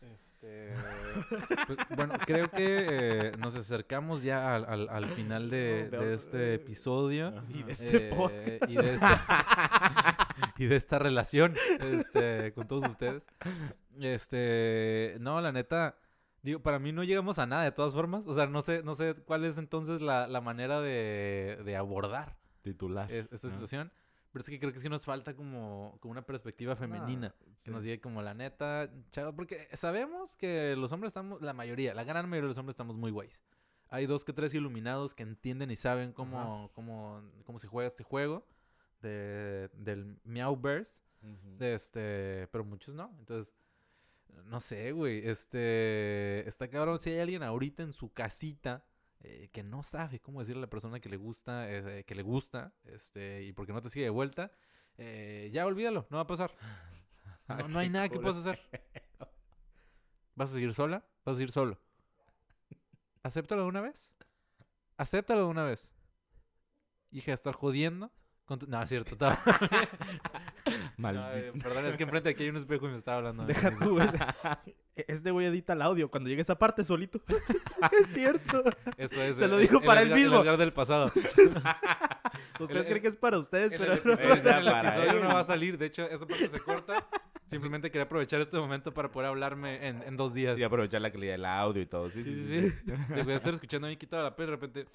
Este, 0.00 0.74
pues, 1.66 1.78
bueno, 1.96 2.14
creo 2.26 2.50
que 2.50 2.86
eh, 2.90 3.32
nos 3.38 3.54
acercamos 3.54 4.22
ya 4.22 4.54
al, 4.54 4.64
al- 4.66 4.88
al 4.90 5.06
final 5.06 5.48
de, 5.48 5.88
de 5.90 6.14
este 6.14 6.54
episodio. 6.54 7.32
Y 7.48 7.62
de 7.62 7.72
este 7.72 8.08
eh, 8.08 8.14
podcast. 8.14 8.70
y, 8.70 8.74
de 8.76 8.94
esta, 8.94 10.13
y 10.58 10.66
de 10.66 10.76
esta 10.76 10.98
relación 10.98 11.54
este, 11.80 12.52
con 12.54 12.66
todos 12.66 12.84
ustedes. 12.90 13.26
Este, 14.00 15.16
no, 15.20 15.40
la 15.40 15.52
neta, 15.52 15.96
digo, 16.42 16.60
para 16.60 16.78
mí 16.78 16.92
no 16.92 17.04
llegamos 17.04 17.38
a 17.38 17.46
nada 17.46 17.64
de 17.64 17.72
todas 17.72 17.94
formas. 17.94 18.26
O 18.26 18.34
sea, 18.34 18.46
no 18.46 18.62
sé, 18.62 18.82
no 18.82 18.94
sé 18.94 19.14
cuál 19.14 19.44
es 19.44 19.58
entonces 19.58 20.00
la, 20.00 20.26
la 20.26 20.40
manera 20.40 20.80
de, 20.80 21.60
de 21.64 21.76
abordar 21.76 22.36
Titular. 22.62 23.10
es- 23.10 23.28
esta 23.32 23.50
situación. 23.50 23.92
Pero 24.32 24.42
es 24.42 24.48
que 24.48 24.58
creo 24.58 24.72
que 24.72 24.80
sí 24.80 24.88
nos 24.88 25.04
falta 25.04 25.36
como, 25.36 25.96
como 26.00 26.10
una 26.10 26.22
perspectiva 26.26 26.74
femenina. 26.74 27.32
Que 27.64 27.70
nos 27.70 27.84
diga 27.84 28.02
como 28.02 28.20
la 28.20 28.34
neta, 28.34 28.90
chavos, 29.12 29.32
porque 29.36 29.68
sabemos 29.74 30.36
que 30.36 30.74
los 30.76 30.90
hombres 30.90 31.10
estamos, 31.10 31.40
la 31.40 31.52
mayoría, 31.52 31.94
la 31.94 32.02
gran 32.02 32.28
mayoría 32.28 32.46
de 32.46 32.48
los 32.48 32.58
hombres 32.58 32.74
estamos 32.74 32.96
muy 32.96 33.12
guays. 33.12 33.40
Hay 33.90 34.06
dos 34.06 34.24
que 34.24 34.32
tres 34.32 34.52
iluminados 34.52 35.14
que 35.14 35.22
entienden 35.22 35.70
y 35.70 35.76
saben 35.76 36.12
cómo, 36.12 36.68
cómo, 36.74 37.22
cómo 37.44 37.60
se 37.60 37.68
juega 37.68 37.86
este 37.86 38.02
juego 38.02 38.44
de, 39.08 39.70
del 39.74 40.18
Meowverse. 40.24 41.00
Ujú. 41.22 41.64
Este, 41.64 42.48
pero 42.50 42.64
muchos 42.64 42.94
no. 42.94 43.14
Entonces, 43.18 43.54
no 44.46 44.60
sé, 44.60 44.92
güey. 44.92 45.26
Este, 45.26 46.46
está 46.48 46.68
cabrón. 46.68 46.98
Si 46.98 47.10
hay 47.10 47.20
alguien 47.20 47.42
ahorita 47.42 47.82
en 47.82 47.92
su 47.92 48.12
casita 48.12 48.84
eh, 49.20 49.48
que 49.52 49.62
no 49.62 49.82
sabe 49.82 50.20
cómo 50.20 50.40
decirle 50.40 50.60
a 50.60 50.66
la 50.66 50.70
persona 50.70 51.00
que 51.00 51.08
le 51.08 51.16
gusta, 51.16 51.70
eh, 51.70 52.04
que 52.04 52.14
le 52.14 52.22
gusta, 52.22 52.74
este, 52.84 53.42
y 53.44 53.52
porque 53.52 53.72
no 53.72 53.80
te 53.80 53.88
sigue 53.88 54.04
de 54.04 54.10
vuelta, 54.10 54.52
eh, 54.98 55.50
ya 55.52 55.64
olvídalo, 55.64 56.06
no 56.10 56.18
va 56.18 56.22
a 56.22 56.26
pasar. 56.26 56.52
No, 57.46 57.68
no 57.68 57.78
hay 57.78 57.90
nada 57.90 58.08
que 58.08 58.18
puedas 58.18 58.38
hacer. 58.38 58.58
¿Vas 60.34 60.48
a 60.48 60.54
seguir 60.54 60.72
sola? 60.72 61.04
Vas 61.26 61.34
a 61.34 61.36
seguir 61.36 61.52
solo. 61.52 61.78
Acéptalo 63.22 63.64
de 63.64 63.68
una 63.68 63.82
vez. 63.82 64.14
Acéptalo 64.96 65.42
de 65.42 65.48
una 65.48 65.62
vez. 65.64 65.90
Hija, 67.10 67.34
estar 67.34 67.54
jodiendo. 67.54 68.10
Con 68.44 68.58
tu- 68.58 68.66
No, 68.66 68.82
es 68.82 68.88
cierto. 68.88 69.12
estaba- 69.12 69.38
No, 70.66 70.72
Maldito. 70.96 71.28
eh, 71.36 71.52
perdón, 71.62 71.86
es 71.86 71.96
que 71.96 72.02
enfrente 72.04 72.28
de 72.28 72.34
aquí 72.34 72.44
hay 72.44 72.48
un 72.50 72.56
espejo 72.56 72.86
y 72.88 72.90
me 72.92 72.96
estaba 72.96 73.18
hablando. 73.18 73.44
Deja 73.44 73.70
mismo. 73.70 73.86
tú. 73.86 74.00
E- 74.00 75.04
Este 75.08 75.30
güey 75.30 75.46
edita 75.46 75.72
el 75.74 75.82
audio 75.82 76.10
cuando 76.10 76.28
llegue 76.30 76.40
esa 76.42 76.56
parte 76.58 76.84
solito. 76.84 77.20
es 78.00 78.06
cierto. 78.08 78.62
Eso 78.96 79.22
es. 79.22 79.36
Se 79.36 79.46
lo 79.48 79.56
el- 79.56 79.62
dijo 79.62 79.78
el 79.80 79.84
para 79.84 80.02
él 80.02 80.12
el 80.12 80.18
mismo. 80.20 80.40
Edgar 80.40 80.56
del 80.56 80.72
pasado. 80.72 81.06
Ustedes 82.60 82.80
El- 82.86 82.86
creen 82.86 83.02
que 83.02 83.08
es 83.08 83.16
para 83.16 83.38
ustedes, 83.38 83.72
En 83.72 83.78
pero 83.80 83.92
el 83.94 84.02
no. 84.04 84.12
el 84.12 84.68
episodio 84.86 85.22
no 85.24 85.28
va 85.34 85.40
a 85.40 85.44
salir. 85.44 85.76
De 85.76 85.86
hecho, 85.86 86.04
esa 86.08 86.26
parte 86.26 86.48
se 86.48 86.60
corta. 86.60 87.06
Simplemente 87.46 87.90
quería 87.90 88.04
aprovechar 88.04 88.40
este 88.40 88.56
momento 88.56 88.94
para 88.94 89.10
poder 89.10 89.28
hablarme 89.28 89.86
en, 89.86 90.02
en 90.02 90.16
dos 90.16 90.32
días. 90.32 90.58
Y 90.58 90.62
aprovechar 90.62 91.00
la 91.02 91.10
calidad 91.10 91.32
del 91.34 91.44
audio 91.44 91.82
y 91.82 91.86
todo. 91.86 92.08
Sí, 92.10 92.22
Sí, 92.24 92.34
sí, 92.34 92.70
sí, 92.70 93.22
voy 93.22 93.32
a 93.32 93.36
estar 93.36 93.52
escuchando 93.52 93.86
a 93.86 93.90
mí 93.90 93.96
quitado 93.96 94.22
la 94.22 94.34
pena 94.34 94.48
y 94.48 94.50
de 94.50 94.56
repente. 94.56 94.86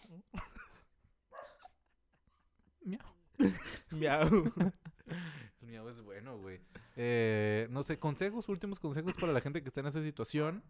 Miau. 2.86 3.02
Miau. 3.92 4.52
El 5.62 5.68
miau 5.68 5.90
es 5.90 6.02
bueno, 6.02 6.38
güey. 6.38 6.60
Eh, 6.96 7.68
no 7.72 7.84
sé, 7.84 7.98
consejos, 8.00 8.50
últimos 8.50 8.80
consejos 8.80 9.16
para 9.18 9.34
la 9.34 9.42
gente 9.42 9.62
que 9.62 9.70
está 9.70 9.82
en 9.82 9.88
esa 9.88 10.04
situación. 10.04 10.64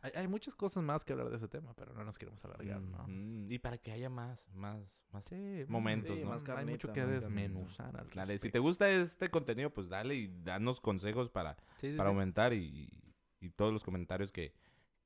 Hay, 0.00 0.12
hay 0.16 0.28
muchas 0.28 0.54
cosas 0.54 0.82
más 0.82 1.04
que 1.04 1.12
hablar 1.12 1.30
de 1.30 1.36
ese 1.36 1.48
tema, 1.48 1.74
pero 1.74 1.94
no 1.94 2.04
nos 2.04 2.18
queremos 2.18 2.44
alargar, 2.44 2.80
¿no? 2.80 3.02
Ujú. 3.04 3.46
Y 3.52 3.58
para 3.58 3.78
que 3.78 3.92
haya 3.92 4.10
más, 4.10 4.48
más, 4.52 4.80
más. 5.12 5.24
Sí, 5.26 5.64
Momentos, 5.68 6.16
Sí, 6.16 6.24
¿no? 6.24 6.30
más 6.30 6.42
Hay 6.48 6.64
mucho 6.66 6.88
carnita, 6.88 6.92
que 6.92 7.06
desmenuzar 7.06 7.96
al 7.96 8.10
Dale, 8.10 8.38
si 8.38 8.50
te 8.50 8.58
gusta 8.58 8.90
este 8.90 9.28
contenido, 9.28 9.70
pues 9.72 9.88
dale 9.88 10.16
y 10.16 10.28
danos 10.42 10.80
consejos 10.80 11.30
para, 11.30 11.56
Sí, 11.80 11.92
sí, 11.92 11.96
para 11.96 12.08
sí. 12.08 12.14
aumentar 12.14 12.52
y, 12.52 12.88
y 13.40 13.50
todos 13.50 13.72
los 13.72 13.84
comentarios 13.84 14.32
que, 14.32 14.52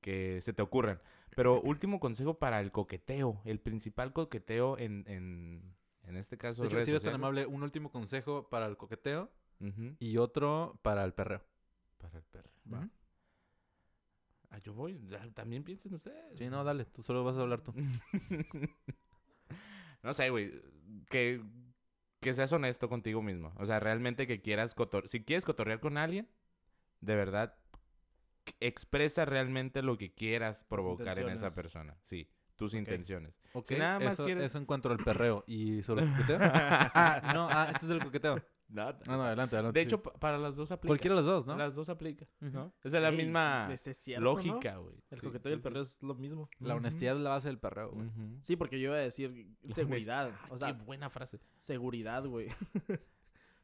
que 0.00 0.40
se 0.40 0.54
te 0.54 0.62
ocurran. 0.62 1.00
Pero 1.34 1.60
último 1.60 2.00
consejo 2.00 2.38
para 2.38 2.60
el 2.60 2.72
coqueteo, 2.72 3.42
el 3.44 3.60
principal 3.60 4.14
coqueteo 4.14 4.78
en, 4.78 5.04
en, 5.08 5.74
en 6.06 6.16
este 6.16 6.38
caso 6.38 6.62
De 6.62 6.68
hecho, 6.68 6.76
redes 6.76 6.86
si 6.86 6.90
eres 6.92 7.02
tan 7.02 7.14
amable, 7.14 7.46
un 7.46 7.62
último 7.62 7.90
consejo 7.90 8.48
para 8.48 8.66
el 8.66 8.76
coqueteo 8.76 9.30
y 9.98 10.18
otro 10.18 10.78
para 10.82 11.04
el 11.04 11.14
perreo. 11.14 11.42
Para 11.98 12.18
el 12.18 12.24
perro. 12.24 12.50
Ujú. 12.66 12.90
Ah, 14.50 14.58
yo 14.58 14.74
voy. 14.74 14.98
También 15.34 15.64
piensen 15.64 15.94
ustedes. 15.94 16.38
Sí, 16.38 16.48
no, 16.48 16.62
dale, 16.64 16.84
tú 16.84 17.02
solo 17.02 17.24
vas 17.24 17.36
a 17.36 17.40
hablar 17.40 17.62
tú. 17.62 17.74
no 20.02 20.14
sé, 20.14 20.30
güey. 20.30 20.52
Que, 21.10 21.42
que 22.20 22.34
seas 22.34 22.52
honesto 22.52 22.88
contigo 22.88 23.22
mismo. 23.22 23.52
O 23.56 23.66
sea, 23.66 23.80
realmente 23.80 24.26
que 24.26 24.40
quieras 24.40 24.74
cotorrear. 24.74 25.08
Si 25.08 25.24
quieres 25.24 25.44
cotorrear 25.44 25.80
con 25.80 25.98
alguien, 25.98 26.28
de 27.00 27.16
verdad, 27.16 27.58
expresa 28.60 29.24
realmente 29.24 29.82
lo 29.82 29.98
que 29.98 30.14
quieras 30.14 30.64
provocar 30.64 31.18
en 31.18 31.30
esa 31.30 31.50
persona. 31.50 31.98
Sí, 32.02 32.30
tus 32.56 32.74
intenciones. 32.74 33.38
Ok, 33.52 33.66
Si 33.68 33.76
nada 33.76 34.00
más 34.00 34.14
eso, 34.14 34.24
quieres- 34.24 34.44
eso 34.44 34.58
en 34.58 34.64
cuanto 34.66 34.88
al 34.90 34.98
perreo. 34.98 35.44
¿Y 35.46 35.82
sobre 35.82 36.04
el 36.04 36.10
coqueteo? 36.12 36.38
ah, 36.42 37.32
no, 37.34 37.48
ah, 37.50 37.66
este 37.70 37.82
es 37.86 37.88
del 37.88 38.02
coqueteo. 38.02 38.42
Nada. 38.68 38.98
No, 39.06 39.16
no, 39.16 39.22
adelante, 39.22 39.54
adelante. 39.54 39.78
de 39.78 39.84
sí. 39.84 39.88
hecho, 39.88 40.02
pa- 40.02 40.12
para 40.14 40.38
las 40.38 40.56
dos 40.56 40.72
aplica. 40.72 40.88
cualquiera 40.88 41.14
de 41.14 41.22
los 41.22 41.26
dos, 41.26 41.46
¿no? 41.46 41.56
Las 41.56 41.76
dos 41.76 41.88
aplica. 41.88 42.26
Esa 42.40 42.72
es 42.82 42.92
la 42.94 43.10
Ey, 43.10 43.16
misma 43.16 43.66
sí, 43.68 43.74
ese 43.74 43.90
es 43.92 43.96
cierto, 43.98 44.24
¿no? 44.24 44.32
lógica, 44.32 44.76
güey. 44.78 44.96
El 45.10 45.20
Sí, 45.20 45.26
coqueteo 45.26 45.50
y 45.50 45.52
el 45.52 45.58
sí, 45.60 45.62
perreo 45.62 45.82
es 45.82 46.02
lo 46.02 46.14
mismo. 46.16 46.48
La 46.58 46.74
honestidad 46.74 47.14
es 47.14 47.20
la 47.22 47.30
base 47.30 47.46
del 47.48 47.58
perreo, 47.60 47.92
güey. 47.92 48.10
Sí, 48.42 48.56
porque 48.56 48.80
yo 48.80 48.88
iba 48.88 48.96
a 48.96 49.00
decir 49.00 49.46
seguridad. 49.70 50.32
Ah, 50.34 50.46
O 50.50 50.58
sea, 50.58 50.76
qué 50.76 50.82
buena 50.82 51.08
frase. 51.10 51.38
seguridad, 51.58 52.24
güey. 52.26 52.48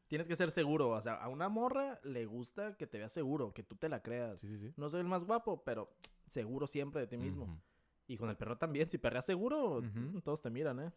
Tienes 0.06 0.28
que 0.28 0.36
ser 0.36 0.50
seguro. 0.50 0.90
O 0.90 1.00
sea, 1.00 1.14
a 1.14 1.28
una 1.28 1.48
morra 1.48 1.98
le 2.04 2.26
gusta 2.26 2.76
que 2.76 2.86
te 2.86 2.98
veas 2.98 3.12
seguro, 3.12 3.52
que 3.54 3.62
tú 3.62 3.76
te 3.76 3.88
la 3.88 4.02
creas. 4.02 4.40
Sí, 4.40 4.48
sí, 4.48 4.58
sí. 4.58 4.72
No 4.76 4.88
soy 4.88 5.00
el 5.00 5.06
más 5.08 5.24
guapo, 5.24 5.64
pero 5.64 5.90
seguro 6.28 6.66
siempre 6.66 7.00
de 7.00 7.06
ti 7.06 7.16
mismo. 7.16 7.60
Y 8.12 8.18
con 8.18 8.28
el 8.28 8.36
perro 8.36 8.58
también. 8.58 8.90
Si 8.90 8.98
perreas 8.98 9.24
seguro, 9.24 9.82
todos 10.22 10.42
te 10.42 10.50
miran, 10.50 10.80
¿eh? 10.80 10.92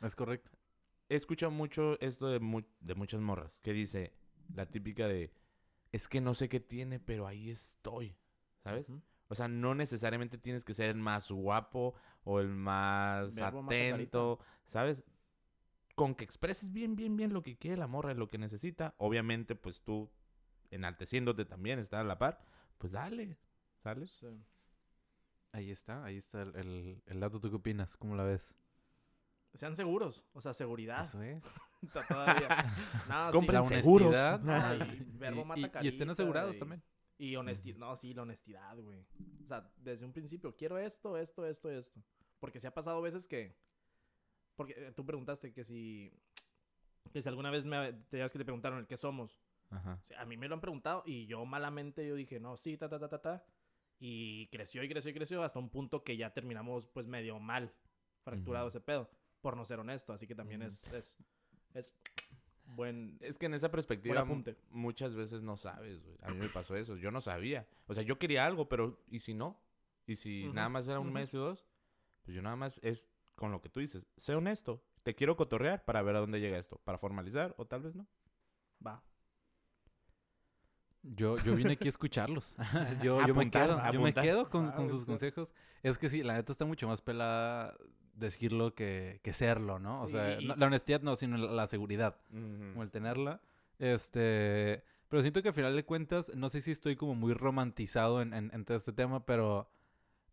Es 0.00 0.14
correcto. 0.14 0.50
He 1.08 1.16
escuchado 1.16 1.50
mucho 1.50 1.98
esto 2.00 2.28
de, 2.28 2.38
mu- 2.38 2.62
de 2.80 2.94
muchas 2.94 3.20
morras 3.20 3.58
que 3.58 3.72
dice 3.72 4.12
la 4.54 4.66
típica 4.66 5.08
de 5.08 5.32
es 5.90 6.06
que 6.06 6.20
no 6.20 6.34
sé 6.34 6.48
qué 6.48 6.60
tiene, 6.60 7.00
pero 7.00 7.26
ahí 7.26 7.50
estoy. 7.50 8.16
¿Sabes? 8.62 8.86
O 9.26 9.34
sea, 9.34 9.48
no 9.48 9.74
necesariamente 9.74 10.38
tienes 10.38 10.64
que 10.64 10.72
ser 10.72 10.90
el 10.90 10.98
más 10.98 11.32
guapo 11.32 11.94
o 12.22 12.38
el 12.38 12.48
más 12.50 13.34
Verbo 13.34 13.62
más 13.62 13.74
atento, 13.74 14.38
¿sabes? 14.64 15.02
Con 15.96 16.14
que 16.14 16.22
expreses 16.22 16.72
bien, 16.72 16.94
bien, 16.94 17.16
bien 17.16 17.32
lo 17.32 17.42
que 17.42 17.56
quiere 17.58 17.76
la 17.76 17.88
morra 17.88 18.12
y 18.12 18.14
lo 18.14 18.28
que 18.28 18.38
necesita, 18.38 18.94
obviamente, 18.98 19.56
pues 19.56 19.82
tú 19.82 20.10
enalteciéndote 20.70 21.44
también, 21.44 21.80
estar 21.80 22.00
a 22.00 22.04
la 22.04 22.18
par, 22.18 22.44
pues 22.78 22.92
dale, 22.92 23.36
¿sales? 23.82 24.10
Sí. 24.12 24.28
Ahí 25.52 25.70
está, 25.70 26.02
ahí 26.04 26.16
está 26.16 26.42
el, 26.42 26.56
el, 26.56 27.02
el 27.06 27.20
dato. 27.20 27.38
¿Tú 27.40 27.50
qué 27.50 27.56
opinas? 27.56 27.96
¿Cómo 27.96 28.16
la 28.16 28.24
ves? 28.24 28.54
Sean 29.54 29.76
seguros, 29.76 30.24
o 30.32 30.40
sea, 30.40 30.54
seguridad. 30.54 31.02
Eso 31.02 31.20
es. 31.22 31.42
Todavía. 31.92 32.48
Sí. 33.06 33.32
Compren 33.32 33.60
La 33.60 33.62
seguros. 33.64 34.16
No, 34.42 34.74
y 34.84 35.04
verbo 35.18 35.44
mata 35.44 35.80
y, 35.82 35.84
y 35.84 35.88
estén 35.88 36.08
asegurados 36.08 36.56
y- 36.56 36.58
también. 36.58 36.82
Y 37.18 37.36
honestidad. 37.36 37.76
No, 37.78 37.94
sí, 37.96 38.14
la 38.14 38.22
honestidad, 38.22 38.76
güey. 38.80 39.04
O 39.42 39.46
sea, 39.46 39.70
desde 39.76 40.06
un 40.06 40.12
principio, 40.12 40.56
quiero 40.56 40.78
esto, 40.78 41.16
esto, 41.18 41.46
esto, 41.46 41.70
esto. 41.70 42.02
Porque 42.40 42.58
se 42.58 42.66
ha 42.66 42.74
pasado 42.74 43.02
veces 43.02 43.26
que. 43.26 43.54
Porque 44.56 44.74
eh, 44.76 44.92
tú 44.92 45.04
preguntaste 45.04 45.52
que 45.52 45.64
si. 45.64 46.10
Que 47.12 47.20
si 47.20 47.28
alguna 47.28 47.50
vez 47.50 47.64
me 47.66 47.92
te 47.92 48.18
que 48.18 48.38
te 48.38 48.44
preguntaron 48.44 48.78
el 48.78 48.86
qué 48.86 48.96
somos. 48.96 49.38
Ajá. 49.70 49.98
O 50.00 50.04
sea, 50.04 50.22
a 50.22 50.24
mí 50.24 50.36
me 50.36 50.48
lo 50.48 50.54
han 50.54 50.60
preguntado 50.60 51.02
y 51.06 51.26
yo 51.26 51.44
malamente 51.44 52.06
yo 52.06 52.14
dije, 52.14 52.40
no, 52.40 52.56
sí, 52.56 52.76
ta, 52.76 52.88
ta, 52.88 52.98
ta, 52.98 53.08
ta, 53.08 53.20
ta. 53.20 53.44
Y 54.04 54.48
creció 54.48 54.82
y 54.82 54.88
creció 54.88 55.12
y 55.12 55.14
creció 55.14 55.44
hasta 55.44 55.60
un 55.60 55.70
punto 55.70 56.02
que 56.02 56.16
ya 56.16 56.34
terminamos 56.34 56.88
pues 56.88 57.06
medio 57.06 57.38
mal, 57.38 57.72
fracturado 58.24 58.66
ese 58.66 58.80
pedo, 58.80 59.08
por 59.40 59.56
no 59.56 59.64
ser 59.64 59.78
honesto. 59.78 60.12
Así 60.12 60.26
que 60.26 60.34
también 60.34 60.60
es, 60.62 60.92
es, 60.92 61.16
es 61.72 61.94
buen... 62.64 63.16
Es 63.20 63.38
que 63.38 63.46
en 63.46 63.54
esa 63.54 63.70
perspectiva 63.70 64.26
muchas 64.70 65.14
veces 65.14 65.42
no 65.42 65.56
sabes, 65.56 66.02
güey. 66.02 66.16
A 66.22 66.30
mí 66.30 66.36
me 66.36 66.48
pasó 66.48 66.74
eso. 66.74 66.96
Yo 66.96 67.12
no 67.12 67.20
sabía. 67.20 67.68
O 67.86 67.94
sea, 67.94 68.02
yo 68.02 68.18
quería 68.18 68.44
algo, 68.44 68.68
pero 68.68 69.00
¿y 69.06 69.20
si 69.20 69.34
no? 69.34 69.62
¿Y 70.04 70.16
si 70.16 70.48
nada 70.48 70.68
más 70.68 70.88
era 70.88 70.98
un 70.98 71.12
mes 71.12 71.32
o 71.34 71.38
dos? 71.38 71.64
Pues 72.24 72.34
yo 72.34 72.42
nada 72.42 72.56
más 72.56 72.80
es 72.82 73.08
con 73.36 73.52
lo 73.52 73.60
que 73.60 73.68
tú 73.68 73.78
dices. 73.78 74.04
Sé 74.16 74.34
honesto. 74.34 74.84
Te 75.04 75.14
quiero 75.14 75.36
cotorrear 75.36 75.84
para 75.84 76.02
ver 76.02 76.16
a 76.16 76.20
dónde 76.20 76.40
llega 76.40 76.58
esto. 76.58 76.80
Para 76.82 76.98
formalizar 76.98 77.54
o 77.56 77.68
tal 77.68 77.82
vez 77.82 77.94
no. 77.94 78.08
Va. 78.84 79.00
Yo, 81.02 81.36
yo 81.38 81.54
vine 81.56 81.72
aquí 81.72 81.86
a 81.86 81.88
escucharlos. 81.88 82.54
yo, 83.02 83.18
yo 83.20 83.34
me 83.34 83.42
Apuntar, 83.42 83.68
quedo, 83.68 83.92
yo 83.92 84.00
me 84.00 84.14
quedo 84.14 84.48
con, 84.50 84.68
Ah, 84.68 84.74
con 84.74 84.88
sus 84.88 85.00
está. 85.00 85.12
consejos. 85.12 85.52
Es 85.82 85.98
que 85.98 86.08
sí, 86.08 86.22
la 86.22 86.34
neta 86.34 86.52
está 86.52 86.64
mucho 86.64 86.86
más 86.86 87.00
pelada 87.00 87.74
decirlo 88.14 88.74
que, 88.74 89.18
que 89.22 89.32
serlo, 89.32 89.78
¿no? 89.78 90.02
O 90.02 90.06
Sí, 90.06 90.12
sea, 90.12 90.40
y- 90.40 90.46
no- 90.46 90.54
la 90.56 90.66
honestidad 90.66 91.00
no, 91.00 91.16
sino 91.16 91.36
la, 91.36 91.50
la 91.50 91.66
seguridad, 91.66 92.16
como 92.30 92.82
el 92.82 92.90
tenerla. 92.90 93.40
Este, 93.78 94.84
pero 95.08 95.22
siento 95.22 95.42
que 95.42 95.48
al 95.48 95.54
final 95.54 95.74
de 95.76 95.84
cuentas, 95.84 96.30
no 96.34 96.48
sé 96.48 96.60
si 96.60 96.70
estoy 96.70 96.96
como 96.96 97.14
muy 97.14 97.34
romantizado 97.34 98.22
en, 98.22 98.32
en- 98.32 98.50
en 98.54 98.64
todo 98.64 98.76
este 98.76 98.92
tema, 98.92 99.24
pero 99.26 99.68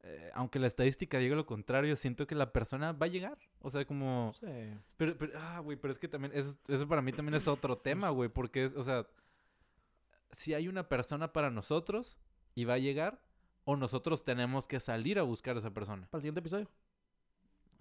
eh, 0.04 0.30
aunque 0.34 0.60
la 0.60 0.68
estadística 0.68 1.18
diga 1.18 1.36
lo 1.36 1.46
contrario, 1.46 1.96
siento 1.96 2.26
que 2.28 2.36
la 2.36 2.54
persona 2.54 2.92
va 2.94 3.08
a 3.08 3.10
llegar. 3.10 3.38
O 3.62 3.70
sea, 3.72 3.84
como... 3.86 4.32
Sí. 4.40 4.46
Pero, 4.98 5.18
pero, 5.18 5.34
ah, 5.40 5.60
güey, 5.60 5.78
pero 5.78 5.92
es 5.92 6.00
que 6.00 6.08
también, 6.08 6.32
eso, 6.36 6.58
eso 6.68 6.88
para 6.88 7.02
mí 7.02 7.12
también 7.12 7.34
es 7.36 7.48
otro 7.48 7.78
tema, 7.78 8.10
güey, 8.10 8.30
porque 8.30 8.64
es, 8.66 8.76
o 8.76 8.84
sea, 8.84 9.06
si 10.32 10.54
hay 10.54 10.68
una 10.68 10.88
persona 10.90 11.34
para 11.34 11.50
nosotros 11.50 12.18
y 12.56 12.66
va 12.66 12.76
a 12.76 12.78
llegar, 12.80 13.22
o 13.66 13.76
nosotros 13.76 14.24
tenemos 14.24 14.68
que 14.68 14.80
salir 14.80 15.20
a 15.20 15.24
buscar 15.24 15.56
a 15.56 15.60
esa 15.60 15.72
persona. 15.74 16.08
Para 16.10 16.20
el 16.20 16.22
siguiente 16.24 16.40
episodio. 16.40 16.70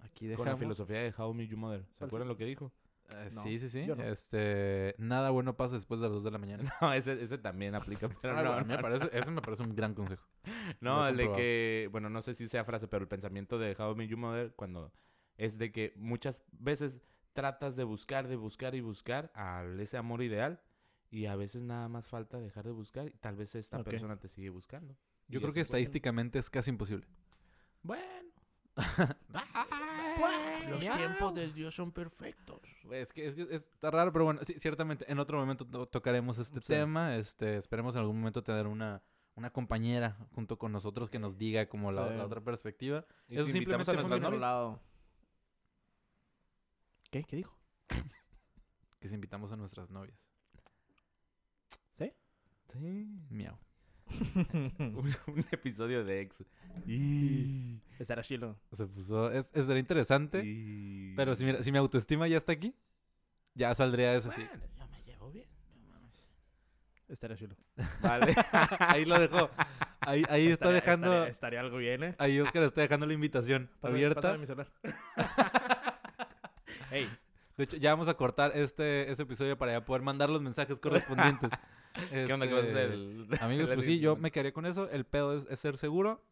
Aquí 0.01 0.25
Con 0.25 0.29
dejamos. 0.29 0.47
la 0.47 0.55
filosofía 0.57 0.99
de 1.01 1.13
How 1.17 1.33
Me 1.33 1.47
Your 1.47 1.57
Mother. 1.57 1.81
¿Se 1.85 1.97
¿Cuál 1.97 2.07
acuerdan 2.09 2.27
sí? 2.27 2.29
lo 2.33 2.37
que 2.37 2.45
dijo? 2.45 2.71
Eh, 3.15 3.29
No, 3.33 3.41
sí, 3.43 3.57
sí, 3.59 3.69
sí. 3.69 3.85
no. 3.87 3.95
Este, 4.03 4.93
nada 4.99 5.31
bueno 5.31 5.57
pasa 5.57 5.75
después 5.75 5.99
de 5.99 6.05
las 6.07 6.13
2 6.13 6.23
de 6.23 6.31
la 6.31 6.37
mañana. 6.37 6.63
No, 6.81 6.93
ese, 6.93 7.21
ese 7.23 7.37
también 7.37 7.75
aplica, 7.75 8.07
pero 8.21 8.37
Ah, 8.37 8.43
no. 8.43 8.49
bueno, 8.49 8.61
a 8.61 8.63
mí 8.65 8.67
me 8.75 8.77
parece, 8.81 9.09
eso 9.17 9.31
me 9.31 9.41
parece 9.41 9.63
un 9.63 9.75
gran 9.75 9.93
consejo. 9.93 10.25
No, 10.81 11.07
el 11.07 11.17
de 11.17 11.31
que, 11.33 11.89
bueno, 11.91 12.09
no 12.09 12.21
sé 12.21 12.33
si 12.33 12.47
sea 12.47 12.63
frase, 12.63 12.87
pero 12.87 13.01
el 13.03 13.07
pensamiento 13.09 13.57
de 13.57 13.75
How 13.77 13.91
I 13.93 13.95
Met 13.95 14.09
Your 14.09 14.19
Mother 14.19 14.53
cuando 14.55 14.91
es 15.37 15.57
de 15.57 15.71
que 15.71 15.93
muchas 15.97 16.41
veces 16.51 17.01
tratas 17.33 17.75
de 17.75 17.83
buscar, 17.83 18.27
de 18.27 18.35
buscar 18.35 18.75
y 18.75 18.81
buscar 18.81 19.31
a 19.33 19.63
ese 19.79 19.97
amor 19.97 20.21
ideal 20.21 20.61
y 21.11 21.25
a 21.25 21.35
veces 21.35 21.61
nada 21.63 21.87
más 21.89 22.07
falta 22.07 22.39
dejar 22.39 22.65
de 22.65 22.71
buscar 22.71 23.07
y 23.07 23.11
tal 23.17 23.35
vez 23.35 23.55
esta 23.55 23.83
persona 23.83 24.17
te 24.17 24.27
sigue 24.27 24.49
buscando. 24.49 24.95
Yo 25.27 25.39
creo 25.39 25.49
es 25.49 25.55
que 25.55 25.61
estadísticamente 25.61 26.39
es 26.39 26.49
casi 26.49 26.69
imposible. 26.71 27.07
Bueno. 27.83 28.03
Los 30.69 30.87
tiempos 30.89 31.33
de 31.33 31.51
Dios 31.51 31.73
son 31.75 31.91
perfectos. 31.91 32.59
Es 32.91 33.11
que, 33.13 33.27
es 33.27 33.35
que 33.35 33.47
está 33.55 33.89
raro, 33.91 34.11
pero 34.11 34.25
bueno, 34.25 34.41
sí, 34.43 34.53
ciertamente 34.59 35.09
en 35.11 35.19
otro 35.19 35.39
momento 35.39 35.65
to- 35.65 35.87
tocaremos 35.87 36.37
este 36.37 36.61
Sí. 36.61 36.67
tema. 36.67 37.15
Este, 37.15 37.57
esperemos 37.57 37.95
en 37.95 38.01
algún 38.01 38.17
momento 38.19 38.43
tener 38.43 38.67
una, 38.67 39.01
una 39.35 39.49
compañera 39.51 40.17
junto 40.35 40.57
con 40.59 40.71
nosotros 40.71 41.09
que 41.09 41.17
nos 41.19 41.37
diga 41.37 41.67
como 41.67 41.91
la, 41.91 42.07
Sí. 42.09 42.15
la 42.17 42.25
otra 42.25 42.41
perspectiva. 42.41 43.05
Y 43.27 43.35
Eso 43.37 43.45
si 43.45 43.53
simplemente 43.53 43.91
a 43.91 43.95
novias. 43.95 44.39
lado. 44.39 44.79
¿Qué? 47.11 47.23
¿Qué 47.23 47.35
dijo? 47.37 47.57
Que 48.99 49.07
si 49.07 49.15
invitamos 49.15 49.51
a 49.51 49.55
nuestras 49.55 49.89
novias. 49.89 50.19
Sí. 52.71 53.07
Miau. 53.29 53.57
un, 54.79 55.15
un 55.27 55.45
episodio 55.51 56.03
de 56.03 56.21
ex. 56.21 56.43
Y... 56.87 57.79
Estará 57.99 58.23
chilo. 58.23 58.57
Se 58.71 58.85
puso. 58.87 59.31
Es, 59.31 59.51
es 59.53 59.65
sería 59.65 59.79
interesante. 59.79 60.41
y- 60.43 61.13
Pero 61.15 61.35
si, 61.35 61.45
mira, 61.45 61.61
si 61.61 61.71
mi 61.71 61.77
autoestima 61.77 62.27
ya 62.27 62.37
está 62.37 62.51
aquí, 62.53 62.73
ya 63.53 63.73
saldría 63.75 64.15
eso 64.15 64.31
sí. 64.31 64.41
Bueno, 64.43 64.65
yo 64.77 64.87
me 64.87 65.03
llevo 65.03 65.31
bien. 65.31 65.47
no 65.75 65.93
mames. 65.93 66.27
Estará 67.07 67.35
chilo. 67.35 67.55
Vale. 68.01 68.33
Ahí 68.79 69.05
lo 69.05 69.19
dejó. 69.19 69.49
Ahí, 70.01 70.23
ahí 70.29 70.47
está 70.47 70.69
dejando. 70.71 71.07
Estaría, 71.13 71.29
estaría 71.31 71.59
algo 71.59 71.77
bien, 71.77 72.03
¿eh? 72.03 72.15
Ahí 72.17 72.39
Oscar 72.39 72.63
está 72.63 72.81
dejando 72.81 73.05
la 73.05 73.13
invitación 73.13 73.69
Pásame- 73.81 73.89
abierta. 73.93 74.21
pásame 74.21 74.37
mi 74.39 74.45
celular. 74.47 74.71
Ey, 76.91 77.07
De 77.57 77.63
hecho, 77.65 77.77
ya 77.77 77.91
vamos 77.91 78.07
a 78.07 78.15
cortar 78.15 78.51
este, 78.55 79.11
este 79.11 79.23
episodio 79.23 79.57
para 79.57 79.73
ya 79.73 79.85
poder 79.85 80.01
mandar 80.01 80.29
los 80.29 80.41
mensajes 80.41 80.79
correspondientes. 80.79 81.51
¿Qué 82.09 82.33
onda 82.33 82.47
que 82.47 82.53
vas 82.53 82.65
a 82.65 82.67
hacer? 82.67 82.97
Amigos, 83.41 83.69
pues 83.73 83.85
sí, 83.85 83.99
yo 83.99 84.15
me 84.15 84.31
quedaría 84.31 84.53
con 84.53 84.65
eso. 84.65 84.89
El 84.89 85.05
pedo 85.05 85.37
es, 85.37 85.45
es 85.49 85.59
ser 85.59 85.77
seguro. 85.77 86.23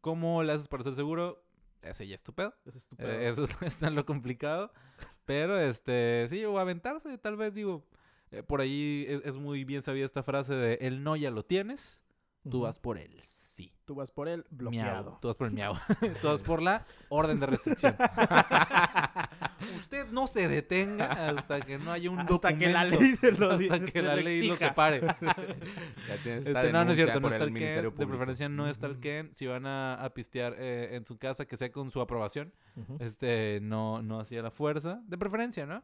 ¿Cómo 0.00 0.42
le 0.42 0.52
haces 0.52 0.68
para 0.68 0.82
ser 0.84 0.94
seguro? 0.94 1.42
Ese 1.82 2.06
ya 2.06 2.14
es 2.14 2.22
tu 2.22 2.32
pedo. 2.32 2.54
ese 2.64 2.78
es 2.78 2.86
tu 2.86 2.96
Eh, 2.98 3.28
eso 3.28 3.44
es, 3.44 3.50
está 3.62 3.90
lo 3.90 4.04
complicado. 4.06 4.72
Pero, 5.24 5.58
este, 5.58 6.26
sí, 6.28 6.44
o 6.44 6.58
aventarse, 6.58 7.18
tal 7.18 7.36
vez, 7.36 7.54
digo. 7.54 7.84
eh, 8.30 8.42
por 8.42 8.60
ahí 8.60 9.06
es, 9.08 9.22
es 9.24 9.36
muy 9.36 9.64
bien 9.64 9.82
sabida 9.82 10.04
esta 10.04 10.22
frase 10.22 10.54
de 10.54 10.74
el 10.82 11.02
no 11.02 11.16
ya 11.16 11.30
lo 11.30 11.44
tienes, 11.44 12.02
tú 12.50 12.60
vas 12.62 12.78
por 12.78 12.98
el 12.98 13.20
sí. 13.22 13.72
Tú 13.86 13.94
vas 13.94 14.10
por 14.10 14.28
el 14.28 14.38
Miau. 14.50 14.56
bloqueado. 14.58 15.18
Tú 15.22 15.28
vas 15.28 15.36
por 15.36 15.46
el 15.46 15.52
miau. 15.54 15.74
tú 16.20 16.26
vas 16.28 16.42
por 16.42 16.60
la 16.60 16.84
orden 17.08 17.38
de 17.40 17.46
restricción. 17.46 17.96
Usted 19.78 20.08
no 20.10 20.26
se 20.26 20.48
detenga 20.48 21.06
hasta 21.28 21.60
que 21.60 21.78
no 21.78 21.92
haya 21.92 22.10
un 22.10 22.20
Hasta 22.20 22.56
que 22.56 22.68
la 22.68 22.84
ley 22.84 23.12
de 23.20 23.32
lo 23.32 23.52
hasta 23.52 23.80
que 23.84 24.02
la 24.02 24.16
ley 24.16 24.46
lo 24.48 24.56
separe. 24.56 25.00
Ya 25.00 26.16
tienes 26.22 26.46
Este, 26.46 26.72
no, 26.72 26.84
no 26.84 26.90
es 26.90 26.96
cierto, 26.96 27.20
no 27.20 27.28
por 27.28 27.36
el 27.40 27.50
Ministerio 27.50 27.82
de 27.82 27.90
Público. 27.90 28.10
preferencia 28.10 28.48
no 28.48 28.64
Ujú. 28.64 28.74
stalkeen. 28.74 29.32
Si 29.32 29.46
van 29.46 29.66
a, 29.66 29.94
a 30.04 30.10
pistear 30.10 30.54
eh, 30.58 30.96
en 30.96 31.04
su 31.06 31.16
casa, 31.18 31.46
que 31.46 31.56
sea 31.56 31.70
con 31.70 31.90
su 31.90 32.00
aprobación. 32.00 32.52
Este, 32.98 33.60
no, 33.62 34.02
no 34.02 34.20
hacía 34.20 34.42
la 34.42 34.50
fuerza. 34.50 35.00
De 35.06 35.16
preferencia, 35.16 35.64
¿no? 35.66 35.82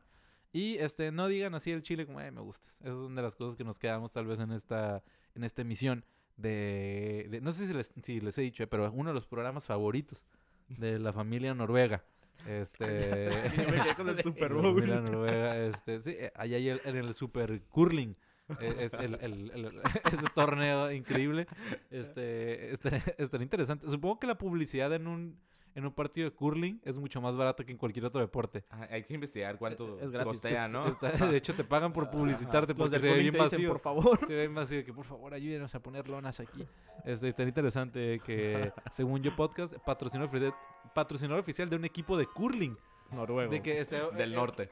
Y 0.53 0.77
este, 0.79 1.11
no 1.13 1.29
digan 1.29 1.55
así 1.55 1.71
el 1.71 1.83
chile 1.83 2.05
como, 2.07 2.19
"Ay, 2.19 2.31
me 2.31 2.43
gustas. 2.43 2.77
Esa 2.81 2.89
es 2.91 2.95
una 2.95 3.17
de 3.17 3.23
las 3.23 3.35
cosas 3.37 3.57
que 3.57 3.65
nos 3.65 3.79
quedamos 3.79 4.13
tal 4.13 4.27
vez 4.27 4.39
en 4.41 4.53
esta, 4.53 5.03
en 5.35 5.45
esta 5.45 5.63
emisión 5.63 6.05
de, 6.37 7.27
de- 7.31 7.41
no 7.41 7.53
sé 7.53 7.67
si 7.67 7.73
les, 7.75 7.93
si 8.03 8.21
les 8.21 8.37
he 8.39 8.43
dicho, 8.43 8.67
pero 8.69 8.91
uno 8.93 9.11
de 9.11 9.15
los 9.15 9.27
programas 9.27 9.67
favoritos 9.67 10.25
de 10.69 10.99
la 10.99 11.13
familia 11.13 11.55
noruega. 11.55 12.05
Este, 12.49 13.29
Yo 13.57 13.71
me 13.71 13.83
quedé 13.83 13.95
con 13.97 14.09
el 14.09 14.19
Super 14.23 14.53
Bowl. 14.53 14.75
familia 14.75 15.01
noruega, 15.01 15.59
este, 15.67 16.01
sí, 16.01 16.11
eh, 16.19 16.33
allá 16.35 16.57
hay 16.57 16.69
el- 16.71 16.81
en 16.85 16.97
el 16.97 17.15
Super 17.15 17.63
Curling. 17.69 18.17
eh, 18.61 18.75
es 18.81 18.95
el, 18.95 19.15
el- 19.21 19.51
el- 19.55 19.81
ese 20.13 20.27
torneo 20.35 20.91
increíble. 20.91 21.47
Este, 21.91 22.73
estaría, 22.73 23.03
estaría 23.19 23.45
interesante. 23.45 23.89
Supongo 23.89 24.19
que 24.19 24.27
la 24.27 24.39
publicidad 24.39 24.93
en 24.93 25.07
un, 25.07 25.39
en 25.75 25.87
un 25.87 25.93
partido 25.93 26.29
de 26.29 26.35
curling 26.37 26.81
es 26.85 26.99
mucho 26.99 27.21
más 27.21 27.37
barata 27.37 27.65
que 27.65 27.73
en 27.73 27.79
cualquier 27.79 28.05
otro 28.05 28.21
deporte. 28.21 28.65
Ah, 28.71 28.87
hay 28.91 29.03
que 29.05 29.15
investigar 29.15 29.57
cuánto 29.59 29.99
Es 30.01 30.11
costea, 30.25 30.69
¿no? 30.69 30.87
Está- 30.87 31.11
de 31.13 31.37
hecho, 31.37 31.55
te 31.55 31.65
pagan 31.65 31.93
por 31.93 32.11
publicitarte 32.11 32.75
porque 32.75 32.99
se 32.99 33.07
ve 33.09 33.19
bien 33.19 33.33
dicen, 33.33 33.51
vacío. 33.51 33.69
por 33.71 33.81
favor. 33.81 34.19
Se 34.27 34.33
ve 34.35 34.41
bien 34.41 34.55
vacío. 34.55 34.85
Que 34.85 34.93
por 34.93 35.05
favor 35.05 35.33
ayúdenos 35.35 35.75
a 35.75 35.81
poner 35.83 36.09
lonas 36.09 36.41
aquí. 36.41 36.67
Este, 37.05 37.33
tan 37.33 37.49
interesante 37.49 38.21
que, 38.25 38.73
según 38.93 39.23
yo, 39.23 39.35
podcast, 39.35 39.75
patrocinador, 39.79 40.55
patrocinador 40.95 41.41
oficial 41.41 41.69
de 41.71 41.77
un 41.77 41.85
equipo 41.85 42.17
de 42.17 42.27
curling. 42.27 42.77
Noruego. 43.11 43.51
De 43.51 43.61
que 43.61 43.79
Del 44.13 44.33
eh, 44.33 44.37
norte. 44.37 44.71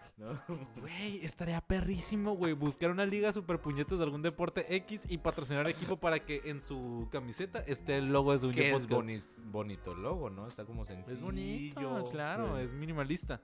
Güey, 0.76 1.24
estaría 1.24 1.60
perrísimo, 1.60 2.34
güey. 2.36 2.52
Buscar 2.54 2.90
una 2.90 3.04
liga 3.04 3.32
super 3.32 3.58
puñetas 3.60 3.98
de 3.98 4.04
algún 4.04 4.22
deporte 4.22 4.74
X 4.76 5.06
y 5.08 5.18
patrocinar 5.18 5.68
equipo 5.68 5.98
para 5.98 6.20
que 6.20 6.40
en 6.44 6.62
su 6.62 7.08
camiseta 7.12 7.58
esté 7.66 7.98
el 7.98 8.12
logo 8.12 8.32
de 8.32 8.38
su 8.38 8.50
Que 8.50 8.72
es 8.72 8.88
boni- 8.88 9.22
bonito 9.44 9.92
el 9.92 10.02
logo, 10.02 10.30
¿no? 10.30 10.46
Está 10.48 10.64
como 10.64 10.84
sencillo. 10.86 11.16
Es 11.16 11.22
bonito, 11.22 12.08
claro, 12.10 12.56
es 12.58 12.72
minimalista. 12.72 13.40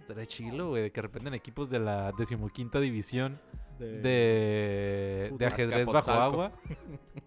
Estaría 0.00 0.26
chilo, 0.26 0.70
güey, 0.70 0.82
de 0.84 0.90
que 0.92 1.02
repente 1.02 1.28
en 1.28 1.34
equipos 1.34 1.70
de 1.70 1.78
la 1.78 2.12
decimoquinta 2.12 2.80
división 2.80 3.40
de, 3.78 5.30
de, 5.38 5.46
ajedrez 5.46 5.86
bajo 5.86 6.10
agua. 6.10 6.52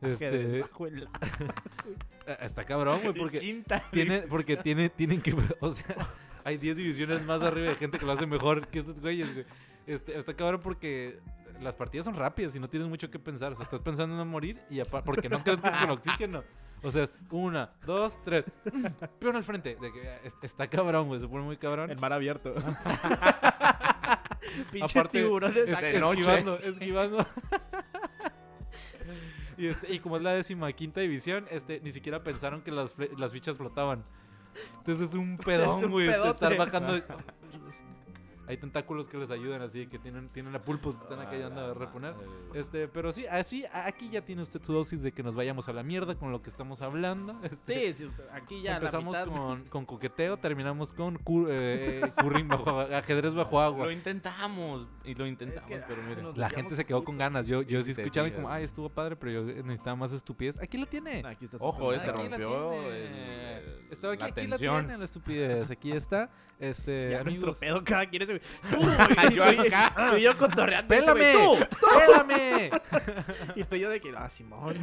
ajedrez 0.02 0.22
Este, 0.54 0.62
bajo 0.62 0.88
el- 0.88 1.04
eh, 2.28 2.38
está 2.42 2.64
cabrón, 2.64 3.00
güey, 3.04 3.14
porque 3.14 3.40
tiene, 3.92 4.22
porque 4.24 4.58
tiene, 4.58 4.90
tienen 4.90 5.22
que, 5.22 5.34
o 5.60 5.72
sea, 5.72 5.96
hay 6.46 6.58
10 6.58 6.78
divisiones 6.78 7.26
más 7.26 7.42
arriba 7.42 7.70
de 7.72 7.76
gente 7.76 8.00
que 8.00 8.06
lo 8.06 8.14
hace 8.14 8.26
mejor 8.26 8.66
que 8.68 8.80
estos 8.80 9.02
güeyes, 9.02 9.34
güey. 9.34 9.46
Este, 9.88 10.18
está 10.18 10.34
cabrón 10.34 10.62
porque 10.64 11.20
las 11.62 11.76
partidas 11.76 12.06
son 12.06 12.16
rápidas 12.16 12.56
y 12.56 12.60
no 12.60 12.70
tienes 12.70 12.88
mucho 12.88 13.10
que 13.12 13.20
pensar. 13.20 13.52
O 13.52 13.56
sea, 13.56 13.64
estás 13.66 13.82
pensando 13.82 14.14
en 14.14 14.18
no 14.20 14.26
morir 14.26 14.62
y 14.70 14.82
porque 15.04 15.28
no 15.30 15.44
crees 15.44 15.62
que 15.62 15.68
es 15.70 15.76
con 15.76 15.90
oxígeno. 15.90 16.44
O 16.82 16.92
sea, 16.92 17.04
es 17.04 17.14
una, 17.32 17.72
dos, 17.86 18.20
tres. 18.24 18.46
Peón 19.20 19.36
al 19.36 19.44
frente. 19.44 19.76
De 19.76 19.92
que, 19.92 20.20
es- 20.24 20.38
está 20.42 20.68
cabrón, 20.68 21.08
güey. 21.08 21.20
Se 21.20 21.28
pone 21.28 21.44
muy 21.44 21.58
cabrón. 21.58 21.90
El 21.90 22.00
mar 22.00 22.14
abierto. 22.14 22.54
Pinche 24.72 25.00
Aparte, 25.00 25.20
Es- 25.68 25.78
acá. 25.78 25.88
de 25.88 26.00
noche. 26.00 26.20
esquivando, 26.20 26.60
esquivando. 26.60 27.26
y, 29.58 29.68
este, 29.68 29.94
y 29.94 30.00
como 30.00 30.18
es 30.18 30.24
la 30.24 30.34
décima 30.34 30.72
quinta 30.74 31.02
división, 31.02 31.46
este, 31.50 31.80
ni 31.82 31.92
siquiera 31.92 32.24
pensaron 32.24 32.62
que 32.62 32.72
las, 32.72 32.96
fle- 32.96 33.16
las 33.18 33.32
fichas 33.32 33.58
flotaban. 33.58 34.04
Entonces 34.78 35.10
es 35.10 35.16
un 35.16 35.38
pedón, 35.46 35.90
güey. 35.92 36.08
este, 36.10 36.30
estar 36.30 36.58
bajando. 36.58 37.02
Hay 38.48 38.58
tentáculos 38.58 39.08
que 39.08 39.18
les 39.18 39.32
ayudan 39.32 39.62
así, 39.62 39.88
que 39.88 39.98
tienen, 39.98 40.30
tienen 40.30 40.56
a 40.56 40.62
pulpos 40.64 40.98
que 40.98 41.04
están 41.04 41.20
acá 41.20 41.32
ayudando 41.32 41.62
a 41.62 41.74
reponer. 41.74 42.14
Este, 42.54 42.88
pero 42.88 43.12
sí, 43.12 43.26
así, 43.26 43.66
aquí 43.74 44.10
ya 44.10 44.22
tiene 44.24 44.42
usted 44.44 44.62
su 44.64 44.72
dosis 44.74 45.02
de 45.02 45.12
que 45.12 45.24
nos 45.24 45.36
vayamos 45.36 45.68
a 45.68 45.74
la 45.74 45.82
mierda 45.84 46.16
con 46.16 46.32
lo 46.32 46.42
que 46.42 46.50
estamos 46.50 46.82
hablando. 46.82 47.40
Este, 47.44 47.94
Sí, 47.94 47.94
sí, 47.94 48.06
usted- 48.06 48.26
aquí 48.32 48.62
ya 48.62 48.76
Empezamos 48.76 49.14
la 49.18 49.26
mitad. 49.26 49.38
con, 49.38 49.64
con 49.66 49.86
coqueteo, 49.86 50.38
terminamos 50.38 50.94
con 50.94 51.18
cu- 51.18 51.48
eh, 51.50 52.02
eh, 52.04 52.44
bajo 52.46 52.80
ajedrez 52.94 53.34
bajo 53.34 53.60
agua. 53.60 53.86
Lo 53.86 53.92
intentamos 53.92 54.88
y 55.04 55.16
lo 55.16 55.26
intentamos, 55.26 55.70
que, 55.70 55.78
pero 55.78 56.02
ah, 56.04 56.06
mira. 56.08 56.22
nos- 56.22 56.38
La 56.38 56.50
gente 56.50 56.76
se 56.76 56.86
quedó 56.86 57.04
con 57.04 57.18
ganas. 57.18 57.48
Yo, 57.48 57.62
yo 57.64 57.82
sí 57.82 57.94
te 57.96 58.02
escuchaba 58.02 58.30
como, 58.32 58.50
ay, 58.50 58.64
estuvo 58.64 58.90
padre, 58.90 59.16
pero 59.16 59.32
yo 59.32 59.44
necesitaba 59.64 59.96
más 59.96 60.12
estupidez. 60.12 60.60
Aquí 60.62 60.78
la 60.78 60.86
tiene. 60.86 61.24
Aquí 61.26 61.46
está 61.46 61.58
Ojo, 61.60 61.92
se 62.00 62.12
rompió 62.12 62.74
Estaba 63.90 64.14
aquí, 64.14 64.22
la 64.22 64.28
aquí 64.28 64.42
la 64.48 64.50
tensión. 64.58 64.86
tiene 64.86 64.98
la 64.98 65.06
estupidez. 65.06 65.72
Aquí 65.72 65.92
está. 65.92 66.30
Este, 66.58 67.10
Ya 67.12 67.22
nuestro 67.22 67.54
pedo 67.54 67.84
cada 67.84 68.06
quien 68.10 68.22
es... 68.22 68.30
Tú, 68.40 68.78
Yo 69.36 69.44
güey, 69.44 69.68
acá. 69.68 70.10
tú 70.10 70.16
y 70.18 70.22
yo 70.24 70.38
cotorreando. 70.38 70.94
ese 70.96 71.12
güey, 71.12 71.34
¡Pélame! 71.34 71.60
¡Tú! 71.70 71.88
¡Pélame! 72.00 72.72
Y 73.56 73.64
tú 73.64 73.76
y 73.76 73.80
yo 73.80 73.90
de 73.90 74.00
que... 74.02 74.14
Ah, 74.18 74.30
Simón. 74.30 74.76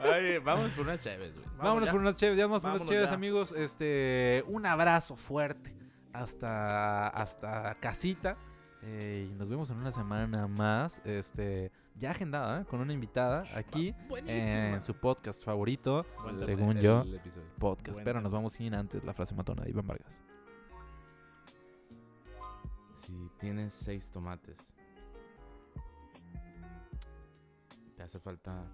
Ay, 0.00 0.38
vamos 0.38 0.72
por 0.72 0.84
unas 0.86 1.00
chéves, 1.00 1.34
güey. 1.34 1.46
Vámonos 1.58 1.86
ya. 1.86 1.92
por 1.92 2.00
unas 2.00 2.16
chéves, 2.16 2.38
ya 2.38 2.46
vamos 2.46 2.60
por 2.62 2.70
unas 2.72 2.88
chéves, 2.88 3.08
ya. 3.10 3.14
amigos. 3.14 3.52
Este, 3.52 4.44
un 4.46 4.66
abrazo 4.66 5.16
fuerte 5.16 5.74
hasta, 6.12 7.08
hasta 7.08 7.74
casita. 7.80 8.36
Eh, 8.82 9.28
y 9.30 9.34
nos 9.34 9.48
vemos 9.48 9.70
en 9.70 9.78
una 9.78 9.92
semana 9.92 10.46
más. 10.46 11.00
Este, 11.04 11.72
ya 11.96 12.10
agendada, 12.10 12.60
¿eh? 12.60 12.64
con 12.66 12.80
una 12.80 12.92
invitada 12.92 13.44
aquí 13.56 13.94
en 14.26 14.80
su 14.82 14.94
podcast 14.94 15.42
favorito. 15.44 16.04
Buen 16.22 16.38
El- 16.38 16.44
Según 16.44 16.76
el 16.76 16.82
yo. 16.82 17.00
episodio. 17.02 17.46
Podcast. 17.58 17.96
Buen 17.98 18.04
Pero 18.04 18.20
nos 18.20 18.30
vamos 18.32 18.52
sin 18.52 18.74
antes 18.74 19.02
la 19.04 19.14
frase 19.14 19.34
matona 19.34 19.62
de 19.64 19.70
Iván 19.70 19.86
Vargas. 19.86 20.20
Tienes 23.44 23.74
seis 23.74 24.10
tomates, 24.10 24.72
te 27.94 28.02
hace 28.02 28.18
falta. 28.18 28.64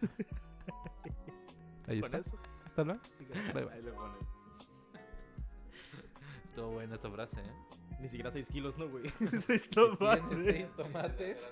Ahí 1.88 1.98
está. 1.98 2.18
eso. 2.18 2.38
Hasta 2.64 2.84
luego. 2.84 3.00
Bye, 3.54 3.64
bye. 3.64 3.74
Ahí 3.74 3.82
le 3.82 3.90
pones. 3.90 4.18
Estuvo 6.44 6.70
buena 6.70 6.94
esta 6.94 7.10
frase, 7.10 7.40
¿eh? 7.40 7.52
Ni 8.00 8.08
siquiera 8.08 8.30
6 8.30 8.48
kilos, 8.48 8.78
¿no, 8.78 8.88
güey? 8.88 9.08
6 9.18 9.40
Si 9.40 9.68
tienes 9.70 10.54
seis 10.54 10.68
tomates. 10.76 11.48